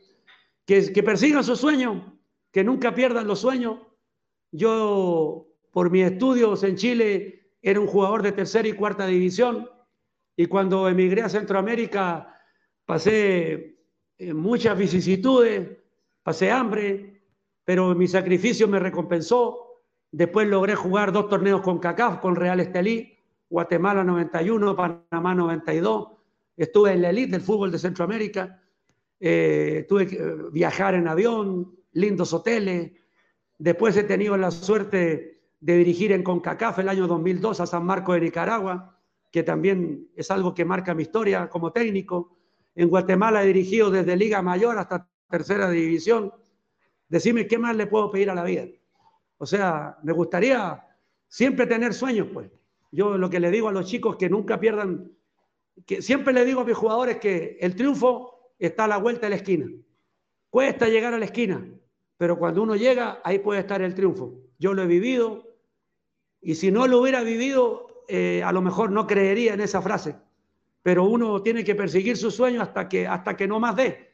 que, 0.65 0.91
que 0.91 1.03
persigan 1.03 1.43
su 1.43 1.55
sueño, 1.55 2.17
que 2.51 2.63
nunca 2.63 2.95
pierdan 2.95 3.27
los 3.27 3.39
sueños. 3.39 3.79
Yo, 4.51 5.48
por 5.79 5.91
mis 5.91 6.03
estudios 6.03 6.61
en 6.65 6.75
Chile, 6.75 7.53
era 7.61 7.79
un 7.79 7.87
jugador 7.87 8.21
de 8.21 8.33
tercera 8.33 8.67
y 8.67 8.73
cuarta 8.73 9.05
división, 9.05 9.69
y 10.35 10.45
cuando 10.47 10.89
emigré 10.89 11.21
a 11.21 11.29
Centroamérica, 11.29 12.35
pasé 12.83 13.79
eh, 14.17 14.33
muchas 14.33 14.77
vicisitudes, 14.77 15.69
pasé 16.21 16.51
hambre, 16.51 17.23
pero 17.63 17.95
mi 17.95 18.09
sacrificio 18.09 18.67
me 18.67 18.77
recompensó 18.77 19.67
Después 20.11 20.49
logré 20.49 20.75
jugar 20.75 21.13
dos 21.13 21.29
torneos 21.29 21.61
con 21.61 21.79
CACAF, 21.79 22.19
con 22.19 22.35
Real 22.35 22.59
Estelí, 22.59 23.17
Guatemala 23.49 24.03
91, 24.03 24.75
Panamá 24.75 25.33
92. 25.33 26.09
Estuve 26.57 26.91
en 26.91 27.03
la 27.03 27.11
elite 27.11 27.31
del 27.31 27.41
fútbol 27.41 27.71
de 27.71 27.79
Centroamérica. 27.79 28.61
Eh, 29.17 29.85
tuve 29.87 30.07
que 30.07 30.17
eh, 30.17 30.35
viajar 30.51 30.95
en 30.95 31.07
avión, 31.07 31.73
lindos 31.93 32.33
hoteles. 32.33 32.91
Después 33.57 33.95
he 33.95 34.03
tenido 34.03 34.35
la 34.35 34.51
suerte 34.51 35.38
de 35.59 35.77
dirigir 35.77 36.11
en 36.11 36.23
CONCACAF 36.23 36.79
el 36.79 36.89
año 36.89 37.07
2002 37.07 37.59
a 37.59 37.65
San 37.65 37.85
Marcos 37.85 38.15
de 38.15 38.21
Nicaragua, 38.21 38.97
que 39.31 39.43
también 39.43 40.09
es 40.15 40.31
algo 40.31 40.53
que 40.53 40.65
marca 40.65 40.93
mi 40.93 41.03
historia 41.03 41.49
como 41.49 41.71
técnico. 41.71 42.37
En 42.75 42.89
Guatemala 42.89 43.43
he 43.43 43.47
dirigido 43.47 43.91
desde 43.91 44.15
Liga 44.15 44.41
Mayor 44.41 44.77
hasta 44.77 45.07
Tercera 45.29 45.69
División. 45.69 46.33
Decime 47.07 47.47
qué 47.47 47.57
más 47.57 47.75
le 47.75 47.87
puedo 47.87 48.09
pedir 48.09 48.29
a 48.29 48.35
la 48.35 48.43
vida. 48.43 48.65
O 49.37 49.45
sea, 49.45 49.97
me 50.03 50.13
gustaría 50.13 50.85
siempre 51.27 51.67
tener 51.67 51.93
sueños, 51.93 52.27
pues. 52.33 52.49
Yo 52.91 53.17
lo 53.17 53.29
que 53.29 53.39
le 53.39 53.51
digo 53.51 53.69
a 53.69 53.71
los 53.71 53.85
chicos 53.85 54.15
que 54.15 54.29
nunca 54.29 54.59
pierdan, 54.59 55.11
que 55.85 56.01
siempre 56.01 56.33
le 56.33 56.43
digo 56.45 56.61
a 56.61 56.65
mis 56.65 56.75
jugadores 56.75 57.17
que 57.17 57.57
el 57.61 57.75
triunfo 57.75 58.53
está 58.57 58.85
a 58.85 58.87
la 58.87 58.97
vuelta 58.97 59.27
de 59.27 59.31
la 59.31 59.35
esquina. 59.35 59.67
Cuesta 60.49 60.87
llegar 60.87 61.13
a 61.13 61.19
la 61.19 61.25
esquina, 61.25 61.63
pero 62.17 62.39
cuando 62.39 62.63
uno 62.63 62.75
llega, 62.75 63.21
ahí 63.23 63.39
puede 63.39 63.59
estar 63.59 63.81
el 63.81 63.93
triunfo. 63.93 64.33
Yo 64.57 64.73
lo 64.73 64.81
he 64.81 64.87
vivido 64.87 65.48
y 66.41 66.55
si 66.55 66.71
no 66.71 66.87
lo 66.87 66.99
hubiera 66.99 67.21
vivido, 67.23 68.03
eh, 68.07 68.41
a 68.43 68.51
lo 68.51 68.61
mejor 68.61 68.91
no 68.91 69.05
creería 69.05 69.53
en 69.53 69.61
esa 69.61 69.81
frase. 69.81 70.15
Pero 70.81 71.03
uno 71.03 71.41
tiene 71.41 71.63
que 71.63 71.75
perseguir 71.75 72.17
su 72.17 72.31
sueño 72.31 72.61
hasta 72.61 72.87
que, 72.87 73.07
hasta 73.07 73.35
que 73.35 73.47
no 73.47 73.59
más 73.59 73.75
dé. 73.75 74.13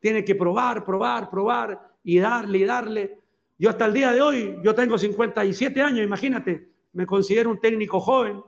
Tiene 0.00 0.24
que 0.24 0.34
probar, 0.34 0.84
probar, 0.84 1.30
probar 1.30 1.94
y 2.02 2.18
darle 2.18 2.58
y 2.58 2.64
darle 2.64 3.26
yo 3.58 3.70
hasta 3.70 3.86
el 3.86 3.94
día 3.94 4.12
de 4.12 4.20
hoy, 4.20 4.58
yo 4.62 4.74
tengo 4.74 4.98
57 4.98 5.80
años, 5.80 6.04
imagínate, 6.04 6.68
me 6.92 7.06
considero 7.06 7.50
un 7.50 7.58
técnico 7.58 8.00
joven, 8.00 8.42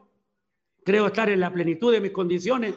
creo 0.85 1.07
estar 1.07 1.31
en 1.31 1.41
la 1.41 1.51
plenitud 1.51 1.93
de 1.93 2.01
mis 2.01 2.11
condiciones. 2.11 2.75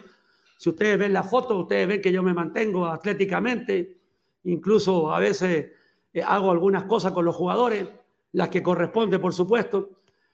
Si 0.57 0.69
ustedes 0.69 0.97
ven 0.97 1.11
la 1.11 1.23
foto, 1.23 1.59
ustedes 1.59 1.87
ven 1.87 2.01
que 2.01 2.11
yo 2.11 2.23
me 2.23 2.33
mantengo 2.33 2.85
atléticamente, 2.85 3.97
incluso 4.45 5.13
a 5.13 5.19
veces 5.19 5.71
eh, 6.13 6.23
hago 6.23 6.51
algunas 6.51 6.85
cosas 6.85 7.11
con 7.11 7.25
los 7.25 7.35
jugadores, 7.35 7.89
las 8.31 8.47
que 8.47 8.63
corresponde, 8.63 9.19
por 9.19 9.33
supuesto. 9.33 9.89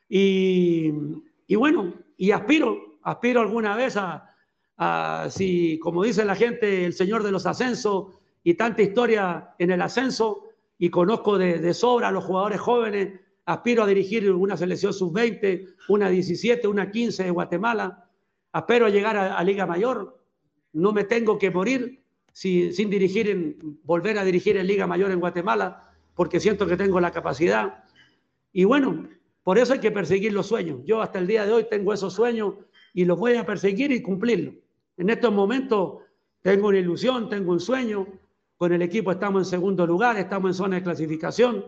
Y, 0.10 0.92
bueno, 1.56 1.94
y 2.18 2.32
aspiro, 2.32 3.00
aspiro 3.04 3.42
alguna 3.42 3.76
vez 3.76 3.98
a, 3.98 4.34
a, 4.78 5.28
si, 5.30 5.80
como 5.80 6.04
dice 6.04 6.26
la 6.26 6.36
gente, 6.36 6.86
el 6.86 6.94
señor 6.94 7.24
de 7.24 7.32
los 7.32 7.46
ascensos 7.46 8.18
y 8.44 8.54
tanta 8.54 8.82
historia 8.82 9.56
en 9.60 9.72
el 9.72 9.82
ascenso, 9.82 10.48
y 10.80 10.90
conozco 10.90 11.38
de, 11.38 11.74
sobra 11.74 12.10
a 12.10 12.12
los 12.12 12.24
jugadores 12.24 12.60
jóvenes, 12.60 13.20
aspiro 13.46 13.84
a 13.84 13.88
dirigir 13.88 14.32
una 14.32 14.58
selección 14.58 14.94
sub-20, 14.94 15.76
una 15.90 16.10
17, 16.10 16.68
una 16.68 16.92
15 16.92 17.24
de 17.24 17.32
Guatemala, 17.32 18.10
aspiro 18.52 18.86
a 18.86 18.90
llegar 18.90 19.18
a, 19.18 19.44
Liga 19.44 19.66
Mayor, 19.66 20.22
no 20.74 20.92
me 20.92 21.04
tengo 21.04 21.38
que 21.40 21.50
morir 21.50 22.04
sin 22.32 22.90
dirigir, 22.90 23.30
en, 23.30 23.80
volver 23.84 24.20
a 24.20 24.24
dirigir 24.24 24.58
en 24.58 24.68
Liga 24.68 24.86
Mayor 24.86 25.12
en 25.12 25.20
Guatemala, 25.20 25.92
porque 26.14 26.40
siento 26.40 26.68
que 26.68 26.78
tengo 26.78 27.00
la 27.00 27.12
capacidad. 27.12 27.84
Y 28.52 28.64
bueno, 28.66 29.08
por 29.48 29.58
eso 29.58 29.72
hay 29.72 29.80
que 29.80 29.92
perseguir 29.92 30.34
los 30.34 30.48
sueños. 30.48 30.82
Yo 30.84 31.02
hasta 31.02 31.20
el 31.20 31.26
día 31.26 31.46
de 31.46 31.54
hoy 31.54 31.68
tengo 31.70 31.94
esos 31.94 32.12
sueños 32.14 32.56
y 32.94 33.06
los 33.06 33.18
voy 33.18 33.38
a 33.38 33.46
perseguir 33.46 33.94
y 33.94 34.02
cumplirlos. 34.02 34.56
En 34.98 35.10
estos 35.10 35.32
momentos 35.32 36.02
tengo 36.42 36.68
una 36.68 36.80
ilusión, 36.80 37.30
tengo 37.30 37.54
un 37.54 37.62
sueño. 37.62 38.08
Con 38.58 38.74
el 38.74 38.82
equipo 38.82 39.10
estamos 39.10 39.44
en 39.44 39.46
segundo 39.46 39.88
lugar, 39.88 40.18
estamos 40.18 40.50
en 40.50 40.54
zona 40.54 40.76
de 40.76 40.84
clasificación. 40.84 41.64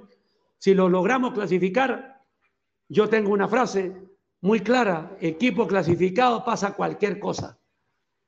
Si 0.57 0.73
lo 0.73 0.89
logramos 0.89 1.31
clasificar, 1.31 2.22
yo 2.89 3.07
tengo 3.07 3.31
una 3.31 3.47
frase 3.47 3.95
muy 4.41 4.60
clara, 4.60 5.15
equipo 5.22 5.65
clasificado 5.65 6.43
pasa 6.43 6.73
cualquier 6.73 7.18
cosa. 7.18 7.61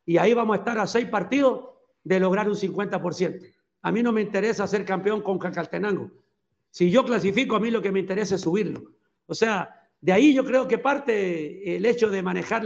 Y 0.05 0.17
ahí 0.17 0.33
vamos 0.33 0.55
a 0.55 0.59
estar 0.59 0.79
a 0.79 0.87
seis 0.87 1.07
partidos 1.07 1.71
de 2.05 2.21
lograr 2.21 2.47
un 2.47 2.55
50%. 2.55 3.53
A 3.81 3.91
mí 3.91 4.01
no 4.01 4.13
me 4.13 4.21
interesa 4.21 4.65
ser 4.65 4.85
campeón 4.85 5.21
con 5.21 5.37
Cacaltenango. 5.37 6.09
Si 6.69 6.89
yo 6.89 7.03
clasifico, 7.03 7.57
a 7.57 7.59
mí 7.59 7.69
lo 7.69 7.81
que 7.81 7.91
me 7.91 7.99
interesa 7.99 8.35
es 8.35 8.41
subirlo. 8.41 9.00
O 9.31 9.33
sea, 9.33 9.87
de 10.01 10.11
ahí 10.11 10.33
yo 10.33 10.43
creo 10.43 10.67
que 10.67 10.77
parte 10.77 11.77
el 11.77 11.85
hecho 11.85 12.09
de 12.09 12.21
manejar 12.21 12.65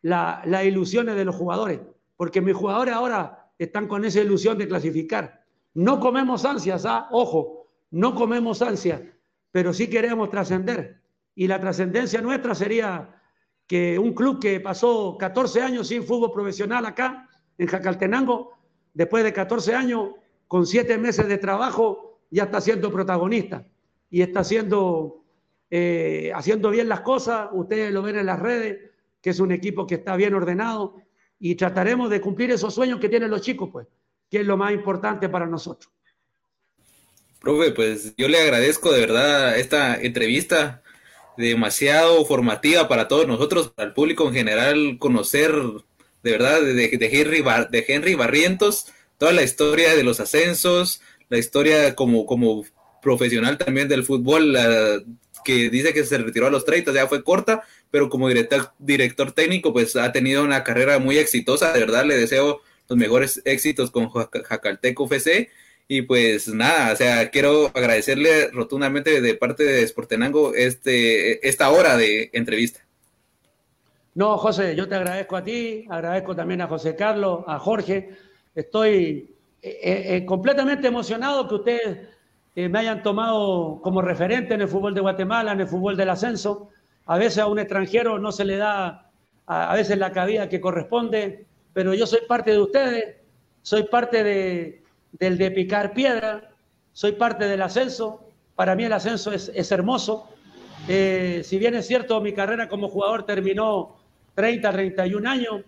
las 0.00 0.64
ilusiones 0.64 1.14
de 1.14 1.26
los 1.26 1.36
jugadores, 1.36 1.80
porque 2.16 2.40
mis 2.40 2.56
jugadores 2.56 2.94
ahora 2.94 3.52
están 3.58 3.86
con 3.86 4.06
esa 4.06 4.22
ilusión 4.22 4.56
de 4.56 4.66
clasificar. 4.66 5.44
No 5.74 6.00
comemos 6.00 6.46
ansias, 6.46 6.86
¿ah? 6.86 7.06
ojo, 7.10 7.66
no 7.90 8.14
comemos 8.14 8.62
ansias, 8.62 9.02
pero 9.52 9.74
sí 9.74 9.90
queremos 9.90 10.30
trascender. 10.30 11.02
Y 11.34 11.46
la 11.46 11.60
trascendencia 11.60 12.22
nuestra 12.22 12.54
sería 12.54 13.20
que 13.66 13.98
un 13.98 14.14
club 14.14 14.40
que 14.40 14.58
pasó 14.58 15.18
14 15.18 15.60
años 15.60 15.88
sin 15.88 16.02
fútbol 16.02 16.32
profesional 16.32 16.86
acá, 16.86 17.28
en 17.58 17.66
Jacaltenango, 17.66 18.54
después 18.94 19.22
de 19.22 19.34
14 19.34 19.74
años, 19.74 20.12
con 20.48 20.64
7 20.64 20.96
meses 20.96 21.28
de 21.28 21.36
trabajo, 21.36 22.22
ya 22.30 22.44
está 22.44 22.62
siendo 22.62 22.90
protagonista 22.90 23.66
y 24.08 24.22
está 24.22 24.42
siendo 24.42 25.19
eh, 25.70 26.32
haciendo 26.34 26.70
bien 26.70 26.88
las 26.88 27.00
cosas, 27.00 27.48
ustedes 27.52 27.92
lo 27.92 28.02
ven 28.02 28.18
en 28.18 28.26
las 28.26 28.40
redes, 28.40 28.90
que 29.20 29.30
es 29.30 29.40
un 29.40 29.52
equipo 29.52 29.86
que 29.86 29.96
está 29.96 30.16
bien 30.16 30.34
ordenado 30.34 30.96
y 31.38 31.54
trataremos 31.54 32.10
de 32.10 32.20
cumplir 32.20 32.50
esos 32.50 32.74
sueños 32.74 33.00
que 33.00 33.08
tienen 33.08 33.30
los 33.30 33.40
chicos, 33.40 33.70
pues, 33.72 33.86
que 34.30 34.40
es 34.40 34.46
lo 34.46 34.56
más 34.56 34.72
importante 34.72 35.28
para 35.28 35.46
nosotros. 35.46 35.92
Profe, 37.40 37.70
pues 37.70 38.14
yo 38.16 38.28
le 38.28 38.40
agradezco 38.40 38.92
de 38.92 39.00
verdad 39.00 39.58
esta 39.58 40.00
entrevista 40.00 40.82
demasiado 41.38 42.24
formativa 42.26 42.88
para 42.88 43.08
todos 43.08 43.26
nosotros, 43.26 43.70
para 43.70 43.88
el 43.88 43.94
público 43.94 44.28
en 44.28 44.34
general, 44.34 44.98
conocer 44.98 45.52
de 46.22 46.30
verdad 46.30 46.60
de, 46.60 46.74
de, 46.74 47.08
Henry, 47.12 47.42
de 47.70 47.84
Henry 47.88 48.14
Barrientos, 48.14 48.88
toda 49.16 49.32
la 49.32 49.42
historia 49.42 49.94
de 49.94 50.04
los 50.04 50.20
ascensos, 50.20 51.00
la 51.30 51.38
historia 51.38 51.94
como, 51.94 52.26
como 52.26 52.64
profesional 53.00 53.56
también 53.56 53.88
del 53.88 54.04
fútbol, 54.04 54.52
la, 54.52 55.00
que 55.44 55.70
dice 55.70 55.92
que 55.92 56.04
se 56.04 56.18
retiró 56.18 56.46
a 56.46 56.50
los 56.50 56.64
30, 56.64 56.92
ya 56.92 57.06
fue 57.06 57.24
corta, 57.24 57.62
pero 57.90 58.08
como 58.08 58.28
director, 58.28 58.72
director 58.78 59.32
técnico, 59.32 59.72
pues 59.72 59.96
ha 59.96 60.12
tenido 60.12 60.44
una 60.44 60.64
carrera 60.64 60.98
muy 60.98 61.18
exitosa. 61.18 61.72
De 61.72 61.80
verdad, 61.80 62.04
le 62.04 62.16
deseo 62.16 62.60
los 62.88 62.98
mejores 62.98 63.40
éxitos 63.44 63.90
con 63.90 64.10
Jacalteco 64.10 65.06
FC. 65.06 65.50
Y 65.88 66.02
pues 66.02 66.46
nada, 66.46 66.92
o 66.92 66.96
sea, 66.96 67.30
quiero 67.30 67.66
agradecerle 67.74 68.48
rotundamente 68.52 69.20
de 69.20 69.34
parte 69.34 69.64
de 69.64 69.86
Sportenango 69.88 70.54
este, 70.54 71.48
esta 71.48 71.68
hora 71.70 71.96
de 71.96 72.30
entrevista. 72.32 72.86
No, 74.14 74.38
José, 74.38 74.76
yo 74.76 74.88
te 74.88 74.94
agradezco 74.94 75.36
a 75.36 75.42
ti, 75.42 75.86
agradezco 75.88 76.36
también 76.36 76.60
a 76.60 76.68
José 76.68 76.94
Carlos, 76.94 77.42
a 77.46 77.58
Jorge. 77.58 78.10
Estoy 78.54 79.34
eh, 79.62 80.16
eh, 80.16 80.24
completamente 80.26 80.86
emocionado 80.86 81.48
que 81.48 81.54
ustedes 81.56 81.98
me 82.54 82.78
hayan 82.78 83.02
tomado 83.02 83.80
como 83.82 84.02
referente 84.02 84.54
en 84.54 84.62
el 84.62 84.68
fútbol 84.68 84.94
de 84.94 85.00
Guatemala, 85.00 85.52
en 85.52 85.60
el 85.60 85.68
fútbol 85.68 85.96
del 85.96 86.10
ascenso. 86.10 86.70
A 87.06 87.16
veces 87.16 87.38
a 87.38 87.46
un 87.46 87.58
extranjero 87.58 88.18
no 88.18 88.32
se 88.32 88.44
le 88.44 88.56
da 88.56 89.10
a, 89.46 89.74
veces 89.74 89.98
la 89.98 90.12
cabida 90.12 90.48
que 90.48 90.60
corresponde, 90.60 91.46
pero 91.72 91.94
yo 91.94 92.06
soy 92.06 92.20
parte 92.28 92.52
de 92.52 92.60
ustedes, 92.60 93.16
soy 93.62 93.84
parte 93.84 94.22
de, 94.22 94.82
del 95.12 95.38
de 95.38 95.50
picar 95.50 95.92
piedra, 95.92 96.50
soy 96.92 97.12
parte 97.12 97.46
del 97.46 97.62
ascenso. 97.62 98.24
Para 98.54 98.74
mí 98.74 98.84
el 98.84 98.92
ascenso 98.92 99.32
es, 99.32 99.72
hermoso. 99.72 100.28
Eh, 100.88 101.42
si 101.44 101.58
bien 101.58 101.74
es 101.74 101.86
cierto, 101.86 102.20
mi 102.20 102.32
carrera 102.32 102.68
como 102.68 102.88
jugador 102.88 103.24
terminó 103.24 103.96
30, 104.34 104.70
31 104.70 105.28
años, 105.28 105.62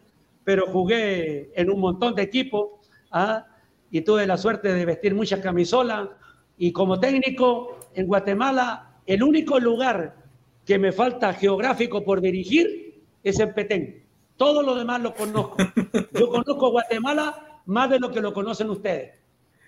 pero 0.45 0.67
jugué 0.67 1.53
en 1.55 1.71
un 1.71 1.81
montón 1.81 2.15
de 2.15 2.23
equipos 2.23 2.71
¿ah? 3.11 3.47
y 3.91 4.01
tuve 4.03 4.27
la 4.27 4.37
suerte 4.37 4.73
de 4.73 4.85
vestir 4.85 5.15
muchas 5.15 5.41
camisolas 5.41 6.09
y 6.59 6.73
como 6.73 7.01
técnico 7.01 7.79
en 7.95 8.07
Guatemala, 8.07 8.93
el 9.07 9.23
único 9.23 9.59
lugar 9.59 10.17
que 10.65 10.79
me 10.79 10.93
falta 10.93 11.33
geográfico 11.35 12.05
por 12.05 12.21
dirigir 12.21 13.03
es 13.23 13.41
en 13.41 13.53
Petén. 13.55 14.05
Todo 14.37 14.63
lo 14.63 14.75
demás 14.75 15.01
lo 15.01 15.15
conozco. 15.15 15.57
Yo 16.19 16.29
conozco 16.29 16.71
Guatemala 16.71 17.61
más 17.67 17.91
de 17.91 17.99
lo 17.99 18.11
que 18.11 18.21
lo 18.21 18.33
conocen 18.33 18.71
ustedes. 18.71 19.13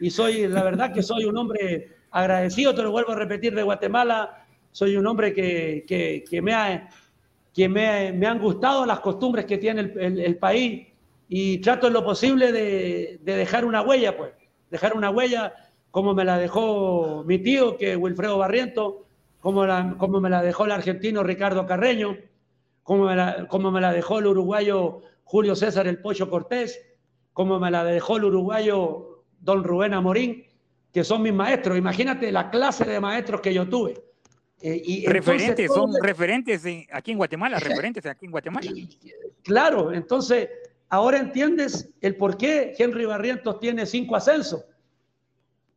Y 0.00 0.10
soy, 0.10 0.48
la 0.48 0.62
verdad 0.62 0.92
que 0.92 1.02
soy 1.02 1.24
un 1.24 1.36
hombre 1.36 1.92
agradecido, 2.10 2.74
te 2.74 2.82
lo 2.82 2.90
vuelvo 2.90 3.12
a 3.12 3.16
repetir, 3.16 3.54
de 3.54 3.62
Guatemala. 3.62 4.44
Soy 4.72 4.96
un 4.96 5.06
hombre 5.06 5.32
que, 5.32 5.84
que, 6.28 6.42
me, 6.42 6.52
ha, 6.52 6.88
que 7.52 7.68
me, 7.68 8.12
me, 8.12 8.26
han 8.26 8.40
gustado 8.40 8.84
las 8.84 9.00
costumbres 9.00 9.44
que 9.44 9.58
tiene 9.58 9.80
el, 9.82 10.18
el, 10.18 10.36
país 10.36 10.88
y 11.28 11.58
trato 11.58 11.86
en 11.86 11.92
lo 11.92 12.04
posible 12.04 12.50
de, 12.50 13.20
de 13.22 13.36
dejar 13.36 13.64
una 13.64 13.82
huella, 13.82 14.16
pues. 14.16 14.32
Dejar 14.70 14.96
una 14.96 15.10
huella 15.10 15.52
como 15.94 16.12
me 16.12 16.24
la 16.24 16.38
dejó 16.38 17.22
mi 17.24 17.38
tío, 17.38 17.76
que 17.76 17.94
Wilfredo 17.94 18.36
Barriento, 18.36 19.06
como, 19.38 19.64
la, 19.64 19.94
como 19.96 20.20
me 20.20 20.28
la 20.28 20.42
dejó 20.42 20.64
el 20.64 20.72
argentino 20.72 21.22
Ricardo 21.22 21.66
Carreño, 21.66 22.16
como 22.82 23.04
me, 23.04 23.14
la, 23.14 23.46
como 23.46 23.70
me 23.70 23.80
la 23.80 23.92
dejó 23.92 24.18
el 24.18 24.26
uruguayo 24.26 25.02
Julio 25.22 25.54
César 25.54 25.86
El 25.86 26.00
Pocho 26.00 26.28
Cortés, 26.28 26.84
como 27.32 27.60
me 27.60 27.70
la 27.70 27.84
dejó 27.84 28.16
el 28.16 28.24
uruguayo 28.24 29.22
Don 29.38 29.62
Rubén 29.62 29.94
Amorín, 29.94 30.44
que 30.92 31.04
son 31.04 31.22
mis 31.22 31.32
maestros. 31.32 31.78
Imagínate 31.78 32.32
la 32.32 32.50
clase 32.50 32.84
de 32.84 32.98
maestros 32.98 33.40
que 33.40 33.54
yo 33.54 33.68
tuve. 33.68 33.94
Eh, 34.62 34.82
y 34.84 35.06
referentes, 35.06 35.72
son 35.72 35.92
referentes 36.02 36.66
aquí 36.90 37.12
en 37.12 37.18
Guatemala, 37.18 37.58
referentes 37.60 38.04
aquí 38.06 38.24
en 38.26 38.32
Guatemala. 38.32 38.68
Claro, 39.44 39.92
entonces 39.92 40.48
ahora 40.88 41.20
entiendes 41.20 41.88
el 42.00 42.16
por 42.16 42.36
qué 42.36 42.74
Henry 42.76 43.04
Barrientos 43.04 43.60
tiene 43.60 43.86
cinco 43.86 44.16
ascensos 44.16 44.64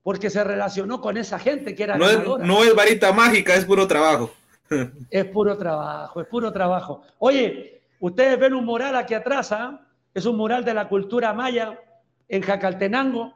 porque 0.08 0.30
se 0.30 0.42
relacionó 0.42 1.02
con 1.02 1.18
esa 1.18 1.38
gente 1.38 1.76
que 1.76 1.84
era 1.84 1.98
no 1.98 2.08
Es, 2.10 2.26
no 2.40 2.64
es 2.64 2.74
varita 2.74 3.12
mágica, 3.12 3.56
es 3.56 3.66
puro 3.66 3.86
trabajo. 3.86 4.32
es 5.12 5.26
puro 5.26 5.58
trabajo, 5.58 6.22
es 6.22 6.28
puro 6.28 6.54
trabajo. 6.54 7.02
Oye, 7.20 7.82
ustedes 8.00 8.40
ven 8.40 8.54
un 8.54 8.64
mural 8.64 8.96
aquí 8.96 9.14
atrás, 9.14 9.52
¿ah? 9.52 9.86
es 10.14 10.26
un 10.26 10.38
mural 10.38 10.64
de 10.64 10.74
la 10.74 10.88
cultura 10.88 11.34
maya 11.34 11.78
en 12.30 12.42
Jacaltenango. 12.42 13.34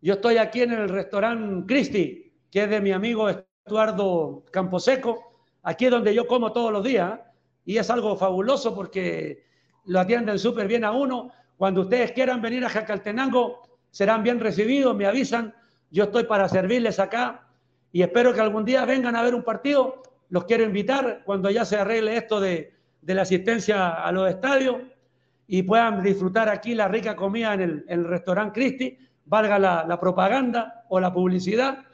Yo 0.00 0.14
estoy 0.14 0.38
aquí 0.38 0.62
en 0.62 0.72
el 0.72 0.88
restaurante 0.88 1.72
Cristi, 1.72 2.32
que 2.50 2.64
es 2.64 2.68
de 2.68 2.80
mi 2.80 2.90
amigo 2.90 3.28
Eduardo 3.64 4.42
Camposeco, 4.50 5.22
aquí 5.62 5.84
es 5.84 5.92
donde 5.92 6.12
yo 6.12 6.26
como 6.26 6.50
todos 6.50 6.72
los 6.72 6.82
días, 6.82 7.12
¿ah? 7.12 7.30
y 7.64 7.78
es 7.78 7.88
algo 7.90 8.16
fabuloso 8.16 8.74
porque 8.74 9.44
lo 9.84 10.00
atienden 10.00 10.40
súper 10.40 10.66
bien 10.66 10.82
a 10.82 10.90
uno. 10.90 11.30
Cuando 11.56 11.82
ustedes 11.82 12.10
quieran 12.10 12.42
venir 12.42 12.64
a 12.64 12.70
Jacaltenango, 12.70 13.62
serán 13.92 14.24
bien 14.24 14.40
recibidos, 14.40 14.96
me 14.96 15.06
avisan 15.06 15.54
yo 15.90 16.04
estoy 16.04 16.24
para 16.24 16.48
servirles 16.48 16.98
acá 16.98 17.48
y 17.92 18.02
espero 18.02 18.34
que 18.34 18.40
algún 18.40 18.64
día 18.64 18.84
vengan 18.84 19.16
a 19.16 19.22
ver 19.22 19.34
un 19.34 19.42
partido. 19.42 20.02
Los 20.28 20.44
quiero 20.44 20.64
invitar 20.64 21.22
cuando 21.24 21.50
ya 21.50 21.64
se 21.64 21.76
arregle 21.76 22.16
esto 22.16 22.40
de, 22.40 22.74
la 23.02 23.22
asistencia 23.22 23.88
a 23.88 24.12
los 24.12 24.28
estadios 24.28 24.76
y 25.46 25.62
puedan 25.62 26.02
disfrutar 26.02 26.50
aquí 26.50 26.74
la 26.74 26.88
rica 26.88 27.16
comida 27.16 27.54
en 27.54 27.84
el, 27.88 28.04
restaurante 28.04 28.52
Cristi, 28.52 28.98
valga 29.24 29.58
la, 29.58 30.00
propaganda 30.00 30.84
o 30.90 31.00
la 31.00 31.10
publicidad, 31.10 31.86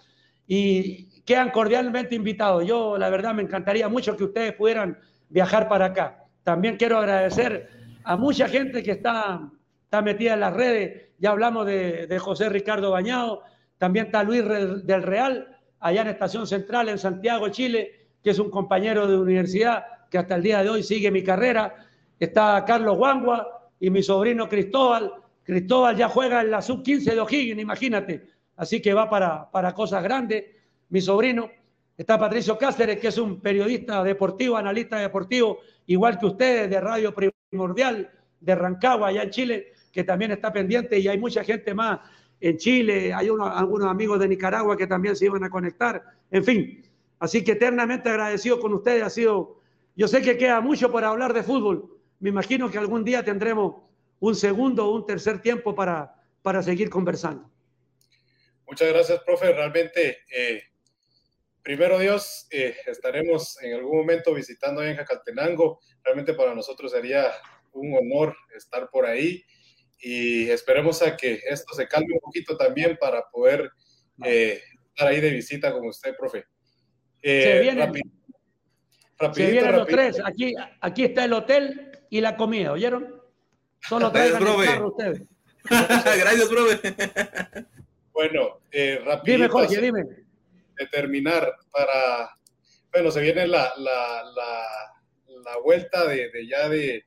y 0.48 1.20
quedan 1.20 1.50
cordialmente 1.50 2.16
invitados. 2.16 2.66
Yo, 2.66 2.98
la 2.98 3.08
verdad, 3.10 3.32
me 3.32 3.44
encantaría 3.44 3.88
mucho 3.88 4.16
que 4.16 4.24
ustedes 4.24 4.54
pudieran 4.54 4.98
viajar 5.28 5.68
para 5.68 5.86
acá. 5.86 6.24
También 6.42 6.76
quiero 6.76 6.98
agradecer 6.98 7.68
a 8.02 8.16
mucha 8.16 8.48
gente 8.48 8.82
que 8.82 8.90
está, 8.90 9.48
está 9.84 10.02
metida 10.02 10.34
en 10.34 10.40
las 10.40 10.52
redes. 10.52 11.10
Ya 11.18 11.30
hablamos 11.30 11.64
de, 11.64 12.08
de 12.08 12.18
José 12.18 12.48
Ricardo 12.48 12.90
Bañado, 12.90 13.44
también 13.78 14.06
está 14.06 14.22
Luis 14.22 14.44
del 14.84 15.02
Real, 15.02 15.58
allá 15.80 16.02
en 16.02 16.08
Estación 16.08 16.46
Central, 16.46 16.88
en 16.88 16.98
Santiago, 16.98 17.48
Chile, 17.48 18.08
que 18.22 18.30
es 18.30 18.38
un 18.38 18.50
compañero 18.50 19.06
de 19.06 19.18
universidad 19.18 19.84
que 20.10 20.18
hasta 20.18 20.36
el 20.36 20.42
día 20.42 20.62
de 20.62 20.70
hoy 20.70 20.82
sigue 20.82 21.10
mi 21.10 21.22
carrera. 21.22 21.74
Está 22.18 22.64
Carlos 22.64 22.96
Guangua 22.96 23.70
y 23.80 23.90
mi 23.90 24.02
sobrino 24.02 24.48
Cristóbal. 24.48 25.12
Cristóbal 25.42 25.96
ya 25.96 26.08
juega 26.08 26.40
en 26.40 26.50
la 26.50 26.62
sub-15 26.62 27.12
de 27.12 27.20
O'Higgins, 27.20 27.60
imagínate. 27.60 28.26
Así 28.56 28.80
que 28.80 28.94
va 28.94 29.10
para, 29.10 29.50
para 29.50 29.74
cosas 29.74 30.02
grandes, 30.02 30.44
mi 30.88 31.00
sobrino. 31.00 31.50
Está 31.96 32.18
Patricio 32.18 32.56
Cáceres, 32.56 32.98
que 32.98 33.08
es 33.08 33.18
un 33.18 33.40
periodista 33.40 34.02
deportivo, 34.02 34.56
analista 34.56 34.98
deportivo, 34.98 35.58
igual 35.86 36.18
que 36.18 36.26
ustedes, 36.26 36.70
de 36.70 36.80
Radio 36.80 37.14
Primordial, 37.50 38.10
de 38.40 38.54
Rancagua, 38.54 39.08
allá 39.08 39.22
en 39.22 39.30
Chile, 39.30 39.72
que 39.92 40.02
también 40.02 40.32
está 40.32 40.52
pendiente 40.52 40.98
y 40.98 41.06
hay 41.06 41.18
mucha 41.18 41.44
gente 41.44 41.72
más 41.72 42.00
en 42.40 42.56
Chile, 42.56 43.12
hay 43.14 43.28
algunos 43.28 43.88
amigos 43.88 44.18
de 44.18 44.28
Nicaragua 44.28 44.76
que 44.76 44.86
también 44.86 45.16
se 45.16 45.26
iban 45.26 45.44
a 45.44 45.50
conectar, 45.50 46.02
en 46.30 46.44
fin. 46.44 46.82
Así 47.18 47.42
que 47.42 47.52
eternamente 47.52 48.08
agradecido 48.08 48.60
con 48.60 48.74
ustedes, 48.74 49.02
ha 49.02 49.10
sido, 49.10 49.60
yo 49.96 50.08
sé 50.08 50.20
que 50.22 50.36
queda 50.36 50.60
mucho 50.60 50.90
por 50.90 51.04
hablar 51.04 51.32
de 51.32 51.42
fútbol, 51.42 51.98
me 52.20 52.30
imagino 52.30 52.70
que 52.70 52.78
algún 52.78 53.04
día 53.04 53.24
tendremos 53.24 53.76
un 54.20 54.34
segundo 54.34 54.86
o 54.86 54.94
un 54.94 55.06
tercer 55.06 55.40
tiempo 55.40 55.74
para, 55.74 56.14
para 56.42 56.62
seguir 56.62 56.90
conversando. 56.90 57.50
Muchas 58.66 58.88
gracias, 58.88 59.22
profe, 59.24 59.52
realmente... 59.52 60.18
Eh, 60.34 60.62
primero 61.64 61.98
Dios, 61.98 62.46
eh, 62.50 62.76
estaremos 62.86 63.60
en 63.62 63.72
algún 63.72 63.96
momento 63.96 64.34
visitando 64.34 64.82
ahí 64.82 64.90
en 64.90 64.96
Jacaltenango. 64.96 65.80
Realmente 66.04 66.34
para 66.34 66.54
nosotros 66.54 66.92
sería 66.92 67.32
un 67.72 67.96
honor 67.96 68.36
estar 68.54 68.90
por 68.90 69.06
ahí 69.06 69.42
y 70.04 70.50
esperemos 70.50 71.00
a 71.00 71.16
que 71.16 71.40
esto 71.48 71.74
se 71.74 71.88
calme 71.88 72.12
un 72.12 72.20
poquito 72.20 72.58
también 72.58 72.98
para 73.00 73.22
poder 73.30 73.72
eh, 74.22 74.60
estar 74.88 75.08
ahí 75.08 75.18
de 75.18 75.30
visita 75.30 75.72
con 75.72 75.86
usted, 75.86 76.14
profe. 76.14 76.44
Eh, 77.22 77.42
se 77.42 77.60
vienen, 77.60 77.92
se 79.32 79.50
vienen 79.50 79.72
los 79.72 79.86
tres. 79.86 80.20
Aquí, 80.22 80.54
aquí 80.82 81.04
está 81.04 81.24
el 81.24 81.32
hotel 81.32 81.90
y 82.10 82.20
la 82.20 82.36
comida, 82.36 82.72
¿oyeron? 82.72 83.22
Solo 83.80 84.12
traigan 84.12 84.46
el 84.46 84.66
carro 84.66 84.88
ustedes. 84.88 85.22
Gracias, 85.64 86.48
profe. 86.50 86.94
Bueno, 88.12 88.60
eh, 88.70 89.00
rápido. 89.06 89.38
Dime, 89.38 89.48
Jorge, 89.48 89.80
dime. 89.80 90.02
De 90.02 90.86
terminar, 90.92 91.50
para. 91.72 92.36
Bueno, 92.92 93.10
se 93.10 93.22
viene 93.22 93.46
la, 93.46 93.72
la, 93.78 94.22
la, 94.36 94.64
la 95.42 95.58
vuelta 95.62 96.06
de, 96.06 96.28
de 96.30 96.46
ya 96.46 96.68
de, 96.68 97.06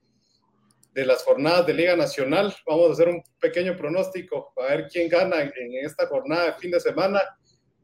de 0.97 1.05
las 1.05 1.23
jornadas 1.23 1.67
de 1.67 1.75
Liga 1.75 1.95
Nacional. 1.95 2.51
Vamos 2.65 2.89
a 2.89 2.93
hacer 2.93 3.07
un 3.07 3.21
pequeño 3.39 3.77
pronóstico 3.77 4.51
a 4.57 4.75
ver 4.75 4.87
quién 4.91 5.07
gana 5.07 5.41
en, 5.41 5.85
esta 5.85 6.07
jornada 6.07 6.45
de 6.45 6.53
fin 6.53 6.71
de 6.71 6.79
semana. 6.79 7.21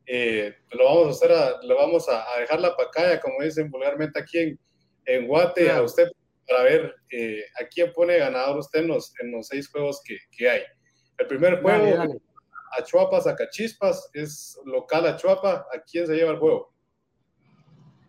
Eh, 0.07 0.51
lo 0.71 0.85
vamos 0.85 1.05
a 1.05 1.09
hacer, 1.11 1.55
lo 1.61 1.75
vamos 1.75 2.09
a, 2.09 2.25
dejar 2.39 2.59
la 2.59 2.75
pacaya, 2.75 3.21
como 3.21 3.43
dicen 3.43 3.69
vulgarmente 3.69 4.19
aquí 4.19 4.39
en, 4.39 4.59
en 5.05 5.27
Guate, 5.27 5.69
a 5.69 5.83
usted 5.83 6.07
para 6.47 6.63
ver 6.63 6.95
eh, 7.11 7.43
a 7.61 7.67
quién 7.67 7.93
pone 7.93 8.17
ganador 8.17 8.57
usted 8.57 8.79
en 8.79 8.87
los, 8.87 9.13
en 9.21 9.31
los 9.31 9.47
seis 9.47 9.69
juegos 9.69 10.01
que, 10.03 10.17
que 10.35 10.49
hay. 10.49 10.63
El 11.19 11.27
primer 11.27 11.61
juego, 11.61 11.95
dale, 11.95 12.19
a 12.75 12.83
Chuapa, 12.83 13.21
es 14.13 14.59
local 14.65 15.05
a 15.05 15.15
Chuapa. 15.17 15.67
¿A 15.71 15.83
quién 15.83 16.07
se 16.07 16.15
lleva 16.15 16.31
el 16.31 16.39
juego? 16.39 16.73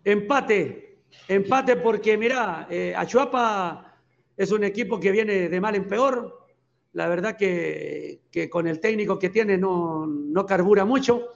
Empate, 0.02 1.00
empate 1.28 1.76
porque 1.76 2.16
mira, 2.16 2.66
eh, 2.70 2.94
a 2.96 3.04
Chuapa 3.04 3.90
es 4.36 4.50
un 4.52 4.64
equipo 4.64 4.98
que 5.00 5.12
viene 5.12 5.48
de 5.48 5.60
mal 5.60 5.74
en 5.74 5.86
peor. 5.88 6.46
La 6.92 7.08
verdad 7.08 7.36
que, 7.36 8.20
con 8.50 8.66
el 8.66 8.80
técnico 8.80 9.18
que 9.18 9.30
tiene 9.30 9.58
no, 9.58 10.06
no 10.06 10.46
carbura 10.46 10.84
mucho. 10.84 11.28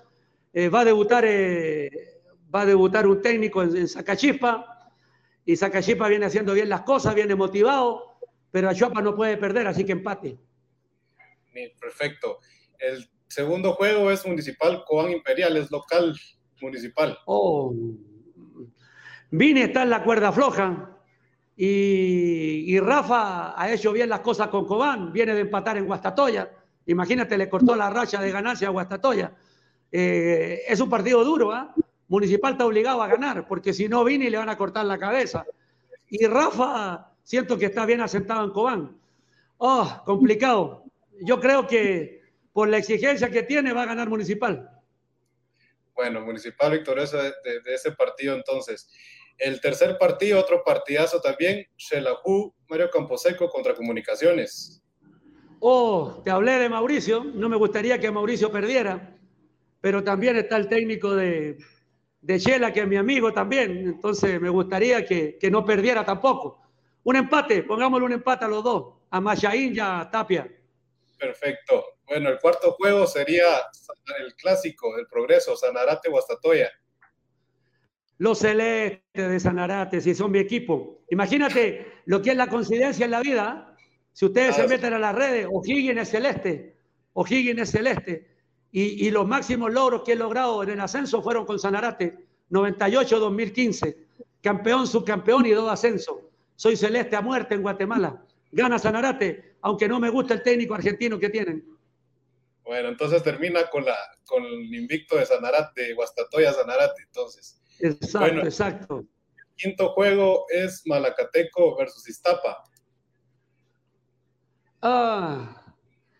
Eh, 0.53 0.69
va, 0.69 0.81
a 0.81 0.85
debutar, 0.85 1.25
eh, 1.27 1.91
va 2.55 2.63
a 2.63 2.67
debutar 2.67 3.07
un 3.07 3.21
técnico 3.21 3.63
en, 3.63 3.77
en 3.77 3.89
Zacachispa 3.89 4.93
y 5.45 5.57
Zacachispa 5.57 6.09
viene 6.09 6.27
haciendo 6.27 6.55
bien 6.55 6.69
las 6.69 6.83
cosas, 6.83 7.15
viene 7.15 7.35
motivado, 7.35 8.19
pero 8.51 8.69
Achuapa 8.69 9.01
no 9.01 9.15
puede 9.15 9.37
perder, 9.37 9.67
así 9.67 9.85
que 9.85 9.93
empate. 9.93 10.39
Perfecto. 11.81 12.39
El 12.79 13.09
segundo 13.29 13.73
juego 13.73 14.11
es 14.11 14.27
Municipal 14.27 14.85
Cobán 14.87 15.11
Imperial, 15.11 15.57
es 15.57 15.71
local 15.71 16.15
municipal. 16.61 17.19
Oh, 17.27 17.75
Vine 19.31 19.65
está 19.65 19.83
en 19.83 19.91
la 19.91 20.05
cuerda 20.05 20.33
floja. 20.33 20.98
Y, 21.61 22.79
Rafa 22.79 23.61
ha 23.61 23.73
hecho 23.73 23.93
bien 23.93 24.09
las 24.09 24.21
cosas 24.21 24.47
con 24.47 24.65
Cobán, 24.65 25.13
viene 25.13 25.35
de 25.35 25.41
empatar 25.41 25.77
en 25.77 25.87
Guastatoya. 25.87 26.53
Imagínate, 26.87 27.37
le 27.37 27.49
cortó 27.49 27.75
la 27.75 27.91
racha 27.91 28.23
de 28.23 28.31
ganarse 28.31 28.65
a 28.65 28.71
Guastatoya. 28.71 29.33
Eh, 29.91 30.63
es 30.69 30.79
un 30.79 30.89
partido 30.89 31.25
duro, 31.25 31.51
¿ah? 31.51 31.75
Municipal 32.07 32.53
está 32.53 32.65
obligado 32.65 33.03
a 33.03 33.09
ganar, 33.09 33.49
porque 33.49 33.73
si 33.73 33.89
no 33.89 34.05
viene 34.05 34.31
le 34.31 34.39
van 34.39 34.49
a 34.49 34.57
cortar 34.57 34.87
la 34.87 34.99
cabeza. 34.99 35.45
Y 36.09 36.25
Rafa, 36.27 37.11
siento 37.25 37.59
que 37.59 37.67
está 37.67 37.85
bien 37.85 38.03
asentado 38.03 38.45
en 38.45 38.53
Cobán. 38.53 38.97
Oh, 39.57 40.03
complicado. 40.07 40.85
Yo 41.23 41.41
creo 41.41 41.67
que 41.67 42.23
por 42.53 42.69
la 42.69 42.79
exigencia 42.79 43.31
que 43.31 43.43
tiene 43.43 43.73
va 43.73 43.83
a 43.83 43.87
ganar 43.87 44.09
Municipal. 44.09 44.71
Bueno, 45.93 46.21
Municipal 46.21 46.71
victorioso 46.71 47.17
de 47.17 47.33
ese 47.75 47.91
partido 47.91 48.37
entonces. 48.37 48.89
El 49.39 49.61
tercer 49.61 49.97
partido, 49.99 50.41
otro 50.41 50.63
partidazo 50.65 51.21
también, 51.21 51.67
Shelahu, 51.77 52.53
Mario 52.69 52.91
Camposeco 52.91 53.49
contra 53.49 53.75
Comunicaciones. 53.75 54.83
Oh, 55.61 56.21
te 56.25 56.31
hablé 56.31 56.53
de 56.59 56.69
Mauricio, 56.69 57.25
no 57.25 57.49
me 57.49 57.57
gustaría 57.57 57.99
que 57.99 58.11
Mauricio 58.11 58.51
perdiera, 58.51 59.17
pero 59.81 60.03
también 60.03 60.37
está 60.37 60.57
el 60.57 60.69
técnico 60.69 61.15
de, 61.15 61.59
de 62.21 62.39
Shela, 62.39 62.73
que 62.73 62.81
es 62.81 62.87
mi 62.89 62.97
amigo 62.97 63.33
también, 63.33 63.79
entonces 63.79 64.41
me 64.41 64.49
gustaría 64.49 65.05
que, 65.05 65.39
no 65.51 65.65
perdiera 65.65 66.05
tampoco. 66.05 66.61
Un 67.05 67.17
empate, 67.17 67.63
pongámosle 67.63 68.07
un 68.07 68.13
empate 68.13 68.45
a 68.45 68.49
los 68.49 68.63
dos, 68.63 68.95
a 69.11 69.21
Machaín 69.21 69.75
y 69.75 69.79
a 69.81 70.09
Tapia. 70.11 70.49
Perfecto. 71.19 71.85
Bueno, 72.07 72.31
el 72.31 72.39
cuarto 72.39 72.73
juego 72.73 73.07
sería 73.07 73.47
el 74.21 74.35
clásico 74.35 74.97
del 74.97 75.07
progreso, 75.07 75.57
Sanarate 75.57 76.09
Guastatoya 76.09 76.71
los 78.19 78.41
celestes 78.41 79.03
de 79.31 79.41
Sanarate, 79.41 80.01
si 80.01 80.15
son 80.15 80.33
mi 80.33 80.41
equipo. 80.41 81.03
Imagínate 81.11 81.87
lo 82.05 82.21
que 82.21 82.31
es 82.31 82.37
la 82.37 82.49
coincidencia 82.49 83.05
en 83.05 83.13
la 83.13 83.21
vida. 83.21 83.77
Si 84.13 84.27
ustedes 84.27 84.57
se 84.57 84.67
meten 84.67 84.93
a 84.93 84.99
las 84.99 85.15
redes, 85.15 85.47
O'Higgins 85.51 86.01
es 86.01 86.11
celeste, 86.11 86.77
O'Higgins 87.13 87.63
es 87.63 87.71
celeste. 87.71 88.29
Y, 88.71 89.11
los 89.11 89.27
máximos 89.27 89.73
logros 89.73 90.03
que 90.05 90.13
he 90.13 90.17
logrado 90.17 90.63
en 90.63 90.71
el 90.71 90.81
ascenso 90.81 91.23
fueron 91.23 91.47
con 91.47 91.59
Sanarate, 91.59 92.19
98-2015, 92.51 93.97
campeón, 94.43 94.87
subcampeón 94.87 95.47
y 95.47 95.51
dos 95.51 95.71
ascensos. 95.71 96.17
Soy 96.55 96.77
celeste 96.77 97.17
a 97.17 97.23
muerte 97.23 97.55
en 97.55 97.63
Guatemala. 97.63 98.23
Gana 98.53 98.79
Sanarate, 98.79 99.55
aunque 99.63 99.89
no 99.89 99.99
me 100.01 100.11
gusta 100.11 100.35
el 100.35 100.43
técnico 100.43 100.75
argentino 100.75 101.19
que 101.19 101.31
tienen. 101.31 101.65
Bueno, 102.63 102.89
entonces 102.89 103.23
termina 103.23 103.71
con, 103.71 103.87
la, 103.87 103.97
con 104.27 104.45
el 104.45 104.75
invicto 104.75 105.17
de 105.17 105.25
Sanarate, 105.25 105.83
de 105.83 105.95
Guastatoya 105.95 106.53
Sanarate, 106.53 107.03
entonces. 107.05 107.59
Exacto, 107.81 108.41
exacto. 108.41 108.99
El 108.99 109.55
quinto 109.57 109.89
juego 109.91 110.47
es 110.49 110.83
Malacateco 110.87 111.77
versus 111.77 112.09
Iztapa. 112.09 112.65
Ah, 114.83 115.75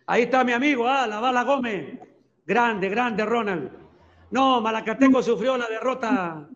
ahí 0.07 0.23
está 0.23 0.45
mi 0.45 0.53
amigo, 0.53 0.87
ah, 0.87 1.07
la 1.07 1.21
bala 1.21 1.45
Gómez. 1.45 1.99
Grande, 2.45 2.89
grande, 2.89 3.25
Ronald. 3.25 3.71
No, 4.31 4.61
Malacateco 4.61 5.23
sufrió 5.23 5.57
la 5.57 5.69
derrota, 5.69 6.49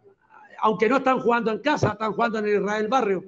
aunque 0.60 0.88
no 0.88 0.98
están 0.98 1.20
jugando 1.20 1.50
en 1.50 1.58
casa, 1.58 1.92
están 1.92 2.12
jugando 2.12 2.38
en 2.38 2.46
el 2.46 2.62
Israel 2.62 2.88
Barrio. 2.88 3.24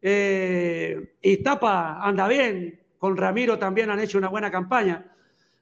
Eh, 0.00 1.16
Iztapa 1.22 2.02
anda 2.02 2.26
bien, 2.28 2.80
con 2.98 3.16
Ramiro 3.16 3.58
también 3.58 3.90
han 3.90 4.00
hecho 4.00 4.18
una 4.18 4.28
buena 4.28 4.50
campaña, 4.50 5.14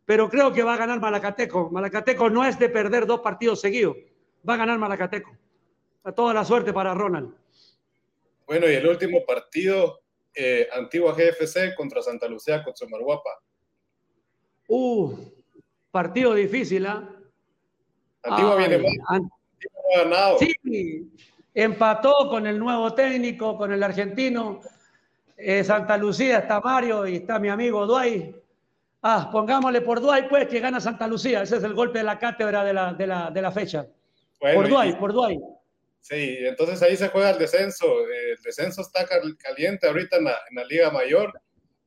pero 0.05 0.29
creo 0.29 0.53
que 0.53 0.63
va 0.63 0.75
a 0.75 0.79
ganar 0.79 1.01
Malacateco. 1.01 1.71
Malacateco 1.71 2.29
no 2.31 2.45
es 2.45 2.59
de 2.59 2.69
perder 2.69 3.07
dos 3.07 3.21
partidos 3.21 3.61
seguidos 3.61 3.97
va 4.49 4.55
a 4.55 4.57
ganar 4.57 4.79
Malacateco. 4.79 5.37
A 6.05 6.13
toda 6.13 6.33
la 6.33 6.45
suerte 6.45 6.73
para 6.73 6.95
Ronald. 6.95 7.35
Bueno, 8.47 8.69
y 8.69 8.75
el 8.75 8.87
último 8.87 9.25
partido, 9.25 10.01
eh, 10.35 10.69
Antigua 10.73 11.15
GFC 11.15 11.75
contra 11.77 12.03
Santa 12.03 12.27
Lucía 12.27 12.65
con 12.65 12.75
Somarguapa. 12.75 13.31
Uh, 14.69 15.15
partido 15.91 16.35
difícil, 16.35 16.87
¿ah? 16.87 17.09
Antigua 18.23 18.57
viene 18.57 18.79
mal. 18.79 19.23
ganado. 19.95 20.39
Sí, 20.39 21.13
empató 21.55 22.29
con 22.29 22.47
el 22.47 22.59
nuevo 22.59 22.95
técnico, 22.95 23.57
con 23.57 23.73
el 23.73 23.83
argentino. 23.83 24.61
Eh, 25.37 25.65
Santa 25.65 25.97
Lucía 25.97 26.39
está 26.39 26.61
Mario 26.61 27.07
y 27.07 27.17
está 27.17 27.39
mi 27.39 27.49
amigo 27.49 27.87
Duay. 27.87 28.35
Ah, 29.03 29.29
pongámosle 29.33 29.81
por 29.81 30.01
Duay, 30.01 30.29
pues, 30.29 30.49
que 30.49 30.61
gana 30.61 30.81
Santa 30.81 31.07
Lucía. 31.07 31.43
Ese 31.43 31.57
es 31.57 31.65
el 31.65 31.75
golpe 31.75 31.99
de 31.99 32.05
la 32.05 32.19
cátedra 32.19 32.65
de 32.65 32.75
la, 32.75 32.93
de 32.93 33.07
la, 33.07 33.31
de 33.31 33.43
la 33.43 33.51
fecha 33.51 33.87
por 34.41 34.69
Duay, 34.69 34.99
por 34.99 35.13
Duay. 35.13 35.39
Sí, 36.01 36.39
entonces 36.41 36.83
ahí 36.83 36.97
se 36.97 37.09
juega 37.09 37.31
el 37.31 37.39
descenso. 37.39 37.87
El 38.07 38.43
descenso 38.43 38.81
está 38.81 39.07
caliente 39.39 39.87
ahorita 39.87 40.17
en 40.17 40.25
la, 40.25 40.65
Liga 40.69 40.91
Mayor 40.91 41.41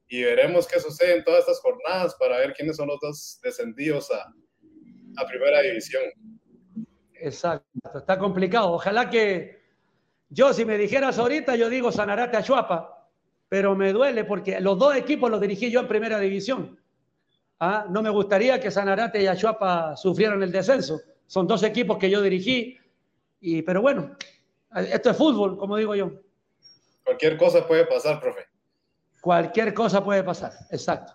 y 0.08 0.24
veremos 0.24 0.68
qué 0.68 0.80
sucede 0.80 1.18
en 1.18 1.24
todas 1.24 1.42
estas 1.42 1.60
jornadas 1.60 2.16
para 2.20 2.38
ver 2.38 2.54
quiénes 2.54 2.78
son 2.78 2.88
los 2.88 3.00
dos 3.00 3.40
descendidos 3.42 4.12
a, 4.12 4.32
a 5.18 5.28
Primera 5.28 5.62
División. 5.62 6.04
Exacto, 7.16 7.98
está 7.98 8.20
complicado. 8.20 8.72
Ojalá 8.74 9.10
que 9.10 9.64
yo, 10.30 10.54
si 10.54 10.64
me 10.66 10.78
dijeras 10.78 11.18
ahorita, 11.18 11.56
yo 11.56 11.70
digo 11.70 11.92
Sanarate 11.92 12.38
a 12.38 12.44
Chuapa, 12.44 13.10
pero 13.50 13.76
me 13.76 13.94
duele 13.94 14.26
porque 14.26 14.60
los 14.60 14.78
dos 14.78 14.96
equipos 14.96 15.32
los 15.32 15.42
dirigí 15.42 15.72
yo 15.72 15.80
en 15.80 15.88
Primera 15.88 16.20
División. 16.20 16.80
¿Ah? 17.60 17.88
No 17.90 18.04
me 18.04 18.10
gustaría 18.10 18.60
que 18.60 18.70
Sanarate 18.70 19.22
y 19.22 19.28
Achuapa 19.28 19.96
sufrieran 19.96 20.44
el 20.44 20.52
descenso 20.52 21.00
son 21.34 21.48
dos 21.48 21.64
equipos 21.64 21.98
que 21.98 22.12
yo 22.12 22.22
dirigí 22.22 22.80
Y, 23.40 23.64
pero 23.64 23.82
bueno, 23.82 24.16
esto 24.76 25.10
es 25.10 25.18
fútbol, 25.18 25.58
como 25.58 25.78
digo 25.78 25.96
yo. 25.96 26.12
Cualquier 27.04 27.38
cosa 27.38 27.68
puede 27.68 27.88
pasar, 27.88 28.22
profe. 28.22 28.46
Cualquier 29.20 29.74
cosa 29.74 30.04
puede 30.04 30.24
pasar, 30.24 30.54
exacto. 30.70 31.12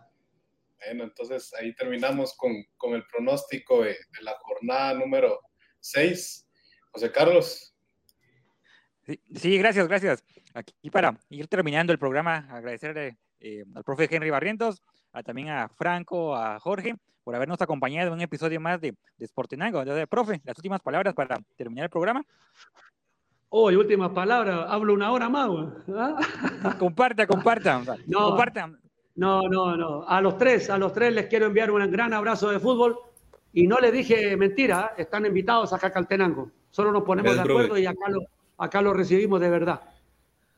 Bueno, 0.85 1.05
entonces 1.05 1.55
ahí 1.55 1.73
terminamos 1.73 2.37
con, 2.37 2.53
con 2.77 2.95
el 2.95 3.05
pronóstico 3.07 3.83
de, 3.85 3.91
de, 3.91 4.23
la 4.23 4.37
jornada 4.41 4.95
número 4.95 5.41
6. 5.79 6.49
José 6.91 7.13
Carlos. 7.13 7.77
Sí, 9.07 9.21
sí, 9.37 9.57
gracias, 9.57 9.87
gracias. 9.87 10.25
Aquí 10.53 10.91
para 10.91 11.17
ir 11.31 11.47
terminando 11.47 11.93
el 11.93 11.99
programa, 12.01 12.49
agradecerle 12.51 13.19
eh, 13.39 13.65
al 13.73 13.85
profe 13.85 14.09
Henry 14.11 14.31
Barrientos, 14.31 14.83
a, 15.13 15.23
también 15.23 15.51
a 15.51 15.69
Franco, 15.69 16.35
a 16.35 16.59
Jorge, 16.59 16.97
por 17.29 17.37
habernos 17.37 17.61
acompañado 17.61 18.09
en 18.09 18.15
un 18.15 18.21
episodio 18.23 18.59
más 18.59 18.81
de, 18.81 18.95
de 19.19 19.27
Sportenango. 19.27 19.83
Entonces, 19.83 20.07
profe, 20.07 20.41
las 20.45 20.57
últimas 20.57 20.81
palabras 20.81 21.13
para 21.13 21.39
terminar 21.59 21.85
el 21.85 21.91
programa. 21.91 22.25
Oh, 23.51 23.71
y 23.71 23.77
última 23.77 24.15
palabra, 24.15 24.63
hablo 24.63 24.95
una 24.95 25.13
hora 25.13 25.29
más. 25.29 25.51
¿Ah? 25.95 26.17
Comparta, 26.79 27.27
comparta. 27.27 27.83
No, 28.07 28.29
comparta. 28.31 28.73
no, 29.17 29.43
no, 29.43 29.77
no. 29.77 30.09
A 30.09 30.23
los 30.23 30.39
tres, 30.39 30.71
a 30.71 30.79
los 30.79 30.95
tres 30.95 31.13
les 31.13 31.27
quiero 31.27 31.45
enviar 31.45 31.71
un 31.71 31.91
gran 31.91 32.15
abrazo 32.15 32.49
de 32.49 32.61
fútbol. 32.61 32.99
Y 33.53 33.67
no 33.67 33.79
les 33.79 33.93
dije 33.93 34.35
mentira, 34.39 34.95
¿eh? 34.97 35.03
están 35.03 35.27
invitados 35.27 35.75
acá 35.75 35.89
a 35.89 35.93
Caltenango. 35.93 36.51
Solo 36.71 36.93
nos 36.93 37.03
ponemos 37.03 37.35
de 37.35 37.43
acuerdo 37.43 37.77
y 37.77 37.85
acá 37.85 38.09
lo, 38.09 38.23
acá 38.57 38.81
lo 38.81 38.95
recibimos 38.95 39.39
de 39.39 39.51
verdad. 39.51 39.83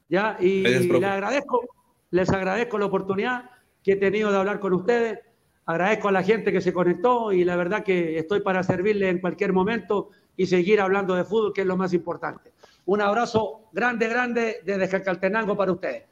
¿Ya? 0.08 0.36
Y 0.38 0.62
les 0.62 0.88
agradezco, 1.02 1.68
les 2.12 2.30
agradezco 2.30 2.78
la 2.78 2.86
oportunidad 2.86 3.50
que 3.82 3.94
he 3.94 3.96
tenido 3.96 4.30
de 4.30 4.38
hablar 4.38 4.60
con 4.60 4.72
ustedes. 4.72 5.18
Agradezco 5.70 6.08
a 6.08 6.12
la 6.12 6.24
gente 6.24 6.50
que 6.50 6.60
se 6.60 6.72
conectó 6.72 7.32
y 7.32 7.44
la 7.44 7.54
verdad 7.54 7.84
que 7.84 8.18
estoy 8.18 8.40
para 8.40 8.64
servirle 8.64 9.08
en 9.08 9.20
cualquier 9.20 9.52
momento 9.52 10.10
y 10.36 10.46
seguir 10.46 10.80
hablando 10.80 11.14
de 11.14 11.22
fútbol, 11.22 11.52
que 11.52 11.60
es 11.60 11.66
lo 11.66 11.76
más 11.76 11.92
importante. 11.92 12.52
Un 12.86 13.00
abrazo 13.00 13.68
grande, 13.72 14.08
grande 14.08 14.60
desde 14.64 15.00
Caltenango 15.00 15.56
para 15.56 15.70
ustedes. 15.70 16.06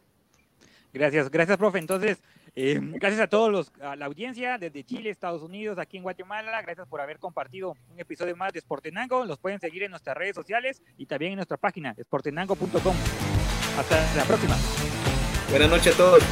Gracias, 0.92 1.28
gracias, 1.28 1.58
profe. 1.58 1.78
Entonces, 1.78 2.22
eh, 2.54 2.78
gracias 2.80 3.20
a 3.20 3.26
todos 3.26 3.50
los, 3.50 3.72
a 3.80 3.96
la 3.96 4.06
audiencia 4.06 4.58
desde 4.58 4.84
Chile, 4.84 5.10
Estados 5.10 5.42
Unidos, 5.42 5.76
aquí 5.78 5.96
en 5.96 6.04
Guatemala. 6.04 6.62
Gracias 6.62 6.86
por 6.86 7.00
haber 7.00 7.18
compartido 7.18 7.74
un 7.90 7.98
episodio 7.98 8.36
más 8.36 8.52
de 8.52 8.60
Sportenango. 8.60 9.24
Los 9.24 9.38
pueden 9.38 9.58
seguir 9.58 9.82
en 9.82 9.90
nuestras 9.90 10.16
redes 10.16 10.36
sociales 10.36 10.82
y 10.96 11.06
también 11.06 11.32
en 11.32 11.36
nuestra 11.36 11.56
página, 11.56 11.96
sportenango.com. 12.00 12.94
Hasta 13.76 14.16
la 14.16 14.22
próxima. 14.22 14.56
Buenas 15.50 15.68
noches 15.68 15.94
a 15.94 15.96
todos. 15.96 16.22